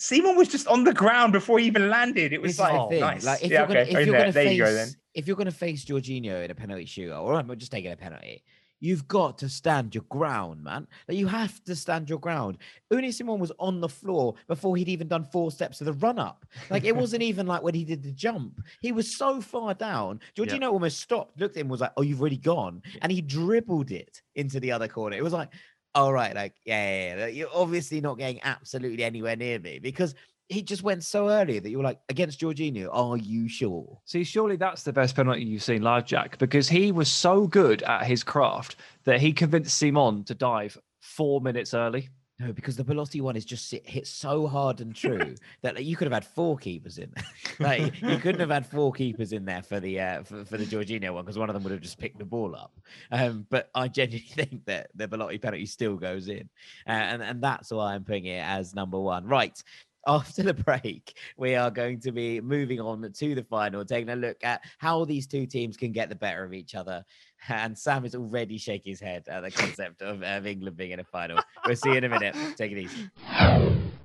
Simon 0.00 0.34
was 0.34 0.48
just 0.48 0.66
on 0.66 0.84
the 0.84 0.94
ground 0.94 1.34
before 1.34 1.58
he 1.58 1.66
even 1.66 1.90
landed. 1.90 2.32
It 2.32 2.40
was 2.40 2.52
This 2.52 2.60
like, 2.60 2.90
nice. 2.90 3.22
Like 3.22 3.44
if 3.44 3.50
yeah, 3.50 3.58
you're 3.58 3.66
gonna, 3.66 3.80
okay. 3.80 3.90
if 3.90 4.06
you're 4.06 4.16
gonna 4.16 4.32
face, 4.32 4.56
you 4.56 4.64
go 4.64 4.86
if 5.12 5.26
you're 5.26 5.36
gonna 5.36 5.50
face 5.50 5.84
Jorginho 5.84 6.42
in 6.42 6.50
a 6.50 6.54
penalty 6.54 6.86
shootout, 6.86 7.22
or 7.22 7.34
I'm 7.34 7.58
just 7.58 7.70
taking 7.70 7.92
a 7.92 7.96
penalty, 7.96 8.42
you've 8.78 9.06
got 9.06 9.36
to 9.38 9.48
stand 9.50 9.94
your 9.94 10.04
ground, 10.08 10.64
man. 10.64 10.86
Like 11.06 11.18
you 11.18 11.26
have 11.26 11.62
to 11.64 11.76
stand 11.76 12.08
your 12.08 12.18
ground. 12.18 12.56
Unai 12.90 13.12
Simon 13.12 13.38
was 13.38 13.52
on 13.58 13.82
the 13.82 13.90
floor 13.90 14.36
before 14.48 14.74
he'd 14.78 14.88
even 14.88 15.06
done 15.06 15.22
four 15.22 15.50
steps 15.50 15.82
of 15.82 15.84
the 15.84 15.92
run 15.92 16.18
up. 16.18 16.46
Like 16.70 16.84
it 16.84 16.96
wasn't 16.96 17.22
even 17.22 17.46
like 17.46 17.62
when 17.62 17.74
he 17.74 17.84
did 17.84 18.02
the 18.02 18.12
jump. 18.12 18.62
He 18.80 18.92
was 18.92 19.14
so 19.14 19.42
far 19.42 19.74
down. 19.74 20.20
Jorginho 20.34 20.72
almost 20.72 21.00
stopped, 21.00 21.38
looked 21.38 21.58
at 21.58 21.60
him, 21.60 21.68
was 21.68 21.82
like, 21.82 21.92
"Oh, 21.98 22.02
you've 22.02 22.22
already 22.22 22.38
gone," 22.38 22.82
and 23.02 23.12
he 23.12 23.20
dribbled 23.20 23.90
it 23.90 24.22
into 24.34 24.60
the 24.60 24.72
other 24.72 24.88
corner. 24.88 25.16
It 25.16 25.22
was 25.22 25.34
like, 25.34 25.50
"All 25.94 26.12
right, 26.12 26.34
like 26.34 26.54
yeah, 26.64 26.90
yeah, 26.90 27.16
yeah, 27.16 27.26
you're 27.26 27.48
obviously 27.54 28.00
not 28.00 28.18
getting 28.18 28.40
absolutely 28.42 29.04
anywhere 29.04 29.36
near 29.36 29.58
me 29.58 29.78
because." 29.78 30.14
He 30.52 30.62
just 30.62 30.82
went 30.82 31.04
so 31.04 31.28
early 31.28 31.60
that 31.60 31.70
you 31.70 31.78
were 31.78 31.84
like, 31.84 32.00
against 32.08 32.40
Jorginho, 32.40 32.88
are 32.90 33.16
you 33.16 33.48
sure? 33.48 34.00
See, 34.04 34.24
surely 34.24 34.56
that's 34.56 34.82
the 34.82 34.92
best 34.92 35.14
penalty 35.14 35.44
you've 35.44 35.62
seen 35.62 35.80
live, 35.82 36.06
Jack, 36.06 36.38
because 36.38 36.68
he 36.68 36.90
was 36.90 37.08
so 37.08 37.46
good 37.46 37.84
at 37.84 38.04
his 38.04 38.24
craft 38.24 38.74
that 39.04 39.20
he 39.20 39.32
convinced 39.32 39.78
Simon 39.78 40.24
to 40.24 40.34
dive 40.34 40.76
four 40.98 41.40
minutes 41.40 41.72
early. 41.72 42.08
No, 42.40 42.54
because 42.54 42.74
the 42.74 42.84
Belotti 42.84 43.20
one 43.20 43.36
is 43.36 43.44
just 43.44 43.68
sit, 43.68 43.86
hit 43.86 44.06
so 44.06 44.46
hard 44.46 44.80
and 44.80 44.94
true 44.96 45.34
that 45.60 45.74
like, 45.74 45.84
you 45.84 45.94
could 45.94 46.06
have 46.06 46.14
had 46.14 46.24
four 46.24 46.56
keepers 46.56 46.96
in. 46.96 47.12
like 47.60 48.00
you 48.00 48.16
couldn't 48.16 48.40
have 48.40 48.50
had 48.50 48.66
four 48.66 48.92
keepers 48.92 49.32
in 49.32 49.44
there 49.44 49.62
for 49.62 49.78
the 49.78 50.00
uh, 50.00 50.22
for, 50.22 50.44
for 50.46 50.56
the 50.56 50.64
Jorginho 50.64 51.12
one 51.12 51.24
because 51.24 51.38
one 51.38 51.50
of 51.50 51.54
them 51.54 51.62
would 51.64 51.72
have 51.72 51.82
just 51.82 51.98
picked 51.98 52.18
the 52.18 52.24
ball 52.24 52.56
up. 52.56 52.72
Um, 53.12 53.46
but 53.50 53.68
I 53.74 53.88
genuinely 53.88 54.26
think 54.34 54.64
that 54.64 54.90
the 54.94 55.06
Belotti 55.06 55.36
penalty 55.36 55.66
still 55.66 55.96
goes 55.96 56.28
in, 56.28 56.48
uh, 56.86 56.92
and 56.92 57.22
and 57.22 57.42
that's 57.42 57.70
why 57.70 57.94
I'm 57.94 58.04
putting 58.04 58.24
it 58.24 58.42
as 58.42 58.74
number 58.74 58.98
one. 58.98 59.26
Right. 59.26 59.62
After 60.06 60.42
the 60.42 60.54
break, 60.54 61.14
we 61.36 61.56
are 61.56 61.70
going 61.70 62.00
to 62.00 62.10
be 62.10 62.40
moving 62.40 62.80
on 62.80 63.02
to 63.02 63.34
the 63.34 63.44
final, 63.44 63.84
taking 63.84 64.08
a 64.08 64.16
look 64.16 64.38
at 64.42 64.62
how 64.78 65.04
these 65.04 65.26
two 65.26 65.44
teams 65.44 65.76
can 65.76 65.92
get 65.92 66.08
the 66.08 66.14
better 66.14 66.42
of 66.42 66.54
each 66.54 66.74
other. 66.74 67.04
And 67.48 67.76
Sam 67.76 68.04
is 68.04 68.14
already 68.14 68.58
shaking 68.58 68.90
his 68.92 69.00
head 69.00 69.24
at 69.28 69.40
the 69.40 69.50
concept 69.50 70.02
of, 70.02 70.22
England 70.46 70.76
being 70.76 70.90
in 70.92 71.00
a 71.00 71.04
final. 71.04 71.38
We'll 71.66 71.76
see 71.76 71.90
you 71.90 71.96
in 71.96 72.04
a 72.04 72.08
minute. 72.08 72.36
Take 72.56 72.72
it 72.72 72.78
easy. 72.78 73.10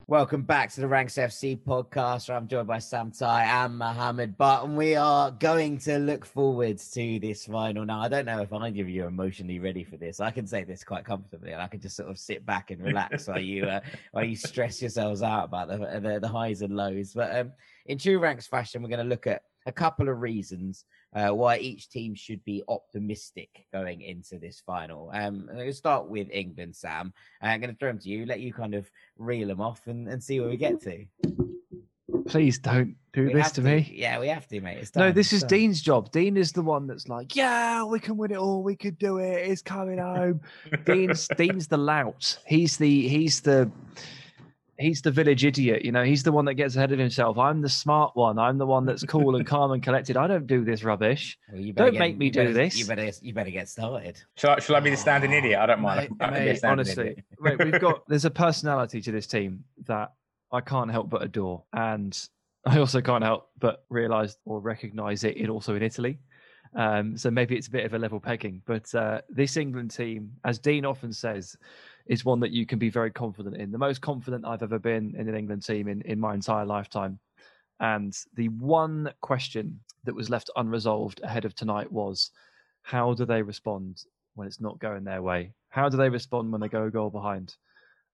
Welcome 0.08 0.44
back 0.44 0.72
to 0.74 0.82
the 0.82 0.88
Ranks 0.88 1.16
FC 1.16 1.58
podcast. 1.58 2.30
I'm 2.30 2.48
joined 2.48 2.68
by 2.68 2.78
Sam 2.78 3.12
Tighe 3.12 3.44
and 3.44 3.76
Mohammed 3.78 4.38
Butt, 4.38 4.64
and 4.64 4.78
we 4.78 4.96
are 4.96 5.32
going 5.32 5.80
to 5.80 5.98
look 5.98 6.26
forward 6.26 6.78
to 6.78 7.20
this 7.20 7.46
final. 7.46 7.86
Now, 7.86 8.02
I 8.02 8.08
don't 8.08 8.26
know 8.26 8.42
if 8.42 8.54
either 8.54 8.82
of 8.82 8.90
you 8.90 9.06
are 9.06 9.08
emotionally 9.08 9.60
ready 9.60 9.84
for 9.84 9.98
this. 9.98 10.20
I 10.20 10.30
can 10.30 10.46
say 10.46 10.64
this 10.64 10.84
quite 10.84 11.06
comfortably, 11.06 11.54
and 11.54 11.62
I 11.62 11.68
can 11.68 11.82
just 11.82 11.96
sort 11.96 12.10
of 12.10 12.20
sit 12.20 12.46
back 12.46 12.70
and 12.70 12.84
relax 12.84 13.28
while 13.28 13.40
you 13.40 13.66
uh, 13.66 13.80
while 14.12 14.24
you 14.24 14.36
stress 14.36 14.80
yourselves 14.80 15.24
out 15.24 15.46
about 15.46 15.70
the 15.70 15.78
the, 16.00 16.20
the 16.20 16.28
highs 16.28 16.62
and 16.62 16.76
lows. 16.76 17.14
But 17.14 17.36
um, 17.36 17.52
in 17.88 17.98
true 17.98 18.20
Ranks 18.20 18.46
fashion, 18.46 18.84
we're 18.84 18.90
going 18.90 19.04
to 19.04 19.10
look 19.10 19.26
at 19.26 19.42
a 19.66 19.72
couple 19.72 20.10
of 20.10 20.22
reasons 20.22 20.86
uh, 21.16 21.30
why 21.30 21.58
each 21.58 21.90
team 21.90 22.14
should 22.14 22.44
be 22.44 22.62
optimistic 22.68 23.66
going 23.74 24.02
into 24.02 24.38
this 24.38 24.62
final. 24.66 25.10
Um, 25.14 25.48
I'm 25.50 25.56
going 25.56 25.68
to 25.68 25.74
start 25.74 26.10
with 26.10 26.28
England, 26.30 26.76
Sam. 26.76 27.14
Uh, 27.42 27.48
I'm 27.48 27.62
going 27.62 27.72
to 27.72 27.78
throw 27.78 27.90
them 27.90 28.00
to 28.00 28.10
you, 28.10 28.26
let 28.26 28.42
you 28.42 28.54
kind 28.54 28.76
of 28.76 28.90
reel 29.18 29.48
them 29.48 29.62
off 29.62 29.88
and, 29.88 30.10
and 30.10 30.22
see 30.22 30.40
where 30.40 30.50
we 30.50 30.58
get 30.58 30.82
to. 30.82 31.06
Please 32.28 32.60
don't 32.60 32.96
do 33.14 33.28
We 33.28 33.34
this 33.34 33.44
have 33.44 33.54
to 33.54 33.62
me. 33.62 33.92
Yeah, 33.94 34.20
we 34.20 34.28
have 34.28 34.48
to, 34.48 34.60
mate. 34.60 34.80
It's 34.80 34.96
No, 34.96 35.12
this 35.12 35.28
it's 35.28 35.34
is 35.34 35.42
time. 35.44 35.50
Dean's 35.50 35.82
job. 35.82 36.12
Dean 36.12 36.38
is 36.38 36.52
the 36.52 36.62
one 36.62 36.88
that's 36.88 37.08
like, 37.08 37.36
yeah, 37.36 37.84
we 37.84 38.00
can 38.00 38.18
win 38.18 38.32
it 38.32 38.38
all. 38.38 38.64
We 38.64 38.76
could 38.76 38.98
do 38.98 39.20
it. 39.20 39.48
It's 39.48 39.62
coming 39.62 40.00
home. 40.00 40.42
Dean's 40.86 41.28
Dean's 41.38 41.68
the 41.68 41.78
lout. 41.78 42.38
He's 42.46 42.78
the 42.78 43.08
he's 43.08 43.42
the 43.42 43.72
he's 44.78 45.02
the 45.02 45.12
village 45.12 45.46
idiot. 45.46 45.84
You 45.86 45.92
know, 45.92 46.04
he's 46.04 46.24
the 46.24 46.32
one 46.32 46.46
that 46.46 46.56
gets 46.56 46.76
ahead 46.76 46.92
of 46.92 47.00
himself. 47.00 47.38
I'm 47.38 47.62
the 47.62 47.70
smart 47.70 48.16
one. 48.16 48.38
I'm 48.38 48.58
the 48.58 48.66
one 48.66 48.86
that's 48.86 49.04
cool 49.04 49.36
and 49.36 49.46
calm 49.46 49.72
and 49.72 49.82
collected. 49.82 50.18
I 50.18 50.28
don't 50.28 50.48
do 50.48 50.64
this 50.64 50.84
rubbish. 50.84 51.38
Well, 51.52 51.62
you 51.62 51.74
Don't 51.74 51.98
make 51.98 52.18
me 52.18 52.26
you 52.26 52.32
do 52.32 52.40
better- 52.42 52.54
this. 52.54 52.78
You 52.78 52.86
better, 52.86 53.12
you 53.22 53.34
better 53.34 53.50
get 53.52 53.70
started. 53.70 54.22
Shall 54.36 54.52
I, 54.52 54.60
shall 54.60 54.76
I 54.76 54.80
be 54.80 54.90
the 54.90 54.98
standing 54.98 55.32
idiot? 55.32 55.60
I 55.60 55.66
don't 55.66 55.82
mind. 55.82 56.10
Mate, 56.12 56.18
I 56.20 56.26
can 56.26 56.34
be 56.34 56.40
a 56.50 56.54
mate, 56.54 56.64
honestly, 56.64 57.04
idiot. 57.10 57.26
mate, 57.40 57.64
we've 57.64 57.82
got 57.82 58.08
there's 58.08 58.26
a 58.26 58.32
personality 58.32 59.02
to 59.02 59.12
this 59.12 59.28
team 59.28 59.64
that 59.88 60.14
I 60.52 60.62
can't 60.62 60.92
help 60.92 61.10
but 61.10 61.24
adore, 61.24 61.64
and 61.74 62.18
I 62.66 62.80
also 62.80 63.02
can't 63.02 63.24
help 63.24 63.50
but 63.60 63.84
realise 63.90 64.38
or 64.46 64.60
recognise 64.60 65.24
it 65.24 65.38
in 65.38 65.50
also 65.50 65.76
in 65.76 65.84
Italy. 65.84 66.20
Um, 66.76 67.16
so 67.18 67.32
maybe 67.32 67.56
it's 67.56 67.68
a 67.68 67.72
bit 67.72 67.86
of 67.86 67.94
a 67.94 67.98
level 68.00 68.20
pegging, 68.20 68.62
but 68.66 68.94
uh, 68.94 69.22
this 69.30 69.56
England 69.56 69.92
team, 69.92 70.34
as 70.44 70.60
Dean 70.60 70.84
often 70.84 71.14
says, 71.14 71.56
is 72.08 72.26
one 72.26 72.40
that 72.40 72.52
you 72.52 72.66
can 72.66 72.80
be 72.80 72.90
very 72.90 73.12
confident 73.12 73.58
in. 73.58 73.72
The 73.72 73.78
most 73.78 74.02
confident 74.02 74.46
I've 74.46 74.64
ever 74.64 74.80
been 74.80 75.16
in 75.18 75.28
an 75.28 75.36
England 75.36 75.66
team 75.66 75.88
in, 75.88 76.02
in 76.02 76.20
my 76.20 76.34
entire 76.34 76.66
lifetime. 76.66 77.20
And 77.80 78.16
the 78.36 78.50
one 78.50 79.12
question 79.22 79.80
that 80.04 80.16
was 80.16 80.30
left 80.30 80.50
unresolved 80.56 81.22
ahead 81.24 81.46
of 81.46 81.56
tonight 81.56 81.92
was 81.92 82.32
how 82.84 83.14
do 83.14 83.26
they 83.26 83.42
respond 83.42 84.04
when 84.36 84.48
it's 84.48 84.62
not 84.62 84.80
going 84.80 85.04
their 85.04 85.22
way? 85.22 85.52
How 85.70 85.90
do 85.90 85.98
they 85.98 86.10
respond 86.10 86.52
when 86.52 86.62
they 86.62 86.70
go 86.70 86.86
a 86.86 86.92
goal 86.92 87.10
behind? 87.10 87.56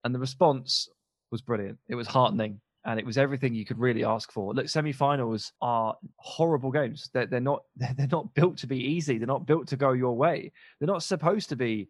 And 0.04 0.14
the 0.14 0.18
response 0.18 0.88
was 1.30 1.42
brilliant. 1.42 1.78
It 1.88 1.94
was 1.94 2.06
heartening 2.06 2.60
and 2.84 2.98
it 2.98 3.06
was 3.06 3.18
everything 3.18 3.54
you 3.54 3.64
could 3.64 3.78
really 3.78 4.04
ask 4.04 4.32
for. 4.32 4.54
Look, 4.54 4.68
semi-finals 4.68 5.52
are 5.60 5.94
horrible 6.16 6.72
games. 6.72 7.10
They're, 7.12 7.26
they're 7.26 7.40
not 7.40 7.62
they're 7.76 8.08
not 8.10 8.34
built 8.34 8.56
to 8.58 8.66
be 8.66 8.78
easy. 8.78 9.18
They're 9.18 9.26
not 9.26 9.46
built 9.46 9.68
to 9.68 9.76
go 9.76 9.92
your 9.92 10.16
way. 10.16 10.52
They're 10.78 10.88
not 10.88 11.02
supposed 11.02 11.48
to 11.50 11.56
be 11.56 11.88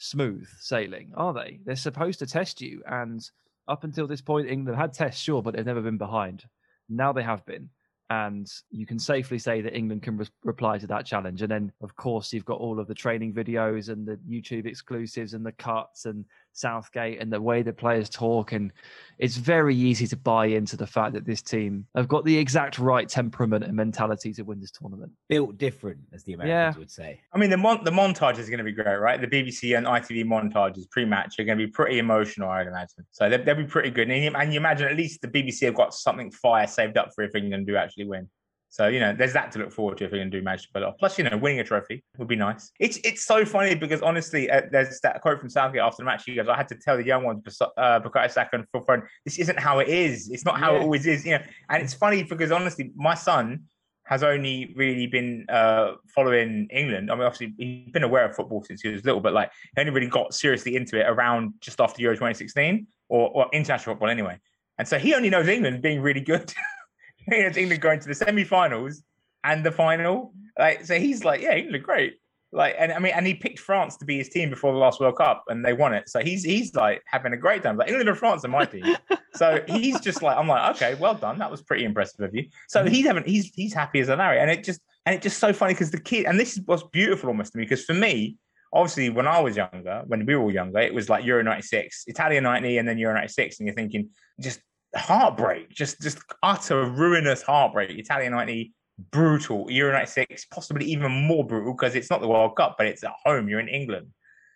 smooth 0.00 0.48
sailing, 0.58 1.12
are 1.16 1.32
they? 1.32 1.60
They're 1.64 1.76
supposed 1.76 2.18
to 2.18 2.26
test 2.26 2.60
you. 2.60 2.82
And 2.86 3.20
up 3.68 3.84
until 3.84 4.06
this 4.06 4.20
point, 4.20 4.48
England 4.48 4.78
had 4.78 4.92
tests, 4.92 5.22
sure, 5.22 5.42
but 5.42 5.54
they've 5.54 5.64
never 5.64 5.82
been 5.82 5.98
behind. 5.98 6.44
Now 6.88 7.12
they 7.12 7.22
have 7.22 7.46
been 7.46 7.70
and 8.10 8.50
you 8.72 8.86
can 8.86 8.98
safely 8.98 9.38
say 9.38 9.60
that 9.60 9.76
England 9.76 10.02
can 10.02 10.16
re- 10.16 10.26
reply 10.42 10.78
to 10.78 10.86
that 10.88 11.06
challenge. 11.06 11.42
And 11.42 11.50
then, 11.50 11.72
of 11.80 11.94
course, 11.94 12.32
you've 12.32 12.44
got 12.44 12.58
all 12.58 12.80
of 12.80 12.88
the 12.88 12.94
training 12.94 13.32
videos 13.32 13.88
and 13.88 14.04
the 14.04 14.18
YouTube 14.28 14.66
exclusives 14.66 15.32
and 15.32 15.46
the 15.46 15.52
cuts 15.52 16.06
and 16.06 16.24
Southgate 16.60 17.20
and 17.20 17.32
the 17.32 17.40
way 17.40 17.62
the 17.62 17.72
players 17.72 18.08
talk. 18.08 18.52
And 18.52 18.72
it's 19.18 19.36
very 19.36 19.74
easy 19.74 20.06
to 20.08 20.16
buy 20.16 20.46
into 20.46 20.76
the 20.76 20.86
fact 20.86 21.14
that 21.14 21.26
this 21.26 21.42
team 21.42 21.86
have 21.94 22.08
got 22.08 22.24
the 22.24 22.36
exact 22.36 22.78
right 22.78 23.08
temperament 23.08 23.64
and 23.64 23.74
mentality 23.74 24.32
to 24.34 24.42
win 24.42 24.60
this 24.60 24.70
tournament. 24.70 25.12
Built 25.28 25.58
different, 25.58 25.98
as 26.12 26.24
the 26.24 26.34
Americans 26.34 26.76
yeah. 26.76 26.78
would 26.78 26.90
say. 26.90 27.20
I 27.32 27.38
mean, 27.38 27.50
the 27.50 27.56
mon- 27.56 27.84
the 27.84 27.90
montage 27.90 28.38
is 28.38 28.48
going 28.48 28.58
to 28.58 28.64
be 28.64 28.72
great, 28.72 28.96
right? 28.96 29.20
The 29.20 29.26
BBC 29.26 29.76
and 29.76 29.86
ITV 29.86 30.24
montages 30.24 30.88
pre-match 30.90 31.38
are 31.38 31.44
going 31.44 31.58
to 31.58 31.66
be 31.66 31.70
pretty 31.70 31.98
emotional, 31.98 32.50
I'd 32.50 32.66
imagine. 32.66 33.06
So 33.10 33.28
they'll, 33.28 33.42
they'll 33.44 33.54
be 33.54 33.64
pretty 33.64 33.90
good. 33.90 34.10
And 34.10 34.24
you, 34.24 34.30
and 34.34 34.52
you 34.52 34.60
imagine 34.60 34.88
at 34.88 34.96
least 34.96 35.22
the 35.22 35.28
BBC 35.28 35.64
have 35.64 35.74
got 35.74 35.94
something 35.94 36.30
fire 36.30 36.66
saved 36.66 36.96
up 36.96 37.10
for 37.14 37.24
if 37.24 37.34
England 37.34 37.66
do 37.66 37.76
actually 37.76 38.06
win. 38.06 38.28
So 38.72 38.86
you 38.86 39.00
know, 39.00 39.12
there's 39.12 39.32
that 39.32 39.50
to 39.52 39.58
look 39.58 39.72
forward 39.72 39.98
to 39.98 40.04
if 40.04 40.12
we 40.12 40.20
can 40.20 40.30
do 40.30 40.40
manage 40.42 40.62
to 40.62 40.68
pull 40.72 40.84
off. 40.84 40.94
Plus, 40.98 41.18
you 41.18 41.24
know, 41.24 41.36
winning 41.36 41.58
a 41.58 41.64
trophy 41.64 42.04
would 42.18 42.28
be 42.28 42.36
nice. 42.36 42.70
It's 42.78 42.98
it's 43.02 43.24
so 43.24 43.44
funny 43.44 43.74
because 43.74 44.00
honestly, 44.00 44.48
uh, 44.48 44.62
there's 44.70 45.00
that 45.00 45.20
quote 45.20 45.40
from 45.40 45.50
Southgate 45.50 45.82
after 45.82 46.02
the 46.02 46.04
match. 46.04 46.22
He 46.24 46.36
goes, 46.36 46.48
"I 46.48 46.56
had 46.56 46.68
to 46.68 46.76
tell 46.76 46.96
the 46.96 47.04
young 47.04 47.24
ones, 47.24 47.60
uh, 47.60 48.00
Bukayo 48.00 48.30
Saka 48.30 48.56
and 48.56 48.66
Foden, 48.72 49.02
this 49.24 49.40
isn't 49.40 49.58
how 49.58 49.80
it 49.80 49.88
is. 49.88 50.30
It's 50.30 50.44
not 50.44 50.58
how 50.58 50.72
yeah. 50.72 50.78
it 50.78 50.82
always 50.82 51.04
is." 51.04 51.26
You 51.26 51.38
know, 51.38 51.44
and 51.68 51.82
it's 51.82 51.94
funny 51.94 52.22
because 52.22 52.52
honestly, 52.52 52.92
my 52.94 53.14
son 53.14 53.64
has 54.04 54.22
only 54.22 54.72
really 54.76 55.08
been 55.08 55.46
uh, 55.48 55.92
following 56.14 56.68
England. 56.70 57.10
I 57.10 57.14
mean, 57.16 57.24
obviously, 57.24 57.54
he's 57.58 57.92
been 57.92 58.04
aware 58.04 58.24
of 58.24 58.36
football 58.36 58.62
since 58.62 58.82
he 58.82 58.88
was 58.88 59.04
little, 59.04 59.20
but 59.20 59.32
like, 59.32 59.50
he 59.74 59.80
only 59.80 59.92
really 59.92 60.08
got 60.08 60.34
seriously 60.34 60.74
into 60.74 60.98
it 60.98 61.08
around 61.08 61.54
just 61.60 61.80
after 61.80 62.02
Euro 62.02 62.16
2016 62.16 62.88
or, 63.08 63.30
or 63.30 63.48
international 63.52 63.94
football 63.94 64.10
anyway. 64.10 64.36
And 64.78 64.88
so 64.88 64.98
he 64.98 65.14
only 65.14 65.30
knows 65.30 65.46
England 65.46 65.80
being 65.80 66.00
really 66.00 66.22
good. 66.22 66.52
it's 67.26 67.56
England 67.56 67.82
going 67.82 68.00
to 68.00 68.08
the 68.08 68.14
semi-finals 68.14 69.02
and 69.44 69.64
the 69.64 69.72
final. 69.72 70.32
Like, 70.58 70.84
so 70.84 70.98
he's 70.98 71.24
like, 71.24 71.40
yeah, 71.40 71.54
England 71.54 71.84
great. 71.84 72.16
Like, 72.52 72.74
and 72.78 72.92
I 72.92 72.98
mean, 72.98 73.12
and 73.14 73.26
he 73.26 73.34
picked 73.34 73.60
France 73.60 73.96
to 73.98 74.04
be 74.04 74.18
his 74.18 74.28
team 74.28 74.50
before 74.50 74.72
the 74.72 74.78
last 74.78 74.98
World 74.98 75.16
Cup, 75.16 75.44
and 75.48 75.64
they 75.64 75.72
won 75.72 75.94
it. 75.94 76.08
So 76.08 76.20
he's 76.20 76.42
he's 76.42 76.74
like 76.74 77.00
having 77.06 77.32
a 77.32 77.36
great 77.36 77.62
time. 77.62 77.76
Like 77.76 77.88
England 77.88 78.08
and 78.08 78.18
France 78.18 78.44
are 78.44 78.48
my 78.48 78.64
team. 78.64 78.96
so 79.34 79.62
he's 79.68 80.00
just 80.00 80.20
like, 80.20 80.36
I'm 80.36 80.48
like, 80.48 80.74
okay, 80.74 80.96
well 80.96 81.14
done. 81.14 81.38
That 81.38 81.50
was 81.50 81.62
pretty 81.62 81.84
impressive 81.84 82.20
of 82.24 82.34
you. 82.34 82.48
So 82.68 82.84
he's 82.84 83.06
having 83.06 83.22
he's 83.24 83.52
he's 83.54 83.72
happy 83.72 84.00
as 84.00 84.08
a 84.08 84.16
Larry, 84.16 84.40
and 84.40 84.50
it 84.50 84.64
just 84.64 84.80
and 85.06 85.14
it's 85.14 85.22
just 85.22 85.38
so 85.38 85.52
funny 85.52 85.74
because 85.74 85.92
the 85.92 86.00
kid, 86.00 86.26
and 86.26 86.40
this 86.40 86.56
is 86.56 86.62
what's 86.66 86.82
beautiful 86.82 87.28
almost 87.28 87.52
to 87.52 87.58
me, 87.58 87.64
because 87.64 87.84
for 87.84 87.94
me, 87.94 88.36
obviously 88.72 89.10
when 89.10 89.28
I 89.28 89.40
was 89.40 89.56
younger, 89.56 90.02
when 90.06 90.26
we 90.26 90.34
were 90.34 90.42
all 90.42 90.52
younger, 90.52 90.80
it 90.80 90.92
was 90.92 91.08
like 91.08 91.24
Euro 91.24 91.44
96, 91.44 92.04
Italian 92.08 92.44
90, 92.44 92.78
and 92.78 92.88
then 92.88 92.98
Euro 92.98 93.14
96. 93.14 93.60
And 93.60 93.66
you're 93.66 93.76
thinking, 93.76 94.10
just 94.40 94.60
heartbreak, 94.96 95.70
just 95.70 96.00
just 96.00 96.18
utter 96.42 96.84
ruinous 96.84 97.42
heartbreak. 97.42 97.90
Italian 97.90 98.32
90, 98.32 98.72
brutal. 99.10 99.70
Euro 99.70 99.92
96, 99.92 100.46
possibly 100.46 100.86
even 100.86 101.10
more 101.10 101.44
brutal 101.44 101.74
because 101.74 101.94
it's 101.94 102.10
not 102.10 102.20
the 102.20 102.28
World 102.28 102.56
Cup, 102.56 102.76
but 102.76 102.86
it's 102.86 103.04
at 103.04 103.12
home. 103.24 103.48
You're 103.48 103.60
in 103.60 103.68
England 103.68 104.08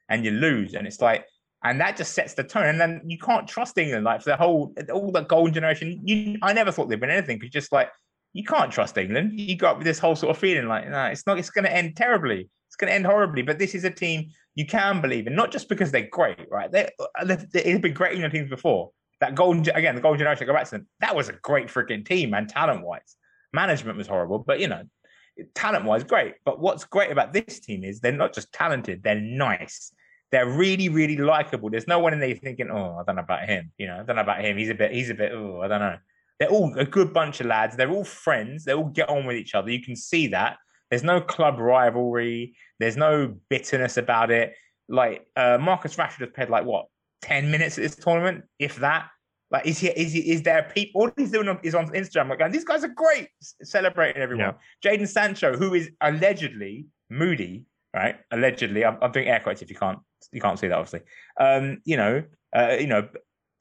and 0.08 0.24
you 0.24 0.32
lose. 0.32 0.74
And 0.74 0.86
it's 0.86 1.00
like, 1.00 1.24
and 1.62 1.80
that 1.80 1.96
just 1.96 2.12
sets 2.12 2.34
the 2.34 2.44
tone. 2.44 2.66
And 2.66 2.80
then 2.80 3.02
you 3.06 3.18
can't 3.18 3.48
trust 3.48 3.78
England. 3.78 4.04
Like 4.04 4.22
for 4.22 4.30
the 4.30 4.36
whole, 4.36 4.74
all 4.92 5.12
that 5.12 5.28
golden 5.28 5.54
generation, 5.54 6.00
you, 6.04 6.38
I 6.42 6.52
never 6.52 6.70
thought 6.70 6.88
they'd 6.88 7.00
been 7.00 7.10
anything 7.10 7.38
because 7.38 7.52
just 7.52 7.72
like, 7.72 7.90
you 8.32 8.44
can't 8.44 8.72
trust 8.72 8.98
England. 8.98 9.38
You 9.38 9.56
got 9.56 9.78
with 9.78 9.86
this 9.86 9.98
whole 9.98 10.16
sort 10.16 10.34
of 10.34 10.38
feeling 10.38 10.66
like, 10.66 10.88
no, 10.88 11.04
it's 11.06 11.26
not, 11.26 11.38
it's 11.38 11.50
going 11.50 11.64
to 11.64 11.72
end 11.72 11.96
terribly. 11.96 12.50
It's 12.68 12.76
going 12.76 12.88
to 12.88 12.94
end 12.94 13.06
horribly. 13.06 13.42
But 13.42 13.58
this 13.58 13.74
is 13.74 13.84
a 13.84 13.90
team 13.90 14.28
you 14.56 14.66
can 14.66 15.00
believe 15.00 15.26
in, 15.26 15.36
not 15.36 15.52
just 15.52 15.68
because 15.68 15.92
they're 15.92 16.08
great, 16.10 16.46
right? 16.50 16.70
They, 16.70 16.90
uh, 16.98 17.24
they've 17.24 17.80
been 17.80 17.94
great 17.94 18.14
England 18.14 18.32
teams 18.32 18.50
before 18.50 18.90
that 19.20 19.34
golden 19.34 19.68
again, 19.74 19.94
the 19.94 20.00
golden 20.00 20.18
generation. 20.18 20.46
Go 20.46 20.52
back 20.52 20.64
to 20.66 20.70
them. 20.72 20.86
That 21.00 21.14
was 21.14 21.28
a 21.28 21.32
great 21.34 21.68
freaking 21.68 22.04
team, 22.04 22.30
man. 22.30 22.46
Talent 22.46 22.84
wise, 22.84 23.16
management 23.52 23.98
was 23.98 24.06
horrible, 24.06 24.38
but 24.38 24.60
you 24.60 24.68
know, 24.68 24.82
talent 25.54 25.84
wise, 25.84 26.04
great. 26.04 26.34
But 26.44 26.60
what's 26.60 26.84
great 26.84 27.10
about 27.10 27.32
this 27.32 27.60
team 27.60 27.84
is 27.84 28.00
they're 28.00 28.12
not 28.12 28.32
just 28.32 28.52
talented; 28.52 29.02
they're 29.02 29.20
nice. 29.20 29.92
They're 30.30 30.48
really, 30.48 30.88
really 30.88 31.16
likable. 31.16 31.70
There's 31.70 31.86
no 31.86 31.98
one 31.98 32.12
in 32.12 32.20
there 32.20 32.34
thinking, 32.34 32.70
"Oh, 32.70 32.98
I 32.98 33.04
don't 33.04 33.16
know 33.16 33.22
about 33.22 33.48
him." 33.48 33.72
You 33.78 33.86
know, 33.86 34.00
I 34.00 34.02
don't 34.02 34.16
know 34.16 34.22
about 34.22 34.44
him. 34.44 34.56
He's 34.56 34.70
a 34.70 34.74
bit. 34.74 34.92
He's 34.92 35.10
a 35.10 35.14
bit. 35.14 35.32
Oh, 35.32 35.60
I 35.62 35.68
don't 35.68 35.80
know. 35.80 35.96
They're 36.38 36.48
all 36.48 36.76
a 36.76 36.84
good 36.84 37.12
bunch 37.12 37.40
of 37.40 37.46
lads. 37.46 37.76
They're 37.76 37.90
all 37.90 38.04
friends. 38.04 38.64
They 38.64 38.74
all 38.74 38.88
get 38.88 39.08
on 39.08 39.26
with 39.26 39.36
each 39.36 39.54
other. 39.54 39.70
You 39.70 39.82
can 39.82 39.96
see 39.96 40.28
that. 40.28 40.56
There's 40.90 41.04
no 41.04 41.20
club 41.20 41.58
rivalry. 41.58 42.56
There's 42.78 42.96
no 42.96 43.36
bitterness 43.48 43.96
about 43.96 44.30
it. 44.30 44.54
Like 44.88 45.26
uh, 45.36 45.58
Marcus 45.60 45.96
Rashford 45.96 46.20
has 46.20 46.30
played 46.34 46.50
like 46.50 46.64
what 46.64 46.86
10 47.24 47.50
minutes 47.50 47.78
at 47.78 47.82
this 47.82 47.96
tournament, 47.96 48.44
if 48.58 48.76
that. 48.76 49.08
Like, 49.50 49.66
is 49.66 49.78
he, 49.78 49.88
is 49.88 50.12
he, 50.12 50.20
is 50.32 50.42
there 50.42 50.70
people? 50.74 51.02
All 51.02 51.10
he's 51.16 51.30
doing 51.30 51.58
is 51.62 51.74
on 51.74 51.88
Instagram, 51.90 52.28
like, 52.28 52.52
these 52.52 52.64
guys 52.64 52.84
are 52.84 52.88
great, 52.88 53.28
celebrating 53.62 54.20
everyone. 54.20 54.54
Yeah. 54.82 54.96
Jadon 54.96 55.08
Sancho, 55.08 55.56
who 55.56 55.74
is 55.74 55.90
allegedly 56.00 56.86
moody, 57.08 57.64
right? 57.94 58.16
Allegedly, 58.30 58.84
I'm, 58.84 58.98
I'm, 59.00 59.12
doing 59.12 59.28
air 59.28 59.40
quotes 59.40 59.62
if 59.62 59.70
you 59.70 59.76
can't, 59.76 60.00
you 60.32 60.40
can't 60.40 60.58
see 60.58 60.68
that, 60.68 60.76
obviously. 60.76 61.00
Um, 61.38 61.78
you 61.84 61.96
know, 61.96 62.24
uh, 62.54 62.76
you 62.78 62.86
know, 62.86 63.08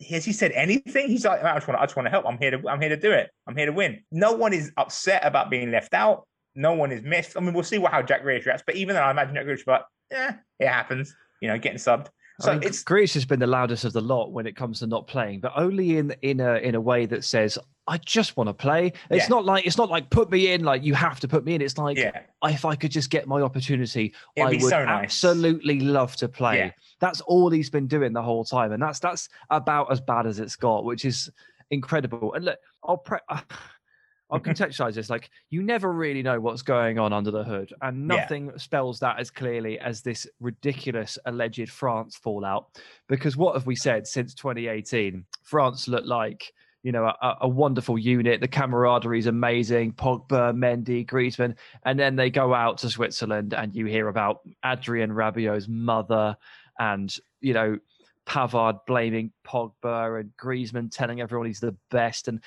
has 0.09 0.25
he 0.25 0.33
said 0.33 0.51
anything? 0.51 1.07
He's 1.07 1.25
like, 1.25 1.43
I 1.43 1.53
just 1.55 1.67
want, 1.67 1.79
I 1.79 1.85
just 1.85 1.95
want 1.95 2.07
to 2.07 2.11
help. 2.11 2.25
I'm 2.27 2.37
here 2.37 2.51
to, 2.51 2.69
I'm 2.69 2.81
here 2.81 2.89
to 2.89 2.97
do 2.97 3.11
it. 3.11 3.29
I'm 3.47 3.55
here 3.55 3.67
to 3.67 3.71
win. 3.71 4.03
No 4.11 4.33
one 4.33 4.51
is 4.53 4.71
upset 4.77 5.25
about 5.25 5.49
being 5.49 5.71
left 5.71 5.93
out. 5.93 6.27
No 6.55 6.73
one 6.73 6.91
is 6.91 7.01
missed. 7.01 7.37
I 7.37 7.39
mean, 7.39 7.53
we'll 7.53 7.63
see 7.63 7.77
what 7.77 7.91
how 7.91 8.01
Jack 8.01 8.23
Grealish 8.23 8.45
reacts. 8.45 8.63
But 8.65 8.75
even 8.75 8.95
though 8.95 9.01
I 9.01 9.11
imagine 9.11 9.35
Jack 9.35 9.45
Grealish, 9.45 9.65
but 9.65 9.85
yeah, 10.11 10.35
it 10.59 10.67
happens. 10.67 11.15
You 11.41 11.49
know, 11.49 11.57
getting 11.57 11.79
subbed. 11.79 12.07
So 12.43 12.51
I 12.51 12.55
mean, 12.55 12.63
it's 12.63 12.83
Grealish 12.83 13.13
has 13.13 13.25
been 13.25 13.39
the 13.39 13.47
loudest 13.47 13.85
of 13.85 13.93
the 13.93 14.01
lot 14.01 14.31
when 14.31 14.45
it 14.45 14.55
comes 14.55 14.79
to 14.79 14.87
not 14.87 15.07
playing, 15.07 15.39
but 15.39 15.53
only 15.55 15.97
in 15.97 16.13
in 16.21 16.39
a 16.39 16.55
in 16.55 16.75
a 16.75 16.81
way 16.81 17.05
that 17.05 17.23
says, 17.23 17.57
"I 17.87 17.97
just 17.99 18.35
want 18.35 18.49
to 18.49 18.53
play." 18.53 18.87
It's 19.09 19.25
yeah. 19.25 19.27
not 19.29 19.45
like 19.45 19.65
it's 19.65 19.77
not 19.77 19.89
like 19.89 20.09
put 20.09 20.29
me 20.29 20.51
in, 20.51 20.63
like 20.63 20.83
you 20.83 20.93
have 20.93 21.19
to 21.21 21.27
put 21.27 21.45
me 21.45 21.55
in. 21.55 21.61
It's 21.61 21.77
like 21.77 21.97
yeah. 21.97 22.21
if 22.43 22.65
I 22.65 22.75
could 22.75 22.91
just 22.91 23.09
get 23.09 23.27
my 23.27 23.41
opportunity, 23.41 24.13
It'd 24.35 24.47
I 24.47 24.51
would 24.51 24.61
so 24.61 24.83
nice. 24.83 25.03
absolutely 25.05 25.79
love 25.79 26.15
to 26.17 26.27
play. 26.27 26.57
Yeah. 26.57 26.71
That's 26.99 27.21
all 27.21 27.49
he's 27.49 27.69
been 27.69 27.87
doing 27.87 28.13
the 28.13 28.21
whole 28.21 28.43
time, 28.43 28.73
and 28.73 28.81
that's 28.81 28.99
that's 28.99 29.29
about 29.49 29.91
as 29.91 30.01
bad 30.01 30.27
as 30.27 30.39
it's 30.39 30.55
got, 30.55 30.83
which 30.83 31.05
is 31.05 31.29
incredible. 31.71 32.33
And 32.33 32.45
look, 32.45 32.59
I'll 32.83 32.97
pre- 32.97 33.19
I'll 34.33 34.39
contextualize 34.39 34.95
this 34.95 35.11
like 35.11 35.29
you 35.51 35.61
never 35.61 35.93
really 35.93 36.23
know 36.23 36.39
what's 36.39 36.63
going 36.63 36.97
on 36.97 37.13
under 37.13 37.29
the 37.29 37.43
hood, 37.43 37.71
and 37.83 38.07
nothing 38.07 38.47
yeah. 38.47 38.57
spells 38.57 38.99
that 38.99 39.19
as 39.19 39.29
clearly 39.29 39.77
as 39.77 40.01
this 40.01 40.25
ridiculous 40.39 41.19
alleged 41.27 41.69
France 41.69 42.15
fallout. 42.15 42.65
Because 43.07 43.37
what 43.37 43.53
have 43.53 43.67
we 43.67 43.75
said 43.75 44.07
since 44.07 44.33
2018? 44.33 45.23
France 45.43 45.87
looked 45.87 46.07
like 46.07 46.51
you 46.81 46.91
know 46.91 47.05
a, 47.05 47.37
a 47.41 47.47
wonderful 47.47 47.99
unit. 47.99 48.41
The 48.41 48.47
camaraderie 48.47 49.19
is 49.19 49.27
amazing. 49.27 49.93
Pogba, 49.93 50.51
Mendy, 50.51 51.05
Griezmann, 51.05 51.53
and 51.85 51.99
then 51.99 52.15
they 52.15 52.31
go 52.31 52.55
out 52.55 52.79
to 52.79 52.89
Switzerland, 52.89 53.53
and 53.53 53.75
you 53.75 53.85
hear 53.85 54.07
about 54.07 54.39
Adrien 54.65 55.11
Rabiot's 55.11 55.67
mother, 55.67 56.35
and 56.79 57.15
you 57.39 57.53
know. 57.53 57.77
Pavard 58.25 58.79
blaming 58.87 59.33
Pogba 59.45 60.21
and 60.21 60.31
Griezmann 60.41 60.89
telling 60.89 61.19
everyone 61.19 61.45
he's 61.45 61.59
the 61.59 61.75
best. 61.91 62.29
And 62.29 62.39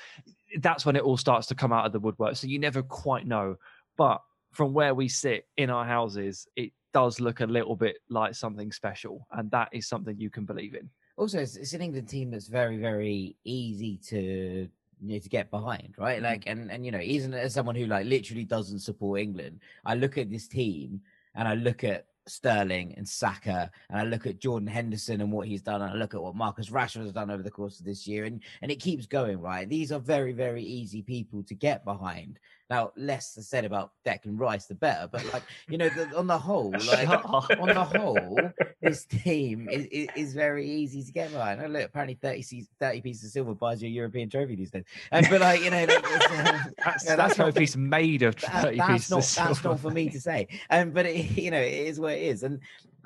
that's 0.59 0.85
when 0.85 0.95
it 0.95 1.03
all 1.03 1.17
starts 1.17 1.47
to 1.47 1.55
come 1.55 1.73
out 1.73 1.85
of 1.85 1.91
the 1.91 1.99
woodwork. 1.99 2.35
So 2.35 2.47
you 2.47 2.59
never 2.59 2.81
quite 2.81 3.25
know. 3.25 3.55
But 3.97 4.21
from 4.51 4.73
where 4.73 4.93
we 4.93 5.07
sit 5.07 5.47
in 5.57 5.69
our 5.69 5.85
houses, 5.85 6.47
it 6.55 6.71
does 6.93 7.19
look 7.19 7.41
a 7.41 7.45
little 7.45 7.75
bit 7.75 7.97
like 8.09 8.35
something 8.35 8.71
special. 8.71 9.27
And 9.31 9.51
that 9.51 9.69
is 9.71 9.87
something 9.87 10.19
you 10.19 10.29
can 10.29 10.45
believe 10.45 10.75
in. 10.75 10.89
Also, 11.17 11.39
it's, 11.39 11.55
it's 11.55 11.73
an 11.73 11.81
England 11.81 12.09
team 12.09 12.31
that's 12.31 12.47
very, 12.47 12.77
very 12.77 13.35
easy 13.43 13.97
to 14.09 14.67
you 15.01 15.13
know, 15.13 15.19
to 15.19 15.29
get 15.29 15.51
behind, 15.51 15.93
right? 15.97 16.21
Like, 16.21 16.45
mm. 16.45 16.51
and 16.51 16.71
and 16.71 16.85
you 16.85 16.91
know, 16.91 17.01
even 17.01 17.33
as 17.33 17.53
someone 17.53 17.75
who 17.75 17.85
like 17.85 18.05
literally 18.05 18.45
doesn't 18.45 18.79
support 18.79 19.19
England, 19.19 19.59
I 19.85 19.95
look 19.95 20.17
at 20.17 20.29
this 20.29 20.47
team 20.47 21.01
and 21.35 21.47
I 21.47 21.53
look 21.55 21.83
at 21.83 22.05
Sterling 22.29 22.93
and 22.97 23.07
Saka, 23.07 23.71
and 23.89 23.99
I 23.99 24.03
look 24.03 24.25
at 24.25 24.39
Jordan 24.39 24.67
Henderson 24.67 25.21
and 25.21 25.31
what 25.31 25.47
he's 25.47 25.61
done, 25.61 25.81
and 25.81 25.91
I 25.91 25.95
look 25.95 26.13
at 26.13 26.21
what 26.21 26.35
Marcus 26.35 26.69
Rashford 26.69 27.03
has 27.03 27.13
done 27.13 27.31
over 27.31 27.43
the 27.43 27.51
course 27.51 27.79
of 27.79 27.85
this 27.85 28.07
year, 28.07 28.25
and 28.25 28.41
and 28.61 28.71
it 28.71 28.81
keeps 28.81 29.05
going. 29.05 29.39
Right, 29.39 29.67
these 29.67 29.91
are 29.91 29.99
very 29.99 30.33
very 30.33 30.63
easy 30.63 31.01
people 31.01 31.43
to 31.43 31.53
get 31.53 31.85
behind. 31.85 32.39
Now, 32.69 32.91
less 32.97 33.37
said 33.47 33.63
about 33.63 33.91
Declan 34.05 34.37
Rice, 34.37 34.65
the 34.65 34.75
better. 34.75 35.07
But 35.09 35.31
like 35.31 35.43
you 35.69 35.77
know, 35.77 35.89
the, 35.89 36.15
on 36.17 36.27
the 36.27 36.37
whole, 36.37 36.71
like 36.87 37.07
on 37.07 37.69
the 37.69 37.83
whole, 37.83 38.39
this 38.81 39.05
team 39.05 39.69
is, 39.69 39.85
is, 39.85 40.07
is, 40.15 40.33
very 40.33 40.69
easy 40.69 41.01
to 41.03 41.11
get 41.11 41.31
behind. 41.31 41.61
Oh, 41.63 41.67
look, 41.67 41.85
apparently 41.85 42.15
30, 42.15 42.67
30 42.79 43.01
pieces 43.01 43.23
of 43.25 43.31
silver 43.31 43.55
buys 43.55 43.81
you 43.81 43.87
a 43.87 43.91
European 43.91 44.29
trophy 44.29 44.55
these 44.55 44.71
days. 44.71 44.83
Um, 45.11 45.23
but 45.29 45.39
like 45.39 45.63
you 45.63 45.71
know, 45.71 45.85
like, 45.85 46.31
um, 46.31 46.73
that's, 46.85 47.05
yeah, 47.05 47.15
that's 47.15 47.37
not 47.37 47.55
piece 47.55 47.77
made 47.77 48.23
of 48.23 48.35
thirty 48.35 48.77
that, 48.77 48.89
pieces 48.89 49.11
not, 49.11 49.19
of 49.19 49.25
silver. 49.25 49.49
That's 49.49 49.63
not 49.63 49.79
for 49.79 49.91
me 49.91 50.09
to 50.09 50.19
say. 50.19 50.47
Um, 50.69 50.91
but 50.91 51.05
it, 51.05 51.37
you 51.37 51.51
know, 51.51 51.59
it 51.59 51.73
is 51.73 51.99
what 51.99 52.13
it 52.13 52.21
is, 52.21 52.43
and 52.43 52.59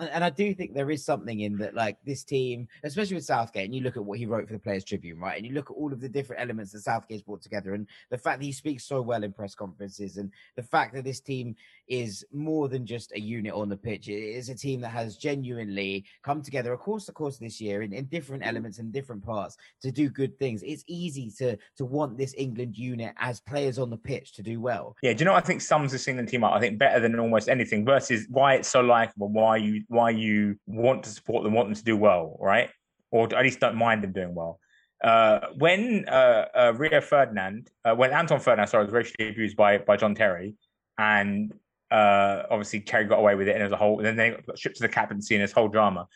and 0.07 0.23
I 0.23 0.29
do 0.29 0.53
think 0.53 0.73
there 0.73 0.91
is 0.91 1.05
something 1.05 1.41
in 1.41 1.57
that, 1.57 1.75
like 1.75 1.97
this 2.05 2.23
team, 2.23 2.67
especially 2.83 3.15
with 3.15 3.25
Southgate, 3.25 3.65
and 3.65 3.75
you 3.75 3.81
look 3.81 3.97
at 3.97 4.03
what 4.03 4.17
he 4.17 4.25
wrote 4.25 4.47
for 4.47 4.53
the 4.53 4.59
Players 4.59 4.83
Tribune, 4.83 5.19
right? 5.19 5.37
And 5.37 5.45
you 5.45 5.53
look 5.53 5.69
at 5.69 5.75
all 5.75 5.93
of 5.93 6.01
the 6.01 6.09
different 6.09 6.41
elements 6.41 6.71
that 6.71 6.81
Southgate's 6.81 7.21
brought 7.21 7.41
together, 7.41 7.73
and 7.73 7.87
the 8.09 8.17
fact 8.17 8.39
that 8.39 8.45
he 8.45 8.51
speaks 8.51 8.85
so 8.85 9.01
well 9.01 9.23
in 9.23 9.33
press 9.33 9.55
conferences, 9.55 10.17
and 10.17 10.31
the 10.55 10.63
fact 10.63 10.93
that 10.95 11.03
this 11.03 11.19
team 11.19 11.55
is 11.87 12.25
more 12.31 12.69
than 12.69 12.85
just 12.85 13.11
a 13.13 13.19
unit 13.19 13.53
on 13.53 13.69
the 13.69 13.77
pitch. 13.77 14.07
It 14.07 14.13
is 14.13 14.49
a 14.49 14.55
team 14.55 14.81
that 14.81 14.89
has 14.89 15.17
genuinely 15.17 16.05
come 16.23 16.41
together 16.41 16.73
across 16.73 17.05
the 17.05 17.11
course 17.11 17.35
of 17.35 17.41
this 17.41 17.59
year 17.59 17.81
in, 17.81 17.93
in 17.93 18.05
different 18.05 18.43
mm. 18.43 18.47
elements 18.47 18.79
and 18.79 18.93
different 18.93 19.23
parts 19.23 19.57
to 19.81 19.91
do 19.91 20.09
good 20.09 20.37
things. 20.39 20.63
It's 20.63 20.83
easy 20.87 21.31
to 21.37 21.57
to 21.77 21.85
want 21.85 22.17
this 22.17 22.33
England 22.37 22.77
unit 22.77 23.13
as 23.17 23.39
players 23.39 23.77
on 23.77 23.89
the 23.89 23.97
pitch 23.97 24.33
to 24.33 24.41
do 24.41 24.59
well. 24.59 24.95
Yeah, 25.03 25.13
do 25.13 25.19
you 25.19 25.25
know 25.25 25.33
what 25.33 25.43
I 25.43 25.47
think 25.47 25.61
sums 25.61 25.91
this 25.91 26.07
England 26.07 26.29
team 26.29 26.43
up? 26.43 26.53
I 26.53 26.59
think 26.59 26.79
better 26.79 26.99
than 26.99 27.19
almost 27.19 27.49
anything 27.49 27.85
versus 27.85 28.25
why 28.29 28.55
it's 28.55 28.69
so 28.69 28.81
likable, 28.81 29.29
why 29.29 29.57
you 29.57 29.83
why 29.91 30.09
you 30.09 30.55
want 30.67 31.03
to 31.03 31.09
support 31.09 31.43
them, 31.43 31.53
want 31.53 31.67
them 31.67 31.75
to 31.75 31.83
do 31.83 31.97
well, 31.97 32.37
right? 32.39 32.69
Or 33.11 33.25
at 33.35 33.43
least 33.43 33.59
don't 33.59 33.75
mind 33.75 34.01
them 34.03 34.13
doing 34.13 34.33
well. 34.33 34.57
Uh, 35.03 35.47
when 35.57 36.07
uh, 36.07 36.45
uh, 36.55 36.73
Rio 36.77 37.01
Ferdinand, 37.01 37.69
uh, 37.83 37.93
when 37.93 38.11
Anton 38.11 38.39
Ferdinand, 38.39 38.67
sorry, 38.67 38.85
was 38.85 38.93
racially 38.93 39.29
abused 39.29 39.57
by 39.57 39.79
by 39.79 39.97
John 39.97 40.15
Terry, 40.15 40.55
and 40.97 41.53
uh, 41.91 42.43
obviously 42.49 42.79
Terry 42.79 43.03
got 43.03 43.19
away 43.19 43.35
with 43.35 43.49
it, 43.49 43.55
and 43.55 43.63
as 43.63 43.73
a 43.73 43.77
whole, 43.77 43.97
and 43.97 44.05
then 44.05 44.15
they 44.15 44.29
got 44.29 44.57
shipped 44.57 44.77
to 44.77 44.81
the 44.81 44.89
captaincy 44.89 45.35
and 45.35 45.43
this 45.43 45.51
whole 45.51 45.67
drama. 45.67 46.07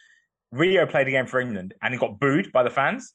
Rio 0.54 0.86
played 0.86 1.08
a 1.10 1.12
game 1.12 1.26
for 1.26 1.42
England, 1.42 1.74
and 1.82 1.94
he 1.94 2.00
got 2.00 2.18
booed 2.18 2.52
by 2.54 2.64
the 2.64 2.70
fans. 2.70 3.14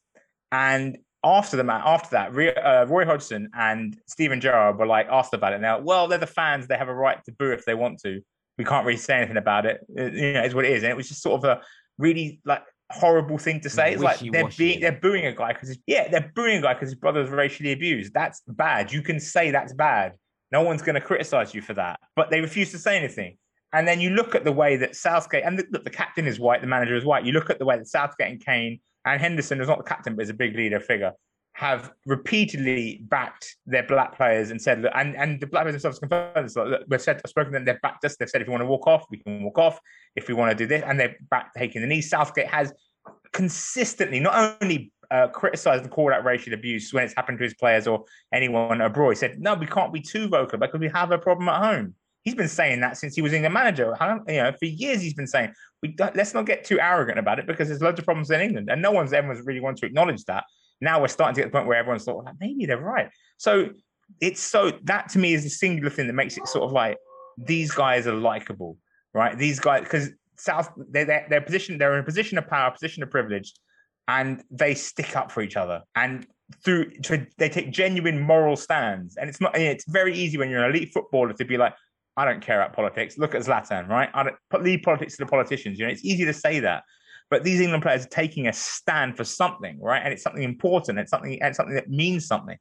And 0.53 0.99
after 1.25 1.57
the 1.57 1.65
match, 1.65 1.83
after 1.87 2.11
that, 2.11 2.35
Rio, 2.35 2.53
uh, 2.53 2.85
Roy 2.87 3.07
Hodgson 3.07 3.49
and 3.55 3.97
Steven 4.07 4.41
Gerrard 4.43 4.79
were 4.79 4.87
like 4.87 5.07
asked 5.09 5.33
about 5.33 5.55
it. 5.55 5.61
Now, 5.63 5.79
well, 5.79 6.07
they're 6.07 6.19
the 6.19 6.27
fans; 6.27 6.67
they 6.67 6.77
have 6.77 6.89
a 6.89 6.95
right 6.95 7.25
to 7.25 7.33
boo 7.33 7.53
if 7.53 7.65
they 7.65 7.75
want 7.75 8.01
to 8.01 8.21
we 8.61 8.65
can't 8.65 8.85
really 8.85 8.99
say 8.99 9.17
anything 9.17 9.39
about 9.39 9.65
it. 9.65 9.81
it 9.97 10.13
you 10.13 10.33
know, 10.35 10.43
it's 10.43 10.55
what 10.55 10.67
it 10.67 10.73
is. 10.73 10.83
And 10.83 10.93
it 10.93 10.97
was 10.97 11.09
just 11.09 11.23
sort 11.23 11.43
of 11.43 11.45
a 11.45 11.63
really 11.97 12.43
like 12.45 12.63
horrible 12.91 13.39
thing 13.39 13.59
to 13.61 13.71
say. 13.71 13.95
It's 13.95 14.03
like 14.03 14.19
they're 14.21 14.51
being 14.59 14.81
they're 14.81 15.01
booing 15.01 15.25
a 15.25 15.33
guy 15.33 15.55
because 15.55 15.79
yeah, 15.87 16.09
they're 16.09 16.31
booing 16.35 16.59
a 16.59 16.61
guy 16.61 16.75
because 16.75 16.91
his 16.91 16.99
brother 16.99 17.23
was 17.23 17.31
racially 17.31 17.73
abused. 17.73 18.13
That's 18.13 18.43
bad. 18.47 18.93
You 18.93 19.01
can 19.01 19.19
say 19.19 19.51
that's 19.51 19.73
bad. 19.73 20.13
No 20.53 20.61
one's 20.61 20.83
going 20.83 20.97
to 20.97 21.01
criticize 21.01 21.55
you 21.55 21.63
for 21.63 21.73
that. 21.75 22.01
But 22.17 22.29
they 22.29 22.43
refuse 22.43 22.71
to 22.73 22.79
say 22.79 22.99
anything. 22.99 23.39
And 23.73 23.89
then 23.89 23.99
you 23.99 24.11
look 24.11 24.35
at 24.35 24.45
the 24.45 24.53
way 24.53 24.77
that 24.77 24.95
Southgate 24.95 25.45
and 25.45 25.59
the, 25.59 25.65
look, 25.71 25.85
the 25.85 25.91
captain 25.91 26.27
is 26.27 26.39
white, 26.39 26.61
the 26.61 26.67
manager 26.67 26.97
is 26.97 27.05
white. 27.05 27.25
You 27.25 27.33
look 27.33 27.49
at 27.49 27.59
the 27.59 27.65
way 27.65 27.79
that 27.79 27.87
Southgate 27.87 28.31
and 28.31 28.45
Kane 28.45 28.81
and 29.07 29.21
Henderson 29.21 29.59
is 29.61 29.69
not 29.69 29.79
the 29.79 29.85
captain, 29.85 30.17
but 30.17 30.23
is 30.23 30.29
a 30.29 30.35
big 30.35 30.55
leader 30.55 30.81
figure 30.81 31.13
have 31.61 31.93
repeatedly 32.07 33.03
backed 33.11 33.57
their 33.67 33.83
black 33.83 34.17
players 34.17 34.51
and 34.51 34.59
said, 34.59 34.83
and, 34.95 35.15
and 35.15 35.39
the 35.43 35.47
black 35.47 35.65
players 35.65 35.75
themselves 35.75 35.99
confirmed 35.99 36.47
this. 36.47 36.57
Like, 36.57 36.81
we've 36.89 37.03
said, 37.03 37.21
I've 37.23 37.29
spoken 37.29 37.53
to 37.53 37.59
them, 37.59 37.67
they've 37.67 37.83
backed 37.83 38.03
us. 38.07 38.17
They've 38.17 38.31
said, 38.31 38.41
if 38.41 38.47
you 38.47 38.51
want 38.51 38.63
to 38.63 38.67
walk 38.67 38.87
off, 38.87 39.05
we 39.11 39.19
can 39.19 39.43
walk 39.43 39.59
off. 39.59 39.79
If 40.17 40.27
we 40.27 40.33
want 40.33 40.53
to 40.53 40.57
do 40.57 40.67
this, 40.67 40.83
and 40.87 40.99
they're 40.99 41.17
back 41.31 41.53
taking 41.55 41.83
the 41.83 41.87
knee. 41.87 42.01
Southgate 42.01 42.47
has 42.47 42.73
consistently 43.35 44.21
not 44.21 44.57
only 44.63 44.91
uh, 45.11 45.29
criticized 45.29 45.83
and 45.83 45.93
called 45.93 46.13
out 46.13 46.25
racial 46.25 46.55
abuse 46.55 46.95
when 46.95 47.05
it's 47.05 47.13
happened 47.15 47.37
to 47.37 47.45
his 47.45 47.53
players 47.53 47.87
or 47.87 48.07
anyone 48.33 48.81
abroad. 48.81 49.11
He 49.11 49.17
said, 49.17 49.39
no, 49.39 49.53
we 49.53 49.67
can't 49.67 49.93
be 49.93 50.01
too 50.01 50.29
vocal 50.29 50.59
because 50.59 50.81
we 50.81 50.89
have 50.89 51.11
a 51.11 51.19
problem 51.19 51.47
at 51.51 51.63
home. 51.63 51.95
He's 52.23 52.35
been 52.35 52.49
saying 52.49 52.81
that 52.81 52.97
since 52.97 53.15
he 53.15 53.21
was 53.21 53.35
in 53.35 53.43
the 53.43 53.51
manager. 53.51 53.95
You 54.29 54.43
know, 54.43 54.53
for 54.59 54.65
years 54.65 55.03
he's 55.03 55.15
been 55.15 55.27
saying, 55.27 55.53
"We 55.83 55.95
let's 55.99 56.35
not 56.35 56.45
get 56.45 56.65
too 56.65 56.79
arrogant 56.79 57.19
about 57.19 57.39
it 57.39 57.47
because 57.47 57.69
there's 57.69 57.81
loads 57.81 57.99
of 57.99 58.05
problems 58.05 58.31
in 58.31 58.43
England, 58.43 58.69
and 58.71 58.83
no 58.83 58.93
one's 58.93 59.15
ever 59.15 59.35
really 59.45 59.61
wanted 59.61 59.81
to 59.81 59.87
acknowledge 59.87 60.25
that." 60.25 60.45
Now 60.81 61.01
we're 61.01 61.09
starting 61.09 61.35
to 61.35 61.41
get 61.41 61.45
to 61.45 61.51
the 61.51 61.53
point 61.53 61.67
where 61.67 61.79
everyone's 61.79 62.05
sort 62.05 62.19
of 62.19 62.25
like, 62.25 62.35
maybe 62.41 62.67
they're 62.67 62.79
right. 62.79 63.11
So 63.37 63.71
it's 64.21 64.41
so 64.41 64.73
that 64.85 65.09
to 65.11 65.19
me 65.19 65.35
is 65.35 65.45
the 65.45 65.51
singular 65.51 65.91
thing 65.91 66.07
that 66.07 66.15
makes 66.15 66.37
it 66.37 66.47
sort 66.47 66.65
of 66.65 66.73
like 66.73 66.97
these 67.39 67.71
guys 67.71 68.07
are 68.07 68.15
likable, 68.15 68.77
right? 69.15 69.37
These 69.39 69.61
guys 69.61 69.83
because 69.83 70.11
South 70.37 70.71
they're, 70.91 71.05
they're 71.05 71.27
they're 71.29 71.41
position 71.41 71.79
they're 71.79 71.95
in 71.95 72.01
a 72.01 72.05
position 72.05 72.39
of 72.39 72.49
power, 72.49 72.71
position 72.71 73.03
of 73.03 73.11
privilege, 73.11 73.53
and 74.09 74.43
they 74.51 74.75
stick 74.75 75.17
up 75.17 75.31
for 75.31 75.43
each 75.43 75.57
other 75.57 75.83
and 75.95 76.27
through 76.65 76.91
to, 77.03 77.27
they 77.39 77.49
take 77.49 77.71
genuine 77.71 78.21
moral 78.21 78.57
stands. 78.57 79.17
And 79.17 79.29
it's 79.29 79.41
not 79.41 79.57
it's 79.57 79.85
very 79.87 80.15
easy 80.15 80.37
when 80.37 80.51
you're 80.51 80.65
an 80.65 80.71
elite 80.71 80.93
footballer 80.93 81.33
to 81.33 81.45
be 81.45 81.57
like, 81.57 81.75
I 82.17 82.25
don't 82.25 82.41
care 82.41 82.61
about 82.61 82.75
politics. 82.75 83.19
Look 83.19 83.35
at 83.35 83.43
Zlatan, 83.43 83.89
right? 83.89 84.11
I 84.13 84.25
don't 84.25 84.63
leave 84.63 84.83
politics 84.83 85.17
to 85.17 85.25
the 85.25 85.31
politicians. 85.31 85.79
You 85.79 85.87
know, 85.87 85.93
it's 85.93 86.05
easy 86.05 86.25
to 86.25 86.33
say 86.33 86.61
that. 86.61 86.83
But 87.31 87.45
these 87.45 87.61
England 87.61 87.83
players 87.83 88.05
are 88.05 88.09
taking 88.09 88.49
a 88.49 88.53
stand 88.53 89.17
for 89.17 89.25
something, 89.25 89.79
right? 89.81 90.03
And 90.03 90.13
it's 90.13 90.23
something 90.23 90.43
important. 90.43 90.99
It's 90.99 91.11
something 91.11 91.41
and 91.41 91.55
something 91.55 91.77
that 91.77 91.89
means 91.89 92.27
something. 92.27 92.59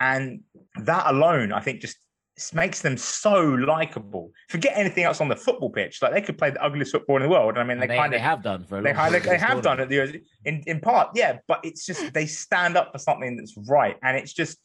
And 0.00 0.40
that 0.82 1.06
alone, 1.06 1.52
I 1.52 1.60
think, 1.60 1.80
just 1.80 1.96
makes 2.52 2.80
them 2.80 2.96
so 2.96 3.40
likable. 3.40 4.32
Forget 4.48 4.72
anything 4.76 5.04
else 5.04 5.20
on 5.20 5.28
the 5.28 5.36
football 5.36 5.70
pitch. 5.70 6.02
Like 6.02 6.12
they 6.12 6.20
could 6.20 6.36
play 6.38 6.50
the 6.50 6.62
ugliest 6.62 6.92
football 6.92 7.16
in 7.16 7.22
the 7.22 7.28
world. 7.28 7.58
I 7.58 7.64
mean, 7.64 7.78
they, 7.78 7.86
they 7.86 7.96
kind 7.96 8.12
of 8.12 8.18
they 8.18 8.22
have 8.22 8.42
done 8.42 8.64
for 8.64 8.78
a 8.78 8.82
they, 8.82 8.92
long 8.92 9.12
they, 9.12 9.18
they 9.20 9.38
have 9.38 9.62
done 9.62 9.80
it 9.80 10.22
in 10.44 10.62
in 10.66 10.80
part, 10.80 11.10
yeah. 11.14 11.38
But 11.46 11.60
it's 11.64 11.86
just 11.86 12.12
they 12.14 12.26
stand 12.26 12.76
up 12.76 12.92
for 12.92 12.98
something 12.98 13.36
that's 13.36 13.54
right, 13.68 13.96
and 14.02 14.16
it's 14.16 14.32
just 14.32 14.58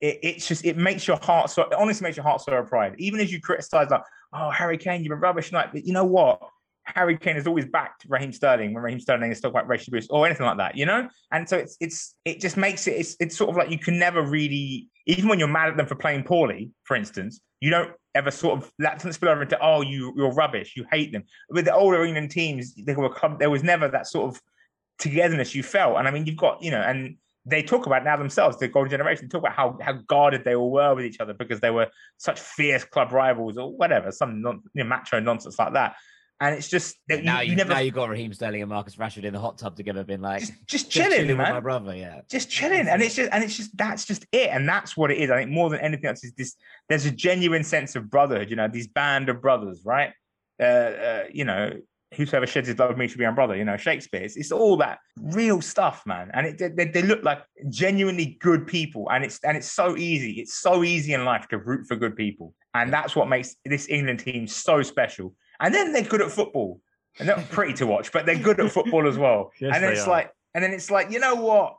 it, 0.00 0.18
it's 0.22 0.48
just 0.48 0.64
it 0.64 0.76
makes 0.76 1.06
your 1.06 1.18
heart 1.22 1.50
so 1.50 1.62
it 1.62 1.74
honestly 1.74 2.04
makes 2.04 2.16
your 2.16 2.24
heart 2.24 2.40
so 2.40 2.60
pride. 2.62 2.94
Even 2.98 3.20
as 3.20 3.32
you 3.32 3.40
criticize 3.40 3.88
like, 3.90 4.02
oh 4.32 4.50
Harry 4.50 4.76
Kane, 4.76 5.02
you've 5.02 5.10
been 5.10 5.20
rubbish 5.20 5.48
tonight, 5.48 5.70
but 5.72 5.86
you 5.86 5.92
know 5.92 6.04
what? 6.04 6.40
Harry 6.84 7.16
Kane 7.16 7.36
has 7.36 7.46
always 7.46 7.66
backed 7.66 8.04
Raheem 8.08 8.32
Sterling 8.32 8.74
when 8.74 8.82
Raheem 8.82 9.00
Sterling 9.00 9.30
is 9.30 9.38
still 9.38 9.50
quite 9.50 9.68
racial 9.68 9.90
abuse 9.90 10.08
or 10.10 10.26
anything 10.26 10.46
like 10.46 10.58
that, 10.58 10.76
you 10.76 10.86
know? 10.86 11.08
And 11.30 11.48
so 11.48 11.56
it's 11.56 11.76
it's 11.80 12.14
it 12.24 12.40
just 12.40 12.56
makes 12.56 12.86
it 12.86 12.92
it's 12.92 13.16
it's 13.20 13.36
sort 13.36 13.50
of 13.50 13.56
like 13.56 13.70
you 13.70 13.78
can 13.78 13.98
never 13.98 14.22
really 14.22 14.88
even 15.06 15.28
when 15.28 15.38
you're 15.38 15.48
mad 15.48 15.68
at 15.68 15.76
them 15.76 15.86
for 15.86 15.94
playing 15.94 16.24
poorly, 16.24 16.70
for 16.84 16.96
instance, 16.96 17.40
you 17.60 17.70
don't 17.70 17.92
ever 18.14 18.30
sort 18.30 18.58
of 18.58 18.70
that 18.78 18.98
doesn't 18.98 19.12
spill 19.12 19.30
over 19.30 19.42
into 19.42 19.58
oh 19.60 19.80
you 19.80 20.12
you're 20.16 20.32
rubbish, 20.32 20.74
you 20.76 20.84
hate 20.90 21.12
them. 21.12 21.22
With 21.50 21.66
the 21.66 21.74
older 21.74 22.04
England 22.04 22.30
teams, 22.30 22.74
they 22.74 22.94
were 22.94 23.14
there 23.38 23.50
was 23.50 23.62
never 23.62 23.88
that 23.88 24.06
sort 24.06 24.34
of 24.34 24.40
togetherness 24.98 25.54
you 25.54 25.62
felt. 25.62 25.98
And 25.98 26.08
I 26.08 26.10
mean 26.10 26.26
you've 26.26 26.36
got, 26.36 26.62
you 26.62 26.70
know, 26.70 26.80
and 26.80 27.16
they 27.44 27.62
talk 27.62 27.86
about 27.86 28.04
now 28.04 28.16
themselves, 28.16 28.58
the 28.58 28.68
golden 28.68 28.90
generation, 28.90 29.28
talk 29.28 29.42
about 29.42 29.54
how, 29.54 29.76
how 29.80 29.92
guarded 30.06 30.44
they 30.44 30.54
all 30.54 30.70
were 30.70 30.94
with 30.94 31.04
each 31.04 31.20
other 31.20 31.34
because 31.34 31.60
they 31.60 31.70
were 31.70 31.88
such 32.16 32.38
fierce 32.38 32.84
club 32.84 33.12
rivals 33.12 33.56
or 33.58 33.76
whatever, 33.76 34.12
some 34.12 34.42
non, 34.42 34.62
you 34.74 34.84
know, 34.84 34.88
macho 34.88 35.18
nonsense 35.18 35.58
like 35.58 35.72
that. 35.72 35.96
And 36.42 36.56
it's 36.56 36.68
just 36.68 36.96
that 37.06 37.22
now 37.22 37.38
you, 37.38 37.44
you, 37.44 37.50
you 37.50 37.56
never 37.56 37.72
now 37.72 37.78
you've 37.78 37.94
got 37.94 38.08
Raheem 38.08 38.32
Sterling 38.32 38.62
and 38.62 38.68
Marcus 38.68 38.96
Rashford 38.96 39.22
in 39.22 39.32
the 39.32 39.38
hot 39.38 39.58
tub 39.58 39.76
together, 39.76 40.02
been 40.02 40.20
like 40.20 40.40
just, 40.40 40.66
just 40.66 40.90
chilling, 40.90 41.28
with 41.28 41.36
man. 41.36 41.52
my 41.52 41.60
brother, 41.60 41.94
yeah, 41.94 42.22
just 42.28 42.50
chilling, 42.50 42.88
and 42.88 43.00
it's 43.00 43.14
just 43.14 43.30
and 43.32 43.44
it's 43.44 43.56
just 43.56 43.76
that's 43.78 44.04
just 44.04 44.26
it, 44.32 44.50
and 44.50 44.68
that's 44.68 44.96
what 44.96 45.12
it 45.12 45.18
is. 45.18 45.30
I 45.30 45.36
think 45.36 45.52
more 45.52 45.70
than 45.70 45.78
anything 45.78 46.06
else 46.06 46.24
is 46.24 46.32
this. 46.32 46.56
There's 46.88 47.06
a 47.06 47.12
genuine 47.12 47.62
sense 47.62 47.94
of 47.94 48.10
brotherhood. 48.10 48.50
You 48.50 48.56
know, 48.56 48.66
these 48.66 48.88
band 48.88 49.28
of 49.28 49.40
brothers, 49.40 49.82
right? 49.84 50.12
Uh, 50.60 50.64
uh, 50.64 51.24
you 51.32 51.44
know, 51.44 51.74
whosoever 52.12 52.48
sheds 52.48 52.66
his 52.66 52.74
blood 52.74 52.88
with 52.88 52.98
me 52.98 53.06
should 53.06 53.18
be 53.18 53.24
my 53.24 53.30
brother. 53.30 53.54
You 53.54 53.64
know, 53.64 53.76
Shakespeare. 53.76 54.22
It's, 54.22 54.36
it's 54.36 54.50
all 54.50 54.76
that 54.78 54.98
real 55.16 55.60
stuff, 55.60 56.02
man. 56.06 56.28
And 56.34 56.60
it, 56.60 56.76
they, 56.76 56.86
they 56.86 57.02
look 57.02 57.22
like 57.22 57.44
genuinely 57.68 58.36
good 58.40 58.66
people, 58.66 59.08
and 59.12 59.24
it's 59.24 59.38
and 59.44 59.56
it's 59.56 59.70
so 59.70 59.96
easy. 59.96 60.40
It's 60.40 60.58
so 60.58 60.82
easy 60.82 61.14
in 61.14 61.24
life 61.24 61.46
to 61.50 61.58
root 61.58 61.86
for 61.86 61.94
good 61.94 62.16
people, 62.16 62.52
and 62.74 62.92
that's 62.92 63.14
what 63.14 63.28
makes 63.28 63.54
this 63.64 63.88
England 63.88 64.18
team 64.18 64.48
so 64.48 64.82
special. 64.82 65.36
And 65.62 65.74
then 65.74 65.92
they're 65.92 66.02
good 66.02 66.20
at 66.20 66.30
football 66.30 66.80
and 67.18 67.28
they're 67.28 67.46
pretty 67.50 67.74
to 67.74 67.86
watch, 67.86 68.12
but 68.12 68.26
they're 68.26 68.36
good 68.36 68.60
at 68.60 68.72
football 68.72 69.08
as 69.08 69.18
well. 69.18 69.50
Yes, 69.60 69.74
and 69.74 69.84
then 69.84 69.92
it's 69.92 70.06
are. 70.06 70.10
like, 70.10 70.32
and 70.54 70.64
then 70.64 70.72
it's 70.72 70.90
like, 70.90 71.10
you 71.10 71.20
know 71.20 71.34
what? 71.34 71.76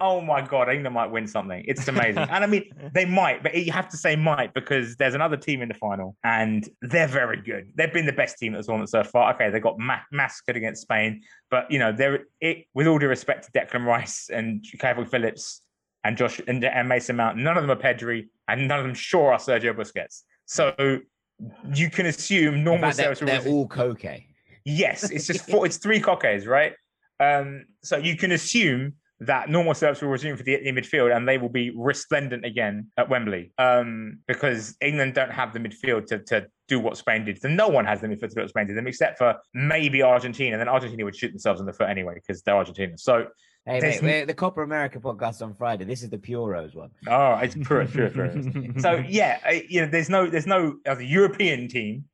Oh 0.00 0.20
my 0.20 0.42
god, 0.42 0.68
England 0.68 0.94
might 0.94 1.10
win 1.10 1.26
something. 1.26 1.64
It's 1.66 1.86
amazing, 1.86 2.24
and 2.24 2.44
I 2.44 2.46
mean 2.46 2.70
they 2.94 3.04
might, 3.04 3.42
but 3.42 3.54
you 3.54 3.70
have 3.72 3.88
to 3.90 3.96
say 3.96 4.16
might 4.16 4.52
because 4.52 4.96
there's 4.96 5.14
another 5.14 5.36
team 5.36 5.62
in 5.62 5.68
the 5.68 5.74
final, 5.74 6.16
and 6.24 6.68
they're 6.82 7.06
very 7.06 7.40
good. 7.40 7.70
They've 7.76 7.92
been 7.92 8.06
the 8.06 8.12
best 8.12 8.38
team 8.38 8.52
that's 8.52 8.68
won 8.68 8.82
it 8.82 8.88
so 8.88 9.04
far. 9.04 9.32
Okay, 9.34 9.50
they 9.50 9.60
got 9.60 9.78
ma- 9.78 10.00
massacred 10.10 10.56
against 10.56 10.82
Spain, 10.82 11.22
but 11.50 11.70
you 11.70 11.78
know 11.78 11.92
they're 11.92 12.24
it. 12.40 12.66
With 12.74 12.88
all 12.88 12.98
due 12.98 13.08
respect 13.08 13.44
to 13.44 13.52
Declan 13.52 13.86
Rice 13.86 14.28
and 14.28 14.64
Kalvin 14.78 15.08
Phillips 15.08 15.62
and 16.02 16.16
Josh 16.16 16.40
and, 16.48 16.64
and 16.64 16.88
Mason 16.88 17.16
Mount, 17.16 17.38
none 17.38 17.56
of 17.56 17.62
them 17.62 17.70
are 17.70 17.80
Pedri, 17.80 18.28
and 18.48 18.66
none 18.66 18.80
of 18.80 18.84
them 18.84 18.94
sure 18.94 19.32
are 19.32 19.38
Sergio 19.38 19.72
Busquets. 19.72 20.22
So 20.46 21.00
you 21.74 21.90
can 21.90 22.06
assume 22.06 22.64
normal 22.64 22.90
they're, 22.92 23.14
Saracens- 23.14 23.30
they're 23.30 23.52
all 23.52 23.68
cocaine. 23.68 24.24
Yes, 24.64 25.10
it's 25.10 25.26
just 25.26 25.46
four, 25.50 25.66
it's 25.66 25.76
three 25.76 26.00
cockades, 26.00 26.46
right? 26.46 26.72
Um, 27.20 27.66
so 27.82 27.96
you 27.96 28.16
can 28.16 28.32
assume 28.32 28.94
that 29.20 29.48
normal 29.48 29.72
setups 29.72 30.02
will 30.02 30.10
resume 30.10 30.36
for 30.36 30.42
the 30.42 30.58
midfield 30.66 31.14
and 31.14 31.26
they 31.26 31.38
will 31.38 31.48
be 31.48 31.70
resplendent 31.70 32.44
again 32.44 32.86
at 32.98 33.08
Wembley 33.08 33.50
um, 33.56 34.18
because 34.26 34.76
England 34.82 35.14
don't 35.14 35.30
have 35.30 35.54
the 35.54 35.58
midfield 35.58 36.06
to, 36.06 36.18
to 36.24 36.46
do 36.68 36.78
what 36.78 36.98
Spain 36.98 37.24
did. 37.24 37.40
So 37.40 37.48
no 37.48 37.68
one 37.68 37.86
has 37.86 38.02
the 38.02 38.08
midfield 38.08 38.28
to 38.28 38.34
do 38.34 38.40
what 38.42 38.50
Spain 38.50 38.66
did 38.66 38.76
them 38.76 38.86
except 38.86 39.16
for 39.16 39.36
maybe 39.54 40.02
Argentina. 40.02 40.52
And 40.52 40.60
then 40.60 40.68
Argentina 40.68 41.02
would 41.04 41.16
shoot 41.16 41.30
themselves 41.30 41.60
in 41.60 41.66
the 41.66 41.72
foot 41.72 41.88
anyway 41.88 42.14
because 42.14 42.42
they're 42.42 42.56
Argentina. 42.56 42.98
So 42.98 43.28
Hey, 43.66 43.80
mate, 43.80 44.02
we're 44.02 44.26
the 44.26 44.34
Copa 44.34 44.60
América 44.60 45.00
podcast 45.00 45.42
on 45.42 45.52
Friday. 45.54 45.84
This 45.84 46.04
is 46.04 46.10
the 46.10 46.18
Puros 46.18 46.74
one. 46.76 46.90
Oh, 47.08 47.34
it's 47.38 47.56
pure, 47.56 47.84
pure, 47.86 48.10
pure. 48.10 48.32
so 48.78 49.02
yeah, 49.08 49.40
I- 49.44 49.66
you 49.68 49.80
know, 49.80 49.88
there's 49.90 50.08
no, 50.08 50.28
there's 50.30 50.46
no 50.46 50.76
European 51.00 51.66
team 51.66 52.04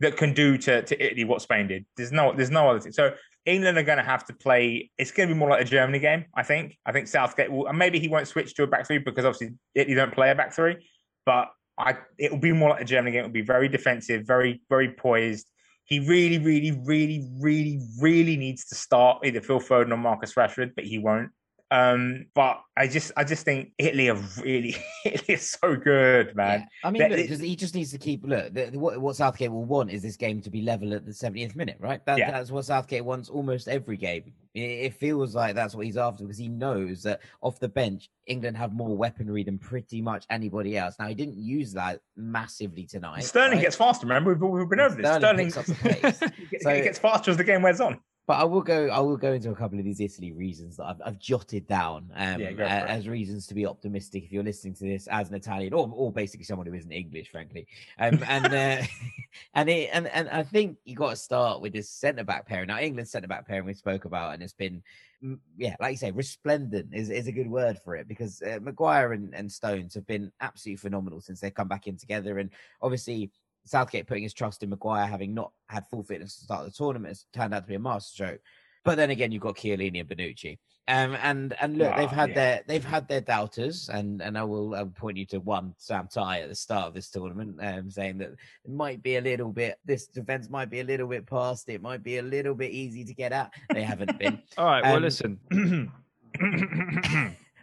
that 0.00 0.18
can 0.18 0.34
do 0.34 0.58
to, 0.58 0.82
to 0.82 1.02
Italy 1.06 1.24
what 1.24 1.40
Spain 1.40 1.68
did. 1.68 1.86
There's 1.96 2.12
no, 2.12 2.34
there's 2.36 2.50
no 2.50 2.68
other 2.68 2.80
thing. 2.80 2.92
So 2.92 3.14
England 3.46 3.78
are 3.78 3.82
going 3.82 3.96
to 3.96 4.04
have 4.04 4.26
to 4.26 4.34
play. 4.34 4.90
It's 4.98 5.10
going 5.10 5.26
to 5.28 5.34
be 5.34 5.38
more 5.38 5.48
like 5.48 5.62
a 5.62 5.64
Germany 5.64 6.00
game, 6.00 6.26
I 6.34 6.42
think. 6.42 6.76
I 6.84 6.92
think 6.92 7.08
Southgate 7.08 7.50
will, 7.50 7.66
and 7.66 7.78
maybe 7.78 7.98
he 7.98 8.08
won't 8.08 8.28
switch 8.28 8.54
to 8.56 8.64
a 8.64 8.66
back 8.66 8.86
three 8.86 8.98
because 8.98 9.24
obviously 9.24 9.56
Italy 9.74 9.94
don't 9.94 10.12
play 10.12 10.30
a 10.30 10.34
back 10.34 10.52
three. 10.52 10.86
But 11.24 11.48
I, 11.78 11.96
it 12.18 12.30
will 12.30 12.38
be 12.40 12.52
more 12.52 12.68
like 12.70 12.82
a 12.82 12.84
Germany 12.84 13.12
game. 13.12 13.20
It 13.24 13.28
will 13.28 13.32
be 13.32 13.40
very 13.40 13.68
defensive, 13.68 14.26
very, 14.26 14.60
very 14.68 14.90
poised. 14.92 15.46
He 15.84 15.98
really, 16.00 16.38
really, 16.38 16.72
really, 16.84 17.26
really, 17.40 17.80
really 18.00 18.36
needs 18.36 18.64
to 18.66 18.74
start 18.74 19.24
either 19.24 19.40
Phil 19.40 19.60
Foden 19.60 19.92
or 19.92 19.96
Marcus 19.96 20.34
Rashford, 20.34 20.74
but 20.74 20.84
he 20.84 20.98
won't. 20.98 21.30
Um, 21.72 22.26
but 22.34 22.62
I 22.76 22.88
just, 22.88 23.12
I 23.16 23.22
just 23.22 23.44
think 23.44 23.70
Italy 23.78 24.08
are 24.10 24.18
really, 24.42 24.74
Italy 25.04 25.34
is 25.34 25.50
so 25.50 25.76
good, 25.76 26.34
man. 26.34 26.60
Yeah. 26.60 26.66
I 26.88 26.90
mean, 26.90 27.02
That- 27.02 27.12
look, 27.16 27.28
just, 27.28 27.42
he 27.42 27.54
just 27.54 27.74
needs 27.76 27.92
to 27.92 27.98
keep 27.98 28.24
look. 28.24 28.52
The, 28.52 28.70
the- 28.72 28.78
what, 28.78 29.00
what 29.00 29.14
Southgate 29.16 29.52
will 29.52 29.64
want 29.64 29.90
is 29.90 30.02
this 30.02 30.16
game 30.16 30.40
to 30.42 30.50
be 30.50 30.62
level 30.62 30.92
at 30.94 31.06
the 31.06 31.12
70th 31.12 31.54
minute, 31.54 31.76
right? 31.78 32.04
That, 32.06 32.18
Yeah. 32.18 32.30
That's 32.32 32.50
what 32.50 32.64
Southgate 32.64 33.04
wants 33.04 33.28
almost 33.28 33.68
every 33.68 33.96
game. 33.96 34.32
It, 34.54 34.60
it 34.60 34.94
feels 34.94 35.36
like 35.36 35.54
that's 35.54 35.76
what 35.76 35.86
he's 35.86 35.96
after 35.96 36.24
because 36.24 36.38
he 36.38 36.48
knows 36.48 37.04
that 37.04 37.20
off 37.40 37.60
the 37.60 37.68
bench, 37.68 38.10
England 38.26 38.56
have 38.56 38.72
more 38.72 38.96
weaponry 38.96 39.44
than 39.44 39.58
pretty 39.58 40.02
much 40.02 40.24
anybody 40.28 40.76
else. 40.76 40.96
Now, 40.98 41.06
he 41.06 41.14
didn't 41.14 41.36
use 41.38 41.72
that 41.74 42.00
massively 42.16 42.84
tonight. 42.84 43.22
Sterling 43.22 43.52
right? 43.58 43.60
gets 43.62 43.76
faster. 43.76 44.06
Remember, 44.08 44.34
we've, 44.34 44.42
we've 44.50 44.68
been 44.68 44.80
over 44.80 44.96
this. 44.96 45.06
Sterling 45.06 45.50
Sterling, 45.50 45.74
the 45.82 46.00
pace. 46.00 46.18
So- 46.62 46.82
gets 46.82 46.98
faster 46.98 47.30
as 47.30 47.36
the 47.36 47.44
game 47.44 47.62
wears 47.62 47.80
on. 47.80 48.00
But 48.30 48.38
I 48.38 48.44
will 48.44 48.60
go. 48.60 48.86
I 48.86 49.00
will 49.00 49.16
go 49.16 49.32
into 49.32 49.50
a 49.50 49.56
couple 49.56 49.76
of 49.76 49.84
these 49.84 49.98
Italy 49.98 50.30
reasons 50.30 50.76
that 50.76 50.84
I've, 50.84 51.02
I've 51.04 51.18
jotted 51.18 51.66
down 51.66 52.12
um, 52.14 52.40
Yeah, 52.40 52.50
it. 52.50 52.60
as 52.60 53.08
reasons 53.08 53.44
to 53.48 53.54
be 53.54 53.66
optimistic. 53.66 54.22
If 54.22 54.30
you're 54.30 54.44
listening 54.44 54.74
to 54.74 54.84
this 54.84 55.08
as 55.08 55.30
an 55.30 55.34
Italian, 55.34 55.72
or, 55.72 55.90
or 55.92 56.12
basically 56.12 56.44
someone 56.44 56.68
who 56.68 56.74
isn't 56.74 56.92
English, 56.92 57.32
frankly, 57.32 57.66
um, 57.98 58.22
and 58.28 58.46
uh, 58.46 58.86
and 59.54 59.68
it, 59.68 59.90
and 59.92 60.06
and 60.06 60.28
I 60.28 60.44
think 60.44 60.76
you 60.84 60.94
got 60.94 61.10
to 61.10 61.16
start 61.16 61.60
with 61.60 61.72
this 61.72 61.90
centre 61.90 62.22
back 62.22 62.46
pairing. 62.46 62.68
Now, 62.68 62.78
England's 62.78 63.10
centre 63.10 63.26
back 63.26 63.48
pairing 63.48 63.66
we 63.66 63.74
spoke 63.74 64.04
about, 64.04 64.34
and 64.34 64.44
it's 64.44 64.52
been 64.52 64.80
mm, 65.24 65.40
yeah, 65.58 65.74
like 65.80 65.90
you 65.90 65.96
say, 65.98 66.12
resplendent 66.12 66.94
is, 66.94 67.10
is 67.10 67.26
a 67.26 67.32
good 67.32 67.50
word 67.50 67.80
for 67.84 67.96
it 67.96 68.06
because 68.06 68.42
uh, 68.42 68.60
Maguire 68.62 69.12
and, 69.12 69.34
and 69.34 69.50
Stones 69.50 69.92
have 69.94 70.06
been 70.06 70.30
absolutely 70.40 70.76
phenomenal 70.76 71.20
since 71.20 71.40
they 71.40 71.50
come 71.50 71.66
back 71.66 71.88
in 71.88 71.96
together, 71.96 72.38
and 72.38 72.50
obviously. 72.80 73.32
Southgate 73.66 74.06
putting 74.06 74.22
his 74.22 74.34
trust 74.34 74.62
in 74.62 74.70
Maguire, 74.70 75.06
having 75.06 75.34
not 75.34 75.52
had 75.68 75.86
full 75.90 76.02
fitness 76.02 76.36
to 76.38 76.44
start 76.44 76.64
the 76.64 76.70
tournament, 76.72 77.10
has 77.10 77.26
turned 77.32 77.54
out 77.54 77.60
to 77.64 77.68
be 77.68 77.74
a 77.74 77.78
masterstroke. 77.78 78.40
But 78.84 78.96
then 78.96 79.10
again, 79.10 79.30
you've 79.32 79.42
got 79.42 79.56
Chiellini 79.56 80.00
and 80.00 80.08
Bonucci, 80.08 80.58
um, 80.88 81.14
and 81.22 81.54
and 81.60 81.76
look, 81.76 81.94
they've 81.96 82.06
Ah, 82.08 82.14
had 82.14 82.28
yeah. 82.30 82.34
their 82.34 82.62
they've 82.66 82.84
had 82.84 83.06
their 83.08 83.20
doubters, 83.20 83.90
and 83.90 84.22
and 84.22 84.38
I 84.38 84.42
will 84.42 84.74
I'll 84.74 84.86
point 84.86 85.18
you 85.18 85.26
to 85.26 85.38
one 85.40 85.74
Sam 85.76 86.08
Tighe 86.08 86.42
at 86.42 86.48
the 86.48 86.54
start 86.54 86.86
of 86.88 86.94
this 86.94 87.10
tournament, 87.10 87.56
um, 87.60 87.90
saying 87.90 88.16
that 88.18 88.30
it 88.30 88.70
might 88.70 89.02
be 89.02 89.16
a 89.16 89.20
little 89.20 89.52
bit 89.52 89.78
this 89.84 90.06
defense 90.06 90.48
might 90.48 90.70
be 90.70 90.80
a 90.80 90.84
little 90.84 91.06
bit 91.08 91.26
past 91.26 91.68
it, 91.68 91.82
might 91.82 92.02
be 92.02 92.16
a 92.18 92.22
little 92.22 92.54
bit 92.54 92.70
easy 92.70 93.04
to 93.04 93.12
get 93.12 93.32
at. 93.32 93.52
They 93.74 93.82
haven't 93.82 94.18
been. 94.18 94.40
All 94.58 94.64
right. 94.64 94.82
Well, 94.82 94.96
Um, 94.96 95.02
listen. 95.02 95.38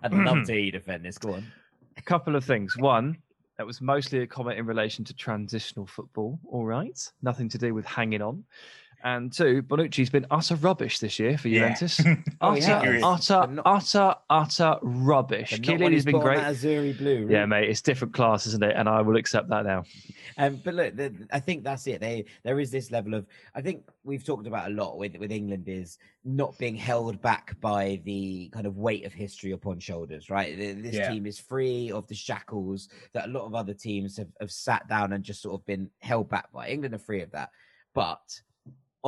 I'd 0.03 0.13
love 0.13 0.45
to 0.45 0.53
hear 0.53 0.61
you 0.61 0.71
defend 0.71 1.03
this. 1.03 1.17
Go 1.17 1.33
on. 1.33 1.47
a 1.97 2.01
couple 2.03 2.35
of 2.35 2.45
things. 2.45 2.77
One, 2.77 3.17
that 3.57 3.65
was 3.65 3.81
mostly 3.81 4.19
a 4.19 4.27
comment 4.27 4.59
in 4.59 4.65
relation 4.65 5.03
to 5.05 5.13
transitional 5.13 5.85
football. 5.85 6.39
All 6.49 6.65
right, 6.65 6.99
nothing 7.21 7.49
to 7.49 7.57
do 7.57 7.73
with 7.73 7.85
hanging 7.85 8.21
on. 8.21 8.43
And 9.03 9.31
two, 9.31 9.61
Bonucci's 9.61 10.09
been 10.09 10.25
utter 10.31 10.55
rubbish 10.55 10.99
this 10.99 11.19
year 11.19 11.37
for 11.37 11.49
Juventus. 11.49 12.01
Oh, 12.41 12.51
he 12.53 12.61
utter, 12.63 12.93
has, 12.93 13.03
utter, 13.03 13.51
not- 13.51 13.63
utter, 13.65 14.15
utter 14.29 14.77
rubbish. 14.83 15.51
But 15.51 15.59
not 15.61 15.67
when 15.67 15.77
Chiellini's 15.79 15.93
he's 15.97 16.05
been 16.05 16.19
great. 16.19 16.39
Azzurri 16.39 16.97
blue. 16.97 17.27
Yeah, 17.29 17.45
mate, 17.45 17.69
it's 17.69 17.81
different 17.81 18.13
class, 18.13 18.45
isn't 18.47 18.63
it? 18.63 18.75
And 18.75 18.87
I 18.89 19.01
will 19.01 19.15
accept 19.17 19.49
that 19.49 19.65
now. 19.65 19.83
Um, 20.37 20.61
but 20.63 20.73
look, 20.75 20.95
the, 20.95 21.13
I 21.31 21.39
think 21.39 21.63
that's 21.63 21.87
it. 21.87 21.99
They 22.01 22.25
there 22.43 22.59
is 22.59 22.69
this 22.69 22.91
level 22.91 23.13
of 23.15 23.25
I 23.55 23.61
think 23.61 23.87
we've 24.03 24.23
talked 24.23 24.45
about 24.45 24.69
a 24.69 24.73
lot 24.73 24.97
with 24.97 25.15
with 25.17 25.31
England 25.31 25.67
is 25.67 25.97
not 26.23 26.57
being 26.59 26.75
held 26.75 27.21
back 27.21 27.59
by 27.59 28.01
the 28.03 28.49
kind 28.49 28.67
of 28.67 28.77
weight 28.77 29.05
of 29.05 29.13
history 29.13 29.51
upon 29.51 29.79
shoulders. 29.79 30.29
Right, 30.29 30.55
this 30.57 30.95
Yeah. 30.95 31.09
team 31.11 31.25
is 31.25 31.39
free 31.39 31.91
of 31.91 32.05
the 32.07 32.15
shackles 32.15 32.89
that 33.13 33.25
a 33.29 33.31
lot 33.31 33.45
of 33.45 33.55
other 33.55 33.73
teams 33.73 34.17
have, 34.17 34.27
have 34.41 34.51
sat 34.51 34.87
down 34.87 35.13
and 35.13 35.23
just 35.23 35.41
sort 35.41 35.59
of 35.59 35.65
been 35.65 35.89
held 36.01 36.29
back 36.29 36.51
by. 36.51 36.67
England 36.67 36.93
are 36.93 36.99
free 36.99 37.21
of 37.21 37.31
that, 37.31 37.49
but 37.95 38.19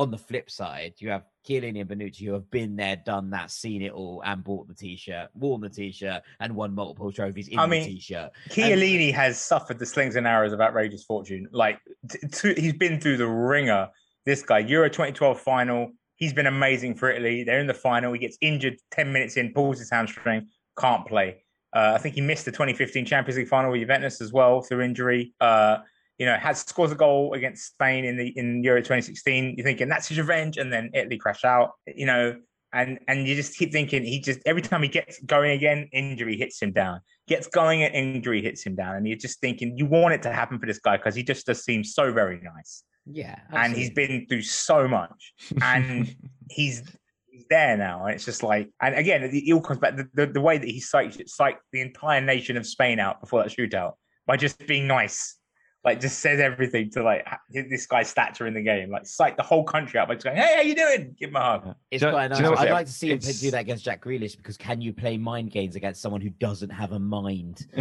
on 0.00 0.10
the 0.10 0.16
flip 0.16 0.50
side, 0.50 0.94
you 0.96 1.10
have 1.10 1.24
Chiellini 1.46 1.82
and 1.82 1.90
Bonucci 1.90 2.24
who 2.24 2.32
have 2.32 2.50
been 2.50 2.74
there, 2.74 2.96
done 3.04 3.28
that, 3.30 3.50
seen 3.50 3.82
it 3.82 3.92
all, 3.92 4.22
and 4.24 4.42
bought 4.42 4.66
the 4.66 4.72
t-shirt, 4.72 5.28
worn 5.34 5.60
the 5.60 5.68
t-shirt, 5.68 6.22
and 6.40 6.56
won 6.56 6.74
multiple 6.74 7.12
trophies 7.12 7.48
in 7.48 7.58
I 7.58 7.66
the 7.66 7.68
mean, 7.68 7.84
t-shirt. 7.84 8.30
Chiellini 8.48 9.12
has 9.12 9.38
suffered 9.38 9.78
the 9.78 9.84
slings 9.84 10.16
and 10.16 10.26
arrows 10.26 10.54
of 10.54 10.60
outrageous 10.62 11.04
fortune. 11.04 11.48
Like 11.52 11.80
t- 12.10 12.18
t- 12.32 12.58
he's 12.58 12.72
been 12.72 12.98
through 12.98 13.18
the 13.18 13.26
ringer. 13.26 13.90
This 14.24 14.40
guy, 14.42 14.60
Euro 14.60 14.88
2012 14.88 15.38
final, 15.38 15.92
he's 16.16 16.32
been 16.32 16.46
amazing 16.46 16.94
for 16.94 17.10
Italy. 17.10 17.44
They're 17.44 17.60
in 17.60 17.66
the 17.66 17.74
final. 17.74 18.14
He 18.14 18.18
gets 18.20 18.38
injured 18.40 18.76
10 18.92 19.12
minutes 19.12 19.36
in, 19.36 19.52
pulls 19.52 19.80
his 19.80 19.90
hamstring, 19.90 20.48
can't 20.78 21.06
play. 21.06 21.44
Uh, 21.76 21.92
I 21.94 21.98
think 21.98 22.14
he 22.14 22.22
missed 22.22 22.46
the 22.46 22.52
2015 22.52 23.04
Champions 23.04 23.36
League 23.36 23.48
final 23.48 23.70
with 23.70 23.80
Juventus 23.82 24.22
as 24.22 24.32
well 24.32 24.62
through 24.62 24.80
injury. 24.80 25.34
Uh, 25.42 25.78
you 26.20 26.26
know, 26.26 26.36
has 26.36 26.60
scores 26.60 26.92
a 26.92 26.94
goal 26.94 27.34
against 27.34 27.66
Spain 27.66 28.04
in 28.04 28.16
the 28.16 28.28
in 28.38 28.62
Euro 28.62 28.80
2016. 28.80 29.54
You're 29.56 29.64
thinking 29.64 29.88
that's 29.88 30.06
his 30.06 30.18
revenge, 30.18 30.56
and 30.56 30.72
then 30.72 30.90
Italy 30.94 31.18
crash 31.18 31.44
out. 31.44 31.72
You 31.86 32.06
know, 32.06 32.36
and 32.72 33.00
and 33.08 33.26
you 33.26 33.34
just 33.34 33.56
keep 33.56 33.72
thinking 33.72 34.04
he 34.04 34.20
just 34.20 34.38
every 34.46 34.62
time 34.62 34.84
he 34.84 34.88
gets 34.88 35.20
going 35.24 35.50
again, 35.50 35.88
injury 35.92 36.36
hits 36.36 36.62
him 36.62 36.70
down 36.70 37.00
gets 37.30 37.46
going 37.46 37.84
and 37.84 37.94
injury 37.94 38.42
hits 38.42 38.66
him 38.66 38.74
down. 38.74 38.96
And 38.96 39.06
you're 39.06 39.16
just 39.16 39.40
thinking, 39.40 39.78
you 39.78 39.86
want 39.86 40.14
it 40.14 40.22
to 40.22 40.32
happen 40.32 40.58
for 40.58 40.66
this 40.66 40.80
guy 40.80 40.96
because 40.96 41.14
he 41.14 41.22
just 41.22 41.46
does 41.46 41.64
seem 41.64 41.84
so 41.84 42.12
very 42.12 42.40
nice. 42.42 42.82
Yeah, 43.06 43.38
And 43.52 43.74
he's 43.74 43.90
been 43.90 44.26
through 44.28 44.42
so 44.42 44.86
much. 44.86 45.32
And 45.62 46.14
he's 46.50 46.82
he's 47.30 47.44
there 47.48 47.76
now. 47.76 48.04
And 48.04 48.14
it's 48.14 48.24
just 48.24 48.42
like, 48.42 48.68
and 48.82 48.96
again, 48.96 49.22
it, 49.22 49.32
it 49.32 49.52
all 49.52 49.60
comes 49.60 49.78
back 49.78 49.96
the, 49.96 50.08
the, 50.12 50.26
the 50.26 50.40
way 50.40 50.58
that 50.58 50.68
he 50.68 50.80
psyched, 50.80 51.22
psyched 51.40 51.58
the 51.72 51.80
entire 51.80 52.20
nation 52.20 52.56
of 52.56 52.66
Spain 52.66 52.98
out 52.98 53.20
before 53.20 53.42
that 53.42 53.56
shootout 53.56 53.92
by 54.26 54.36
just 54.36 54.66
being 54.66 54.88
nice. 54.88 55.36
Like 55.82 55.98
just 55.98 56.20
says 56.20 56.40
everything 56.40 56.90
to 56.90 57.02
like 57.02 57.26
ha- 57.26 57.40
this 57.48 57.86
guy's 57.86 58.10
stature 58.10 58.46
in 58.46 58.52
the 58.52 58.60
game. 58.60 58.90
Like 58.90 59.06
psych 59.06 59.38
the 59.38 59.42
whole 59.42 59.64
country 59.64 59.98
out 59.98 60.08
by 60.08 60.14
just 60.14 60.24
going, 60.24 60.36
"Hey, 60.36 60.56
how 60.56 60.60
you 60.62 60.74
doing?" 60.74 61.16
Give 61.18 61.30
him 61.30 61.36
a 61.36 61.40
hug. 61.40 61.74
It's 61.90 62.02
Do 62.02 62.10
quite 62.10 62.28
nice. 62.28 62.38
you 62.38 62.44
know 62.44 62.54
I'd 62.54 62.70
like 62.70 62.86
to 62.86 62.92
see 62.92 63.10
him 63.10 63.18
do 63.18 63.50
that 63.52 63.60
against 63.60 63.84
Jack 63.84 64.04
Grealish 64.04 64.36
because 64.36 64.58
can 64.58 64.82
you 64.82 64.92
play 64.92 65.16
mind 65.16 65.52
games 65.52 65.76
against 65.76 66.02
someone 66.02 66.20
who 66.20 66.28
doesn't 66.30 66.70
have 66.70 66.92
a 66.92 66.98
mind? 66.98 67.66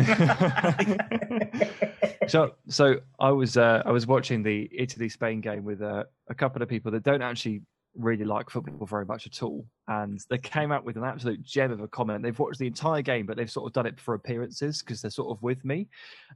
so, 2.28 2.54
so 2.68 2.96
I 3.20 3.32
was 3.32 3.58
uh, 3.58 3.84
I 3.86 3.92
was 3.92 4.08
watching 4.08 4.44
the 4.44 4.70
Italy 4.72 5.10
Spain 5.10 5.42
game 5.42 5.64
with 5.64 5.82
uh, 5.82 6.04
a 6.30 6.36
couple 6.36 6.62
of 6.62 6.70
people 6.70 6.92
that 6.92 7.04
don't 7.04 7.22
actually 7.22 7.62
really 7.96 8.24
like 8.24 8.50
football 8.50 8.86
very 8.86 9.06
much 9.06 9.26
at 9.26 9.42
all, 9.44 9.66
and 9.88 10.20
they 10.30 10.38
came 10.38 10.72
out 10.72 10.86
with 10.86 10.96
an 10.96 11.04
absolute 11.04 11.42
gem 11.44 11.72
of 11.72 11.82
a 11.82 11.88
comment. 11.88 12.24
They've 12.24 12.38
watched 12.38 12.60
the 12.60 12.68
entire 12.68 13.02
game, 13.02 13.26
but 13.26 13.36
they've 13.36 13.52
sort 13.52 13.68
of 13.68 13.74
done 13.74 13.88
it 13.88 14.00
for 14.00 14.14
appearances 14.14 14.82
because 14.82 15.02
they're 15.02 15.12
sort 15.12 15.36
of 15.36 15.42
with 15.42 15.66
me, 15.66 15.88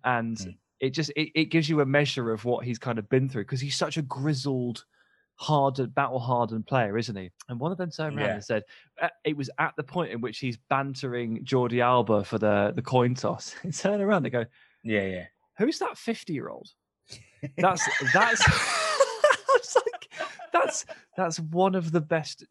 and 0.04 0.38
Mm. 0.38 0.58
It 0.84 0.92
just 0.92 1.10
it, 1.16 1.30
it 1.34 1.46
gives 1.46 1.68
you 1.70 1.82
a 1.82 1.86
measure 1.86 2.32
of 2.32 2.46
what 2.46 2.66
he's 2.66 2.78
kind 2.78 3.00
of 3.00 3.08
been 3.10 3.30
through 3.30 3.44
because 3.44 3.62
he's 3.62 3.76
such 3.76 3.98
a 3.98 4.02
grizzled. 4.04 4.86
Hardened, 5.36 5.96
battle 5.96 6.20
hardened 6.20 6.68
player, 6.68 6.96
isn't 6.96 7.16
he? 7.16 7.32
And 7.50 7.60
one 7.60 7.72
of 7.72 7.80
them 7.80 7.90
turned 7.90 8.16
around 8.18 8.28
Yeah. 8.28 8.34
and 8.36 8.44
said, 8.44 8.62
uh, 9.02 9.10
"It 9.26 9.36
was 9.36 9.50
at 9.58 9.74
the 9.76 9.84
point 9.84 10.12
in 10.12 10.22
which 10.22 10.38
he's 10.38 10.58
bantering 10.70 11.44
Jordi 11.44 11.82
Alba 11.82 12.24
for 12.24 12.38
the 12.38 12.72
the 12.76 12.84
coin 12.84 13.16
toss." 13.16 13.56
He 13.64 13.72
turned 13.72 14.04
around 14.04 14.26
and 14.28 14.32
go, 14.32 14.46
Yeah, 14.84 15.08
yeah. 15.08 15.26
who's 15.58 15.80
that 15.80 15.98
50 15.98 16.34
year 16.34 16.50
old 16.50 16.70
that's 17.58 17.84
that's 18.14 18.44
like 19.76 20.08
that's 20.54 20.86
that's 21.18 21.40
one 21.40 21.74
of 21.74 21.92
the 21.92 22.02
best 22.02 22.46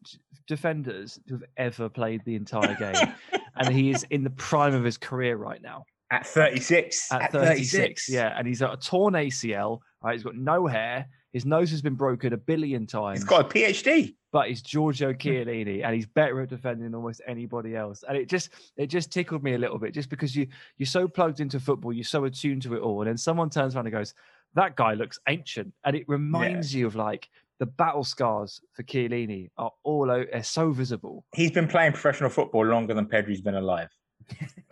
defenders 0.45 1.17
who've 1.29 1.43
ever 1.55 1.87
played 1.87 2.21
the 2.25 2.35
entire 2.35 2.75
game 2.75 3.13
and 3.55 3.69
he 3.73 3.91
is 3.91 4.05
in 4.09 4.23
the 4.25 4.29
prime 4.31 4.73
of 4.73 4.83
his 4.83 4.97
career 4.97 5.37
right 5.37 5.61
now 5.61 5.85
At 6.11 6.27
36. 6.27 7.11
at, 7.11 7.31
36, 7.31 8.09
yeah 8.09 8.35
and 8.37 8.47
he's 8.47 8.59
got 8.59 8.73
a 8.73 8.77
torn 8.77 9.15
acl 9.15 9.79
right 10.03 10.13
he's 10.13 10.23
got 10.23 10.35
no 10.35 10.67
hair 10.67 11.07
his 11.33 11.45
nose 11.45 11.71
has 11.71 11.81
been 11.81 11.95
broken 11.95 12.31
a 12.33 12.37
billion 12.37 12.85
times 12.85 13.19
He's 13.19 13.25
got 13.25 13.41
a 13.41 13.49
PhD. 13.49 14.15
but 14.31 14.47
he's 14.49 14.61
Giorgio 14.61 15.11
hmm. 15.13 15.17
Chiellini, 15.17 15.83
and 15.83 15.93
he's 15.95 16.05
better 16.05 16.41
at 16.41 16.49
defending 16.49 16.85
than 16.85 16.95
almost 16.95 17.21
anybody 17.27 17.75
else. 17.75 18.03
And 18.07 18.15
it 18.15 18.29
just 18.29 18.51
it 18.77 18.87
just 18.87 19.11
tickled 19.11 19.43
me 19.43 19.55
a 19.55 19.57
little 19.57 19.79
bit, 19.79 19.93
just 19.93 20.09
because 20.09 20.35
you 20.35 20.47
you're 20.77 20.85
so 20.85 21.07
plugged 21.07 21.39
into 21.39 21.59
football, 21.59 21.91
you're 21.91 22.03
so 22.03 22.25
attuned 22.25 22.61
to 22.63 22.75
it 22.75 22.81
all, 22.81 23.01
and 23.01 23.09
then 23.09 23.17
someone 23.17 23.49
turns 23.49 23.75
around 23.75 23.87
and 23.87 23.93
goes, 23.93 24.13
"That 24.53 24.75
guy 24.75 24.93
looks 24.93 25.19
ancient," 25.27 25.73
and 25.83 25.95
it 25.95 26.07
reminds 26.07 26.73
you 26.73 26.85
of 26.85 26.95
like 26.95 27.29
the 27.59 27.65
battle 27.65 28.03
scars 28.03 28.61
for 28.73 28.83
Chiellini 28.83 29.49
are 29.57 29.71
all 29.83 30.25
so 30.43 30.71
visible. 30.71 31.25
He's 31.33 31.51
been 31.51 31.67
playing 31.67 31.93
professional 31.93 32.29
football 32.29 32.65
longer 32.65 32.93
than 32.93 33.07
Pedri's 33.07 33.41
been 33.41 33.55
alive. 33.55 33.89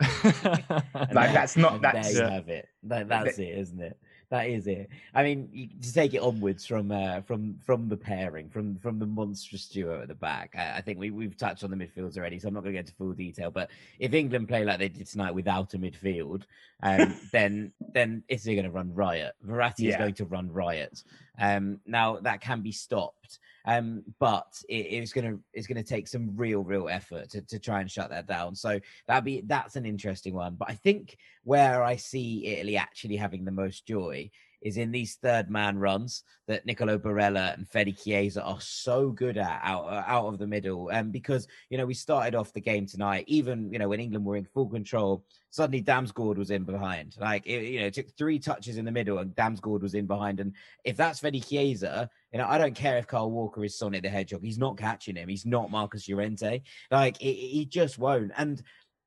Like, 1.12 1.32
that's 1.32 1.56
not- 1.56 1.80
that's- 1.82 2.12
there 2.14 2.22
you 2.24 2.28
Yeah. 2.28 2.34
have 2.34 2.48
it. 2.48 2.68
That, 2.84 3.08
that's 3.08 3.38
it, 3.38 3.58
isn't 3.58 3.80
it? 3.80 3.98
That 4.30 4.48
is 4.48 4.66
it. 4.66 4.88
I 5.14 5.22
mean, 5.24 5.50
you, 5.52 5.68
to 5.82 5.92
take 5.92 6.14
it 6.14 6.20
onwards 6.22 6.64
from 6.64 6.90
uh, 6.90 7.20
from 7.20 7.58
from 7.62 7.90
the 7.90 7.98
pairing, 7.98 8.48
from 8.48 8.78
from 8.78 8.98
the 8.98 9.04
monstrous 9.04 9.68
duo 9.68 10.00
at 10.00 10.08
the 10.08 10.14
back. 10.14 10.54
I, 10.56 10.78
I 10.78 10.80
think 10.80 10.98
we 10.98 11.10
we've 11.10 11.36
touched 11.36 11.62
on 11.64 11.70
the 11.70 11.76
midfields 11.76 12.16
already, 12.16 12.38
so 12.38 12.48
I'm 12.48 12.54
not 12.54 12.62
going 12.62 12.72
to 12.72 12.78
get 12.78 12.86
into 12.86 12.94
full 12.94 13.12
detail. 13.12 13.50
But 13.50 13.68
if 13.98 14.14
England 14.14 14.48
play 14.48 14.64
like 14.64 14.78
they 14.78 14.88
did 14.88 15.06
tonight 15.06 15.34
without 15.34 15.74
a 15.74 15.78
midfield, 15.78 16.44
um, 16.82 17.14
then 17.32 17.72
then 17.92 18.22
Italy 18.28 18.54
are 18.54 18.62
going 18.62 18.72
to 18.72 18.74
run 18.74 18.94
riot. 18.94 19.34
Verratti 19.46 19.90
is 19.90 19.96
going 19.96 20.14
to 20.14 20.24
run 20.24 20.50
riot. 20.50 21.02
Um, 21.38 21.80
now 21.86 22.18
that 22.20 22.40
can 22.40 22.60
be 22.60 22.72
stopped, 22.72 23.38
um, 23.64 24.02
but 24.18 24.52
it, 24.68 24.74
it's 24.74 25.12
to 25.32 25.40
it's 25.52 25.66
to 25.76 25.82
take 25.82 26.08
some 26.08 26.36
real 26.36 26.62
real 26.62 26.88
effort 26.88 27.30
to, 27.30 27.42
to 27.42 27.58
try 27.58 27.80
and 27.80 27.90
shut 27.90 28.10
that 28.10 28.26
down. 28.26 28.54
So 28.54 28.80
that 29.08 29.24
be 29.24 29.42
that's 29.46 29.76
an 29.76 29.86
interesting 29.86 30.34
one. 30.34 30.56
But 30.56 30.70
I 30.70 30.74
think 30.74 31.16
where 31.44 31.82
I 31.82 31.96
see 31.96 32.46
Italy 32.46 32.76
actually 32.76 33.16
having 33.16 33.44
the 33.44 33.50
most 33.50 33.86
joy 33.86 34.30
is 34.62 34.76
in 34.76 34.90
these 34.90 35.16
third 35.16 35.50
man 35.50 35.78
runs 35.78 36.22
that 36.48 36.66
Nicolo 36.66 36.98
Barella 36.98 37.54
and 37.54 37.68
Fede 37.68 37.96
Chiesa 37.98 38.42
are 38.42 38.60
so 38.60 39.10
good 39.10 39.36
at 39.36 39.60
out 39.62 39.84
uh, 39.84 40.04
out 40.06 40.26
of 40.26 40.38
the 40.38 40.46
middle. 40.46 40.88
And 40.88 41.12
because 41.12 41.46
you 41.70 41.78
know 41.78 41.86
we 41.86 41.94
started 41.94 42.34
off 42.34 42.52
the 42.52 42.60
game 42.60 42.86
tonight, 42.86 43.24
even 43.26 43.72
you 43.72 43.78
know 43.78 43.88
when 43.88 44.00
England 44.00 44.24
were 44.24 44.36
in 44.36 44.44
full 44.44 44.68
control, 44.68 45.24
suddenly 45.50 45.82
Damsgaard 45.82 46.36
was 46.36 46.50
in 46.50 46.64
behind. 46.64 47.16
Like 47.20 47.46
it, 47.46 47.64
you 47.64 47.80
know, 47.80 47.86
it 47.86 47.94
took 47.94 48.10
three 48.16 48.38
touches 48.38 48.78
in 48.78 48.84
the 48.84 48.90
middle 48.90 49.18
and 49.18 49.34
Damsgaard 49.36 49.82
was 49.82 49.94
in 49.94 50.06
behind. 50.06 50.40
And 50.40 50.54
if 50.84 50.96
that's 50.96 51.20
Fede 51.20 51.44
Chiesa, 51.44 52.08
you 52.32 52.38
know, 52.38 52.46
I 52.46 52.58
don't 52.58 52.74
care 52.74 52.96
if 52.96 53.06
Kyle 53.06 53.30
Walker 53.30 53.64
is 53.64 53.78
Sonic 53.78 54.02
the 54.02 54.08
Hedgehog. 54.08 54.42
He's 54.42 54.58
not 54.58 54.78
catching 54.78 55.16
him. 55.16 55.28
He's 55.28 55.44
not 55.44 55.70
Marcos 55.70 56.08
Llorente. 56.08 56.62
Like 56.90 57.18
he 57.18 57.66
just 57.70 57.98
won't. 57.98 58.32
And 58.36 58.62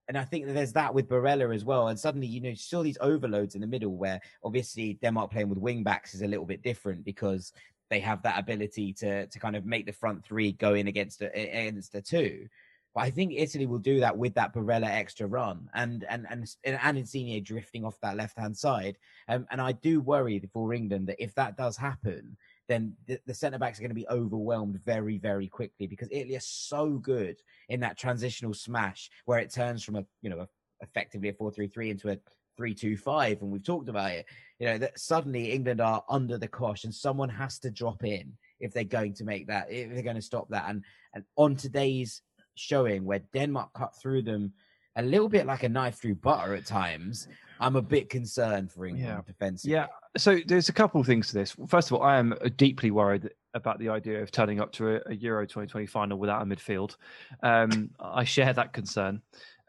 and 0.07 0.17
I 0.17 0.23
think 0.23 0.45
that 0.45 0.53
there's 0.53 0.73
that 0.73 0.93
with 0.93 1.09
Barella 1.09 1.53
as 1.53 1.65
well. 1.65 1.87
And 1.87 1.99
suddenly, 1.99 2.27
you 2.27 2.41
know, 2.41 2.49
you 2.49 2.55
saw 2.55 2.83
these 2.83 2.97
overloads 3.01 3.55
in 3.55 3.61
the 3.61 3.67
middle 3.67 3.95
where 3.95 4.21
obviously 4.43 4.99
Denmark 5.01 5.31
playing 5.31 5.49
with 5.49 5.57
wing 5.57 5.83
backs 5.83 6.13
is 6.13 6.21
a 6.21 6.27
little 6.27 6.45
bit 6.45 6.61
different 6.61 7.03
because 7.03 7.53
they 7.89 7.99
have 7.99 8.21
that 8.23 8.39
ability 8.39 8.93
to 8.93 9.27
to 9.27 9.39
kind 9.39 9.55
of 9.55 9.65
make 9.65 9.85
the 9.85 9.91
front 9.93 10.23
three 10.23 10.53
go 10.53 10.73
in 10.73 10.87
against 10.87 11.21
a, 11.21 11.27
against 11.27 11.95
a 11.95 12.01
two. 12.01 12.47
But 12.93 13.01
I 13.01 13.09
think 13.09 13.33
Italy 13.35 13.65
will 13.65 13.79
do 13.79 13.99
that 13.99 14.17
with 14.17 14.33
that 14.35 14.53
Barella 14.53 14.87
extra 14.87 15.27
run 15.27 15.69
and 15.73 16.05
and 16.09 16.25
and 16.29 16.47
and 16.65 16.97
Insigne 16.97 17.43
drifting 17.43 17.83
off 17.83 17.99
that 18.01 18.15
left 18.15 18.37
hand 18.37 18.55
side. 18.57 18.97
Um, 19.27 19.45
and 19.51 19.59
I 19.59 19.73
do 19.73 20.01
worry 20.01 20.41
for 20.53 20.73
England 20.73 21.07
that 21.07 21.21
if 21.21 21.33
that 21.35 21.57
does 21.57 21.77
happen, 21.77 22.37
then 22.67 22.93
the, 23.07 23.19
the 23.25 23.33
centre 23.33 23.59
backs 23.59 23.79
are 23.79 23.81
going 23.81 23.89
to 23.89 23.95
be 23.95 24.07
overwhelmed 24.09 24.79
very, 24.85 25.17
very 25.17 25.47
quickly 25.47 25.87
because 25.87 26.09
Italy 26.11 26.35
are 26.35 26.41
so 26.41 26.91
good 26.91 27.37
in 27.69 27.79
that 27.81 27.97
transitional 27.97 28.53
smash 28.53 29.09
where 29.25 29.39
it 29.39 29.53
turns 29.53 29.83
from 29.83 29.95
a 29.95 30.05
you 30.21 30.29
know 30.29 30.39
a, 30.39 30.47
effectively 30.81 31.29
a 31.29 31.33
four 31.33 31.51
three 31.51 31.67
three 31.67 31.89
into 31.89 32.09
a 32.09 32.17
three 32.57 32.73
two 32.73 32.97
five, 32.97 33.41
and 33.41 33.51
we've 33.51 33.63
talked 33.63 33.89
about 33.89 34.11
it. 34.11 34.25
You 34.59 34.67
know 34.67 34.77
that 34.77 34.99
suddenly 34.99 35.51
England 35.51 35.81
are 35.81 36.03
under 36.09 36.37
the 36.37 36.47
cosh, 36.47 36.83
and 36.83 36.93
someone 36.93 37.29
has 37.29 37.59
to 37.59 37.71
drop 37.71 38.03
in 38.03 38.33
if 38.59 38.73
they're 38.73 38.83
going 38.83 39.13
to 39.15 39.25
make 39.25 39.47
that 39.47 39.71
if 39.71 39.91
they're 39.93 40.03
going 40.03 40.15
to 40.15 40.21
stop 40.21 40.49
that. 40.49 40.69
And 40.69 40.83
and 41.13 41.23
on 41.35 41.55
today's 41.55 42.21
showing 42.55 43.03
where 43.03 43.19
Denmark 43.33 43.73
cut 43.73 43.95
through 44.01 44.23
them 44.23 44.53
a 44.95 45.01
little 45.03 45.29
bit 45.29 45.45
like 45.45 45.63
a 45.63 45.69
knife 45.69 45.95
through 45.95 46.15
butter 46.15 46.53
at 46.55 46.65
times. 46.65 47.27
I'm 47.59 47.75
a 47.75 47.81
bit 47.81 48.09
concerned 48.09 48.71
for 48.71 48.85
England 48.85 49.07
Yeah. 49.07 49.21
defensively. 49.25 49.73
Yeah. 49.73 49.87
So 50.17 50.39
there's 50.45 50.69
a 50.69 50.73
couple 50.73 50.99
of 50.99 51.07
things 51.07 51.27
to 51.29 51.33
this. 51.35 51.55
First 51.67 51.89
of 51.89 51.93
all, 51.97 52.03
I 52.03 52.17
am 52.17 52.33
uh, 52.33 52.49
deeply 52.57 52.91
worried 52.91 53.29
about 53.53 53.79
the 53.79 53.89
idea 53.89 54.21
of 54.21 54.31
turning 54.31 54.59
up 54.59 54.71
to 54.73 54.95
a, 54.97 55.01
a 55.07 55.15
Euro 55.15 55.45
2020 55.45 55.85
final 55.85 56.17
without 56.17 56.41
a 56.41 56.45
midfield. 56.45 56.95
Um, 57.43 57.91
I 57.99 58.23
share 58.25 58.51
that 58.53 58.73
concern. 58.73 59.21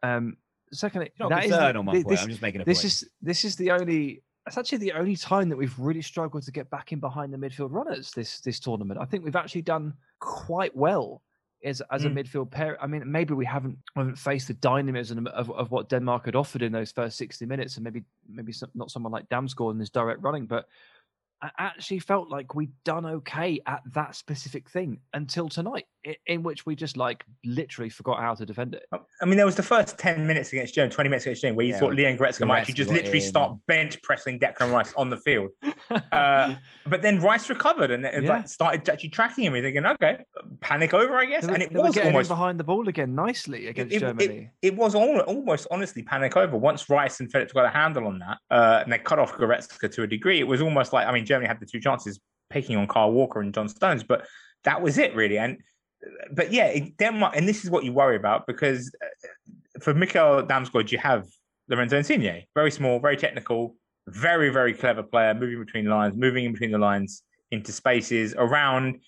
Um, 0.02 0.36
secondly, 0.72 1.10
Not 1.20 1.30
that 1.30 1.44
is 1.44 1.50
concerned 1.52 1.74
the- 1.74 1.78
on 1.78 1.84
my 1.84 1.92
thi- 1.92 2.02
point. 2.04 2.08
this, 2.08 2.22
I'm 2.22 2.28
just 2.28 2.42
making 2.42 2.60
a 2.60 2.64
this 2.64 2.78
point. 2.78 2.84
is 2.86 3.04
this 3.22 3.44
is 3.44 3.56
the 3.56 3.70
only. 3.70 4.22
It's 4.48 4.56
actually 4.58 4.78
the 4.78 4.92
only 4.92 5.16
time 5.16 5.48
that 5.48 5.56
we've 5.56 5.76
really 5.76 6.02
struggled 6.02 6.44
to 6.44 6.52
get 6.52 6.70
back 6.70 6.92
in 6.92 7.00
behind 7.00 7.32
the 7.32 7.36
midfield 7.36 7.72
runners 7.72 8.12
this 8.12 8.40
this 8.40 8.60
tournament. 8.60 9.00
I 9.00 9.04
think 9.04 9.24
we've 9.24 9.34
actually 9.36 9.62
done 9.62 9.92
quite 10.20 10.74
well 10.76 11.22
as 11.66 11.82
as 11.90 12.04
a 12.04 12.08
Mm. 12.08 12.14
midfield 12.18 12.50
pair. 12.50 12.82
I 12.82 12.86
mean, 12.86 13.02
maybe 13.10 13.34
we 13.34 13.44
haven't 13.44 13.76
we 13.94 14.00
haven't 14.00 14.18
faced 14.18 14.48
the 14.48 14.54
dynamism 14.54 15.26
of, 15.26 15.50
of 15.50 15.70
what 15.70 15.88
Denmark 15.88 16.24
had 16.26 16.36
offered 16.36 16.62
in 16.62 16.72
those 16.72 16.92
first 16.92 17.16
sixty 17.18 17.46
minutes, 17.46 17.76
and 17.76 17.84
maybe 17.84 18.04
maybe 18.28 18.52
some, 18.52 18.70
not 18.74 18.90
someone 18.90 19.12
like 19.12 19.28
Damsgaard 19.28 19.72
in 19.74 19.80
his 19.80 19.90
direct 19.90 20.22
running, 20.22 20.46
but 20.46 20.64
I 21.42 21.50
actually 21.58 21.98
felt 21.98 22.30
like 22.30 22.54
we'd 22.54 22.72
done 22.84 23.04
okay 23.04 23.60
at 23.66 23.82
that 23.92 24.16
specific 24.16 24.70
thing 24.70 24.98
until 25.12 25.48
tonight, 25.50 25.84
in, 26.26 26.42
which 26.42 26.64
we 26.64 26.74
just 26.74 26.96
like 26.96 27.24
literally 27.44 27.90
forgot 27.90 28.20
how 28.20 28.34
to 28.34 28.46
defend 28.46 28.74
it. 28.74 28.86
I 29.20 29.26
mean, 29.26 29.36
there 29.36 29.44
was 29.44 29.54
the 29.54 29.62
first 29.62 29.98
10 29.98 30.26
minutes 30.26 30.52
against 30.52 30.74
Germany, 30.74 30.94
20 30.94 31.10
minutes 31.10 31.26
against 31.26 31.42
Germany, 31.42 31.56
where 31.56 31.66
you 31.66 31.72
Yeah, 31.74 31.78
thought 31.80 31.94
Leon 31.94 32.16
Goretzka 32.16 32.46
might 32.46 32.60
actually 32.60 32.74
just 32.74 32.90
literally 32.90 33.18
in. 33.18 33.24
start 33.24 33.58
bench 33.66 34.00
pressing 34.02 34.38
Declan 34.38 34.72
Rice 34.72 34.94
on 34.96 35.10
the 35.10 35.18
field. 35.18 35.50
Uh, 36.10 36.56
But 36.86 37.02
then 37.02 37.20
Rice 37.20 37.48
recovered 37.48 37.90
and, 37.92 38.02
Yeah. 38.02 38.28
like 38.28 38.48
started 38.48 38.88
actually 38.88 39.10
tracking 39.10 39.44
him. 39.44 39.54
You're 39.54 39.62
thinking, 39.64 39.86
okay, 39.86 40.24
panic 40.60 40.94
over, 40.94 41.16
I 41.16 41.26
guess. 41.26 41.46
And 41.46 41.62
it 41.62 41.72
was 41.72 41.96
almost 41.98 42.28
behind 42.28 42.58
the 42.58 42.64
ball 42.64 42.88
again 42.88 43.14
nicely 43.14 43.68
against 43.68 43.92
it, 43.92 43.96
it- 43.96 44.00
Germany. 44.00 44.50
It, 44.62 44.74
was 44.74 44.94
al- 44.96 45.20
almost 45.20 45.66
honestly 45.70 46.02
panic 46.02 46.36
over. 46.36 46.56
Once 46.56 46.88
Rice 46.90 47.20
and 47.20 47.30
Phillips 47.30 47.52
got 47.52 47.66
a 47.66 47.68
handle 47.68 48.06
on 48.06 48.18
that, 48.20 48.38
uh, 48.50 48.80
and 48.82 48.92
they 48.92 48.98
cut 48.98 49.18
off 49.20 49.34
Goretzka 49.34 49.92
to 49.92 50.02
a 50.02 50.06
degree, 50.08 50.40
it 50.40 50.46
was 50.46 50.60
almost 50.60 50.92
like 50.92 51.06
I 51.06 51.12
mean, 51.12 51.24
Germany 51.24 51.35
had 51.44 51.60
the 51.60 51.66
two 51.66 51.80
chances 51.80 52.18
picking 52.48 52.76
on 52.76 52.86
Kyle 52.86 53.12
Walker 53.12 53.40
and 53.40 53.52
John 53.52 53.68
Stones, 53.68 54.02
but 54.02 54.26
that 54.64 54.80
was 54.80 54.96
it 54.96 55.14
really. 55.14 55.38
And 55.38 55.58
but 56.32 56.52
yeah, 56.52 56.78
Denmark, 56.98 57.34
and 57.36 57.48
this 57.48 57.64
is 57.64 57.70
what 57.70 57.84
you 57.84 57.92
worry 57.92 58.16
about 58.16 58.46
because 58.46 58.90
uh, 59.02 59.80
for 59.80 59.94
Mikael 59.94 60.42
Damsgaard, 60.42 60.90
you 60.92 60.98
have 60.98 61.26
Lorenzo 61.68 61.98
Insigne, 61.98 62.44
very 62.54 62.70
small, 62.70 62.98
very 63.00 63.16
technical, 63.16 63.74
very 64.08 64.50
very 64.50 64.72
clever 64.72 65.02
player, 65.02 65.34
moving 65.34 65.64
between 65.64 65.86
lines, 65.86 66.16
moving 66.16 66.44
in 66.44 66.52
between 66.52 66.70
the 66.70 66.78
lines 66.78 67.22
into 67.50 67.72
spaces 67.72 68.34
around 68.36 68.98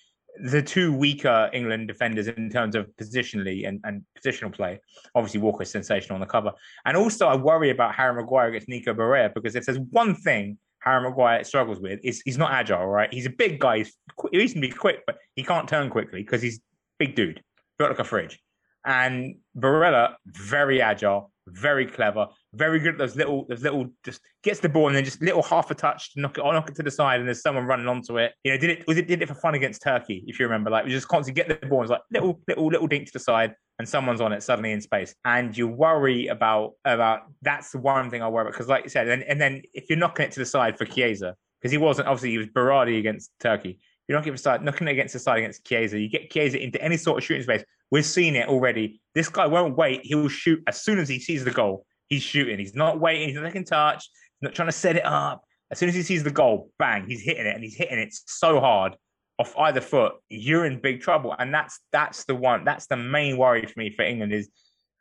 the 0.43 0.61
two 0.61 0.93
weaker 0.93 1.49
England 1.53 1.87
defenders 1.87 2.27
in 2.27 2.49
terms 2.49 2.75
of 2.75 2.87
positionally 3.01 3.67
and, 3.67 3.81
and 3.83 4.03
positional 4.17 4.53
play. 4.53 4.79
Obviously, 5.15 5.39
Walker's 5.39 5.71
sensational 5.71 6.15
on 6.15 6.21
the 6.21 6.27
cover. 6.27 6.53
And 6.85 6.95
also, 6.95 7.27
I 7.27 7.35
worry 7.35 7.71
about 7.71 7.95
Harry 7.95 8.13
Maguire 8.13 8.47
against 8.47 8.69
Nico 8.69 8.93
Barella 8.93 9.33
because 9.33 9.55
if 9.55 9.65
there's 9.65 9.79
one 9.91 10.15
thing 10.15 10.57
Harry 10.81 11.01
Maguire 11.01 11.43
struggles 11.43 11.79
with, 11.79 11.99
is 12.03 12.21
he's 12.23 12.37
not 12.37 12.51
agile, 12.51 12.85
right? 12.85 13.13
He's 13.13 13.25
a 13.25 13.31
big 13.31 13.59
guy. 13.59 13.79
He's 13.79 13.95
qu- 14.17 14.29
reasonably 14.33 14.71
quick, 14.71 15.01
but 15.05 15.17
he 15.35 15.43
can't 15.43 15.67
turn 15.67 15.89
quickly 15.89 16.21
because 16.23 16.41
he's 16.41 16.59
big 16.97 17.15
dude, 17.15 17.43
built 17.77 17.91
like 17.91 17.99
a 17.99 18.03
fridge. 18.03 18.39
And 18.85 19.35
Barella, 19.57 20.15
very 20.25 20.81
agile, 20.81 21.31
very 21.47 21.85
clever, 21.85 22.27
very 22.53 22.79
good 22.79 22.93
at 22.93 22.97
those 22.97 23.15
little, 23.15 23.45
those 23.47 23.61
little, 23.61 23.87
just 24.03 24.21
gets 24.43 24.59
the 24.59 24.69
ball 24.69 24.87
and 24.87 24.95
then 24.95 25.05
just 25.05 25.21
little 25.21 25.43
half 25.43 25.69
a 25.71 25.75
touch 25.75 26.13
to 26.13 26.21
knock 26.21 26.37
it, 26.37 26.43
knock 26.43 26.69
it 26.69 26.75
to 26.75 26.83
the 26.83 26.91
side, 26.91 27.19
and 27.19 27.27
there's 27.27 27.41
someone 27.41 27.65
running 27.65 27.87
onto 27.87 28.17
it. 28.17 28.33
You 28.43 28.51
know, 28.51 28.57
did 28.57 28.69
it 28.71 28.87
was 28.87 28.97
it 28.97 29.07
did 29.07 29.21
it 29.21 29.27
for 29.27 29.35
fun 29.35 29.55
against 29.55 29.81
Turkey, 29.81 30.23
if 30.27 30.39
you 30.39 30.45
remember? 30.45 30.69
Like, 30.69 30.85
we 30.85 30.91
just 30.91 31.07
constantly 31.07 31.41
get 31.41 31.61
the 31.61 31.67
ball, 31.67 31.81
and 31.81 31.85
it's 31.85 31.91
like 31.91 32.01
little, 32.11 32.39
little, 32.47 32.67
little 32.67 32.87
dink 32.87 33.07
to 33.07 33.13
the 33.13 33.19
side, 33.19 33.53
and 33.77 33.87
someone's 33.87 34.21
on 34.21 34.33
it 34.33 34.43
suddenly 34.43 34.71
in 34.71 34.81
space. 34.81 35.13
And 35.25 35.57
you 35.57 35.67
worry 35.67 36.27
about 36.27 36.73
about 36.85 37.21
that's 37.41 37.71
the 37.71 37.79
one 37.79 38.09
thing 38.09 38.21
I 38.21 38.29
worry 38.29 38.43
about 38.43 38.53
because, 38.53 38.67
like 38.67 38.83
you 38.83 38.89
said, 38.89 39.07
and, 39.07 39.23
and 39.23 39.39
then 39.39 39.61
if 39.73 39.85
you're 39.89 39.97
knocking 39.97 40.25
it 40.25 40.31
to 40.33 40.39
the 40.39 40.45
side 40.45 40.77
for 40.77 40.85
Chiesa, 40.85 41.35
because 41.61 41.71
he 41.71 41.77
wasn't 41.77 42.07
obviously 42.07 42.31
he 42.31 42.37
was 42.37 42.47
Berardi 42.47 42.99
against 42.99 43.31
Turkey. 43.39 43.79
You're 44.07 44.17
knocking 44.17 44.33
it 44.33 44.39
side, 44.39 44.63
knocking 44.63 44.87
it 44.87 44.91
against 44.91 45.13
the 45.13 45.19
side 45.19 45.37
against 45.37 45.65
Chiesa. 45.65 45.99
You 45.99 46.09
get 46.09 46.31
Chiesa 46.31 46.61
into 46.61 46.81
any 46.81 46.97
sort 46.97 47.19
of 47.19 47.23
shooting 47.23 47.43
space. 47.43 47.63
We've 47.91 48.05
seen 48.05 48.35
it 48.35 48.47
already. 48.47 49.01
This 49.13 49.29
guy 49.29 49.45
won't 49.45 49.77
wait. 49.77 50.01
He 50.03 50.15
will 50.15 50.29
shoot 50.29 50.61
as 50.67 50.81
soon 50.81 50.99
as 50.99 51.07
he 51.07 51.19
sees 51.19 51.43
the 51.43 51.51
goal. 51.51 51.85
He's 52.09 52.23
shooting. 52.23 52.59
He's 52.59 52.75
not 52.75 52.99
waiting. 52.99 53.29
He's 53.29 53.37
not 53.37 53.45
taking 53.45 53.65
touch. 53.65 54.09
He's 54.39 54.47
not 54.47 54.55
trying 54.55 54.67
to 54.67 54.73
set 54.73 54.95
it 54.95 55.05
up. 55.05 55.43
As 55.71 55.77
soon 55.77 55.89
as 55.89 55.95
he 55.95 56.01
sees 56.01 56.23
the 56.23 56.31
goal, 56.31 56.71
bang, 56.79 57.05
he's 57.07 57.21
hitting 57.21 57.45
it, 57.45 57.53
and 57.53 57.63
he's 57.63 57.75
hitting 57.75 57.99
it 57.99 58.13
so 58.25 58.59
hard 58.59 58.95
off 59.37 59.55
either 59.57 59.81
foot. 59.81 60.13
You're 60.29 60.65
in 60.65 60.81
big 60.81 61.01
trouble, 61.01 61.35
and 61.37 61.53
that's 61.53 61.79
that's 61.91 62.25
the 62.25 62.35
one. 62.35 62.65
That's 62.65 62.87
the 62.87 62.97
main 62.97 63.37
worry 63.37 63.65
for 63.65 63.79
me 63.79 63.91
for 63.91 64.03
England 64.03 64.33
is 64.33 64.49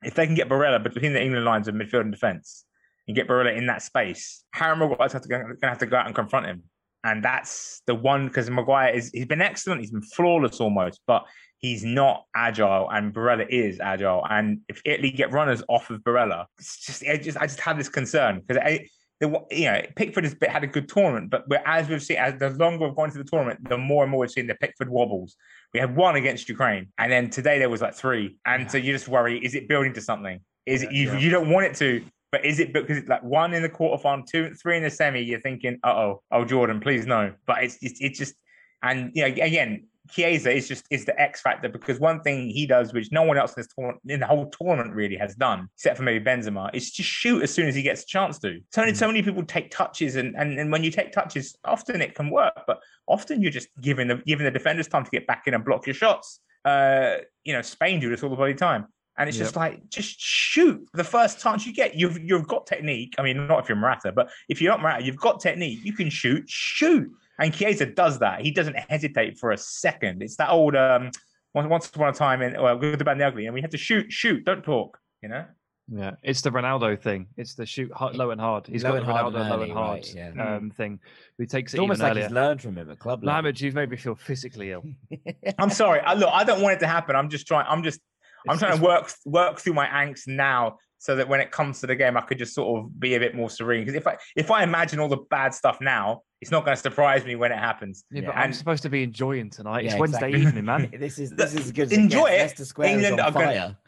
if 0.03 0.15
they 0.15 0.27
can 0.27 0.35
get 0.35 0.49
Barella 0.49 0.83
between 0.83 1.13
the 1.13 1.23
England 1.23 1.45
lines 1.45 1.69
of 1.69 1.75
midfield 1.75 2.03
and 2.03 2.13
defence 2.13 2.65
and 3.07 3.17
get 3.17 3.27
Barella 3.27 3.57
in 3.57 3.67
that 3.67 3.83
space. 3.83 4.45
Harry 4.53 4.77
Maguire's 4.77 5.15
going 5.15 5.57
to 5.61 5.69
have 5.69 5.79
to 5.79 5.87
go 5.87 5.97
out 5.97 6.07
and 6.07 6.15
confront 6.15 6.47
him, 6.47 6.63
and 7.05 7.25
that's 7.25 7.83
the 7.87 7.95
one 7.95 8.29
because 8.29 8.51
Maguire 8.51 8.91
is 8.95 9.11
he's 9.13 9.27
been 9.27 9.43
excellent. 9.43 9.81
He's 9.81 9.91
been 9.91 10.03
flawless 10.03 10.61
almost, 10.61 11.01
but 11.07 11.25
he's 11.59 11.85
not 11.85 12.25
agile, 12.35 12.89
and 12.91 13.13
Barella 13.13 13.47
is 13.49 13.81
agile. 13.81 14.25
And 14.29 14.61
if 14.69 14.81
Italy 14.85 15.11
get 15.11 15.33
runners 15.33 15.63
off 15.69 15.91
of 15.91 16.01
Barella, 16.01 16.47
it's 16.59 16.85
just, 16.85 17.05
I 17.05 17.17
just, 17.17 17.39
I 17.39 17.47
just 17.47 17.61
have 17.61 17.77
this 17.79 17.89
concern 17.89 18.43
because 18.47 18.63
I, 18.65 18.89
the, 19.21 19.45
you 19.51 19.65
know, 19.65 19.83
Pickford 19.97 20.25
has 20.25 20.37
had 20.49 20.63
a 20.63 20.69
good 20.69 20.89
tournament, 20.89 21.31
but 21.31 21.49
we're, 21.49 21.63
as 21.67 21.89
we've 21.89 22.03
seen, 22.03 22.19
as 22.19 22.39
the 22.39 22.51
longer 22.51 22.87
we've 22.87 22.97
gone 22.97 23.11
to 23.11 23.19
the 23.19 23.25
tournament, 23.25 23.69
the 23.69 23.77
more 23.77 24.05
and 24.05 24.11
more 24.11 24.21
we've 24.21 24.31
seen 24.31 24.47
the 24.47 24.55
Pickford 24.55 24.89
wobbles. 24.89 25.35
We 25.75 25.81
had 25.81 25.97
one 25.97 26.17
against 26.17 26.49
Ukraine, 26.49 26.89
and 26.99 27.11
then 27.11 27.29
today 27.31 27.59
there 27.59 27.69
was 27.69 27.83
like 27.83 27.95
three, 27.95 28.37
and 28.47 28.71
so 28.71 28.79
you 28.79 28.93
just 28.93 29.09
worry: 29.09 29.45
is 29.45 29.55
it 29.55 29.69
building 29.69 29.93
to 29.95 30.01
something? 30.01 30.41
Is 30.67 30.83
it 30.83 30.93
you? 30.93 31.09
Yeah. 31.09 31.19
You 31.19 31.31
don't 31.31 31.51
want 31.51 31.67
it 31.67 31.75
to, 31.77 32.05
but 32.31 32.45
is 32.45 32.61
it 32.61 32.73
because 32.73 32.99
it's 32.99 33.09
like 33.09 33.23
one 33.23 33.55
in 33.55 33.63
the 33.63 33.69
quarterfinal, 33.69 34.27
two, 34.27 34.55
three 34.55 34.77
in 34.77 34.83
the 34.83 34.91
semi? 34.91 35.23
You're 35.23 35.41
thinking, 35.41 35.79
uh 35.83 35.93
oh, 35.93 36.23
oh 36.31 36.45
Jordan, 36.45 36.81
please 36.81 37.07
no. 37.07 37.33
But 37.47 37.65
it's 37.65 37.79
it's, 37.81 38.01
it's 38.01 38.19
just, 38.19 38.35
and 38.83 39.11
you 39.15 39.23
know, 39.23 39.29
again, 39.29 39.87
Chiesa 40.11 40.51
is 40.51 40.69
just 40.69 40.87
is 40.91 41.05
the 41.05 41.19
X 41.21 41.41
factor 41.41 41.69
because 41.69 42.01
one 42.01 42.21
thing 42.21 42.49
he 42.49 42.67
does, 42.67 42.93
which 42.93 43.13
no 43.13 43.23
one 43.23 43.37
else 43.37 43.53
in 43.53 43.63
this 43.63 43.69
tournament, 43.75 44.03
in 44.07 44.21
the 44.21 44.27
whole 44.27 44.51
tournament 44.51 44.95
really 44.95 45.17
has 45.17 45.35
done, 45.35 45.69
except 45.75 45.97
for 45.97 46.03
maybe 46.03 46.25
Benzema, 46.25 46.75
is 46.75 46.91
just 46.91 47.09
shoot 47.09 47.43
as 47.43 47.53
soon 47.53 47.67
as 47.67 47.75
he 47.75 47.83
gets 47.83 48.03
a 48.03 48.07
chance 48.07 48.39
to. 48.41 48.61
So 48.73 48.83
many, 48.83 48.95
so 48.95 49.07
many 49.07 49.23
people 49.23 49.45
take 49.45 49.71
touches, 49.71 50.17
and, 50.17 50.37
and 50.37 50.59
and 50.59 50.73
when 50.73 50.85
you 50.85 50.91
take 50.91 51.13
touches, 51.13 51.57
often 51.65 52.01
it 52.01 52.15
can 52.15 52.31
work, 52.31 52.55
but 52.67 52.81
often 53.07 53.43
you're 53.43 53.53
just 53.53 53.69
giving 53.81 54.09
the 54.09 54.17
giving 54.27 54.45
the 54.45 54.51
defenders 54.51 54.89
time 54.89 55.05
to 55.05 55.11
get 55.11 55.27
back 55.27 55.45
in 55.47 55.55
and 55.55 55.65
block 55.65 55.87
your 55.87 55.95
shots. 55.95 56.41
Uh, 56.65 57.17
you 57.45 57.53
know, 57.53 57.63
Spain 57.63 58.01
do 58.01 58.11
this 58.11 58.23
all 58.23 58.31
the 58.31 58.37
bloody 58.37 58.55
time. 58.55 58.87
And 59.19 59.29
it's 59.29 59.37
Yep. 59.37 59.45
just 59.47 59.57
like, 59.57 59.89
just 59.91 60.21
shoot 60.21 60.81
the 60.95 61.03
first 61.05 61.41
chance 61.41 61.67
you 61.67 61.73
get. 61.75 61.97
You've 61.97 62.19
you've 62.21 62.47
got 62.47 62.67
technique. 62.67 63.15
I 63.19 63.23
mean, 63.23 63.47
not 63.49 63.61
if 63.61 63.69
you're 63.69 63.77
Morata, 63.77 64.13
but 64.13 64.31
if 64.49 64.63
you're 64.63 64.71
not 64.73 64.81
Morata, 64.81 65.05
you've 65.05 65.17
got 65.17 65.41
technique. 65.41 65.81
You 65.85 65.93
can 65.93 66.09
shoot, 66.09 66.45
shoot. 66.49 67.11
And 67.41 67.53
Chiesa 67.53 67.87
does 67.87 68.19
that. 68.21 68.41
He 68.43 68.51
doesn't 68.51 68.77
hesitate 68.89 69.39
for 69.39 69.51
a 69.51 69.59
second. 69.59 70.23
It's 70.23 70.37
that 70.37 70.51
old 70.51 70.75
um, 70.77 71.11
once 71.55 71.69
once 71.69 71.89
upon 71.89 72.09
a 72.09 72.13
time 72.13 72.43
in 72.43 72.61
well, 72.61 72.79
good, 72.79 72.99
the 72.99 73.05
bad, 73.05 73.13
and 73.13 73.21
the 73.21 73.27
ugly, 73.27 73.47
and 73.47 73.55
we 73.55 73.61
had 73.61 73.73
to 73.73 73.79
shoot, 73.79 74.11
shoot, 74.13 74.45
don't 74.45 74.63
talk. 74.63 74.99
You 75.23 75.29
know. 75.31 75.45
Yeah, 75.91 76.17
it's 76.23 76.43
the 76.43 76.51
Ronaldo 76.51 77.01
thing. 77.01 77.29
It's 77.39 77.55
the 77.55 77.65
shoot 77.65 77.91
hard, 77.95 78.15
low 78.15 78.31
and 78.31 78.39
hard. 78.41 78.67
He's 78.67 78.85
Low 78.85 78.91
got 78.91 78.99
and 78.99 79.09
the 79.09 79.13
hard 79.13 79.33
Ronaldo 79.35 79.41
and 79.41 79.51
low 79.51 79.63
and 79.63 79.73
hard 79.73 79.99
right, 80.01 80.15
yeah. 80.15 80.57
um, 80.57 80.71
thing. 80.71 81.01
He 81.39 81.47
takes 81.47 81.73
It's 81.73 81.79
it 81.79 81.81
almost 81.81 81.99
even 82.01 82.05
like 82.05 82.11
earlier. 82.13 82.25
he's 82.25 82.33
learned 82.35 82.61
from 82.61 82.77
him 82.77 82.91
at 82.91 82.99
club 82.99 83.25
level. 83.25 83.33
Mohamed, 83.43 83.61
you've 83.63 83.75
made 83.75 83.89
me 83.89 83.97
feel 83.97 84.15
physically 84.15 84.71
ill. 84.73 84.85
I'm 85.59 85.71
sorry. 85.71 86.01
I, 86.01 86.13
look, 86.13 86.29
I 86.31 86.45
don't 86.45 86.61
want 86.61 86.75
it 86.77 86.81
to 86.81 86.87
happen. 86.87 87.17
I'm 87.17 87.31
just 87.31 87.47
trying. 87.47 87.65
I'm 87.69 87.83
just. 87.83 88.01
I'm 88.47 88.57
It's- 88.57 88.59
trying 88.61 88.79
to 88.79 88.85
work 88.85 89.11
work 89.25 89.59
through 89.59 89.75
my 89.75 89.87
angst 89.87 90.27
now, 90.29 90.79
so 90.99 91.17
that 91.17 91.29
when 91.29 91.41
it 91.41 91.51
comes 91.51 91.81
to 91.81 91.87
the 91.87 91.95
game, 91.97 92.17
I 92.17 92.21
could 92.23 92.39
just 92.39 92.55
sort 92.55 92.79
of 92.85 92.99
be 93.01 93.15
a 93.15 93.19
bit 93.21 93.35
more 93.35 93.49
serene. 93.51 93.81
Because 93.85 93.95
if 93.95 94.07
I 94.07 94.17
if 94.37 94.51
I 94.51 94.63
imagine 94.63 95.01
all 95.01 95.09
the 95.09 95.25
bad 95.31 95.55
stuff 95.55 95.79
now, 95.81 96.23
it's 96.41 96.51
not 96.51 96.65
going 96.65 96.77
to 96.77 96.81
surprise 96.83 97.25
me 97.25 97.35
when 97.37 97.51
it 97.53 97.59
happens. 97.59 98.05
Yeah, 98.11 98.23
but 98.27 98.35
Yeah. 98.35 98.41
I'm 98.43 98.53
supposed 98.53 98.83
to 98.85 98.89
be 98.89 99.03
enjoying 99.03 99.51
tonight. 99.51 99.85
It's 99.87 99.95
Wednesday 99.97 100.29
exactly. 100.29 100.43
evening, 100.47 100.65
man. 100.65 100.91
this 100.99 101.19
is 101.19 101.31
this 101.31 101.55
is 101.55 101.73
good 101.73 101.93
Enjoy 101.93 102.27
it. 102.27 102.59
it. 102.61 102.65
Square 102.67 102.89
is 102.89 102.95
England 103.05 103.21
on 103.21 103.27
are 103.29 103.33
gonna- 103.33 103.79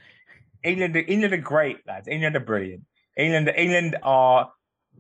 England, 0.63 0.97
England 0.97 1.33
are 1.35 1.39
great, 1.39 1.79
lads. 1.87 2.07
England 2.09 2.37
are 2.37 2.41
brilliant. 2.41 2.83
England, 3.17 3.51
England 3.57 3.97
are 4.03 4.51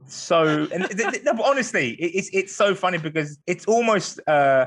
so. 0.06 0.66
And 0.72 0.89
th- 0.89 1.12
th- 1.12 1.27
honestly, 1.43 1.90
it- 1.93 2.12
it's 2.14 2.31
it's 2.32 2.55
so 2.55 2.74
funny 2.74 2.98
because 2.98 3.39
it's 3.47 3.66
almost. 3.66 4.20
uh 4.28 4.66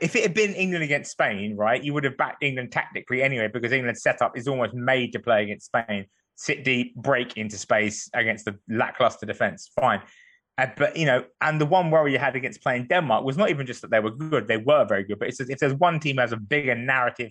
If 0.00 0.14
it 0.16 0.22
had 0.22 0.34
been 0.34 0.54
England 0.54 0.84
against 0.84 1.10
Spain, 1.10 1.56
right, 1.56 1.82
you 1.82 1.92
would 1.94 2.04
have 2.04 2.16
backed 2.16 2.42
England 2.42 2.72
tactically 2.72 3.22
anyway 3.22 3.48
because 3.48 3.72
England's 3.72 4.02
setup 4.02 4.36
is 4.36 4.46
almost 4.48 4.74
made 4.74 5.12
to 5.12 5.18
play 5.18 5.42
against 5.42 5.66
Spain. 5.66 6.06
Sit 6.36 6.64
deep, 6.64 6.94
break 6.96 7.36
into 7.36 7.56
space 7.56 8.10
against 8.14 8.44
the 8.44 8.58
lackluster 8.68 9.26
defense. 9.26 9.70
Fine. 9.80 10.02
Uh, 10.58 10.66
but 10.76 10.96
you 10.96 11.06
know, 11.06 11.24
and 11.40 11.60
the 11.60 11.66
one 11.66 11.90
worry 11.90 12.12
you 12.12 12.18
had 12.18 12.36
against 12.36 12.62
playing 12.62 12.86
Denmark 12.86 13.24
was 13.24 13.36
not 13.36 13.50
even 13.50 13.66
just 13.66 13.82
that 13.82 13.90
they 13.90 14.00
were 14.00 14.10
good; 14.10 14.48
they 14.48 14.56
were 14.56 14.84
very 14.86 15.04
good. 15.04 15.18
But 15.18 15.28
it's 15.28 15.40
as 15.40 15.50
if 15.50 15.58
there's 15.58 15.74
one 15.74 16.00
team 16.00 16.16
that 16.16 16.22
has 16.22 16.32
a 16.32 16.36
bigger 16.36 16.74
narrative 16.74 17.30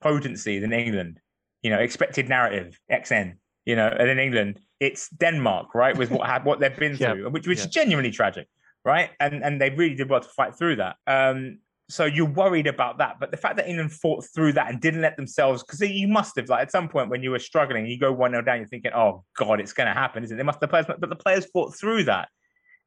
potency 0.00 0.58
than 0.58 0.72
England, 0.72 1.20
you 1.62 1.70
know, 1.70 1.78
expected 1.78 2.28
narrative 2.28 2.78
XN, 2.90 3.36
you 3.66 3.76
know, 3.76 3.88
and 3.88 4.08
in 4.08 4.18
England, 4.18 4.60
it's 4.80 5.10
Denmark, 5.10 5.74
right, 5.74 5.96
with 5.96 6.10
what 6.10 6.26
had 6.26 6.44
what 6.44 6.60
they've 6.60 6.76
been 6.76 6.96
Yeah, 7.00 7.12
through, 7.12 7.30
which 7.30 7.46
which 7.46 7.58
yeah. 7.58 7.64
is 7.64 7.70
genuinely 7.70 8.10
tragic, 8.10 8.48
right? 8.84 9.10
And 9.20 9.44
and 9.44 9.60
they 9.60 9.70
really 9.70 9.94
did 9.94 10.08
well 10.08 10.20
to 10.20 10.28
fight 10.28 10.56
through 10.56 10.76
that. 10.76 10.96
Um, 11.06 11.58
so 11.88 12.04
you're 12.04 12.26
worried 12.26 12.66
about 12.66 12.98
that, 12.98 13.20
but 13.20 13.30
the 13.30 13.36
fact 13.36 13.56
that 13.56 13.68
England 13.68 13.92
fought 13.92 14.24
through 14.34 14.52
that 14.54 14.70
and 14.70 14.80
didn't 14.80 15.02
let 15.02 15.16
themselves, 15.16 15.62
because 15.62 15.80
you 15.80 16.08
must 16.08 16.34
have, 16.34 16.48
like, 16.48 16.62
at 16.62 16.72
some 16.72 16.88
point 16.88 17.10
when 17.10 17.22
you 17.22 17.30
were 17.30 17.38
struggling, 17.38 17.86
you 17.86 17.96
go 17.96 18.10
one 18.10 18.32
0 18.32 18.42
down, 18.42 18.58
you're 18.58 18.66
thinking, 18.66 18.92
"Oh 18.94 19.24
God, 19.36 19.60
it's 19.60 19.72
going 19.72 19.86
to 19.86 19.92
happen," 19.92 20.24
isn't 20.24 20.34
it? 20.34 20.38
They 20.38 20.44
must 20.44 20.60
the 20.60 20.68
players, 20.68 20.86
but 20.86 21.08
the 21.08 21.16
players 21.16 21.46
fought 21.46 21.76
through 21.76 22.04
that. 22.04 22.28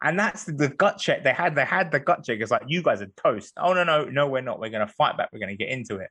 And 0.01 0.17
that's 0.17 0.45
the, 0.45 0.53
the 0.53 0.69
gut 0.69 0.97
check 0.97 1.23
they 1.23 1.33
had. 1.33 1.55
They 1.55 1.65
had 1.65 1.91
the 1.91 1.99
gut 1.99 2.23
check. 2.23 2.39
It's 2.39 2.51
like 2.51 2.63
you 2.67 2.81
guys 2.81 3.01
are 3.01 3.11
toast. 3.21 3.53
Oh 3.57 3.73
no, 3.73 3.83
no, 3.83 4.05
no, 4.05 4.27
we're 4.27 4.41
not. 4.41 4.59
We're 4.59 4.69
going 4.69 4.87
to 4.87 4.93
fight 4.93 5.17
back. 5.17 5.29
We're 5.33 5.39
going 5.39 5.57
to 5.57 5.57
get 5.57 5.69
into 5.69 5.97
it. 5.97 6.09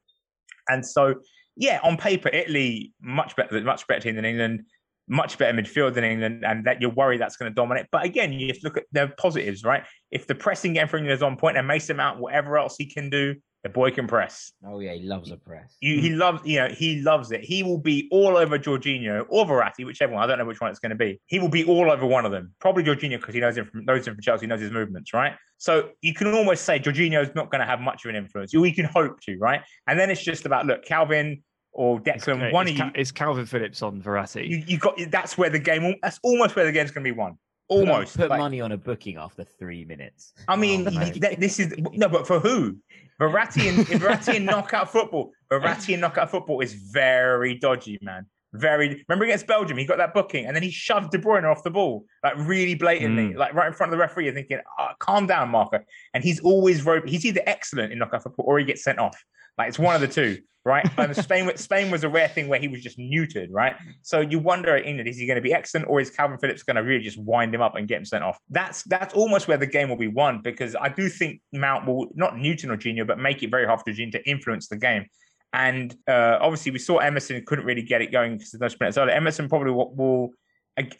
And 0.68 0.84
so, 0.84 1.14
yeah, 1.58 1.80
on 1.82 1.96
paper, 1.96 2.28
Italy 2.28 2.94
much 3.02 3.34
better, 3.34 3.60
much 3.60 3.86
better 3.88 4.00
team 4.00 4.14
than 4.14 4.24
England, 4.24 4.62
much 5.08 5.36
better 5.38 5.60
midfield 5.60 5.94
than 5.94 6.04
England, 6.04 6.44
and 6.46 6.64
that 6.66 6.80
you're 6.80 6.90
worried 6.90 7.20
that's 7.20 7.36
going 7.36 7.50
to 7.50 7.54
dominate. 7.54 7.86
But 7.90 8.04
again, 8.04 8.32
you 8.32 8.46
have 8.46 8.60
to 8.60 8.64
look 8.64 8.76
at 8.76 8.84
the 8.92 9.12
positives, 9.18 9.64
right? 9.64 9.82
If 10.12 10.28
the 10.28 10.36
pressing 10.36 10.74
game 10.74 10.86
for 10.86 10.98
England 10.98 11.16
is 11.16 11.22
on 11.22 11.36
point 11.36 11.56
and 11.56 11.66
Mason 11.66 11.96
Mount, 11.96 12.20
whatever 12.20 12.56
else 12.56 12.76
he 12.78 12.86
can 12.86 13.10
do, 13.10 13.34
the 13.64 13.68
boy 13.68 13.90
can 13.90 14.06
press. 14.06 14.52
Oh 14.64 14.78
yeah, 14.78 14.92
he 14.92 15.02
loves 15.02 15.32
a 15.32 15.36
press. 15.36 15.76
You, 15.80 16.00
he 16.00 16.10
loves, 16.10 16.42
you 16.44 16.60
know, 16.60 16.68
he 16.68 17.02
loves 17.02 17.32
it. 17.32 17.40
He 17.40 17.64
will 17.64 17.78
be 17.78 18.08
all 18.12 18.36
over 18.36 18.56
Jorginho 18.56 19.26
or 19.28 19.46
Verratti, 19.46 19.84
whichever 19.84 20.12
one. 20.12 20.22
I 20.22 20.28
don't 20.28 20.38
know 20.38 20.44
which 20.44 20.60
one 20.60 20.70
it's 20.70 20.78
going 20.78 20.90
to 20.90 20.96
be. 20.96 21.20
He 21.26 21.40
will 21.40 21.48
be 21.48 21.64
all 21.64 21.90
over 21.90 22.06
one 22.06 22.24
of 22.24 22.30
them. 22.30 22.54
Probably 22.60 22.84
Jorginho 22.84 23.18
because 23.18 23.34
he 23.34 23.40
knows 23.40 23.58
him 23.58 23.66
from 23.66 23.84
knows 23.84 24.06
him 24.06 24.14
from 24.14 24.22
Chelsea, 24.22 24.46
knows 24.46 24.60
his 24.60 24.70
movements, 24.70 25.12
right? 25.12 25.34
So 25.56 25.90
you 26.02 26.14
can 26.14 26.32
almost 26.32 26.64
say 26.64 26.78
Jorginho's 26.78 27.34
not 27.34 27.50
going 27.50 27.60
to 27.60 27.66
have 27.66 27.80
much 27.80 28.04
of 28.04 28.10
an 28.10 28.16
influence. 28.16 28.52
You 28.52 28.72
can 28.72 28.84
hope 28.84 29.20
to, 29.22 29.36
right? 29.38 29.62
And 29.88 29.98
then 29.98 30.08
it's 30.08 30.22
just 30.22 30.46
about 30.46 30.66
look, 30.66 30.84
Kalvin 30.84 31.42
or 31.78 32.00
It's, 32.04 32.26
one 32.26 32.66
it's, 32.66 32.80
of 32.80 32.86
you, 32.86 32.92
it's 32.96 33.12
Kalvin 33.12 33.46
Phillips 33.46 33.82
on 33.82 34.02
Verratti. 34.02 34.48
you, 34.48 34.56
you 34.66 34.78
got. 34.78 34.98
That's 35.10 35.38
where 35.38 35.48
the 35.48 35.60
game. 35.60 35.94
That's 36.02 36.18
almost 36.24 36.56
where 36.56 36.64
the 36.64 36.72
game's 36.72 36.90
going 36.90 37.04
to 37.04 37.12
be 37.12 37.16
won. 37.16 37.38
Almost. 37.68 38.16
put 38.16 38.30
Like, 38.30 38.40
money 38.40 38.60
on 38.60 38.72
a 38.72 38.76
booking 38.76 39.16
after 39.16 39.44
three 39.44 39.84
minutes. 39.84 40.32
I 40.48 40.56
mean, 40.56 40.88
Oh, 40.88 40.90
you- 40.90 41.36
this 41.36 41.60
is 41.60 41.72
no, 41.92 42.08
but 42.08 42.26
for 42.26 42.40
who? 42.40 42.78
Verratti 43.20 43.68
and 43.68 43.86
Verratti 44.02 44.36
and 44.36 44.46
knockout 44.46 44.90
football. 44.90 45.30
Verratti 45.52 45.94
in 45.94 46.00
knockout 46.00 46.30
football 46.30 46.60
is 46.60 46.74
very 46.74 47.54
dodgy, 47.58 47.98
man. 48.02 48.26
Very. 48.54 49.04
Remember 49.08 49.24
against 49.26 49.46
Belgium, 49.46 49.76
he 49.78 49.84
got 49.84 49.98
that 49.98 50.14
booking, 50.14 50.46
and 50.46 50.56
then 50.56 50.62
he 50.62 50.70
shoved 50.70 51.12
De 51.12 51.18
Bruyne 51.18 51.44
off 51.44 51.62
the 51.62 51.70
ball, 51.70 52.06
like 52.24 52.34
really 52.38 52.74
blatantly, 52.74 53.34
Mm. 53.34 53.36
like 53.36 53.52
right 53.54 53.66
in 53.68 53.72
front 53.74 53.92
of 53.92 53.98
the 53.98 54.00
referee. 54.00 54.24
You're 54.24 54.34
thinking, 54.34 54.60
oh, 54.78 54.88
"Calm 54.98 55.26
down, 55.26 55.50
Marco." 55.50 55.78
And 56.14 56.24
he's 56.24 56.40
always 56.40 56.84
rope. 56.84 57.06
he's 57.06 57.24
either 57.26 57.42
excellent 57.46 57.92
in 57.92 57.98
knockout 57.98 58.22
football 58.24 58.46
or 58.48 58.58
he 58.58 58.64
gets 58.64 58.82
sent 58.82 58.98
off. 58.98 59.22
Like 59.58 59.68
it's 59.68 59.78
one 59.78 59.94
of 59.94 60.00
the 60.00 60.08
two, 60.08 60.38
right? 60.64 60.88
And 60.98 61.14
Spain, 61.16 61.50
Spain 61.56 61.90
was 61.90 62.04
a 62.04 62.08
rare 62.08 62.28
thing 62.28 62.48
where 62.48 62.60
he 62.60 62.68
was 62.68 62.80
just 62.80 62.98
neutered, 62.98 63.48
right? 63.50 63.74
So 64.02 64.20
you 64.20 64.38
wonder 64.38 64.76
in 64.76 64.84
England, 64.84 65.08
is 65.08 65.18
he 65.18 65.26
going 65.26 65.36
to 65.36 65.42
be 65.42 65.52
excellent 65.52 65.88
or 65.88 66.00
is 66.00 66.10
Kalvin 66.10 66.40
Phillips 66.40 66.62
going 66.62 66.76
to 66.76 66.82
really 66.82 67.02
just 67.02 67.18
wind 67.18 67.54
him 67.54 67.60
up 67.60 67.74
and 67.74 67.88
get 67.88 67.98
him 67.98 68.04
sent 68.04 68.22
off? 68.22 68.38
That's 68.48 68.84
that's 68.84 69.14
almost 69.14 69.48
where 69.48 69.58
the 69.58 69.66
game 69.66 69.88
will 69.88 69.96
be 69.96 70.08
won 70.08 70.40
because 70.42 70.76
I 70.80 70.88
do 70.88 71.08
think 71.08 71.40
Mount 71.52 71.86
will 71.86 72.08
not 72.14 72.38
Newton 72.38 72.70
or 72.70 72.76
Jorginho, 72.76 73.06
but 73.06 73.18
make 73.18 73.42
it 73.42 73.50
very 73.50 73.66
hard 73.66 73.80
for 73.80 73.90
Jorginho 73.90 74.12
to 74.12 74.28
influence 74.28 74.68
the 74.68 74.76
game. 74.76 75.06
And 75.52 75.94
uh, 76.06 76.38
obviously, 76.40 76.72
we 76.72 76.78
saw 76.78 76.98
Emerson 76.98 77.42
couldn't 77.46 77.64
really 77.64 77.82
get 77.82 78.02
it 78.02 78.12
going 78.12 78.36
because 78.36 78.52
of 78.54 78.60
those 78.60 78.78
minutes 78.78 78.98
earlier. 78.98 79.14
Emerson 79.14 79.48
probably 79.48 79.72
will, 79.72 79.94
will. 79.94 80.30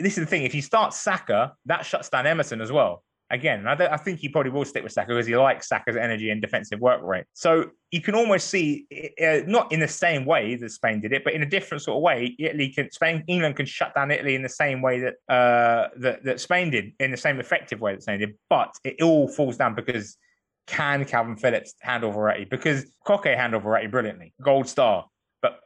This 0.00 0.16
is 0.16 0.24
the 0.24 0.26
thing: 0.26 0.42
if 0.42 0.54
you 0.54 0.62
start 0.62 0.94
Saka, 0.94 1.52
that 1.66 1.84
shuts 1.84 2.08
down 2.08 2.26
Emerson 2.26 2.60
as 2.62 2.72
well. 2.72 3.04
Again, 3.30 3.66
I, 3.66 3.72
I 3.72 3.96
think 3.98 4.20
he 4.20 4.28
probably 4.28 4.50
will 4.50 4.64
stick 4.64 4.82
with 4.82 4.92
Saka 4.92 5.08
because 5.08 5.26
he 5.26 5.36
likes 5.36 5.68
Saka's 5.68 5.96
energy 5.96 6.30
and 6.30 6.40
defensive 6.40 6.80
work 6.80 7.02
rate. 7.02 7.24
So 7.34 7.70
you 7.90 8.00
can 8.00 8.14
almost 8.14 8.48
see, 8.48 8.86
uh, 9.22 9.40
not 9.46 9.70
in 9.70 9.80
the 9.80 9.88
same 9.88 10.24
way 10.24 10.54
that 10.54 10.70
Spain 10.70 11.00
did 11.00 11.12
it, 11.12 11.24
but 11.24 11.34
in 11.34 11.42
a 11.42 11.46
different 11.46 11.82
sort 11.82 11.96
of 11.96 12.02
way. 12.02 12.34
Italy 12.38 12.70
can, 12.70 12.90
Spain, 12.90 13.24
England 13.26 13.56
can 13.56 13.66
shut 13.66 13.94
down 13.94 14.10
Italy 14.10 14.34
in 14.34 14.42
the 14.42 14.48
same 14.48 14.80
way 14.80 15.00
that 15.00 15.14
uh, 15.28 15.88
that, 15.98 16.24
that 16.24 16.40
Spain 16.40 16.70
did, 16.70 16.92
in 17.00 17.10
the 17.10 17.16
same 17.16 17.38
effective 17.38 17.80
way 17.80 17.94
that 17.94 18.02
Spain 18.02 18.20
did. 18.20 18.34
But 18.48 18.74
it 18.82 19.02
all 19.02 19.28
falls 19.28 19.58
down 19.58 19.74
because 19.74 20.16
can 20.66 21.04
Kalvin 21.04 21.38
Phillips 21.38 21.74
handle 21.80 22.12
Verratti? 22.12 22.48
Because 22.48 22.90
Koke 23.06 23.36
handled 23.36 23.64
Verratti 23.64 23.90
brilliantly, 23.90 24.32
gold 24.42 24.68
star. 24.68 25.06
But 25.42 25.60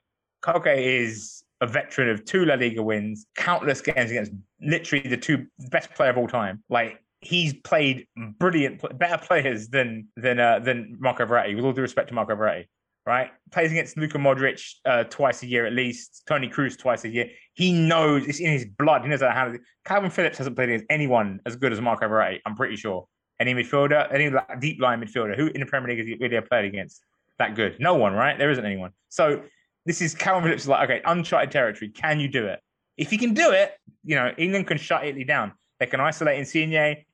Koke 0.44 0.76
is 0.76 1.42
a 1.60 1.66
veteran 1.66 2.08
of 2.10 2.24
two 2.24 2.44
La 2.44 2.54
Liga 2.54 2.82
wins, 2.82 3.26
countless 3.36 3.80
games 3.80 4.10
against 4.10 4.32
literally 4.60 5.08
the 5.08 5.16
two 5.16 5.46
best 5.70 5.94
player 5.94 6.10
of 6.10 6.18
all 6.18 6.28
time. 6.28 6.62
Like 6.68 7.01
he's 7.22 7.54
played 7.54 8.06
brilliant, 8.38 8.82
better 8.98 9.24
players 9.24 9.68
than 9.68 10.08
than 10.16 10.38
uh, 10.38 10.58
than 10.58 10.96
Marco 10.98 11.24
Verratti. 11.24 11.54
With 11.56 11.64
all 11.64 11.72
due 11.72 11.82
respect 11.82 12.08
to 12.08 12.14
Marco 12.14 12.34
Verratti, 12.34 12.66
right? 13.06 13.30
Plays 13.50 13.70
against 13.70 13.96
Luka 13.96 14.18
Modric 14.18 14.60
uh, 14.84 15.04
twice 15.04 15.42
a 15.42 15.46
year 15.46 15.64
at 15.64 15.72
least. 15.72 16.24
Toni 16.26 16.48
Kroos 16.48 16.78
twice 16.78 17.04
a 17.04 17.08
year. 17.08 17.30
He 17.54 17.72
knows 17.72 18.26
it's 18.26 18.40
in 18.40 18.50
his 18.50 18.66
blood. 18.66 19.02
He 19.02 19.08
knows 19.08 19.20
how 19.20 19.46
to. 19.46 19.58
Kalvin 19.86 20.12
Phillips 20.12 20.38
hasn't 20.38 20.56
played 20.56 20.68
against 20.68 20.86
anyone 20.90 21.40
as 21.46 21.56
good 21.56 21.72
as 21.72 21.80
Marco 21.80 22.06
Verratti. 22.06 22.40
I'm 22.44 22.54
pretty 22.54 22.76
sure. 22.76 23.06
Any 23.40 23.54
midfielder, 23.54 24.12
any 24.12 24.30
like, 24.30 24.60
deep 24.60 24.80
line 24.80 25.00
midfielder, 25.00 25.36
who 25.36 25.46
in 25.48 25.60
the 25.60 25.66
Premier 25.66 25.90
League 25.90 25.98
has 25.98 26.06
he 26.06 26.14
really 26.14 26.40
played 26.42 26.64
against 26.64 27.02
that 27.38 27.56
good? 27.56 27.76
No 27.80 27.94
one, 27.94 28.12
right? 28.12 28.38
There 28.38 28.50
isn't 28.50 28.64
anyone. 28.64 28.92
So 29.08 29.42
this 29.84 30.00
is 30.00 30.14
Kalvin 30.14 30.44
Phillips 30.44 30.62
is 30.62 30.68
like, 30.68 30.88
okay, 30.88 31.02
uncharted 31.04 31.50
territory. 31.50 31.90
Can 31.90 32.20
you 32.20 32.28
do 32.28 32.46
it? 32.46 32.60
If 32.96 33.10
you 33.10 33.18
can 33.18 33.34
do 33.34 33.50
it, 33.50 33.72
you 34.04 34.14
know, 34.14 34.32
England 34.36 34.68
can 34.68 34.78
shut 34.78 35.04
Italy 35.04 35.24
down. 35.24 35.52
They 35.80 35.86
can 35.86 35.98
isolate 35.98 36.38
Insigne, 36.38 37.04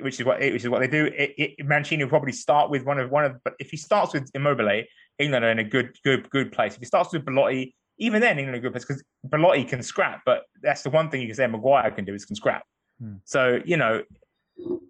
which 0.00 0.18
is 0.20 0.26
what 0.26 0.40
which 0.40 0.62
is 0.64 0.68
what 0.68 0.80
they 0.80 0.88
do. 0.88 1.06
It, 1.06 1.34
it, 1.38 1.66
Mancini 1.66 2.04
will 2.04 2.08
probably 2.10 2.32
start 2.32 2.70
with 2.70 2.84
one 2.84 2.98
of 2.98 3.10
one 3.10 3.24
of, 3.24 3.36
but 3.44 3.54
if 3.58 3.70
he 3.70 3.76
starts 3.76 4.12
with 4.12 4.30
Immobile, 4.34 4.82
England 5.18 5.44
are 5.44 5.50
in 5.50 5.58
a 5.58 5.64
good 5.64 5.96
good 6.04 6.28
good 6.30 6.52
place. 6.52 6.74
If 6.74 6.80
he 6.80 6.86
starts 6.86 7.12
with 7.12 7.24
Belotti, 7.24 7.74
even 7.98 8.20
then 8.20 8.38
England 8.38 8.54
are 8.54 8.58
in 8.58 8.60
a 8.60 8.62
good 8.62 8.72
place 8.72 8.84
because 8.84 9.02
Belotti 9.28 9.64
can 9.64 9.82
scrap. 9.82 10.22
But 10.26 10.42
that's 10.62 10.82
the 10.82 10.90
one 10.90 11.10
thing 11.10 11.20
you 11.20 11.26
can 11.28 11.36
say 11.36 11.46
Maguire 11.46 11.90
can 11.90 12.04
do 12.04 12.14
is 12.14 12.24
can 12.24 12.36
scrap. 12.36 12.62
Hmm. 13.00 13.14
So 13.24 13.60
you 13.64 13.76
know, 13.76 14.02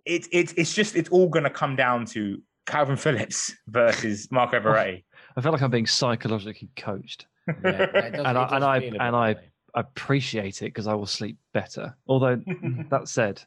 it's 0.05 0.29
it's 0.33 0.53
it's 0.55 0.75
just 0.75 0.97
it's 0.97 1.09
all 1.11 1.29
going 1.29 1.45
to 1.45 1.51
come 1.51 1.77
down 1.77 2.07
to 2.07 2.41
Kalvin 2.67 2.99
Phillips 3.05 3.55
versus 3.69 4.29
Marco 4.31 4.61
Verratti. 4.61 5.05
I 5.37 5.41
feel 5.43 5.53
like 5.53 5.63
I'm 5.63 5.71
being 5.71 5.87
psychologically 5.87 6.71
coached. 6.77 7.27
Yeah, 7.65 7.87
does- 7.87 8.25
And 8.27 8.39
I- 8.39 8.57
and 8.57 8.65
I- 8.65 8.79
feel 8.81 8.89
a 8.89 8.93
bit 8.93 9.01
and 9.01 9.17
I- 9.17 9.37
I 9.73 9.81
appreciate 9.81 10.63
it 10.63 10.67
because 10.67 10.87
I 10.89 10.95
will 10.95 11.07
sleep 11.07 11.37
better. 11.55 11.97
Although 12.09 12.43
that 12.91 13.07
said, 13.09 13.41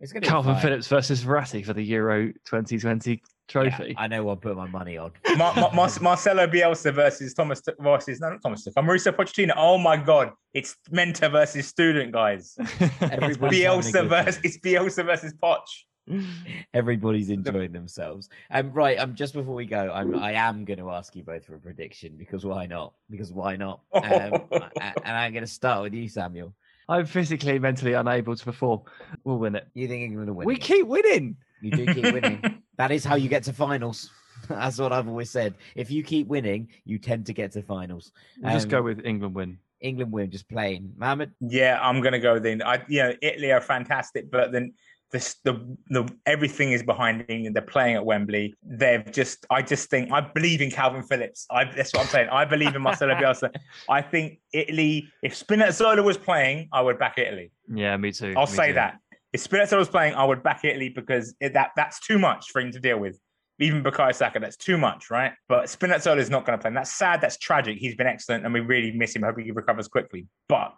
It's 0.00 0.12
gonna 0.12 0.20
be 0.20 0.26
Kalvin 0.26 0.44
fine. 0.54 0.62
Phillips 0.62 0.88
versus 0.88 1.24
Verratti 1.24 1.64
for 1.64 1.72
the 1.72 1.82
Euro 1.82 2.28
2020 2.44 3.22
trophy. 3.48 3.94
I 3.98 4.06
know 4.06 4.24
what 4.24 4.38
I 4.38 4.40
put 4.40 4.56
my 4.56 4.68
money 4.68 4.96
on. 4.96 5.12
Mar- 5.36 5.54
Mar- 5.54 5.72
Mar- 5.74 5.90
Marcelo 6.00 6.46
Bielsa 6.46 6.94
versus 6.94 7.34
Thomas 7.34 7.62
versus 7.80 8.20
no, 8.20 8.30
not 8.30 8.42
Thomas 8.42 8.66
Tuchel, 8.66 8.84
Mauricio 8.84 9.12
Pochettino. 9.12 9.52
Oh 9.56 9.78
my 9.78 9.96
God, 9.96 10.32
it's 10.54 10.76
mentor 10.90 11.30
versus 11.30 11.66
student, 11.66 12.12
guys. 12.12 12.56
Everybody's 13.00 13.64
having 13.64 13.96
a 13.96 14.04
Bielsa 14.04 14.08
versus 14.08 14.40
it's 14.44 14.58
Bielsa 14.58 15.04
versus 15.04 15.34
Poch. 15.42 15.66
Everybody's 16.72 17.28
enjoying 17.30 17.72
themselves. 17.72 18.28
Um, 18.50 18.72
right. 18.72 18.98
Um, 18.98 19.14
just 19.14 19.34
before 19.34 19.54
we 19.54 19.66
go, 19.66 19.90
I'm 19.92 20.18
I 20.18 20.32
am 20.32 20.64
going 20.64 20.78
to 20.78 20.90
ask 20.90 21.14
you 21.14 21.22
both 21.22 21.44
for 21.44 21.56
a 21.56 21.60
prediction 21.60 22.14
because 22.16 22.46
why 22.46 22.66
not? 22.66 22.94
Because 23.10 23.32
why 23.32 23.56
not? 23.56 23.80
Um, 23.92 24.42
and 24.80 25.16
I'm 25.16 25.32
going 25.32 25.44
to 25.44 25.50
start 25.50 25.82
with 25.82 25.92
you, 25.92 26.08
Samuel. 26.08 26.54
I'm 26.88 27.06
physically, 27.06 27.58
mentally 27.58 27.92
unable 27.92 28.34
to 28.34 28.44
perform. 28.44 28.80
We'll 29.24 29.38
win 29.38 29.54
it. 29.56 29.66
You 29.74 29.88
think 29.88 30.02
England 30.04 30.28
will 30.30 30.36
win? 30.36 30.46
We 30.46 30.54
it? 30.54 30.60
keep 30.62 30.86
winning. 30.86 31.36
You 31.60 31.70
do 31.72 31.86
keep 31.94 32.04
winning. 32.14 32.62
that 32.76 32.90
is 32.90 33.04
how 33.04 33.16
you 33.16 33.28
get 33.28 33.42
to 33.44 33.52
finals. 33.52 34.10
That's 34.48 34.78
what 34.78 34.92
I've 34.92 35.08
always 35.08 35.30
said. 35.30 35.54
If 35.74 35.90
you 35.90 36.02
keep 36.02 36.28
winning, 36.28 36.68
you 36.84 36.98
tend 36.98 37.26
to 37.26 37.32
get 37.32 37.52
to 37.52 37.62
finals. 37.62 38.12
We'll 38.40 38.52
just 38.52 38.68
go 38.68 38.78
Um, 38.78 38.84
with 38.84 39.04
England 39.04 39.34
win. 39.34 39.58
England 39.80 40.12
win, 40.12 40.30
just 40.30 40.48
plain. 40.48 40.92
Mohammed, 40.96 41.32
Yeah, 41.40 41.78
I'm 41.80 42.00
gonna 42.00 42.18
go 42.20 42.38
then. 42.38 42.62
I 42.62 42.82
you 42.88 43.02
know 43.02 43.12
Italy 43.22 43.52
are 43.52 43.60
fantastic, 43.60 44.30
but 44.30 44.50
then 44.52 44.72
this 45.10 45.36
the 45.44 45.76
the 45.88 46.08
everything 46.26 46.72
is 46.72 46.82
behind 46.82 47.24
England. 47.28 47.56
They're 47.56 47.62
playing 47.62 47.96
at 47.96 48.04
Wembley. 48.04 48.54
They've 48.62 49.10
just 49.10 49.46
I 49.50 49.62
just 49.62 49.88
think 49.88 50.12
I 50.12 50.20
believe 50.20 50.60
in 50.60 50.70
Kalvin 50.70 51.06
Phillips. 51.06 51.46
I 51.50 51.64
that's 51.64 51.92
what 51.94 52.02
I'm 52.02 52.08
saying. 52.08 52.28
I 52.30 52.44
believe 52.44 52.74
in 52.74 52.82
Marcelo 52.82 53.14
Bielsa. 53.22 53.54
I 53.88 54.02
think 54.02 54.40
Italy. 54.52 55.08
If 55.22 55.34
Spinazzola 55.34 56.04
was 56.04 56.18
playing, 56.18 56.68
I 56.72 56.82
would 56.82 56.98
back 56.98 57.18
Italy. 57.18 57.52
Yeah, 57.72 57.96
me 57.96 58.12
too. 58.12 58.34
I'll 58.36 58.46
me 58.46 58.52
say 58.52 58.68
too. 58.68 58.74
that. 58.74 58.98
If 59.32 59.46
Spinazzola 59.48 59.78
was 59.78 59.88
playing, 59.88 60.14
I 60.14 60.24
would 60.24 60.42
back 60.42 60.64
Italy 60.64 60.88
because 60.90 61.34
it, 61.40 61.54
that 61.54 61.70
that's 61.76 62.00
too 62.00 62.18
much 62.18 62.50
for 62.50 62.60
him 62.60 62.72
to 62.72 62.80
deal 62.80 62.98
with. 62.98 63.18
Even 63.60 63.82
Bukayo 63.82 64.14
Saka, 64.14 64.38
that's 64.38 64.56
too 64.56 64.78
much, 64.78 65.10
right? 65.10 65.32
But 65.48 65.64
Spinazzola 65.64 66.18
is 66.18 66.30
not 66.30 66.46
going 66.46 66.56
to 66.56 66.62
play. 66.62 66.68
And 66.68 66.76
that's 66.76 66.92
sad. 66.92 67.20
That's 67.20 67.36
tragic. 67.38 67.78
He's 67.78 67.96
been 67.96 68.06
excellent, 68.06 68.44
and 68.44 68.54
we 68.54 68.60
really 68.60 68.92
miss 68.92 69.16
him. 69.16 69.22
Hope 69.22 69.38
he 69.38 69.50
recovers 69.50 69.88
quickly. 69.88 70.26
But 70.48 70.74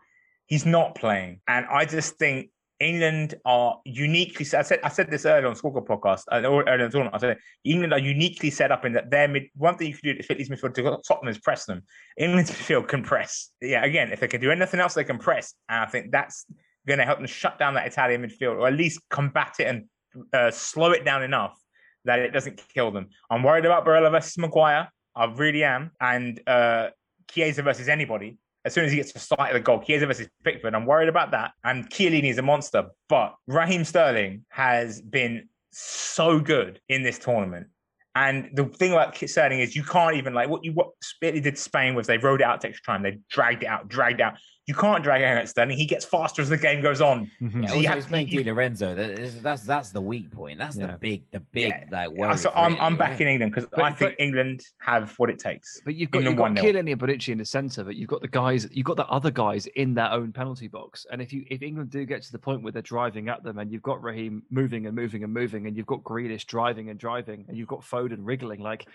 he's 0.47 0.65
not 0.65 0.95
playing, 0.95 1.41
and 1.47 1.67
I 1.67 1.85
just 1.85 2.17
think 2.17 2.51
England 2.81 3.35
are 3.45 3.79
uniquely. 3.85 4.47
I 4.57 4.63
said 4.63 4.81
I 4.83 4.89
said 4.89 5.11
this 5.11 5.27
earlier 5.27 5.47
on 5.47 5.55
Squawka 5.55 5.87
podcast. 5.87 6.23
Uh, 6.33 6.47
or 6.49 6.65
earlier 6.67 6.87
the 6.87 6.93
tournament, 6.93 7.15
I 7.15 7.19
said 7.19 7.39
England 7.65 7.93
are 7.93 7.99
uniquely 7.99 8.51
set 8.51 8.73
up 8.73 8.85
in 8.87 8.95
that 8.95 9.11
their 9.11 9.29
mid. 9.29 9.45
One 9.55 9.77
thing 9.77 9.89
you 9.89 9.95
can 9.95 10.13
do 10.13 10.15
to 10.15 10.23
fit 10.23 10.39
these 10.39 10.49
midfield 10.49 10.75
to 10.75 10.99
Tottenham 11.07 11.29
is 11.29 11.39
press 11.39 11.67
them. 11.67 11.83
England's 12.17 12.51
midfield 12.53 12.89
can 12.89 13.03
press. 13.03 13.51
Yeah, 13.61 13.85
again, 13.85 14.11
if 14.13 14.21
they 14.21 14.29
can 14.29 14.41
do 14.41 14.51
anything 14.51 14.81
else, 14.81 14.95
they 14.95 15.05
can 15.05 15.19
press, 15.19 15.55
and 15.69 15.81
I 15.81 15.87
think 15.87 16.11
that's 16.11 16.47
going 16.87 16.99
to 16.99 17.05
help 17.05 17.19
them 17.19 17.27
shut 17.27 17.59
down 17.59 17.75
that 17.75 17.87
Italian 17.87 18.23
midfield, 18.23 18.57
or 18.57 18.67
at 18.67 18.75
least 18.75 19.01
combat 19.11 19.57
it 19.59 19.65
and 19.65 19.85
uh, 20.33 20.51
slow 20.51 20.93
it 20.93 21.05
down 21.05 21.23
enough 21.23 21.59
that 22.07 22.19
it 22.19 22.31
doesn't 22.31 22.63
kill 22.73 22.91
them. 22.91 23.09
I'm 23.31 23.43
worried 23.43 23.67
about 23.67 23.85
Barella 23.85 24.11
versus 24.11 24.39
Maguire. 24.39 24.91
I 25.15 25.27
really 25.27 25.65
am, 25.65 25.91
and 26.01 26.41
uh, 26.47 26.89
Chiesa 27.31 27.63
versus 27.63 27.89
anybody. 27.89 28.39
As 28.65 28.75
soon 28.75 28.85
as 28.85 28.91
he 28.91 28.97
gets 28.99 29.13
to 29.13 29.19
sight 29.19 29.49
of 29.49 29.55
the 29.55 29.61
goal, 29.61 29.81
Chiesa 29.81 30.07
versus 30.07 30.29
Pickford, 30.45 30.75
I'm 30.75 30.85
worried 30.85 31.09
about 31.09 31.31
that. 31.31 31.53
And 31.65 31.89
Chiellini 31.89 32.31
is 32.31 32.39
a 32.39 32.43
monster, 32.43 32.87
but 33.09 33.35
Raheem 33.47 33.85
Sterling 33.85 34.45
has 34.51 35.01
been 35.01 35.49
so 35.73 36.41
good 36.41 36.81
in 36.89 37.03
this 37.03 37.19
tournament. 37.19 37.69
And 38.15 38.51
the 38.55 38.65
thing 38.65 38.93
about 38.93 39.17
Sterling 39.17 39.61
is 39.61 39.77
you 39.77 39.85
can't 39.85 40.17
even 40.17 40.35
like 40.35 40.49
what 40.49 40.65
you 40.65 40.73
what 40.73 40.91
Italy 41.23 41.41
did 41.41 41.57
to 41.57 41.61
Spain 41.61 41.95
was 41.95 42.07
they 42.07 42.19
rode 42.19 42.41
it 42.41 42.45
out 42.45 42.61
to 42.63 42.69
extra 42.69 42.93
time. 42.93 43.03
They 43.03 43.21
dragged 43.31 43.63
it 43.63 43.67
out, 43.67 43.89
dragged 43.89 44.21
it 44.21 44.25
out. 44.25 44.35
You 44.67 44.75
can't 44.75 45.03
drag 45.03 45.23
out 45.23 45.49
Sterling. 45.49 45.77
He 45.79 45.87
gets 45.87 46.05
faster 46.05 46.43
as 46.43 46.49
the 46.49 46.57
game 46.57 46.81
goes 46.81 47.01
on. 47.01 47.29
Mhm. 47.41 47.63
yeah, 47.63 47.69
So 47.71 47.75
you 47.77 47.87
have 47.89 47.97
he's 47.97 48.05
to- 48.05 48.11
playing 48.11 48.29
you- 48.29 48.45
Di 48.45 48.51
Lorenzo. 48.53 48.95
That 48.95 49.19
is, 49.19 49.41
that's 49.43 49.63
that's 49.63 49.91
the 49.91 50.01
weak 50.01 50.31
point. 50.31 50.59
That's 50.59 50.77
the 50.77 50.97
big, 51.01 51.25
the 51.33 51.41
big 51.41 51.69
Yeah. 51.71 51.85
like 51.91 52.11
worry. 52.11 52.37
so 52.37 52.53
I'm, 52.55 52.73
Italy, 52.75 52.87
I'm 52.87 52.93
right? 52.93 52.99
backing 53.11 53.27
England 53.27 53.53
because 53.55 53.69
I 53.77 53.91
think 53.93 54.13
but- 54.17 54.23
England 54.23 54.63
have 54.79 55.13
what 55.19 55.29
it 55.29 55.39
takes. 55.41 55.81
But 55.85 55.97
you've 55.97 56.11
got, 56.13 56.23
you've 56.23 56.37
got 56.37 56.53
1-0. 56.53 56.63
Chiellini 56.63 56.93
and 56.93 57.01
Bonucci 57.01 57.31
in 57.33 57.39
the 57.39 57.45
centre, 57.45 57.83
but 57.83 57.97
you've 57.97 58.09
got 58.09 58.21
the 58.21 58.29
guys, 58.29 58.69
you've 58.71 58.87
got 58.87 58.97
the 58.97 59.07
other 59.09 59.31
guys 59.33 59.67
in 59.67 59.95
their 59.95 60.13
own 60.13 60.31
penalty 60.33 60.69
box. 60.69 61.05
And 61.11 61.21
if 61.21 61.33
you 61.33 61.45
if 61.51 61.63
England 61.63 61.91
do 61.91 62.05
get 62.05 62.23
to 62.23 62.31
the 62.33 62.39
point 62.39 62.63
where 62.63 62.71
they're 62.71 62.83
driving 62.83 63.29
at 63.29 63.43
them, 63.43 63.59
and 63.59 63.73
you've 63.73 63.83
got 63.83 64.01
Raheem 64.03 64.43
moving 64.51 64.87
and 64.87 64.95
moving 64.95 65.25
and 65.25 65.33
moving, 65.33 65.67
and 65.67 65.77
you've 65.77 65.87
got 65.87 66.05
Grealish 66.05 66.47
driving 66.47 66.91
and 66.91 66.99
driving, 67.01 67.45
and 67.49 67.57
you've 67.57 67.67
got 67.69 67.81
Foden 67.81 68.19
wriggling, 68.21 68.61
like 68.61 68.87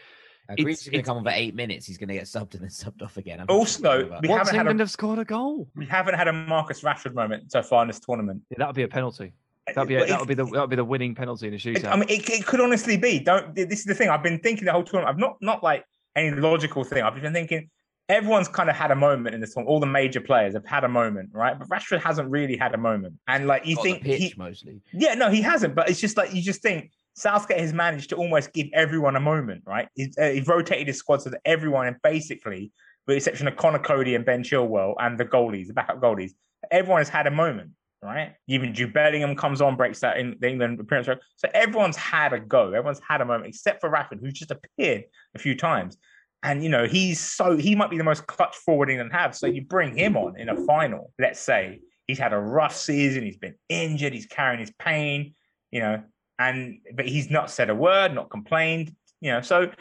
Uh, 0.49 0.53
it's- 0.57 0.65
Grealish 0.65 0.71
is 0.83 0.89
going 0.89 1.03
to 1.03 1.07
come 1.07 1.17
on 1.17 1.23
for 1.23 1.31
eight 1.31 1.55
minutes. 1.55 1.85
He's 1.87 1.97
going 1.97 2.09
to 2.09 2.13
get 2.15 2.25
subbed 2.25 2.53
and 2.53 2.61
then 2.63 2.69
subbed 2.69 3.01
off 3.01 3.17
again. 3.17 3.39
I'm 3.39 3.47
Also, 3.49 3.81
sure 3.81 3.97
we 4.03 4.09
that. 4.09 4.29
once 4.29 4.49
haven't 4.49 4.67
had 4.67 4.75
a- 4.75 4.79
have 4.79 4.91
scored 4.91 5.19
a 5.19 5.25
goal, 5.25 5.67
We 5.75 5.85
haven't 5.85 6.13
had 6.15 6.27
a 6.27 6.33
Marcus 6.33 6.81
Rashford 6.81 7.13
moment 7.13 7.51
so 7.51 7.61
far 7.63 7.81
in 7.81 7.87
this 7.87 7.99
tournament. 7.99 8.41
yeah, 8.49 8.57
that 8.59 8.67
would 8.67 8.75
be 8.75 8.83
a 8.83 8.87
penalty. 8.87 9.33
That'd 9.73 9.87
be 9.87 9.95
a, 9.95 10.05
that'd 10.05 10.27
be 10.27 10.35
the 10.35 10.45
that 10.45 10.61
would 10.61 10.69
be 10.69 10.75
the 10.75 10.85
winning 10.85 11.15
penalty 11.15 11.47
in 11.47 11.53
a 11.53 11.55
it- 11.55 11.61
shootout. 11.61 11.91
I 11.91 11.95
mean, 11.95 12.07
it, 12.09 12.29
it 12.29 12.45
could 12.45 12.61
honestly 12.61 12.97
be. 12.97 13.17
Don't. 13.19 13.55
This 13.55 13.79
is 13.79 13.85
the 13.85 13.95
thing. 13.95 14.09
I've 14.09 14.21
been 14.21 14.37
thinking 14.39 14.65
the 14.65 14.71
whole 14.71 14.83
tournament. 14.83 15.09
I've 15.15 15.19
not 15.19 15.37
not 15.41 15.63
like 15.63 15.83
any 16.15 16.29
logical 16.31 16.83
thing. 16.83 17.01
I've 17.01 17.19
been 17.19 17.33
thinking 17.33 17.69
everyone's 18.07 18.47
kind 18.47 18.69
of 18.69 18.75
had 18.75 18.91
a 18.91 18.95
moment 18.95 19.33
in 19.33 19.41
this 19.41 19.55
one. 19.55 19.65
All 19.65 19.79
the 19.79 19.87
major 19.87 20.21
players 20.21 20.53
have 20.53 20.65
had 20.67 20.83
a 20.83 20.87
moment, 20.87 21.29
right? 21.33 21.57
But 21.57 21.67
Rashford 21.69 22.03
hasn't 22.03 22.29
really 22.29 22.55
had 22.55 22.75
a 22.75 22.77
moment. 22.77 23.15
And 23.27 23.47
like 23.47 23.65
you 23.65 23.75
Got 23.75 23.83
the 23.85 23.91
think 23.93 24.03
pitch 24.03 24.21
he, 24.21 24.33
mostly. 24.37 24.81
Yeah, 24.93 25.15
no, 25.15 25.31
he 25.31 25.41
hasn't. 25.41 25.73
But 25.73 25.89
it's 25.89 25.99
just 25.99 26.15
like 26.15 26.31
you 26.31 26.43
just 26.43 26.61
think 26.61 26.91
Southgate 27.15 27.59
has 27.59 27.73
managed 27.73 28.09
to 28.09 28.15
almost 28.15 28.51
give 28.53 28.67
everyone 28.73 29.15
a 29.15 29.19
moment, 29.19 29.63
right? 29.65 29.87
He's, 29.95 30.17
uh, 30.17 30.29
he's 30.29 30.47
rotated 30.47 30.87
his 30.87 30.97
squad 30.97 31.21
so 31.21 31.29
that 31.29 31.41
everyone, 31.45 31.87
and 31.87 31.95
basically, 32.03 32.71
with 33.07 33.13
the 33.13 33.17
exception 33.17 33.47
of 33.47 33.55
Conor 33.55 33.79
Coady 33.79 34.15
and 34.15 34.25
Ben 34.25 34.43
Chilwell 34.43 34.95
and 34.99 35.17
the 35.17 35.25
goalies, 35.25 35.67
the 35.67 35.73
backup 35.73 36.01
goalies, 36.01 36.31
everyone 36.71 36.99
has 36.99 37.09
had 37.09 37.25
a 37.25 37.31
moment, 37.31 37.71
right? 38.01 38.33
Even 38.47 38.73
Jude 38.73 38.93
Bellingham 38.93 39.35
comes 39.35 39.61
on, 39.61 39.77
breaks 39.77 40.01
that 40.01 40.17
in 40.17 40.35
the 40.39 40.49
England 40.49 40.79
appearance. 40.79 41.07
So 41.37 41.49
everyone's 41.53 41.95
had 41.95 42.33
a 42.33 42.39
go. 42.39 42.67
Everyone's 42.67 43.01
had 43.07 43.21
a 43.21 43.25
moment, 43.25 43.47
except 43.47 43.79
for 43.79 43.89
Rashford, 43.89 44.19
who's 44.19 44.33
just 44.33 44.51
appeared 44.51 45.05
a 45.35 45.39
few 45.39 45.55
times. 45.55 45.97
And 46.43 46.63
you 46.63 46.69
know, 46.69 46.85
he's 46.85 47.19
so 47.19 47.57
he 47.57 47.75
might 47.75 47.89
be 47.89 47.97
the 47.97 48.03
most 48.03 48.27
clutch 48.27 48.55
forward 48.55 48.89
England 48.89 49.13
have. 49.13 49.35
So 49.35 49.47
you 49.47 49.63
bring 49.63 49.97
him 49.97 50.17
on 50.17 50.37
in 50.37 50.49
a 50.49 50.55
final, 50.65 51.11
let's 51.17 51.39
say. 51.39 51.79
He's 52.07 52.19
had 52.19 52.33
a 52.33 52.39
rough 52.39 52.75
season, 52.75 53.23
he's 53.23 53.37
been 53.37 53.55
injured, 53.67 54.13
he's 54.13 54.27
carrying 54.27 54.59
his 54.59 54.71
pain, 54.77 55.33
you 55.71 55.79
know, 55.79 56.03
and 56.39 56.79
but 56.93 57.05
he's 57.07 57.29
not 57.29 57.49
said 57.49 57.69
a 57.69 57.75
word, 57.75 58.13
not 58.13 58.29
complained, 58.29 58.93
you 59.21 59.31
know. 59.31 59.41
So 59.41 59.71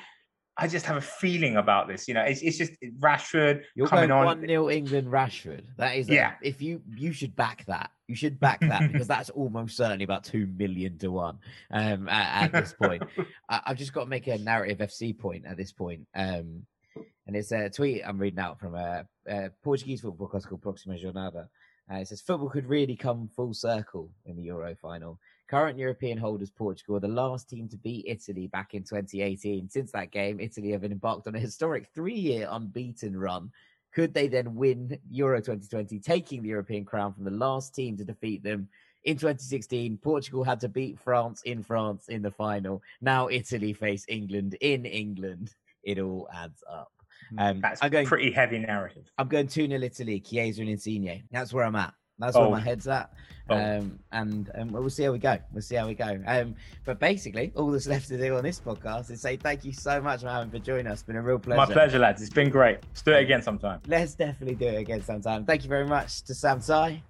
I 0.57 0.69
just 0.69 0.87
have 0.87 0.97
a 0.97 1.01
feeling 1.01 1.57
about 1.57 1.89
this. 1.89 2.07
You 2.07 2.15
know, 2.15 2.23
it's, 2.23 2.41
it's 2.43 2.57
just 2.57 2.73
Rashford 3.01 3.63
You're 3.75 3.89
coming 3.89 4.11
on. 4.13 4.25
one 4.25 4.47
0 4.47 4.71
England 4.71 5.09
Rashford. 5.09 5.63
That 5.79 5.97
is, 5.97 6.09
a- 6.09 6.15
Yeah. 6.15 6.35
If 6.43 6.63
you 6.63 6.81
you 6.95 7.13
should 7.13 7.35
back 7.35 7.65
that, 7.67 7.91
you 8.07 8.15
should 8.15 8.39
back 8.47 8.61
that 8.61 8.93
because 8.93 9.09
that's 9.09 9.31
almost 9.31 9.77
certainly 9.77 10.05
about 10.05 10.23
two 10.25 10.47
million 10.57 10.97
to 10.99 11.09
one. 11.11 11.39
Um, 11.73 12.09
at, 12.09 12.45
at 12.45 12.53
this 12.53 12.73
point, 12.73 13.03
I, 13.49 13.63
I've 13.67 13.79
just 13.79 13.93
got 13.93 14.05
to 14.05 14.11
make 14.11 14.29
a 14.29 14.39
narrative 14.39 14.79
FC 14.79 15.19
point 15.19 15.45
at 15.47 15.57
this 15.57 15.73
point. 15.73 16.07
Um, 16.15 16.67
and 17.27 17.35
it's 17.35 17.51
a 17.51 17.69
tweet 17.71 18.03
I'm 18.07 18.19
reading 18.19 18.39
out 18.39 18.61
from 18.61 18.77
a, 18.77 19.05
a 19.27 19.51
Portuguese 19.65 20.03
football 20.03 20.29
podcast 20.29 20.47
called 20.49 20.63
Proxima 20.63 20.97
Jornada. 20.97 21.49
Uh, 21.91 21.97
it 21.97 22.07
says 22.09 22.21
football 22.21 22.49
could 22.49 22.67
really 22.69 22.95
come 22.97 23.29
full 23.35 23.53
circle 23.53 24.11
in 24.27 24.37
the 24.37 24.43
Euro 24.45 24.75
final. 24.77 25.19
Current 25.49 25.79
European 25.79 26.17
holders 26.17 26.51
Portugal 26.51 26.97
are 26.97 27.01
the 27.01 27.09
last 27.09 27.49
team 27.49 27.69
to 27.69 27.77
beat 27.77 28.07
Italy 28.09 28.47
back 28.47 28.75
in 28.75 28.83
2018. 28.83 29.69
Since 29.69 29.93
that 29.93 30.11
game, 30.11 30.41
Italy 30.41 30.71
have 30.71 30.85
embarked 30.85 31.27
on 31.27 31.35
a 31.35 31.41
historic 31.41 31.89
three-year 31.95 32.49
unbeaten 32.51 33.17
run. 33.17 33.51
Could 33.93 34.15
they 34.15 34.27
then 34.27 34.55
win 34.55 34.99
Euro 35.11 35.39
2020, 35.41 36.01
taking 36.01 36.43
the 36.43 36.49
European 36.49 36.85
crown 36.85 37.13
from 37.13 37.25
the 37.25 37.31
last 37.31 37.75
team 37.75 37.97
to 37.99 38.05
defeat 38.05 38.43
them? 38.43 38.69
In 39.05 39.19
2016, 39.19 39.99
Portugal 39.99 40.43
had 40.45 40.61
to 40.61 40.69
beat 40.69 40.99
France 40.99 41.43
in 41.43 41.63
France 41.63 42.09
in 42.09 42.23
the 42.23 42.31
final. 42.31 42.83
Now 43.03 43.29
Italy 43.29 43.75
face 43.75 44.07
England 44.09 44.57
in 44.63 44.87
England. 44.87 45.55
It 45.83 45.99
all 45.99 46.27
adds 46.35 46.65
up. 46.69 46.91
Um, 47.39 47.61
That's 47.61 47.83
I'm 47.83 47.91
going. 47.91 48.07
pretty 48.07 48.33
heavy 48.33 48.59
narrative. 48.59 49.11
I'm 49.19 49.29
going 49.29 49.47
2 49.47 49.69
0 49.69 49.81
Italy, 49.83 50.21
Chiesa 50.21 50.63
and 50.63 50.71
Insigne. 50.71 51.25
That's 51.31 51.53
where 51.53 51.65
I'm 51.65 51.77
at. 51.77 51.93
That's 52.19 52.37
where 52.37 52.51
my 52.51 52.61
head's 52.61 52.87
at. 52.87 53.13
Bold. 53.47 53.61
Um, 53.61 53.99
and 54.13 54.51
um, 54.55 54.73
we'll 54.73 54.89
see 54.89 55.03
how 55.05 55.13
we 55.13 55.19
go. 55.19 55.37
We'll 55.53 55.61
see 55.63 55.75
how 55.75 55.87
we 55.87 55.95
go. 55.95 56.19
Um, 56.27 56.55
but 56.87 56.99
basically, 56.99 57.53
all 57.57 57.71
that's 57.71 57.87
left 57.95 58.09
to 58.09 58.17
do 58.17 58.37
on 58.37 58.43
this 58.43 58.59
podcast 58.61 59.11
is 59.11 59.21
say 59.21 59.37
thank 59.37 59.65
you 59.65 59.73
so 59.73 60.01
much, 60.01 60.21
for 60.21 60.27
Mohammed, 60.27 60.51
for 60.53 60.59
joining 60.61 60.87
us. 60.87 60.95
It's 61.01 61.03
been 61.03 61.17
a 61.17 61.23
real 61.23 61.39
pleasure. 61.39 61.59
My 61.59 61.67
pleasure, 61.67 61.99
lads. 61.99 62.23
It's 62.23 62.33
been 62.33 62.49
great. 62.51 62.79
Let's 62.89 63.03
do 63.03 63.13
it 63.13 63.21
again 63.23 63.43
sometime. 63.43 63.81
Let's 63.87 64.15
definitely 64.15 64.55
do 64.55 64.67
it 64.67 64.79
again 64.81 65.03
sometime. 65.03 65.45
Thank 65.45 65.63
you 65.65 65.69
very 65.69 65.87
much 65.87 66.23
to 66.23 66.35
Sam 66.35 66.61
Tighe. 66.61 67.03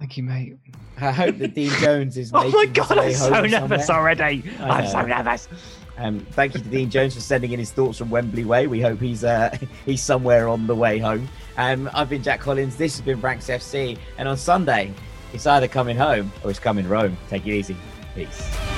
Thank 0.00 0.16
you, 0.16 0.24
mate. 0.24 0.56
I 1.00 1.12
hope 1.12 1.38
that 1.38 1.54
Dean 1.54 1.70
Jones 1.80 2.16
is 2.18 2.32
Oh 2.34 2.38
making 2.42 2.52
my 2.54 2.64
his 2.64 2.72
god, 2.72 2.98
way 2.98 3.06
I'm 3.06 3.12
so 3.14 3.32
home 3.34 3.50
nervous 3.50 3.86
somewhere. 3.86 4.02
already. 4.02 4.42
I 4.58 4.68
I'm 4.68 4.86
so 4.88 5.02
nervous. 5.02 5.48
Um, 5.96 6.20
thank 6.32 6.54
you 6.54 6.60
to 6.60 6.68
Dean 6.68 6.90
Jones 6.90 7.14
for 7.14 7.20
sending 7.20 7.52
in 7.52 7.60
his 7.60 7.70
thoughts 7.70 7.98
from 7.98 8.10
Wembley 8.10 8.44
Way. 8.44 8.66
We 8.66 8.80
hope 8.80 8.98
he's 8.98 9.22
uh, 9.22 9.56
he's 9.86 10.02
somewhere 10.02 10.48
on 10.48 10.66
the 10.66 10.74
way 10.74 10.98
home. 10.98 11.28
Um, 11.56 11.90
I've 11.94 12.08
been 12.08 12.22
Jack 12.22 12.40
Collins. 12.40 12.76
This 12.76 12.96
has 12.96 13.04
been 13.04 13.20
Ranks 13.20 13.48
FC, 13.48 13.98
and 14.18 14.28
on 14.28 14.36
Sunday, 14.36 14.92
it's 15.32 15.46
either 15.46 15.68
coming 15.68 15.96
home 15.96 16.32
or 16.44 16.50
it's 16.50 16.58
coming 16.58 16.88
Rome. 16.88 17.16
Take 17.28 17.46
it 17.46 17.52
easy. 17.52 17.76
Peace. 18.14 18.71